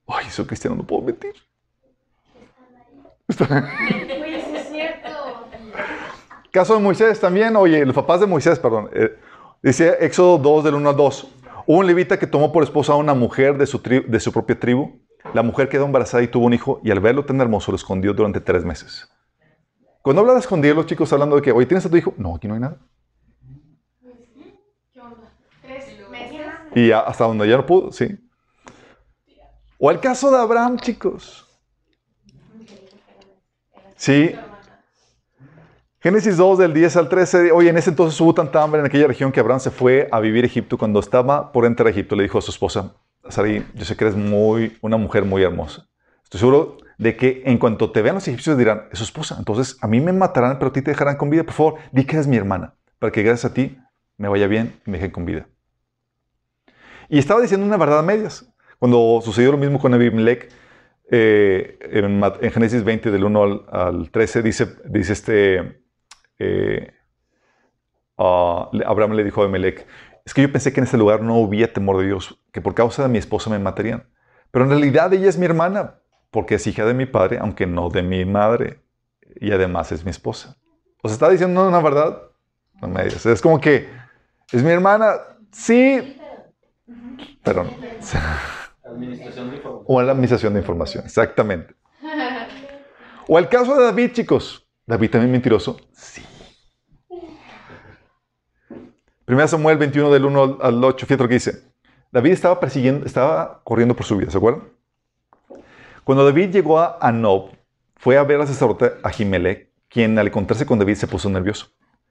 ay, 0.07 0.27
soy 0.31 0.45
cristiano, 0.47 0.77
no 0.77 0.87
puedo 0.87 1.03
mentir. 1.03 1.35
Es 4.55 4.69
cierto. 4.71 5.09
Caso 6.51 6.75
de 6.75 6.81
Moisés 6.81 7.21
también, 7.21 7.57
oye, 7.57 7.85
los 7.87 7.95
papás 7.95 8.21
de 8.21 8.27
Moisés, 8.27 8.59
perdón. 8.59 8.91
eh, 8.93 9.17
dice 9.63 9.97
Éxodo 10.01 10.39
2 10.39 10.65
del 10.65 10.75
1 10.75 10.91
al 10.91 10.97
2. 10.97 11.29
Hubo 11.67 11.79
un 11.79 11.87
levita 11.87 12.19
que 12.19 12.27
tomó 12.27 12.53
por 12.53 12.63
esposa 12.63 12.93
a 12.93 12.97
una 12.97 13.15
mujer 13.15 13.57
de 13.57 13.67
su, 13.67 13.81
de 13.81 14.21
su 14.21 14.33
propia 14.33 14.59
tribu. 14.59 15.01
La 15.35 15.43
mujer 15.43 15.69
quedó 15.69 15.87
embarazada 15.87 16.23
y 16.23 16.29
tuvo 16.29 16.47
un 16.47 16.53
hijo 16.53 16.81
y 16.83 16.91
al 16.91 17.01
verlo 17.01 17.25
tan 17.25 17.41
hermoso 17.41 17.71
lo 17.71 17.77
escondió 17.77 18.13
durante 18.13 18.41
tres 18.41 18.65
meses. 18.65 19.09
Cuando 20.03 20.21
habla 20.21 20.35
de 20.35 20.41
escondir, 20.41 20.75
los 20.75 20.87
chicos 20.87 21.13
hablando 21.13 21.37
de 21.37 21.43
que, 21.43 21.53
oye, 21.53 21.65
¿tienes 21.67 21.87
a 21.87 21.91
tu 21.91 21.97
hijo? 21.97 22.13
No, 22.17 22.35
aquí 22.35 22.49
no 22.49 22.55
hay 22.55 22.61
nada. 22.61 22.79
Y 26.75 26.91
hasta 26.91 27.25
donde 27.25 27.49
ya 27.49 27.57
no 27.57 27.65
pudo, 27.67 27.93
sí. 27.93 28.09
O 29.79 29.91
el 29.91 30.01
caso 30.01 30.31
de 30.31 30.39
Abraham, 30.39 30.79
chicos. 30.79 31.47
Sí. 34.03 34.35
Génesis 36.01 36.37
2 36.37 36.59
del 36.59 36.75
10 36.75 36.97
al 36.97 37.09
13. 37.09 37.53
Oye, 37.53 37.71
en 37.71 37.77
ese 37.77 37.91
entonces 37.91 38.21
hubo 38.21 38.35
tanta 38.35 38.61
hambre 38.61 38.81
en 38.81 38.87
aquella 38.87 39.07
región 39.07 39.31
que 39.31 39.39
Abraham 39.39 39.61
se 39.61 39.71
fue 39.71 40.09
a 40.11 40.19
vivir 40.19 40.43
a 40.43 40.49
Egipto. 40.49 40.77
Cuando 40.77 40.99
estaba 40.99 41.53
por 41.53 41.67
entrar 41.67 41.87
a 41.87 41.91
Egipto, 41.91 42.17
le 42.17 42.25
dijo 42.25 42.37
a 42.37 42.43
su 42.43 42.51
esposa, 42.51 42.97
Sarai, 43.29 43.65
yo 43.75 43.85
sé 43.85 43.97
que 43.97 44.03
eres 44.03 44.17
muy, 44.17 44.77
una 44.81 44.97
mujer 44.97 45.25
muy 45.25 45.45
hermosa. 45.45 45.87
Estoy 46.25 46.41
seguro 46.41 46.79
de 46.99 47.17
que 47.17 47.45
en 47.47 47.59
cuanto 47.59 47.93
te 47.93 48.03
vean 48.03 48.17
los 48.17 48.27
egipcios 48.27 48.59
dirán, 48.59 48.89
es 48.91 48.99
su 48.99 49.05
esposa. 49.05 49.37
Entonces 49.39 49.79
a 49.81 49.87
mí 49.87 50.01
me 50.01 50.13
matarán, 50.13 50.59
pero 50.59 50.71
a 50.71 50.73
ti 50.73 50.83
te 50.83 50.91
dejarán 50.91 51.17
con 51.17 51.31
vida. 51.31 51.45
Por 51.45 51.55
favor, 51.55 51.75
di 51.93 52.05
que 52.05 52.17
eres 52.17 52.27
mi 52.27 52.37
hermana, 52.37 52.75
para 52.99 53.13
que 53.13 53.23
gracias 53.23 53.53
a 53.53 53.55
ti 53.55 53.79
me 54.17 54.27
vaya 54.27 54.49
bien 54.49 54.81
y 54.85 54.91
me 54.91 54.99
dejen 54.99 55.13
con 55.13 55.27
vida. 55.27 55.47
Y 57.09 57.21
estaba 57.21 57.41
diciendo 57.41 57.65
una 57.65 57.77
verdad 57.77 58.01
a 58.01 58.03
medias. 58.03 58.53
Cuando 58.81 59.21
sucedió 59.25 59.53
lo 59.53 59.59
mismo 59.59 59.79
con 59.79 59.95
Abimelech, 59.95 60.51
eh, 61.13 61.79
en, 61.93 62.23
en 62.25 62.51
Génesis 62.51 62.83
20, 62.83 63.11
del 63.11 63.23
1 63.25 63.43
al, 63.43 63.65
al 63.71 64.11
13, 64.11 64.43
dice, 64.43 64.67
dice 64.87 65.13
este. 65.13 65.83
eh, 66.39 66.93
le- 68.73 68.85
Abraham 68.87 69.13
le 69.13 69.25
dijo 69.25 69.41
a 69.41 69.45
Abimelech: 69.45 69.87
Es 70.25 70.35
que 70.35 70.43
yo 70.43 70.51
pensé 70.51 70.73
que 70.73 70.81
en 70.81 70.85
este 70.85 70.97
lugar 70.99 71.23
no 71.23 71.37
hubiera 71.37 71.73
temor 71.73 71.99
de 71.99 72.07
Dios, 72.07 72.39
que 72.53 72.61
por 72.61 72.75
causa 72.75 73.03
de 73.03 73.09
mi 73.09 73.19
esposa 73.19 73.51
me 73.51 73.59
matarían. 73.59 74.05
Pero 74.51 74.65
en 74.65 74.71
realidad 74.71 75.13
ella 75.13 75.29
es 75.29 75.39
mi 75.39 75.45
hermana, 75.47 75.97
porque 76.31 76.55
es 76.57 76.67
hija 76.67 76.85
de 76.85 76.95
mi 76.95 77.07
padre, 77.07 77.39
aunque 77.41 77.67
no 77.67 77.89
de 77.91 78.03
mi 78.03 78.25
madre. 78.25 78.81
Y 79.41 79.53
además 79.53 79.93
es 79.93 80.05
mi 80.05 80.11
esposa. 80.11 80.57
O 81.03 81.09
sea, 81.09 81.15
está 81.15 81.29
diciendo 81.31 81.67
una 81.67 81.81
verdad 81.81 82.23
a 82.81 82.87
medias. 82.87 83.25
Es 83.27 83.41
como 83.43 83.61
que 83.61 83.89
es 84.53 84.63
mi 84.63 84.71
hermana, 84.71 85.15
sí, 85.51 86.19
pero 87.43 87.65
no. 87.65 87.71
Administración 88.93 89.51
de 89.51 89.57
información. 89.57 89.85
O 89.87 90.01
en 90.01 90.07
la 90.07 90.13
administración 90.13 90.53
de 90.55 90.61
información, 90.61 91.05
exactamente. 91.05 91.75
O 93.29 93.39
el 93.39 93.49
caso 93.49 93.77
de 93.77 93.85
David, 93.85 94.13
chicos. 94.13 94.67
¿David 94.87 95.11
también 95.11 95.33
mentiroso? 95.33 95.79
Sí. 95.93 96.23
Primera 99.25 99.49
Samuel 99.49 99.79
21 99.79 100.11
del 100.11 100.25
1 100.25 100.59
al 100.61 100.85
8, 100.85 101.07
fíjate 101.07 101.23
lo 101.23 101.29
que 101.29 101.35
dice. 101.35 101.73
David 102.11 102.33
estaba 102.33 102.61
persiguiendo, 102.61 103.07
estaba 103.07 103.63
corriendo 103.65 103.95
por 103.95 104.05
su 104.05 104.17
vida, 104.17 104.31
¿se 104.31 104.37
acuerdan? 104.37 104.65
Cuando 106.05 106.25
David 106.25 106.51
llegó 106.51 106.79
a 106.79 106.99
Anob, 107.01 107.51
fue 107.97 108.19
a 108.19 108.25
ver 108.25 108.41
al 108.41 108.49
sacerdote 108.49 108.93
Ahimelech, 109.03 109.71
quien 109.89 110.19
al 110.19 110.27
encontrarse 110.27 110.67
con 110.67 110.79
David 110.79 110.97
se 110.97 111.07
puso 111.07 111.31
nervioso. 111.31 111.69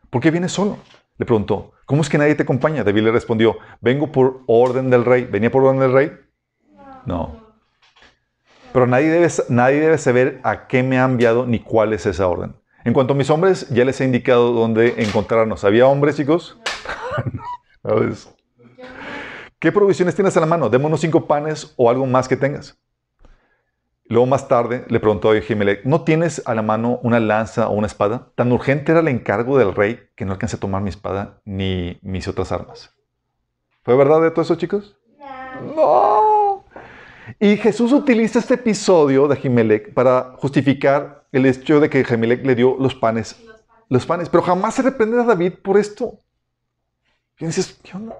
¿Por 0.09 0.21
qué 0.21 0.31
vienes 0.31 0.53
solo? 0.53 0.77
Le 1.17 1.25
preguntó. 1.25 1.73
¿Cómo 1.85 2.01
es 2.01 2.09
que 2.09 2.17
nadie 2.17 2.33
te 2.33 2.43
acompaña? 2.43 2.83
David 2.83 3.03
le 3.03 3.11
respondió, 3.11 3.57
vengo 3.81 4.11
por 4.11 4.41
orden 4.47 4.89
del 4.89 5.05
rey. 5.05 5.25
¿Venía 5.25 5.51
por 5.51 5.63
orden 5.63 5.81
del 5.81 5.93
rey? 5.93 6.11
No. 7.05 7.35
Pero 8.73 8.87
nadie 8.87 9.09
debe, 9.09 9.27
nadie 9.49 9.79
debe 9.81 9.97
saber 9.97 10.39
a 10.43 10.67
qué 10.67 10.81
me 10.83 10.99
ha 10.99 11.03
enviado 11.05 11.45
ni 11.45 11.59
cuál 11.59 11.93
es 11.93 12.05
esa 12.05 12.27
orden. 12.27 12.55
En 12.85 12.93
cuanto 12.93 13.13
a 13.13 13.17
mis 13.17 13.29
hombres, 13.29 13.69
ya 13.69 13.85
les 13.85 13.99
he 14.01 14.05
indicado 14.05 14.53
dónde 14.53 14.95
encontrarnos. 15.03 15.63
¿Había 15.63 15.87
hombres, 15.87 16.15
chicos? 16.17 16.57
No, 17.83 17.97
es- 18.03 18.29
¿Qué 19.57 19.71
provisiones 19.71 20.13
tienes 20.15 20.35
a 20.37 20.39
la 20.39 20.45
mano? 20.45 20.69
Démonos 20.69 21.01
cinco 21.01 21.25
panes 21.25 21.73
o 21.77 21.89
algo 21.89 22.05
más 22.05 22.27
que 22.27 22.37
tengas. 22.37 22.77
Luego 24.05 24.25
más 24.27 24.47
tarde 24.47 24.85
le 24.87 24.99
preguntó 24.99 25.29
a 25.31 25.33
Ahimelech, 25.33 25.83
¿no 25.85 26.03
tienes 26.03 26.41
a 26.45 26.53
la 26.53 26.61
mano 26.61 26.99
una 27.01 27.19
lanza 27.19 27.69
o 27.69 27.73
una 27.73 27.87
espada? 27.87 28.29
Tan 28.35 28.51
urgente 28.51 28.91
era 28.91 29.01
el 29.01 29.07
encargo 29.07 29.57
del 29.57 29.73
rey 29.73 29.99
que 30.15 30.25
no 30.25 30.33
alcancé 30.33 30.57
a 30.57 30.59
tomar 30.59 30.81
mi 30.81 30.89
espada 30.89 31.41
ni 31.45 31.97
mis 32.03 32.27
otras 32.27 32.51
armas. 32.51 32.93
¿Fue 33.83 33.95
verdad 33.95 34.21
de 34.21 34.29
todo 34.31 34.41
eso, 34.41 34.55
chicos? 34.55 34.95
No. 35.75 36.30
Y 37.39 37.57
Jesús 37.57 37.91
utiliza 37.91 38.39
este 38.39 38.55
episodio 38.55 39.27
de 39.27 39.35
Ahimelech 39.35 39.93
para 39.93 40.33
justificar 40.37 41.25
el 41.31 41.45
hecho 41.45 41.79
de 41.79 41.89
que 41.89 42.05
Ahimelech 42.07 42.45
le 42.45 42.55
dio 42.55 42.75
los 42.79 42.95
panes. 42.95 43.35
Los 43.89 44.05
panes, 44.05 44.29
pero 44.29 44.43
jamás 44.43 44.75
se 44.75 44.81
reprende 44.81 45.19
a 45.19 45.23
David 45.23 45.53
por 45.61 45.77
esto. 45.77 46.19
Y 47.39 47.45
dices, 47.45 47.79
¿qué 47.83 47.97
onda? 47.97 48.15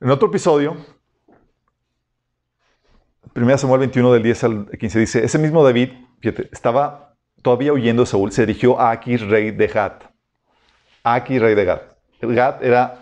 En 0.00 0.10
otro 0.10 0.28
episodio, 0.28 0.76
1 3.34 3.58
Samuel 3.58 3.80
21 3.80 4.12
del 4.12 4.22
10 4.22 4.44
al 4.44 4.70
15 4.78 4.98
dice, 4.98 5.24
ese 5.24 5.38
mismo 5.38 5.62
David, 5.62 5.90
fíjate, 6.20 6.48
estaba 6.52 7.14
todavía 7.42 7.72
huyendo 7.72 8.02
de 8.02 8.06
Saúl, 8.06 8.32
se 8.32 8.46
dirigió 8.46 8.80
a 8.80 8.90
Aquis, 8.90 9.20
rey 9.20 9.50
de 9.50 9.66
Gat. 9.68 10.04
Aquis, 11.04 11.40
rey 11.40 11.54
de 11.54 11.64
Gat. 11.64 11.82
El 12.20 12.34
Gat 12.34 12.62
era 12.62 12.98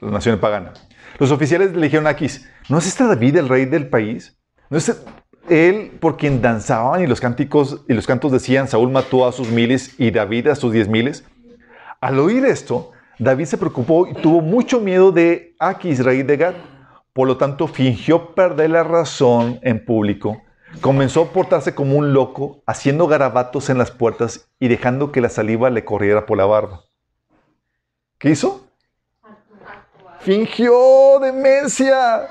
la 0.00 0.10
nación 0.10 0.38
pagana. 0.38 0.72
Los 1.18 1.30
oficiales 1.30 1.74
le 1.74 1.82
dijeron 1.82 2.06
a 2.06 2.10
Aquis, 2.10 2.48
¿no 2.68 2.78
es 2.78 2.86
este 2.86 3.04
David 3.04 3.36
el 3.36 3.48
rey 3.48 3.66
del 3.66 3.88
país? 3.88 4.36
¿No 4.70 4.78
es 4.78 5.04
él 5.48 5.92
por 6.00 6.16
quien 6.16 6.40
danzaban 6.40 7.02
y 7.02 7.06
los 7.06 7.20
cánticos 7.20 7.84
y 7.88 7.92
los 7.92 8.06
cantos 8.06 8.32
decían, 8.32 8.68
Saúl 8.68 8.90
mató 8.90 9.26
a 9.26 9.32
sus 9.32 9.50
miles 9.50 9.98
y 9.98 10.10
David 10.10 10.48
a 10.48 10.54
sus 10.54 10.72
diez 10.72 10.88
miles? 10.88 11.24
Al 12.00 12.18
oír 12.18 12.44
esto, 12.44 12.92
David 13.18 13.44
se 13.44 13.58
preocupó 13.58 14.06
y 14.06 14.14
tuvo 14.14 14.40
mucho 14.40 14.80
miedo 14.80 15.12
de 15.12 15.54
Aquis, 15.58 16.04
rey 16.04 16.22
de 16.22 16.36
Gat. 16.36 16.56
Por 17.12 17.28
lo 17.28 17.36
tanto, 17.36 17.68
fingió 17.68 18.34
perder 18.34 18.70
la 18.70 18.82
razón 18.82 19.60
en 19.62 19.84
público. 19.84 20.42
Comenzó 20.80 21.22
a 21.22 21.32
portarse 21.32 21.74
como 21.74 21.96
un 21.96 22.12
loco, 22.12 22.62
haciendo 22.66 23.06
garabatos 23.06 23.70
en 23.70 23.78
las 23.78 23.92
puertas 23.92 24.50
y 24.58 24.66
dejando 24.66 25.12
que 25.12 25.20
la 25.20 25.28
saliva 25.28 25.70
le 25.70 25.84
corriera 25.84 26.26
por 26.26 26.36
la 26.36 26.46
barba. 26.46 26.82
¿Qué 28.18 28.30
hizo? 28.30 28.63
Fingió 30.24 31.18
demencia. 31.20 32.28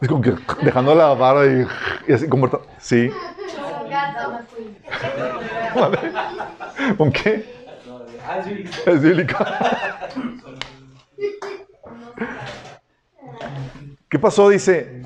Es 0.00 0.08
como 0.08 0.20
que 0.20 0.34
dejando 0.62 0.94
la 0.96 1.14
barba 1.14 1.46
y, 1.46 2.12
así 2.12 2.28
como... 2.28 2.50
Sí. 2.78 3.08
¿Con 6.98 7.12
qué? 7.12 7.54
Bíblico. 8.86 9.44
¿Qué 14.08 14.18
pasó? 14.18 14.48
Dice, 14.48 15.02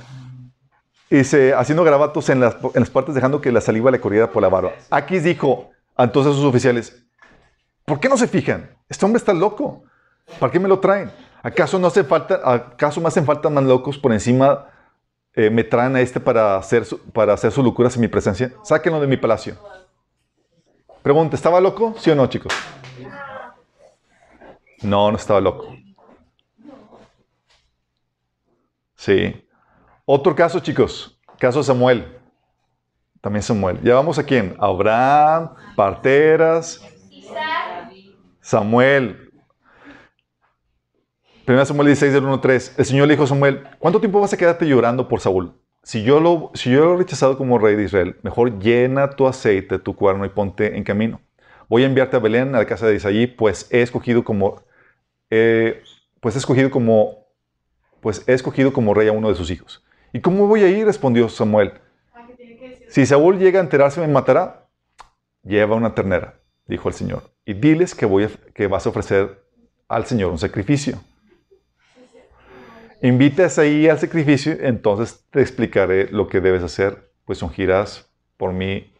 dice, 1.10 1.52
haciendo 1.52 1.85
garabatos 1.85 2.30
en 2.30 2.40
las, 2.40 2.56
en 2.74 2.80
las 2.80 2.90
partes, 2.90 3.14
dejando 3.14 3.40
que 3.43 3.52
la 3.52 3.60
saliva 3.60 3.90
le 3.90 4.01
corriera 4.01 4.30
por 4.30 4.43
la 4.43 4.48
barba. 4.48 4.72
Aquí 4.90 5.18
dijo 5.18 5.70
entonces 5.98 6.35
sus 6.35 6.44
oficiales, 6.44 7.05
¿por 7.85 8.01
qué 8.01 8.09
no 8.09 8.16
se 8.16 8.28
fijan? 8.28 8.70
Este 8.89 9.05
hombre 9.05 9.18
está 9.18 9.35
loco. 9.35 9.85
¿Para 10.39 10.51
qué 10.51 10.59
me 10.59 10.68
lo 10.68 10.78
traen? 10.78 11.10
¿Acaso 11.43 11.78
no 11.78 11.86
hace 11.86 12.05
falta, 12.05 12.40
acaso 12.44 13.01
me 13.01 13.09
hacen 13.09 13.24
falta 13.24 13.48
más 13.48 13.65
locos 13.65 13.97
por 13.98 14.12
encima 14.12 14.66
eh, 15.35 15.51
me 15.51 15.62
traen 15.62 15.94
a 15.94 16.01
este 16.01 16.19
para 16.19 16.56
hacer, 16.56 16.85
su- 16.85 16.98
para 17.12 17.32
hacer 17.35 17.52
sus 17.52 17.65
locuras 17.65 17.94
en 17.94 18.01
mi 18.02 18.09
presencia? 18.09 18.52
Sáquenlo 18.65 19.01
de 19.01 19.06
mi 19.06 19.16
palacio. 19.16 19.56
Pregunta, 21.02 21.36
¿estaba 21.36 21.60
loco? 21.60 21.94
¿Sí 21.98 22.10
o 22.10 22.15
no, 22.16 22.27
chicos? 22.27 22.52
No, 24.82 25.10
no 25.10 25.16
estaba 25.16 25.40
loco. 25.40 25.74
Sí. 28.97 29.44
Otro 30.05 30.35
caso, 30.35 30.59
chicos. 30.60 31.19
Caso 31.39 31.59
de 31.59 31.65
Samuel. 31.65 32.19
También 33.20 33.43
Samuel. 33.43 33.81
Ya 33.82 33.94
vamos 33.94 34.19
a 34.19 34.24
quién? 34.24 34.56
Abraham, 34.59 35.55
parteras, 35.77 36.81
Samuel. 38.40 39.27
1 41.48 41.64
Samuel 41.64 41.86
16, 41.86 42.12
del 42.12 42.24
1 42.24 42.34
al 42.34 42.40
3. 42.42 42.74
El 42.76 42.84
Señor 42.84 43.08
le 43.08 43.14
dijo 43.14 43.24
a 43.24 43.26
Samuel, 43.26 43.62
¿cuánto 43.78 44.00
tiempo 44.00 44.20
vas 44.20 44.34
a 44.34 44.36
quedarte 44.36 44.66
llorando 44.66 45.08
por 45.08 45.20
Saúl? 45.20 45.54
Si 45.82 46.02
yo, 46.02 46.20
lo, 46.20 46.50
si 46.52 46.70
yo 46.70 46.84
lo 46.84 46.94
he 46.94 46.96
rechazado 46.98 47.38
como 47.38 47.58
rey 47.58 47.74
de 47.74 47.84
Israel, 47.84 48.16
mejor 48.22 48.58
llena 48.58 49.08
tu 49.08 49.26
aceite, 49.26 49.78
tu 49.78 49.96
cuerno 49.96 50.26
y 50.26 50.28
ponte 50.28 50.76
en 50.76 50.84
camino. 50.84 51.22
Voy 51.70 51.84
a 51.84 51.86
enviarte 51.86 52.16
a 52.16 52.20
Belén, 52.20 52.54
a 52.54 52.58
la 52.58 52.66
casa 52.66 52.86
de 52.86 52.96
Isaí, 52.96 53.26
pues 53.26 53.66
he 53.70 53.80
escogido 53.80 54.24
como, 54.24 54.60
eh, 55.30 55.82
pues 56.20 56.34
he 56.34 56.38
escogido 56.38 56.70
como, 56.70 57.26
pues 58.02 58.24
he 58.26 58.34
escogido 58.34 58.74
como 58.74 58.92
rey 58.92 59.08
a 59.08 59.12
uno 59.12 59.30
de 59.30 59.34
sus 59.34 59.50
hijos. 59.50 59.82
¿Y 60.12 60.20
cómo 60.20 60.48
voy 60.48 60.64
a 60.64 60.68
ir? 60.68 60.84
Respondió 60.84 61.30
Samuel. 61.30 61.72
Si 62.90 63.06
Saúl 63.06 63.38
llega 63.38 63.58
a 63.58 63.62
enterarse, 63.62 64.02
me 64.02 64.08
matará. 64.08 64.68
Lleva 65.44 65.76
una 65.76 65.94
ternera, 65.94 66.34
dijo 66.66 66.90
el 66.90 66.94
Señor, 66.94 67.22
y 67.46 67.54
diles 67.54 67.94
que, 67.94 68.04
voy 68.04 68.28
que 68.52 68.66
vas 68.66 68.84
a 68.84 68.90
ofrecer 68.90 69.46
al 69.88 70.04
Señor 70.04 70.30
un 70.30 70.38
sacrificio. 70.38 71.00
Invitas 73.00 73.58
ahí 73.60 73.88
al 73.88 73.98
sacrificio, 73.98 74.56
entonces 74.60 75.24
te 75.30 75.40
explicaré 75.40 76.08
lo 76.10 76.26
que 76.26 76.40
debes 76.40 76.64
hacer, 76.64 77.12
pues 77.24 77.42
ungirás 77.42 78.10
por 78.36 78.52
mí, 78.52 78.92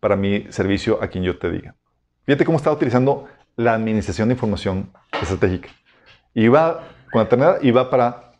para 0.00 0.16
mi 0.16 0.46
servicio 0.50 1.02
a 1.02 1.08
quien 1.08 1.24
yo 1.24 1.38
te 1.38 1.50
diga. 1.50 1.74
Fíjate 2.26 2.44
cómo 2.44 2.58
estaba 2.58 2.76
utilizando 2.76 3.26
la 3.56 3.72
administración 3.74 4.28
de 4.28 4.34
información 4.34 4.92
estratégica. 5.20 5.70
Iba 6.34 6.88
con 7.10 7.22
la 7.22 7.28
ternera, 7.28 7.58
iba 7.62 7.88
para, 7.88 8.32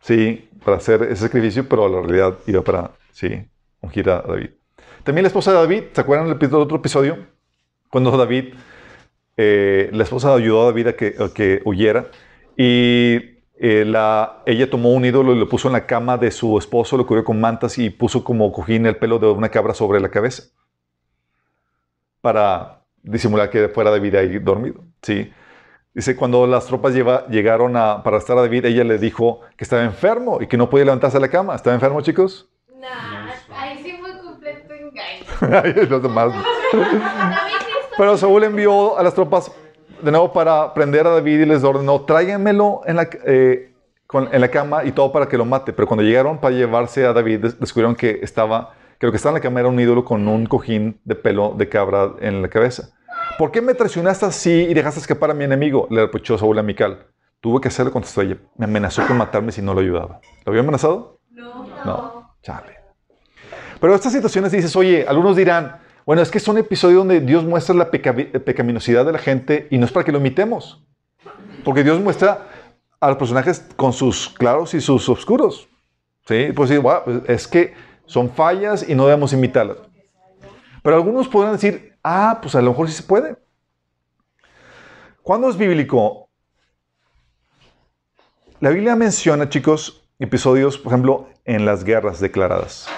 sí, 0.00 0.48
para 0.64 0.76
hacer 0.76 1.02
ese 1.02 1.22
sacrificio, 1.22 1.68
pero 1.68 1.88
la 1.88 2.00
realidad 2.00 2.38
iba 2.46 2.62
para, 2.62 2.92
sí, 3.10 3.44
ungir 3.80 4.08
a 4.08 4.22
David. 4.22 4.50
También 5.02 5.24
la 5.24 5.28
esposa 5.28 5.50
de 5.50 5.58
David, 5.58 5.82
¿se 5.92 6.00
acuerdan 6.00 6.38
del 6.38 6.54
otro 6.54 6.76
episodio? 6.76 7.26
Cuando 7.90 8.16
David, 8.16 8.54
eh, 9.36 9.90
la 9.92 10.04
esposa 10.04 10.34
ayudó 10.34 10.62
a 10.62 10.66
David 10.66 10.86
a 10.88 10.92
que, 10.94 11.14
a 11.18 11.28
que 11.32 11.60
huyera 11.64 12.06
y 12.56 13.37
eh, 13.60 13.84
la, 13.84 14.42
ella 14.46 14.70
tomó 14.70 14.92
un 14.92 15.04
ídolo 15.04 15.32
y 15.34 15.38
lo 15.38 15.48
puso 15.48 15.68
en 15.68 15.72
la 15.72 15.86
cama 15.86 16.16
de 16.16 16.30
su 16.30 16.56
esposo, 16.58 16.96
lo 16.96 17.06
cubrió 17.06 17.24
con 17.24 17.40
mantas 17.40 17.76
y 17.78 17.90
puso 17.90 18.22
como 18.24 18.52
cojín 18.52 18.86
el 18.86 18.96
pelo 18.96 19.18
de 19.18 19.26
una 19.28 19.48
cabra 19.48 19.74
sobre 19.74 20.00
la 20.00 20.08
cabeza 20.10 20.44
para 22.20 22.80
disimular 23.02 23.50
que 23.50 23.68
fuera 23.68 23.90
David 23.90 24.14
ahí 24.16 24.38
dormido. 24.38 24.82
¿sí? 25.02 25.32
Dice, 25.94 26.16
cuando 26.16 26.46
las 26.46 26.66
tropas 26.66 26.94
lleva- 26.94 27.26
llegaron 27.28 27.76
a, 27.76 28.02
para 28.02 28.16
arrestar 28.16 28.38
a 28.38 28.42
David, 28.42 28.64
ella 28.66 28.84
le 28.84 28.98
dijo 28.98 29.40
que 29.56 29.64
estaba 29.64 29.82
enfermo 29.84 30.38
y 30.40 30.46
que 30.46 30.56
no 30.56 30.68
podía 30.70 30.84
levantarse 30.84 31.16
de 31.16 31.22
la 31.22 31.28
cama. 31.28 31.54
¿Estaba 31.54 31.74
enfermo, 31.74 32.00
chicos? 32.00 32.48
Nah, 32.78 33.30
ahí 33.50 33.80
sí 33.82 33.92
fue 34.00 34.18
completo 34.20 34.74
engaño. 34.74 35.82
Los 35.88 36.02
demás. 36.02 36.32
Pero 37.96 38.16
Saúl 38.16 38.44
envió 38.44 38.96
a 38.96 39.02
las 39.02 39.14
tropas 39.14 39.50
de 40.02 40.10
nuevo 40.10 40.32
para 40.32 40.72
prender 40.74 41.06
a 41.06 41.10
David 41.10 41.40
y 41.40 41.46
les 41.46 41.64
ordenó, 41.64 42.02
tráiganmelo 42.02 42.82
en 42.86 42.96
la, 42.96 43.08
eh, 43.26 43.72
con- 44.06 44.28
en 44.32 44.40
la 44.40 44.48
cama 44.48 44.84
y 44.84 44.92
todo 44.92 45.12
para 45.12 45.26
que 45.28 45.36
lo 45.38 45.44
mate. 45.44 45.72
Pero 45.72 45.86
cuando 45.86 46.02
llegaron 46.02 46.38
para 46.38 46.54
llevarse 46.54 47.04
a 47.06 47.12
David, 47.12 47.40
des- 47.40 47.60
descubrieron 47.60 47.94
que 47.94 48.20
estaba, 48.22 48.74
que 48.98 49.06
lo 49.06 49.12
que 49.12 49.16
estaba 49.16 49.32
en 49.32 49.34
la 49.34 49.40
cama 49.42 49.60
era 49.60 49.68
un 49.68 49.78
ídolo 49.78 50.04
con 50.04 50.26
un 50.28 50.46
cojín 50.46 51.00
de 51.04 51.14
pelo 51.14 51.54
de 51.56 51.68
cabra 51.68 52.12
en 52.20 52.42
la 52.42 52.48
cabeza. 52.48 52.90
¿Por 53.38 53.50
qué 53.50 53.60
me 53.60 53.74
traicionaste 53.74 54.26
así 54.26 54.66
y 54.68 54.74
dejaste 54.74 55.00
escapar 55.00 55.30
a 55.30 55.34
mi 55.34 55.44
enemigo? 55.44 55.86
Le 55.90 56.02
reprochó 56.02 56.38
Saúl 56.38 56.58
a 56.58 56.62
Mical. 56.62 57.06
Tuve 57.40 57.60
que 57.60 57.68
hacerlo, 57.68 57.92
contestó 57.92 58.22
ella. 58.22 58.36
Me 58.56 58.64
amenazó 58.64 59.06
con 59.06 59.16
matarme 59.16 59.52
si 59.52 59.62
no 59.62 59.74
lo 59.74 59.80
ayudaba. 59.80 60.20
¿Lo 60.44 60.50
había 60.50 60.62
amenazado? 60.62 61.20
No. 61.30 61.66
No, 61.84 62.34
chale. 62.42 62.78
Pero 63.80 63.94
estas 63.94 64.12
situaciones 64.12 64.50
dices, 64.50 64.74
oye, 64.74 65.04
algunos 65.06 65.36
dirán, 65.36 65.76
bueno, 66.08 66.22
es 66.22 66.30
que 66.30 66.40
son 66.40 66.56
episodios 66.56 67.00
donde 67.00 67.20
Dios 67.20 67.44
muestra 67.44 67.74
la 67.74 67.90
peca- 67.90 68.14
pecaminosidad 68.14 69.04
de 69.04 69.12
la 69.12 69.18
gente 69.18 69.68
y 69.70 69.76
no 69.76 69.84
es 69.84 69.92
para 69.92 70.04
que 70.06 70.10
lo 70.12 70.16
imitemos. 70.16 70.82
Porque 71.62 71.84
Dios 71.84 72.00
muestra 72.00 72.48
a 72.98 73.08
los 73.08 73.18
personajes 73.18 73.66
con 73.76 73.92
sus 73.92 74.30
claros 74.30 74.72
y 74.72 74.80
sus 74.80 75.06
oscuros. 75.10 75.68
¿Sí? 76.26 76.48
Pues 76.56 76.70
sí, 76.70 76.78
"Bueno, 76.78 77.02
pues 77.04 77.20
es 77.26 77.46
que 77.46 77.74
son 78.06 78.30
fallas 78.30 78.88
y 78.88 78.94
no 78.94 79.04
debemos 79.04 79.34
imitarlas. 79.34 79.76
Pero 80.82 80.96
algunos 80.96 81.28
podrán 81.28 81.52
decir, 81.52 81.94
ah, 82.02 82.38
pues 82.40 82.54
a 82.54 82.62
lo 82.62 82.70
mejor 82.70 82.88
sí 82.88 82.94
se 82.94 83.02
puede. 83.02 83.36
¿Cuándo 85.22 85.50
es 85.50 85.58
bíblico? 85.58 86.30
La 88.60 88.70
Biblia 88.70 88.96
menciona, 88.96 89.50
chicos, 89.50 90.08
episodios, 90.18 90.78
por 90.78 90.90
ejemplo, 90.94 91.28
en 91.44 91.66
las 91.66 91.84
guerras 91.84 92.18
declaradas. 92.18 92.88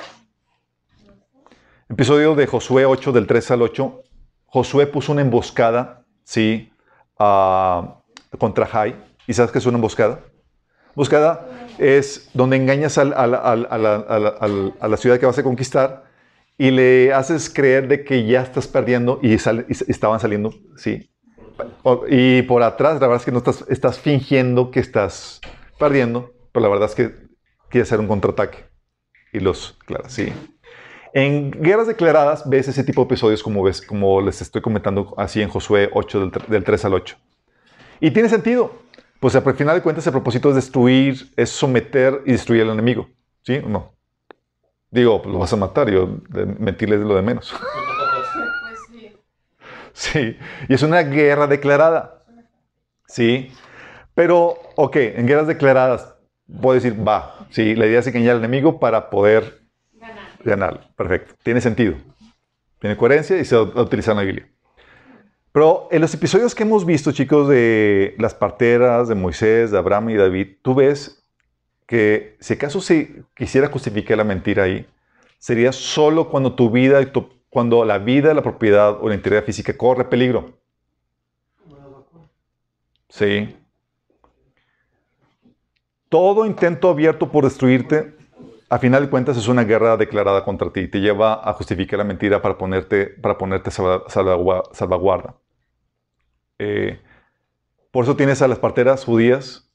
Episodio 1.91 2.37
de 2.37 2.47
Josué 2.47 2.85
8, 2.87 3.11
del 3.11 3.27
3 3.27 3.51
al 3.51 3.63
8. 3.63 4.03
Josué 4.47 4.87
puso 4.87 5.11
una 5.11 5.23
emboscada, 5.23 6.05
¿sí? 6.23 6.73
ah, 7.19 8.01
contra 8.39 8.65
Jai. 8.67 8.95
¿Y 9.27 9.33
sabes 9.35 9.51
qué 9.51 9.59
es 9.59 9.67
una 9.67 9.77
emboscada? 9.77 10.21
Emboscada 10.91 11.49
es 11.79 12.31
donde 12.33 12.57
engañas 12.57 12.97
al- 12.97 13.13
al- 13.15 13.35
al- 13.35 13.67
a, 13.69 13.79
la, 13.79 13.97
a 14.81 14.89
la- 14.89 14.97
ciudad 14.97 15.19
que 15.19 15.27
vas 15.27 15.39
a 15.39 15.43
conquistar 15.43 16.05
y 16.57 16.71
le 16.71 17.13
haces 17.13 17.51
creer 17.53 17.89
de 17.89 18.05
que 18.05 18.25
ya 18.25 18.43
estás 18.43 18.69
perdiendo 18.69 19.19
y, 19.21 19.37
sale- 19.39 19.67
y 19.69 19.73
estaban 19.91 20.21
saliendo, 20.21 20.53
¿sí? 20.77 21.11
Y 22.09 22.43
por 22.43 22.63
atrás, 22.63 22.95
la 23.01 23.09
verdad 23.09 23.17
es 23.17 23.25
que 23.25 23.33
no 23.33 23.39
estás, 23.39 23.65
estás 23.69 23.99
fingiendo 23.99 24.71
que 24.71 24.79
estás 24.81 25.41
perdiendo, 25.79 26.33
pero 26.53 26.63
la 26.63 26.69
verdad 26.69 26.89
es 26.89 26.95
que 26.95 27.15
quieres 27.69 27.89
hacer 27.89 27.99
un 27.99 28.07
contraataque. 28.07 28.69
Y 29.33 29.41
los, 29.41 29.77
claro, 29.87 30.05
sí. 30.09 30.33
En 31.13 31.51
guerras 31.51 31.87
declaradas 31.89 32.49
ves 32.49 32.69
ese 32.69 32.85
tipo 32.85 33.03
de 33.03 33.07
episodios 33.07 33.43
como, 33.43 33.63
ves, 33.63 33.83
como 33.83 34.21
les 34.21 34.41
estoy 34.43 34.63
comentando 34.63 35.15
así 35.17 35.43
en 35.43 35.49
Josué 35.49 35.91
8, 35.93 36.21
del, 36.21 36.33
del 36.49 36.65
3 36.65 36.85
al 36.85 36.95
8. 36.95 37.17
Y 38.01 38.11
tiene 38.13 38.29
sentido. 38.29 38.73
Pues 39.19 39.35
al 39.37 39.55
final 39.55 39.77
de 39.77 39.83
cuentas 39.83 40.07
el 40.07 40.13
propósito 40.13 40.49
es 40.49 40.55
destruir, 40.55 41.31
es 41.37 41.51
someter 41.51 42.23
y 42.25 42.33
destruir 42.33 42.63
al 42.63 42.71
enemigo. 42.71 43.09
¿Sí 43.43 43.57
o 43.57 43.69
no? 43.69 43.93
Digo, 44.91 45.21
pues 45.21 45.33
lo 45.33 45.39
vas 45.41 45.53
a 45.53 45.57
matar, 45.57 45.91
yo 45.91 46.07
de- 46.31 46.47
mentirles 46.47 47.01
es 47.01 47.07
lo 47.07 47.15
de 47.17 47.23
menos. 47.23 47.49
Sí. 47.49 47.57
Sí, 49.93 50.39
y 50.69 50.73
es 50.75 50.83
una 50.83 51.03
guerra 51.03 51.47
declarada. 51.47 52.23
Sí, 53.07 53.53
pero, 54.15 54.57
ok, 54.77 54.97
en 54.97 55.27
guerras 55.27 55.47
declaradas, 55.49 56.15
puedo 56.61 56.75
decir, 56.75 56.97
va, 57.07 57.47
sí, 57.51 57.75
la 57.75 57.87
idea 57.87 57.99
es 58.01 58.07
engañar 58.07 58.33
al 58.37 58.39
enemigo 58.39 58.79
para 58.81 59.11
poder 59.11 59.60
Ganar. 60.45 60.91
Perfecto, 60.97 61.35
tiene 61.43 61.61
sentido. 61.61 61.95
Tiene 62.79 62.97
coherencia 62.97 63.39
y 63.39 63.45
se 63.45 63.57
va 63.57 63.63
a 63.63 63.83
utilizar 63.83 64.13
en 64.13 64.19
la 64.19 64.25
Biblia. 64.25 64.49
Pero 65.53 65.89
en 65.91 66.01
los 66.01 66.15
episodios 66.15 66.55
que 66.55 66.63
hemos 66.63 66.87
visto, 66.87 67.13
chicos, 67.13 67.49
de 67.49 68.15
las 68.19 68.35
parteras, 68.35 69.09
de 69.09 69.17
Moisés, 69.17 69.71
de 69.71 69.79
Abraham 69.79 70.11
y 70.11 70.17
David, 70.17 70.57
tú 70.63 70.75
ves 70.75 71.25
que 71.87 72.37
si 72.39 72.55
acaso 72.55 72.81
se 72.81 73.25
quisiera 73.35 73.69
justificar 73.69 74.17
la 74.17 74.25
mentira 74.25 74.63
ahí, 74.63 74.87
sería 75.39 75.73
solo 75.73 76.29
cuando 76.31 76.55
tu 76.55 76.71
vida, 76.71 77.01
cuando 77.49 77.85
la 77.85 77.99
vida, 77.99 78.33
la 78.33 78.43
propiedad 78.43 79.03
o 79.03 79.09
la 79.09 79.17
integridad 79.17 79.45
física 79.45 79.77
corre 79.77 80.05
peligro. 80.05 80.61
Sí. 83.09 83.57
Todo 86.09 86.47
intento 86.47 86.89
abierto 86.89 87.31
por 87.33 87.45
destruirte, 87.45 88.15
a 88.71 88.79
final 88.79 89.03
de 89.05 89.11
cuentas 89.11 89.37
es 89.37 89.49
una 89.49 89.65
guerra 89.65 89.97
declarada 89.97 90.45
contra 90.45 90.73
ti. 90.73 90.89
Te 90.89 91.01
lleva 91.01 91.35
a 91.49 91.53
justificar 91.55 91.99
la 91.99 92.05
mentira 92.05 92.41
para 92.41 92.57
ponerte, 92.57 93.07
para 93.07 93.37
ponerte 93.37 93.71
salva- 93.71 94.05
salvagua- 94.09 94.63
salvaguarda. 94.73 95.35
Eh, 96.59 97.01
por 97.91 98.05
eso 98.05 98.17
tienes 98.17 98.43
a 98.43 98.49
las 98.49 98.59
parteras 98.59 99.05
judías 99.05 99.69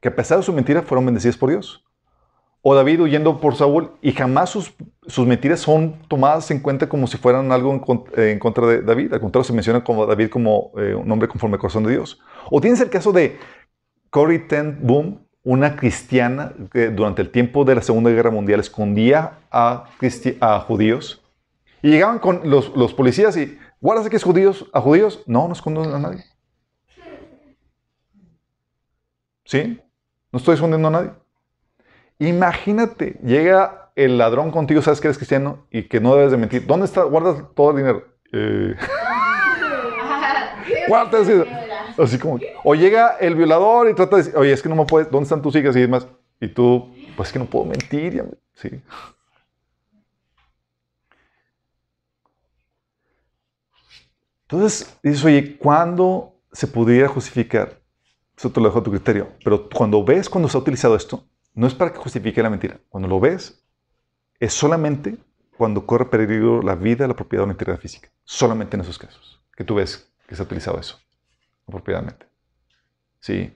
que 0.00 0.08
a 0.08 0.14
pesar 0.16 0.38
de 0.38 0.44
su 0.44 0.52
mentira 0.52 0.82
fueron 0.82 1.06
bendecidas 1.06 1.36
por 1.36 1.50
Dios. 1.50 1.82
O 2.62 2.74
David 2.74 3.00
huyendo 3.02 3.40
por 3.40 3.56
Saúl 3.56 3.92
y 4.00 4.12
jamás 4.12 4.50
sus, 4.50 4.74
sus 5.06 5.26
mentiras 5.26 5.60
son 5.60 6.00
tomadas 6.08 6.50
en 6.50 6.60
cuenta 6.60 6.88
como 6.88 7.06
si 7.06 7.18
fueran 7.18 7.52
algo 7.52 7.72
en, 7.74 8.04
eh, 8.16 8.38
contra 8.38 8.66
de 8.66 8.82
David. 8.82 9.12
Al 9.12 9.20
contrario, 9.20 9.44
se 9.44 9.52
menciona 9.52 9.84
como 9.84 10.06
David 10.06 10.30
como 10.30 10.72
eh, 10.78 10.94
un 10.94 11.10
hombre 11.10 11.28
conforme 11.28 11.54
al 11.56 11.60
corazón 11.60 11.84
de 11.84 11.92
Dios. 11.92 12.20
O 12.50 12.60
tienes 12.60 12.80
el 12.80 12.90
caso 12.90 13.12
de 13.12 13.38
Corrie 14.10 14.38
ten 14.40 14.78
Boom, 14.82 15.23
una 15.44 15.76
cristiana 15.76 16.52
que 16.72 16.88
durante 16.88 17.22
el 17.22 17.30
tiempo 17.30 17.64
de 17.64 17.74
la 17.74 17.82
Segunda 17.82 18.10
Guerra 18.10 18.30
Mundial 18.30 18.60
escondía 18.60 19.38
a, 19.50 19.84
judíos 20.66 21.22
y 21.82 21.90
llegaban 21.90 22.18
con 22.18 22.48
los, 22.48 22.74
los 22.74 22.94
policías 22.94 23.36
y, 23.36 23.58
¿guardas 23.80 24.08
que 24.08 24.16
es 24.16 24.24
judíos 24.24 24.66
a 24.72 24.80
judíos? 24.80 25.22
No, 25.26 25.46
no 25.46 25.52
escondo 25.52 25.82
a 25.82 25.98
nadie. 25.98 26.24
¿Sí? 29.44 29.80
No 30.32 30.38
estoy 30.38 30.54
escondiendo 30.54 30.88
a 30.88 30.90
nadie. 30.90 31.10
Imagínate, 32.18 33.18
llega 33.22 33.92
el 33.94 34.16
ladrón 34.16 34.50
contigo, 34.50 34.80
sabes 34.80 35.00
que 35.00 35.08
eres 35.08 35.18
cristiano 35.18 35.66
y 35.70 35.82
que 35.84 36.00
no 36.00 36.16
debes 36.16 36.30
de 36.30 36.38
mentir. 36.38 36.66
¿Dónde 36.66 36.86
está? 36.86 37.02
Guardas 37.02 37.44
todo 37.54 37.70
el 37.72 37.76
dinero. 37.76 38.04
Eh, 38.32 38.74
Guarda. 40.88 41.63
Así 41.98 42.18
como, 42.18 42.40
o 42.64 42.74
llega 42.74 43.16
el 43.18 43.36
violador 43.36 43.88
y 43.88 43.94
trata 43.94 44.16
de 44.16 44.22
decir, 44.22 44.36
oye, 44.36 44.52
es 44.52 44.62
que 44.62 44.68
no 44.68 44.76
me 44.76 44.84
puedes, 44.84 45.10
¿dónde 45.10 45.24
están 45.24 45.42
tus 45.42 45.54
hijas 45.54 45.76
y 45.76 45.80
demás? 45.80 46.06
Y 46.40 46.48
tú, 46.48 46.92
pues 47.16 47.28
es 47.28 47.32
que 47.32 47.38
no 47.38 47.46
puedo 47.46 47.64
mentir, 47.64 48.14
ya 48.14 48.24
sí. 48.54 48.82
Entonces, 54.42 54.98
dices, 55.02 55.24
oye, 55.24 55.56
¿cuándo 55.56 56.34
se 56.52 56.66
pudiera 56.66 57.08
justificar? 57.08 57.80
Eso 58.36 58.50
te 58.50 58.60
lo 58.60 58.66
dejo 58.66 58.80
a 58.80 58.82
tu 58.82 58.90
criterio. 58.90 59.28
Pero 59.42 59.68
cuando 59.68 60.04
ves 60.04 60.28
cuando 60.28 60.48
se 60.48 60.56
ha 60.56 60.60
utilizado 60.60 60.96
esto, 60.96 61.24
no 61.54 61.66
es 61.66 61.74
para 61.74 61.92
que 61.92 61.98
justifique 61.98 62.42
la 62.42 62.50
mentira. 62.50 62.80
Cuando 62.88 63.08
lo 63.08 63.20
ves, 63.20 63.64
es 64.40 64.52
solamente 64.52 65.16
cuando 65.56 65.86
corre 65.86 66.06
peligro 66.06 66.60
la 66.62 66.74
vida, 66.74 67.06
la 67.06 67.14
propiedad 67.14 67.44
o 67.44 67.46
la 67.46 67.52
integridad 67.52 67.78
física. 67.78 68.10
Solamente 68.24 68.76
en 68.76 68.82
esos 68.82 68.98
casos 68.98 69.40
que 69.56 69.64
tú 69.64 69.76
ves 69.76 70.12
que 70.26 70.34
se 70.34 70.42
ha 70.42 70.44
utilizado 70.44 70.80
eso 70.80 71.03
apropiadamente. 71.66 72.26
Sí. 73.20 73.54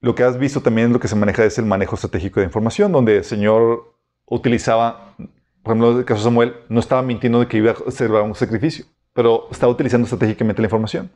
Lo 0.00 0.14
que 0.14 0.22
has 0.22 0.38
visto 0.38 0.60
también 0.60 0.92
lo 0.92 1.00
que 1.00 1.08
se 1.08 1.16
maneja 1.16 1.44
es 1.44 1.58
el 1.58 1.64
manejo 1.64 1.94
estratégico 1.94 2.40
de 2.40 2.46
información, 2.46 2.92
donde 2.92 3.18
el 3.18 3.24
Señor 3.24 3.96
utilizaba, 4.26 5.14
por 5.62 5.72
ejemplo, 5.72 5.92
en 5.92 5.98
el 5.98 6.04
caso 6.04 6.20
de 6.20 6.24
Samuel, 6.24 6.56
no 6.68 6.80
estaba 6.80 7.02
mintiendo 7.02 7.40
de 7.40 7.48
que 7.48 7.56
iba 7.56 7.70
a 7.70 7.88
hacer 7.88 8.10
un 8.10 8.34
sacrificio, 8.34 8.84
pero 9.12 9.48
estaba 9.50 9.72
utilizando 9.72 10.04
estratégicamente 10.04 10.60
la 10.60 10.66
información. 10.66 11.10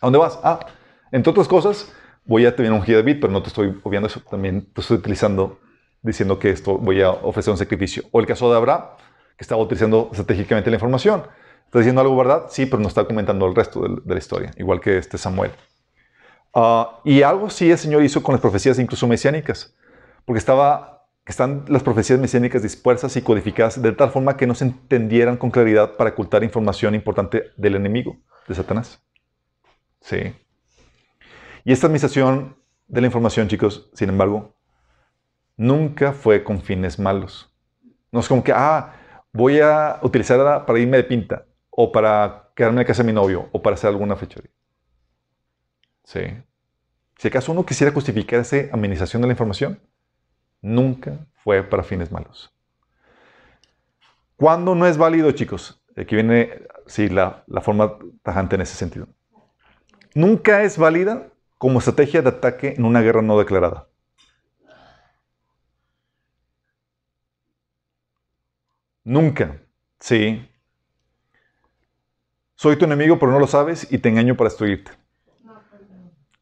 ¿A 0.00 0.06
dónde 0.06 0.18
vas? 0.18 0.38
Ah, 0.42 0.60
entre 1.12 1.30
otras 1.30 1.48
cosas, 1.48 1.92
voy 2.24 2.46
a 2.46 2.54
tener 2.54 2.72
un 2.72 2.80
David, 2.80 3.18
pero 3.20 3.32
no 3.32 3.42
te 3.42 3.48
estoy 3.48 3.80
obviando 3.82 4.06
eso. 4.06 4.20
También 4.30 4.72
te 4.72 4.80
estoy 4.80 4.98
utilizando, 4.98 5.58
diciendo 6.02 6.38
que 6.38 6.50
esto 6.50 6.78
voy 6.78 7.02
a 7.02 7.10
ofrecer 7.10 7.50
un 7.50 7.58
sacrificio. 7.58 8.04
O 8.12 8.20
el 8.20 8.26
caso 8.26 8.50
de 8.50 8.56
Abraham, 8.56 8.82
que 9.36 9.44
estaba 9.44 9.62
utilizando 9.62 10.08
estratégicamente 10.10 10.70
la 10.70 10.76
información. 10.76 11.22
¿Está 11.70 11.78
diciendo 11.78 12.00
algo 12.00 12.16
verdad? 12.16 12.46
Sí, 12.48 12.66
pero 12.66 12.82
no 12.82 12.88
está 12.88 13.04
comentando 13.04 13.46
el 13.46 13.54
resto 13.54 13.80
de, 13.82 14.02
la 14.04 14.18
historia, 14.18 14.50
igual 14.56 14.80
que 14.80 14.98
este 14.98 15.16
Samuel. 15.18 15.52
Ah, 16.52 16.98
y 17.04 17.22
algo 17.22 17.48
sí 17.48 17.70
el 17.70 17.78
Señor 17.78 18.02
hizo 18.02 18.24
con 18.24 18.32
las 18.32 18.40
profecías 18.40 18.80
incluso 18.80 19.06
mesiánicas, 19.06 19.72
porque 20.24 20.40
estaba, 20.40 21.06
están 21.24 21.64
las 21.68 21.84
profecías 21.84 22.18
mesiánicas 22.18 22.64
dispersas 22.64 23.16
y 23.16 23.22
codificadas 23.22 23.80
de 23.80 23.92
tal 23.92 24.10
forma 24.10 24.36
que 24.36 24.48
no 24.48 24.56
se 24.56 24.64
entendieran 24.64 25.36
con 25.36 25.52
claridad 25.52 25.96
para 25.96 26.10
ocultar 26.10 26.42
información 26.42 26.96
importante 26.96 27.52
del 27.56 27.76
enemigo, 27.76 28.16
de 28.48 28.54
Satanás. 28.56 29.00
Sí. 30.00 30.34
Y 31.64 31.70
esta 31.70 31.86
administración 31.86 32.56
de 32.88 33.00
la 33.00 33.06
información, 33.06 33.46
chicos, 33.46 33.88
sin 33.94 34.08
embargo, 34.08 34.56
nunca 35.56 36.14
fue 36.14 36.42
con 36.42 36.60
fines 36.62 36.98
malos. 36.98 37.54
No 38.10 38.18
es 38.18 38.26
como 38.26 38.42
que, 38.42 38.52
ah, 38.52 38.96
voy 39.32 39.60
a 39.60 40.00
utilizarla 40.02 40.66
para 40.66 40.80
irme 40.80 40.96
de 40.96 41.04
pinta, 41.04 41.44
o 41.82 41.90
para 41.90 42.50
quedarme 42.54 42.82
en 42.82 42.86
casa 42.86 43.02
de 43.02 43.06
mi 43.06 43.12
novio, 43.14 43.48
o 43.52 43.62
para 43.62 43.74
hacer 43.74 43.88
alguna 43.88 44.16
fechoría. 44.16 44.50
Sí. 46.04 46.20
Si 47.16 47.28
acaso 47.28 47.52
uno 47.52 47.64
quisiera 47.64 47.92
justificar 47.92 48.40
esa 48.40 48.56
administración 48.72 49.22
de 49.22 49.28
la 49.28 49.32
información, 49.32 49.80
nunca 50.60 51.26
fue 51.42 51.62
para 51.62 51.82
fines 51.82 52.12
malos. 52.12 52.52
¿Cuándo 54.36 54.74
no 54.74 54.86
es 54.86 54.98
válido, 54.98 55.30
chicos? 55.32 55.82
Aquí 55.96 56.14
viene, 56.16 56.66
sí, 56.86 57.08
la, 57.08 57.44
la 57.46 57.62
forma 57.62 57.96
tajante 58.22 58.56
en 58.56 58.62
ese 58.62 58.74
sentido. 58.74 59.08
Nunca 60.14 60.62
es 60.62 60.76
válida 60.76 61.32
como 61.56 61.78
estrategia 61.78 62.20
de 62.20 62.28
ataque 62.28 62.74
en 62.76 62.84
una 62.84 63.00
guerra 63.00 63.22
no 63.22 63.38
declarada. 63.38 63.88
Nunca. 69.04 69.62
Sí. 69.98 70.49
Soy 72.60 72.76
tu 72.76 72.84
enemigo, 72.84 73.18
pero 73.18 73.32
no 73.32 73.38
lo 73.38 73.46
sabes 73.46 73.90
y 73.90 73.96
te 73.96 74.10
engaño 74.10 74.36
para 74.36 74.50
destruirte. 74.50 74.90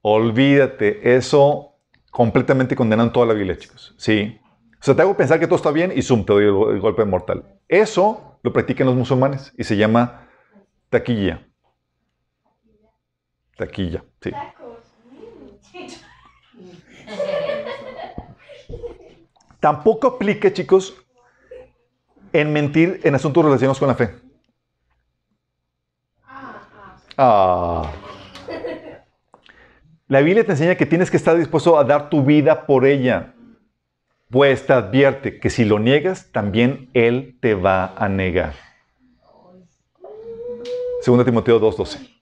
Olvídate, 0.02 1.14
eso 1.14 1.76
completamente 2.10 2.74
condenan 2.74 3.12
toda 3.12 3.26
la 3.26 3.34
Biblia, 3.34 3.56
chicos. 3.56 3.94
Sí. 3.98 4.36
O 4.80 4.82
sea, 4.82 4.96
te 4.96 5.02
hago 5.02 5.16
pensar 5.16 5.38
que 5.38 5.46
todo 5.46 5.54
está 5.54 5.70
bien 5.70 5.92
y 5.94 6.02
zoom, 6.02 6.24
te 6.24 6.32
doy 6.32 6.46
el, 6.46 6.80
golpe 6.80 7.04
mortal. 7.04 7.44
Eso 7.68 8.40
lo 8.42 8.52
practican 8.52 8.88
los 8.88 8.96
musulmanes 8.96 9.52
y 9.56 9.62
se 9.62 9.76
llama 9.76 10.28
taquilla. 10.90 11.46
Taquilla, 13.56 14.02
sí. 14.20 14.32
Tampoco 19.60 20.08
aplica, 20.08 20.52
chicos, 20.52 20.96
en 22.32 22.52
mentir 22.52 23.02
en 23.04 23.14
asuntos 23.14 23.44
relacionados 23.44 23.78
con 23.78 23.86
la 23.86 23.94
fe. 23.94 24.27
Ah. 27.20 27.90
La 30.06 30.20
Biblia 30.20 30.46
te 30.46 30.52
enseña 30.52 30.76
que 30.76 30.86
tienes 30.86 31.10
que 31.10 31.16
estar 31.16 31.36
dispuesto 31.36 31.76
a 31.76 31.82
dar 31.82 32.08
tu 32.08 32.22
vida 32.22 32.64
por 32.64 32.86
ella. 32.86 33.34
Pues 34.30 34.64
te 34.64 34.72
advierte 34.72 35.40
que 35.40 35.50
si 35.50 35.64
lo 35.64 35.80
niegas, 35.80 36.30
también 36.30 36.88
Él 36.94 37.36
te 37.40 37.54
va 37.54 37.92
a 37.96 38.08
negar. 38.08 38.54
2 41.04 41.24
Timoteo 41.24 41.60
2.12. 41.60 42.20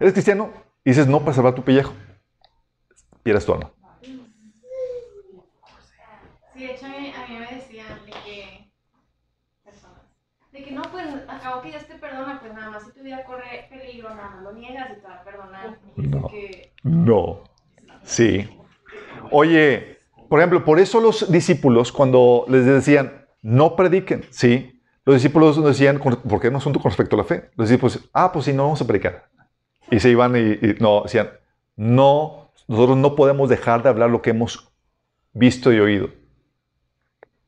¿Eres 0.00 0.12
cristiano? 0.12 0.52
Dices 0.84 1.06
no 1.06 1.20
para 1.20 1.32
salvar 1.32 1.54
tu 1.54 1.62
pellejo. 1.62 1.94
Pierdes 3.22 3.46
tu 3.46 3.54
alma. 3.54 3.70
Sí, 4.02 4.20
de 6.54 6.74
hecho 6.74 6.86
a 6.86 6.88
mí, 6.90 7.12
a 7.16 7.26
mí 7.26 7.38
me 7.38 7.54
decían 7.56 8.04
de 8.04 8.10
que 8.10 8.70
personas, 9.64 10.02
de 10.52 10.62
que 10.62 10.72
no, 10.72 10.82
pues 11.38 11.46
acabo 11.46 11.62
que 11.62 11.70
ya 11.72 11.78
te 11.78 11.94
perdona, 11.94 12.38
pues 12.40 12.52
nada 12.52 12.70
más 12.70 12.84
si 12.84 12.92
tu 12.92 13.02
vida 13.02 13.24
corre 13.24 13.66
peligro, 13.70 14.10
nada 14.14 14.30
más 14.30 14.42
lo 14.42 14.52
niegas 14.52 14.90
y 14.96 15.00
te 15.00 15.06
va 15.06 15.14
a 15.14 15.24
perdonar. 15.24 15.78
No. 15.96 16.28
que 16.28 16.72
No. 16.82 17.44
Sí. 18.02 18.48
Oye, 19.30 19.98
por 20.28 20.40
ejemplo, 20.40 20.64
por 20.64 20.78
eso 20.78 21.00
los 21.00 21.30
discípulos, 21.30 21.92
cuando 21.92 22.44
les 22.48 22.64
decían, 22.64 23.26
no 23.42 23.76
prediquen, 23.76 24.24
sí, 24.30 24.80
los 25.04 25.16
discípulos 25.16 25.56
nos 25.58 25.66
decían, 25.68 25.98
"Con- 25.98 26.16
¿por 26.16 26.40
qué 26.40 26.50
no 26.50 26.58
asunto 26.58 26.80
con 26.80 26.90
respecto 26.90 27.16
a 27.16 27.18
la 27.18 27.24
fe? 27.24 27.50
Los 27.56 27.68
discípulos, 27.68 28.08
ah, 28.12 28.30
pues 28.32 28.44
sí, 28.44 28.52
no 28.52 28.64
vamos 28.64 28.80
a 28.82 28.86
predicar. 28.86 29.28
Y 29.90 30.00
se 30.00 30.10
iban 30.10 30.36
y, 30.36 30.38
y 30.40 30.76
no, 30.80 31.02
decían, 31.02 31.30
no, 31.76 32.50
nosotros 32.66 32.96
no 32.98 33.14
podemos 33.16 33.48
dejar 33.48 33.82
de 33.82 33.88
hablar 33.88 34.10
lo 34.10 34.20
que 34.20 34.30
hemos 34.30 34.70
visto 35.32 35.72
y 35.72 35.80
oído. 35.80 36.10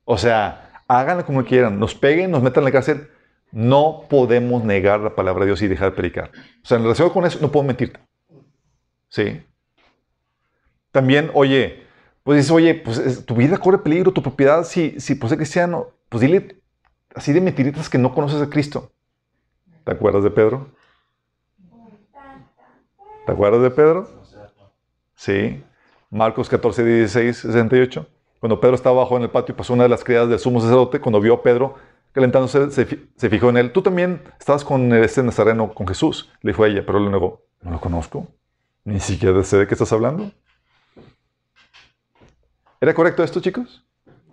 O 0.05 0.17
sea, 0.19 0.83
háganlo 0.89 1.25
como 1.27 1.45
quieran, 1.45 1.79
nos 1.79 1.95
peguen, 1.95 2.31
nos 2.31 2.43
metan 2.43 2.63
en 2.63 2.65
la 2.67 2.73
cárcel, 2.73 3.09
no 3.53 4.03
podemos 4.09 4.63
negar 4.65 5.01
la 5.01 5.15
palabra 5.15 5.41
de 5.41 5.47
Dios 5.51 5.63
y 5.63 5.69
dejar 5.69 5.91
de 5.91 5.97
predicar. 5.97 6.31
O 6.63 6.67
sea, 6.67 6.77
en 6.77 6.85
relación 6.85 7.11
con 7.11 7.25
eso, 7.27 7.39
no 7.41 7.51
puedo 7.51 7.67
mentirte. 7.67 8.01
Sí. 9.09 9.43
También, 10.93 11.31
oye, 11.35 11.85
pues 12.23 12.39
dices, 12.39 12.51
oye, 12.53 12.75
pues 12.75 12.99
es- 12.99 13.25
tu 13.27 13.35
vida 13.35 13.59
corre 13.59 13.79
peligro, 13.79 14.13
tu 14.13 14.23
propiedad, 14.23 14.65
si, 14.65 14.99
si 15.01 15.15
por 15.15 15.29
ser 15.29 15.39
cristiano, 15.39 15.89
pues 16.09 16.21
dile 16.21 16.61
así 17.15 17.33
de 17.33 17.41
mentiritas 17.41 17.89
que 17.89 17.99
no 17.99 18.15
conoces 18.15 18.41
a 18.41 18.49
Cristo. 18.51 18.93
¿Te 19.85 19.93
acuerdas 19.93 20.23
de 20.23 20.31
Pedro? 20.31 20.69
¿Te 23.27 23.33
acuerdas 23.33 23.63
de 23.63 23.71
Pedro? 23.71 24.09
Sí. 25.15 25.63
Marcos 26.11 26.49
14, 26.49 26.85
16, 26.85 27.37
68. 27.37 28.07
Cuando 28.41 28.61
Pedro 28.61 28.75
estaba 28.75 28.97
abajo 29.01 29.17
en 29.17 29.23
el 29.25 29.31
patio, 29.31 29.55
pasó 29.57 29.75
una 29.75 29.85
de 29.85 29.89
las 29.91 30.03
criadas 30.03 30.29
del 30.29 30.39
sumo 30.39 30.61
sacerdote. 30.61 30.99
Cuando 31.01 31.21
vio 31.21 31.35
a 31.35 31.43
Pedro 31.43 31.77
calentándose, 32.13 32.71
se, 32.71 32.87
se 33.17 33.31
fijó 33.31 33.51
en 33.51 33.57
él. 33.57 33.73
Tú 33.73 33.83
también 33.83 34.23
estabas 34.39 34.65
con 34.65 34.93
este 34.93 35.23
nazareno, 35.23 35.73
con 35.75 35.87
Jesús. 35.87 36.31
Le 36.43 36.53
dijo 36.53 36.65
a 36.65 36.69
ella, 36.69 36.85
pero 36.85 37.01
le 37.01 37.11
negó. 37.11 37.43
No 37.63 37.71
lo 37.71 37.81
conozco. 37.81 38.27
Ni 38.85 39.01
siquiera 39.01 39.43
sé 39.45 39.59
de 39.59 39.67
qué 39.67 39.75
estás 39.75 39.93
hablando. 39.93 40.31
¿Era 42.81 42.95
correcto 42.95 43.23
esto, 43.23 43.41
chicos? 43.41 43.85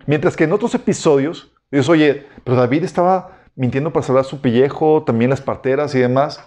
Mientras 0.06 0.36
que 0.36 0.44
en 0.44 0.52
otros 0.52 0.74
episodios, 0.74 1.52
dices, 1.70 1.88
oye, 1.88 2.26
pero 2.44 2.56
David 2.56 2.84
estaba 2.84 3.42
mintiendo 3.54 3.92
para 3.92 4.06
salvar 4.06 4.24
su 4.24 4.40
pellejo, 4.40 5.02
también 5.04 5.30
las 5.30 5.42
parteras 5.42 5.94
y 5.94 5.98
demás. 5.98 6.42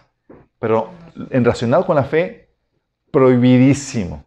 Pero 0.58 0.90
en 1.30 1.44
relacionado 1.44 1.86
con 1.86 1.96
la 1.96 2.04
fe, 2.04 2.50
prohibidísimo. 3.12 4.24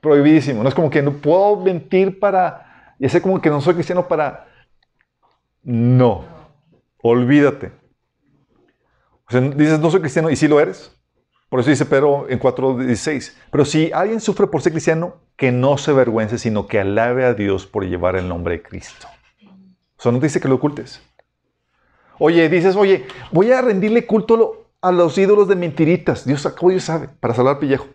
Prohibidísimo. 0.00 0.62
No 0.62 0.68
es 0.68 0.74
como 0.74 0.90
que 0.90 1.02
no 1.02 1.14
puedo 1.14 1.56
mentir 1.56 2.20
para... 2.20 2.94
Y 3.00 3.06
hacer 3.06 3.22
como 3.22 3.40
que 3.40 3.50
no 3.50 3.60
soy 3.60 3.74
cristiano 3.74 4.06
para... 4.06 4.46
No. 5.64 6.24
Olvídate. 7.02 7.72
Dices, 9.56 9.80
no 9.80 9.90
soy 9.90 10.00
cristiano 10.00 10.30
y 10.30 10.36
sí 10.36 10.46
lo 10.46 10.60
eres. 10.60 10.94
Por 11.48 11.60
eso 11.60 11.70
dice 11.70 11.86
Pedro 11.86 12.26
en 12.28 12.38
4.16. 12.38 13.34
Pero 13.50 13.64
si 13.64 13.90
alguien 13.92 14.20
sufre 14.20 14.46
por 14.46 14.62
ser 14.62 14.72
cristiano, 14.72 15.16
que 15.36 15.52
no 15.52 15.78
se 15.78 15.90
avergüence, 15.90 16.38
sino 16.38 16.66
que 16.66 16.80
alabe 16.80 17.24
a 17.24 17.34
Dios 17.34 17.66
por 17.66 17.84
llevar 17.84 18.16
el 18.16 18.28
nombre 18.28 18.56
de 18.56 18.62
Cristo. 18.62 19.08
O 19.96 20.02
sea, 20.02 20.12
no 20.12 20.18
te 20.18 20.26
dice 20.26 20.40
que 20.40 20.48
lo 20.48 20.56
ocultes. 20.56 21.00
Oye, 22.18 22.48
dices, 22.48 22.76
oye, 22.76 23.06
voy 23.32 23.50
a 23.50 23.60
rendirle 23.62 24.06
culto 24.06 24.68
a 24.80 24.92
los 24.92 25.16
ídolos 25.18 25.48
de 25.48 25.56
mentiritas. 25.56 26.24
Dios, 26.24 26.46
¿cómo 26.58 26.70
Dios 26.70 26.84
sabe? 26.84 27.08
Para 27.20 27.34
salvar 27.34 27.58
pellejo. 27.58 27.86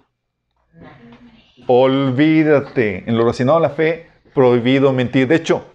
Olvídate. 1.68 3.04
En 3.08 3.16
lo 3.16 3.22
relacionado 3.22 3.58
a 3.60 3.62
la 3.62 3.70
fe, 3.70 4.10
prohibido 4.34 4.92
mentir. 4.92 5.28
De 5.28 5.36
hecho, 5.36 5.66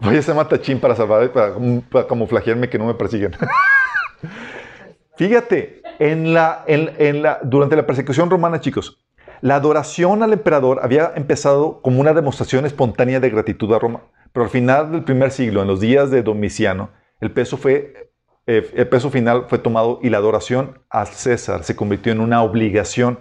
voy 0.00 0.16
a 0.16 0.22
ser 0.22 0.34
matachín 0.34 0.80
para 0.80 0.94
salvar, 0.94 1.32
para, 1.32 1.54
para 1.90 2.06
camuflajearme 2.06 2.68
que 2.68 2.78
no 2.78 2.86
me 2.86 2.94
persiguen. 2.94 3.32
Fíjate, 5.16 5.82
en 5.98 6.34
la, 6.34 6.64
en, 6.66 6.92
en 6.98 7.22
la, 7.22 7.40
durante 7.42 7.76
la 7.76 7.86
persecución 7.86 8.28
romana, 8.28 8.60
chicos, 8.60 9.02
la 9.40 9.56
adoración 9.56 10.22
al 10.22 10.32
emperador 10.32 10.80
había 10.82 11.12
empezado 11.14 11.80
como 11.82 12.00
una 12.00 12.14
demostración 12.14 12.66
espontánea 12.66 13.20
de 13.20 13.30
gratitud 13.30 13.72
a 13.72 13.78
Roma, 13.78 14.02
pero 14.32 14.44
al 14.44 14.50
final 14.50 14.92
del 14.92 15.04
primer 15.04 15.30
siglo, 15.30 15.62
en 15.62 15.68
los 15.68 15.80
días 15.80 16.10
de 16.10 16.22
Domiciano, 16.22 16.90
el 17.20 17.30
peso, 17.30 17.56
fue, 17.56 18.10
eh, 18.46 18.70
el 18.74 18.88
peso 18.88 19.10
final 19.10 19.46
fue 19.48 19.58
tomado 19.58 20.00
y 20.02 20.10
la 20.10 20.18
adoración 20.18 20.78
a 20.90 21.06
César 21.06 21.64
se 21.64 21.76
convirtió 21.76 22.12
en 22.12 22.20
una 22.20 22.42
obligación. 22.42 23.20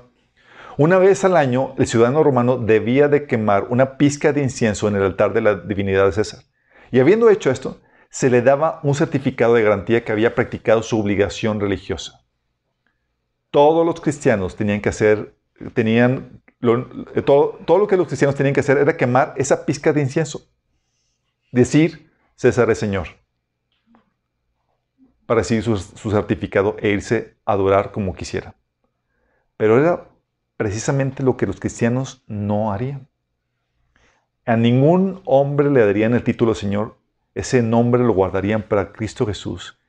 Una 0.77 0.97
vez 0.97 1.23
al 1.23 1.37
año, 1.37 1.73
el 1.77 1.87
ciudadano 1.87 2.23
romano 2.23 2.57
debía 2.57 3.07
de 3.07 3.27
quemar 3.27 3.67
una 3.69 3.97
pizca 3.97 4.33
de 4.33 4.41
incienso 4.41 4.89
en 4.89 4.95
el 4.95 5.03
altar 5.03 5.33
de 5.33 5.41
la 5.41 5.55
divinidad 5.55 6.05
de 6.05 6.11
César. 6.11 6.41
Y 6.91 6.99
habiendo 6.99 7.29
hecho 7.29 7.51
esto, 7.51 7.81
se 8.09 8.29
le 8.29 8.41
daba 8.41 8.79
un 8.83 8.95
certificado 8.95 9.55
de 9.55 9.63
garantía 9.63 10.03
que 10.03 10.11
había 10.11 10.35
practicado 10.35 10.81
su 10.83 10.99
obligación 10.99 11.59
religiosa. 11.59 12.25
Todos 13.51 13.85
los 13.85 13.99
cristianos 13.99 14.55
tenían 14.55 14.81
que 14.81 14.89
hacer, 14.89 15.35
tenían, 15.73 16.41
eh, 16.61 17.21
todo, 17.21 17.59
todo 17.65 17.77
lo 17.77 17.87
que 17.87 17.97
los 17.97 18.07
cristianos 18.07 18.35
tenían 18.35 18.53
que 18.53 18.61
hacer 18.61 18.77
era 18.77 18.95
quemar 18.95 19.33
esa 19.37 19.65
pizca 19.65 19.91
de 19.91 20.01
incienso. 20.01 20.47
Decir, 21.51 22.09
César 22.35 22.69
es 22.69 22.79
Señor. 22.79 23.07
Para 25.25 25.41
recibir 25.41 25.63
su, 25.63 25.77
su 25.77 26.11
certificado 26.11 26.77
e 26.79 26.89
irse 26.89 27.37
a 27.45 27.53
adorar 27.53 27.91
como 27.91 28.13
quisiera. 28.13 28.55
Pero 29.57 29.79
era 29.79 30.09
precisamente 30.57 31.23
lo 31.23 31.37
que 31.37 31.47
los 31.47 31.59
cristianos 31.59 32.23
no 32.27 32.71
harían. 32.71 33.09
A 34.45 34.55
ningún 34.55 35.21
hombre 35.25 35.71
le 35.71 35.85
darían 35.85 36.13
el 36.13 36.23
título 36.23 36.53
Señor, 36.53 36.97
ese 37.33 37.63
nombre 37.63 38.03
lo 38.03 38.13
guardarían 38.13 38.63
para 38.63 38.91
Cristo 38.91 39.25
Jesús 39.25 39.79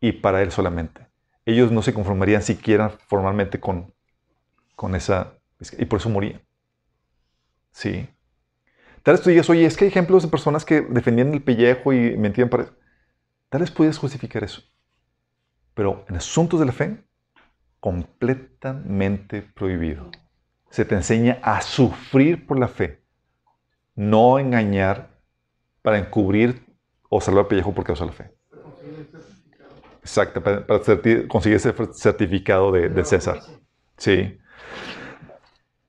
y 0.00 0.12
para 0.12 0.42
Él 0.42 0.52
solamente. 0.52 1.06
Ellos 1.44 1.72
no 1.72 1.82
se 1.82 1.92
conformarían 1.92 2.42
siquiera 2.42 2.90
formalmente 2.90 3.58
con, 3.58 3.92
con 4.76 4.94
esa... 4.94 5.34
Y 5.78 5.86
por 5.86 5.98
eso 5.98 6.08
morían. 6.08 6.40
Sí. 7.72 8.08
Tal 9.02 9.14
vez 9.14 9.22
tú 9.22 9.30
digas, 9.30 9.50
oye, 9.50 9.64
es 9.64 9.76
que 9.76 9.84
hay 9.84 9.90
ejemplos 9.90 10.22
de 10.22 10.28
personas 10.28 10.64
que 10.64 10.82
defendían 10.82 11.34
el 11.34 11.42
pellejo 11.42 11.92
y 11.92 12.16
mentían 12.16 12.48
para... 12.48 12.66
Tal 13.48 13.62
vez 13.62 13.70
pudieras 13.70 13.98
justificar 13.98 14.44
eso. 14.44 14.62
Pero 15.74 16.04
en 16.08 16.16
asuntos 16.16 16.60
de 16.60 16.66
la 16.66 16.72
fe, 16.72 17.02
completamente 17.80 19.42
prohibido. 19.42 20.10
Se 20.70 20.84
te 20.84 20.94
enseña 20.94 21.38
a 21.42 21.62
sufrir 21.62 22.46
por 22.46 22.58
la 22.58 22.68
fe, 22.68 22.97
no 23.98 24.38
engañar 24.38 25.10
para 25.82 25.98
encubrir 25.98 26.64
o 27.10 27.20
salvar 27.20 27.48
pellejo 27.48 27.74
por 27.74 27.84
causa 27.84 28.04
de 28.04 28.10
la 28.10 28.16
fe. 28.16 28.30
Exacto, 30.00 30.40
para, 30.40 30.64
conseguir 31.26 31.56
ese 31.56 31.74
certificado 31.94 32.70
de, 32.70 32.88
de 32.90 33.04
César. 33.04 33.40
Sí. 33.96 34.38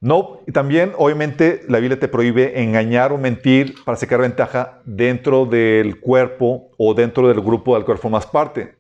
No, 0.01 0.39
y 0.47 0.51
también, 0.51 0.93
obviamente, 0.97 1.61
la 1.67 1.77
Biblia 1.77 1.99
te 1.99 2.07
prohíbe 2.07 2.63
engañar 2.63 3.11
o 3.11 3.19
mentir 3.19 3.75
para 3.85 3.95
sacar 3.95 4.21
ventaja 4.21 4.81
dentro 4.85 5.45
del 5.45 5.99
cuerpo 5.99 6.71
o 6.79 6.95
dentro 6.95 7.27
del 7.27 7.41
grupo 7.41 7.75
del 7.75 7.85
cual 7.85 7.99
formas 7.99 8.25
parte. 8.25 8.78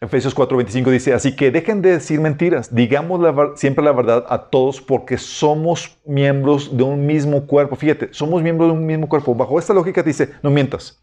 Efesios 0.00 0.32
4:25 0.34 0.90
dice, 0.90 1.12
así 1.12 1.34
que 1.34 1.50
dejen 1.50 1.82
de 1.82 1.90
decir 1.90 2.20
mentiras, 2.20 2.72
digamos 2.72 3.20
siempre 3.58 3.84
la 3.84 3.92
verdad 3.92 4.24
a 4.28 4.48
todos 4.48 4.80
porque 4.80 5.18
somos 5.18 5.98
miembros 6.04 6.76
de 6.76 6.84
un 6.84 7.04
mismo 7.04 7.46
cuerpo. 7.46 7.74
Fíjate, 7.74 8.10
somos 8.12 8.40
miembros 8.40 8.70
de 8.70 8.78
un 8.78 8.86
mismo 8.86 9.08
cuerpo. 9.08 9.34
Bajo 9.34 9.58
esta 9.58 9.74
lógica 9.74 10.04
dice, 10.04 10.30
no 10.40 10.50
mientas, 10.50 11.02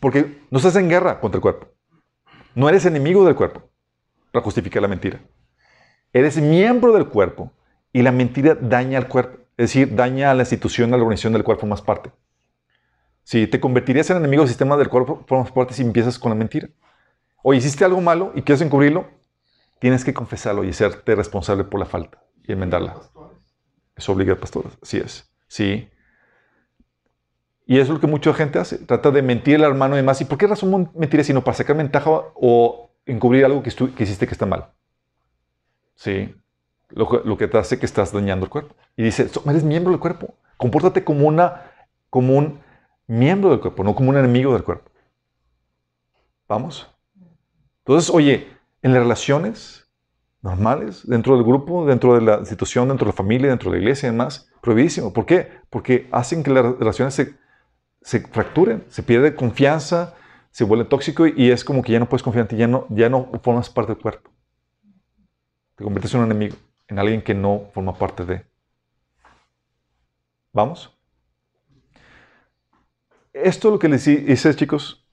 porque 0.00 0.42
no 0.50 0.58
estás 0.58 0.76
en 0.76 0.90
guerra 0.90 1.18
contra 1.18 1.38
el 1.38 1.42
cuerpo. 1.42 1.68
No 2.54 2.68
eres 2.68 2.84
enemigo 2.84 3.24
del 3.24 3.34
cuerpo 3.34 3.62
para 4.32 4.44
justificar 4.44 4.82
la 4.82 4.88
mentira. 4.88 5.20
Eres 6.12 6.36
miembro 6.36 6.92
del 6.92 7.06
cuerpo 7.06 7.52
y 7.90 8.02
la 8.02 8.12
mentira 8.12 8.54
daña 8.54 8.98
al 8.98 9.08
cuerpo, 9.08 9.38
es 9.56 9.72
decir, 9.72 9.94
daña 9.94 10.30
a 10.30 10.34
la 10.34 10.42
institución, 10.42 10.92
a 10.92 10.98
la 10.98 11.04
organización 11.04 11.32
del 11.32 11.44
cual 11.44 11.56
formas 11.56 11.80
parte. 11.80 12.10
Si 13.22 13.46
te 13.46 13.60
convertirías 13.60 14.10
en 14.10 14.18
enemigo 14.18 14.42
del 14.42 14.48
sistema 14.48 14.76
del 14.76 14.88
cuerpo, 14.88 15.24
formas 15.26 15.50
parte 15.52 15.72
si 15.72 15.82
empiezas 15.82 16.18
con 16.18 16.30
la 16.30 16.36
mentira. 16.36 16.68
O 17.48 17.54
hiciste 17.54 17.82
algo 17.82 18.02
malo 18.02 18.30
y 18.34 18.42
quieres 18.42 18.60
encubrirlo, 18.60 19.06
tienes 19.78 20.04
que 20.04 20.12
confesarlo 20.12 20.64
y 20.64 20.68
hacerte 20.68 21.14
responsable 21.14 21.64
por 21.64 21.80
la 21.80 21.86
falta 21.86 22.22
y 22.46 22.52
enmendarla. 22.52 22.96
Eso 23.96 24.12
obliga 24.12 24.34
al 24.34 24.38
pastor. 24.38 24.66
Así 24.82 24.98
es. 24.98 25.32
Sí. 25.46 25.88
Y 27.64 27.78
eso 27.78 27.84
es 27.84 27.88
lo 27.88 28.00
que 28.00 28.06
mucha 28.06 28.34
gente 28.34 28.58
hace. 28.58 28.76
Trata 28.76 29.10
de 29.10 29.22
mentir 29.22 29.56
al 29.56 29.70
hermano 29.70 29.94
y 29.94 30.00
demás. 30.00 30.20
¿Y 30.20 30.26
por 30.26 30.36
qué 30.36 30.46
razón 30.46 30.90
mentir? 30.94 31.24
Sino 31.24 31.42
para 31.42 31.56
sacar 31.56 31.74
ventaja 31.74 32.10
o 32.34 32.90
encubrir 33.06 33.46
algo 33.46 33.62
que, 33.62 33.70
hiciste 33.70 34.26
que 34.26 34.32
está 34.32 34.44
mal. 34.44 34.74
Sí. 35.94 36.34
Lo, 36.90 37.08
lo, 37.24 37.38
que 37.38 37.48
te 37.48 37.56
hace 37.56 37.78
que 37.78 37.86
estás 37.86 38.12
dañando 38.12 38.44
el 38.44 38.50
cuerpo. 38.50 38.74
Y 38.94 39.04
dice, 39.04 39.26
eres 39.46 39.64
miembro 39.64 39.92
del 39.92 40.00
cuerpo. 40.00 40.34
Compórtate 40.58 41.02
como, 41.02 41.26
una, 41.26 41.72
como 42.10 42.36
un 42.36 42.60
miembro 43.06 43.48
del 43.48 43.60
cuerpo, 43.60 43.84
no 43.84 43.94
como 43.94 44.10
un 44.10 44.18
enemigo 44.18 44.52
del 44.52 44.64
cuerpo. 44.64 44.90
¿Vamos? 46.46 46.94
Entonces, 47.88 48.10
oye, 48.14 48.46
en 48.82 48.92
las 48.92 49.02
relaciones 49.02 49.88
normales, 50.42 51.08
dentro 51.08 51.36
del 51.36 51.42
grupo, 51.42 51.86
dentro 51.86 52.14
de 52.14 52.20
la 52.20 52.36
institución, 52.40 52.86
dentro 52.86 53.06
de 53.06 53.12
la 53.12 53.16
familia, 53.16 53.48
dentro 53.48 53.70
de 53.70 53.78
la 53.78 53.82
iglesia 53.82 54.08
y 54.08 54.12
demás, 54.12 54.52
prohibidísimo. 54.60 55.10
¿Por 55.14 55.24
qué? 55.24 55.48
Porque 55.70 56.06
hacen 56.12 56.42
que 56.42 56.50
las 56.50 56.76
relaciones 56.78 57.14
se, 57.14 57.34
se 58.02 58.20
fracturen, 58.20 58.84
se 58.90 59.02
pierde 59.02 59.34
confianza, 59.34 60.14
se 60.50 60.64
vuelve 60.64 60.84
tóxico 60.84 61.26
y 61.26 61.50
es 61.50 61.64
como 61.64 61.82
que 61.82 61.92
ya 61.92 61.98
no 61.98 62.10
puedes 62.10 62.22
confiar 62.22 62.42
en 62.42 62.48
ti, 62.48 62.56
ya 62.58 62.66
no, 62.66 62.86
ya 62.90 63.08
no 63.08 63.30
formas 63.42 63.70
parte 63.70 63.94
del 63.94 64.02
cuerpo. 64.02 64.30
Te 65.74 65.82
conviertes 65.82 66.12
en 66.12 66.20
un 66.20 66.26
enemigo, 66.26 66.56
en 66.88 66.98
alguien 66.98 67.22
que 67.22 67.32
no 67.32 67.70
forma 67.72 67.94
parte 67.94 68.26
de. 68.26 68.44
¿Vamos? 70.52 70.94
Esto 73.32 73.68
es 73.68 73.72
lo 73.72 73.78
que 73.78 73.88
les 73.88 74.06
hice, 74.06 74.54
chicos, 74.54 75.07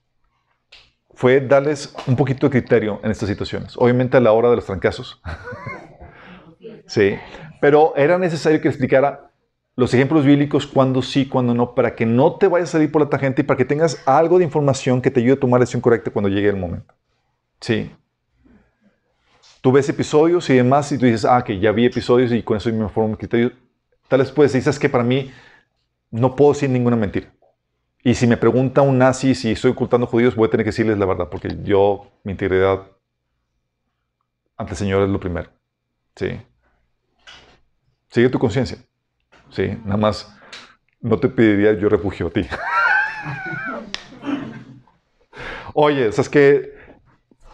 fue 1.16 1.40
darles 1.40 1.94
un 2.06 2.14
poquito 2.14 2.46
de 2.46 2.50
criterio 2.50 3.00
en 3.02 3.10
estas 3.10 3.28
situaciones. 3.28 3.74
Obviamente 3.78 4.18
a 4.18 4.20
la 4.20 4.32
hora 4.32 4.50
de 4.50 4.56
los 4.56 4.66
trancazos. 4.66 5.20
sí. 6.86 7.16
Pero 7.58 7.94
era 7.96 8.18
necesario 8.18 8.60
que 8.60 8.68
explicara 8.68 9.30
los 9.76 9.94
ejemplos 9.94 10.26
bíblicos, 10.26 10.66
cuándo 10.66 11.00
sí, 11.00 11.26
cuándo 11.26 11.54
no, 11.54 11.74
para 11.74 11.94
que 11.94 12.04
no 12.04 12.36
te 12.36 12.48
vayas 12.48 12.68
a 12.68 12.72
salir 12.72 12.92
por 12.92 13.00
la 13.00 13.08
tangente 13.08 13.42
y 13.42 13.44
para 13.44 13.56
que 13.56 13.64
tengas 13.64 14.02
algo 14.06 14.38
de 14.38 14.44
información 14.44 15.00
que 15.00 15.10
te 15.10 15.20
ayude 15.20 15.32
a 15.32 15.40
tomar 15.40 15.58
la 15.58 15.62
decisión 15.62 15.80
correcta 15.80 16.10
cuando 16.10 16.28
llegue 16.28 16.50
el 16.50 16.56
momento. 16.56 16.94
Sí. 17.60 17.90
Tú 19.62 19.72
ves 19.72 19.88
episodios 19.88 20.48
y 20.50 20.54
demás 20.54 20.92
y 20.92 20.98
tú 20.98 21.06
dices, 21.06 21.24
ah, 21.24 21.42
que 21.42 21.58
ya 21.58 21.72
vi 21.72 21.86
episodios 21.86 22.30
y 22.30 22.42
con 22.42 22.58
eso 22.58 22.70
me 22.72 22.88
formo 22.90 23.10
un 23.10 23.16
criterio. 23.16 23.52
Tal 24.08 24.20
vez 24.20 24.30
puedes 24.30 24.52
decir, 24.52 24.78
que 24.78 24.90
para 24.90 25.02
mí 25.02 25.32
no 26.10 26.36
puedo 26.36 26.52
decir 26.52 26.68
ninguna 26.68 26.96
mentira. 26.96 27.32
Y 28.02 28.14
si 28.14 28.26
me 28.26 28.36
pregunta 28.36 28.82
un 28.82 28.98
nazi 28.98 29.34
si 29.34 29.52
estoy 29.52 29.72
ocultando 29.72 30.06
judíos, 30.06 30.36
voy 30.36 30.46
a 30.46 30.50
tener 30.50 30.64
que 30.64 30.70
decirles 30.70 30.98
la 30.98 31.06
verdad, 31.06 31.28
porque 31.28 31.48
yo, 31.62 32.06
mi 32.22 32.32
integridad 32.32 32.86
ante 34.56 34.72
el 34.72 34.76
Señor 34.78 35.02
es 35.02 35.10
lo 35.10 35.20
primero. 35.20 35.50
Sí. 36.14 36.40
Sigue 38.08 38.28
tu 38.28 38.38
conciencia. 38.38 38.78
Sí, 39.50 39.78
nada 39.84 39.96
más 39.96 40.32
no 41.00 41.18
te 41.18 41.28
pediría 41.28 41.72
yo 41.74 41.88
refugio 41.88 42.28
a 42.28 42.30
ti. 42.30 42.46
Oye, 45.74 46.10
¿sabes 46.12 46.28
qué? 46.28 46.74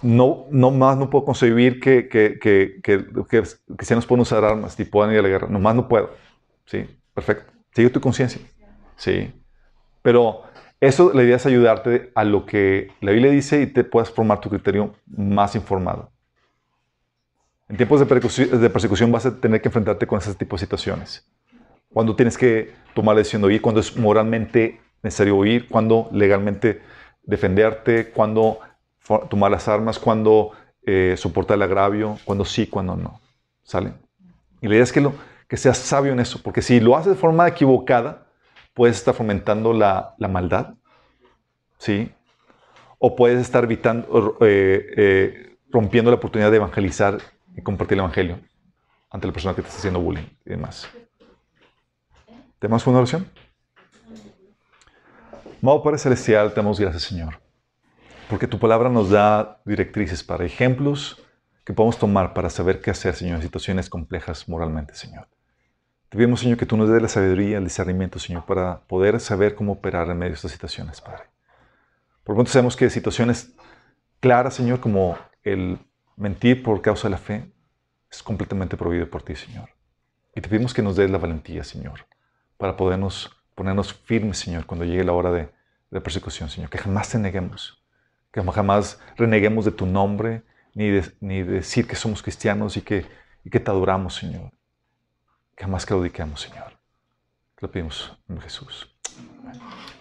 No, 0.00 0.46
no 0.50 0.70
más 0.70 0.96
no 0.96 1.10
puedo 1.10 1.24
concebir 1.24 1.80
que, 1.80 2.08
que, 2.08 2.38
que, 2.40 2.80
que, 2.82 3.04
que, 3.28 3.42
que 3.78 3.84
se 3.84 3.94
nos 3.94 4.06
pueden 4.06 4.22
usar 4.22 4.44
armas 4.44 4.78
y 4.78 4.84
puedan 4.84 5.12
ir 5.12 5.18
a 5.18 5.22
la 5.22 5.28
guerra. 5.28 5.48
Nomás 5.48 5.74
no 5.74 5.88
puedo. 5.88 6.10
Sí, 6.66 6.86
perfecto. 7.14 7.52
Sigue 7.74 7.90
tu 7.90 8.00
conciencia. 8.00 8.40
Sí. 8.96 9.32
Pero 10.02 10.42
eso 10.80 11.12
la 11.14 11.22
idea 11.22 11.36
es 11.36 11.46
ayudarte 11.46 12.10
a 12.14 12.24
lo 12.24 12.44
que 12.44 12.90
la 13.00 13.12
Biblia 13.12 13.30
dice 13.30 13.62
y 13.62 13.66
te 13.66 13.84
puedas 13.84 14.10
formar 14.10 14.40
tu 14.40 14.50
criterio 14.50 14.94
más 15.06 15.54
informado. 15.54 16.10
En 17.68 17.76
tiempos 17.76 18.00
de 18.00 18.06
persecución, 18.06 18.60
de 18.60 18.68
persecución 18.68 19.12
vas 19.12 19.24
a 19.24 19.40
tener 19.40 19.62
que 19.62 19.68
enfrentarte 19.68 20.06
con 20.06 20.18
ese 20.18 20.34
tipo 20.34 20.56
de 20.56 20.60
situaciones. 20.60 21.26
Cuando 21.92 22.16
tienes 22.16 22.36
que 22.36 22.72
tomar 22.94 23.14
la 23.14 23.20
decisión 23.20 23.42
de 23.42 23.48
oír, 23.48 23.62
cuando 23.62 23.80
es 23.80 23.96
moralmente 23.96 24.80
necesario 25.02 25.36
oír, 25.36 25.68
cuando 25.68 26.08
legalmente 26.12 26.82
defenderte, 27.22 28.10
cuando 28.10 28.58
tomar 29.30 29.50
las 29.50 29.68
armas, 29.68 29.98
cuando 29.98 30.52
eh, 30.84 31.14
soportar 31.16 31.56
el 31.56 31.62
agravio, 31.62 32.18
cuando 32.24 32.44
sí, 32.44 32.66
cuando 32.66 32.96
no. 32.96 33.20
¿Sale? 33.62 33.92
Y 34.60 34.68
la 34.68 34.74
idea 34.74 34.84
es 34.84 34.92
que, 34.92 35.00
lo, 35.00 35.14
que 35.48 35.56
seas 35.56 35.78
sabio 35.78 36.12
en 36.12 36.20
eso, 36.20 36.40
porque 36.42 36.60
si 36.60 36.80
lo 36.80 36.96
haces 36.96 37.12
de 37.12 37.18
forma 37.18 37.46
equivocada, 37.46 38.26
puedes 38.74 38.96
estar 38.96 39.14
fomentando 39.14 39.72
la, 39.72 40.14
la 40.18 40.28
maldad, 40.28 40.74
¿sí? 41.78 42.12
O 42.98 43.16
puedes 43.16 43.40
estar 43.40 43.64
evitando, 43.64 44.38
eh, 44.40 44.86
eh, 44.96 45.56
rompiendo 45.70 46.10
la 46.10 46.16
oportunidad 46.16 46.50
de 46.50 46.56
evangelizar 46.56 47.18
y 47.56 47.62
compartir 47.62 47.94
el 47.94 48.00
evangelio 48.00 48.38
ante 49.10 49.26
la 49.26 49.32
persona 49.32 49.54
que 49.54 49.62
te 49.62 49.68
está 49.68 49.78
haciendo 49.78 50.00
bullying 50.00 50.26
y 50.44 50.50
demás. 50.50 50.88
¿Tenemos 52.58 52.86
una 52.86 52.98
oración? 52.98 53.26
Amado 55.62 55.82
Padre 55.82 55.98
Celestial, 55.98 56.50
te 56.50 56.56
damos 56.56 56.80
gracias, 56.80 57.04
Señor, 57.04 57.40
porque 58.28 58.46
tu 58.48 58.58
palabra 58.58 58.88
nos 58.88 59.10
da 59.10 59.60
directrices 59.64 60.24
para 60.24 60.44
ejemplos 60.44 61.22
que 61.64 61.72
podemos 61.72 61.98
tomar 61.98 62.34
para 62.34 62.50
saber 62.50 62.80
qué 62.80 62.90
hacer, 62.90 63.14
Señor, 63.14 63.36
en 63.36 63.42
situaciones 63.42 63.88
complejas 63.88 64.48
moralmente, 64.48 64.94
Señor. 64.94 65.28
Te 66.12 66.18
pedimos, 66.18 66.40
Señor, 66.40 66.58
que 66.58 66.66
tú 66.66 66.76
nos 66.76 66.90
des 66.90 67.00
la 67.00 67.08
sabiduría, 67.08 67.56
el 67.56 67.64
discernimiento, 67.64 68.18
Señor, 68.18 68.44
para 68.44 68.80
poder 68.80 69.18
saber 69.18 69.54
cómo 69.54 69.72
operar 69.72 70.10
en 70.10 70.18
medio 70.18 70.32
de 70.32 70.34
estas 70.34 70.52
situaciones, 70.52 71.00
Padre. 71.00 71.22
Por 72.22 72.34
lo 72.34 72.40
tanto, 72.40 72.52
sabemos 72.52 72.76
que 72.76 72.90
situaciones 72.90 73.54
claras, 74.20 74.52
Señor, 74.52 74.78
como 74.78 75.16
el 75.42 75.78
mentir 76.18 76.62
por 76.62 76.82
causa 76.82 77.08
de 77.08 77.12
la 77.12 77.16
fe, 77.16 77.50
es 78.10 78.22
completamente 78.22 78.76
prohibido 78.76 79.08
por 79.08 79.22
ti, 79.22 79.34
Señor. 79.34 79.70
Y 80.34 80.42
te 80.42 80.50
pedimos 80.50 80.74
que 80.74 80.82
nos 80.82 80.96
des 80.96 81.10
la 81.10 81.16
valentía, 81.16 81.64
Señor, 81.64 82.06
para 82.58 82.76
podernos 82.76 83.34
ponernos 83.54 83.94
firmes, 83.94 84.36
Señor, 84.36 84.66
cuando 84.66 84.84
llegue 84.84 85.04
la 85.04 85.14
hora 85.14 85.32
de, 85.32 85.48
de 85.90 86.00
persecución, 86.02 86.50
Señor. 86.50 86.68
Que 86.68 86.76
jamás 86.76 87.08
te 87.08 87.18
neguemos, 87.18 87.82
que 88.30 88.42
jamás 88.42 89.00
reneguemos 89.16 89.64
de 89.64 89.72
tu 89.72 89.86
nombre, 89.86 90.42
ni, 90.74 90.90
de, 90.90 91.10
ni 91.20 91.42
decir 91.42 91.86
que 91.86 91.96
somos 91.96 92.22
cristianos 92.22 92.76
y 92.76 92.82
que, 92.82 93.06
y 93.44 93.48
que 93.48 93.60
te 93.60 93.70
adoramos, 93.70 94.14
Señor. 94.14 94.52
Que 95.62 95.66
jamás 95.66 95.86
claudiquemos, 95.86 96.40
Señor. 96.40 96.72
Te 97.54 97.60
lo 97.64 97.70
pedimos 97.70 98.18
en 98.28 98.40
Jesús. 98.40 98.90
Amén. 99.38 99.91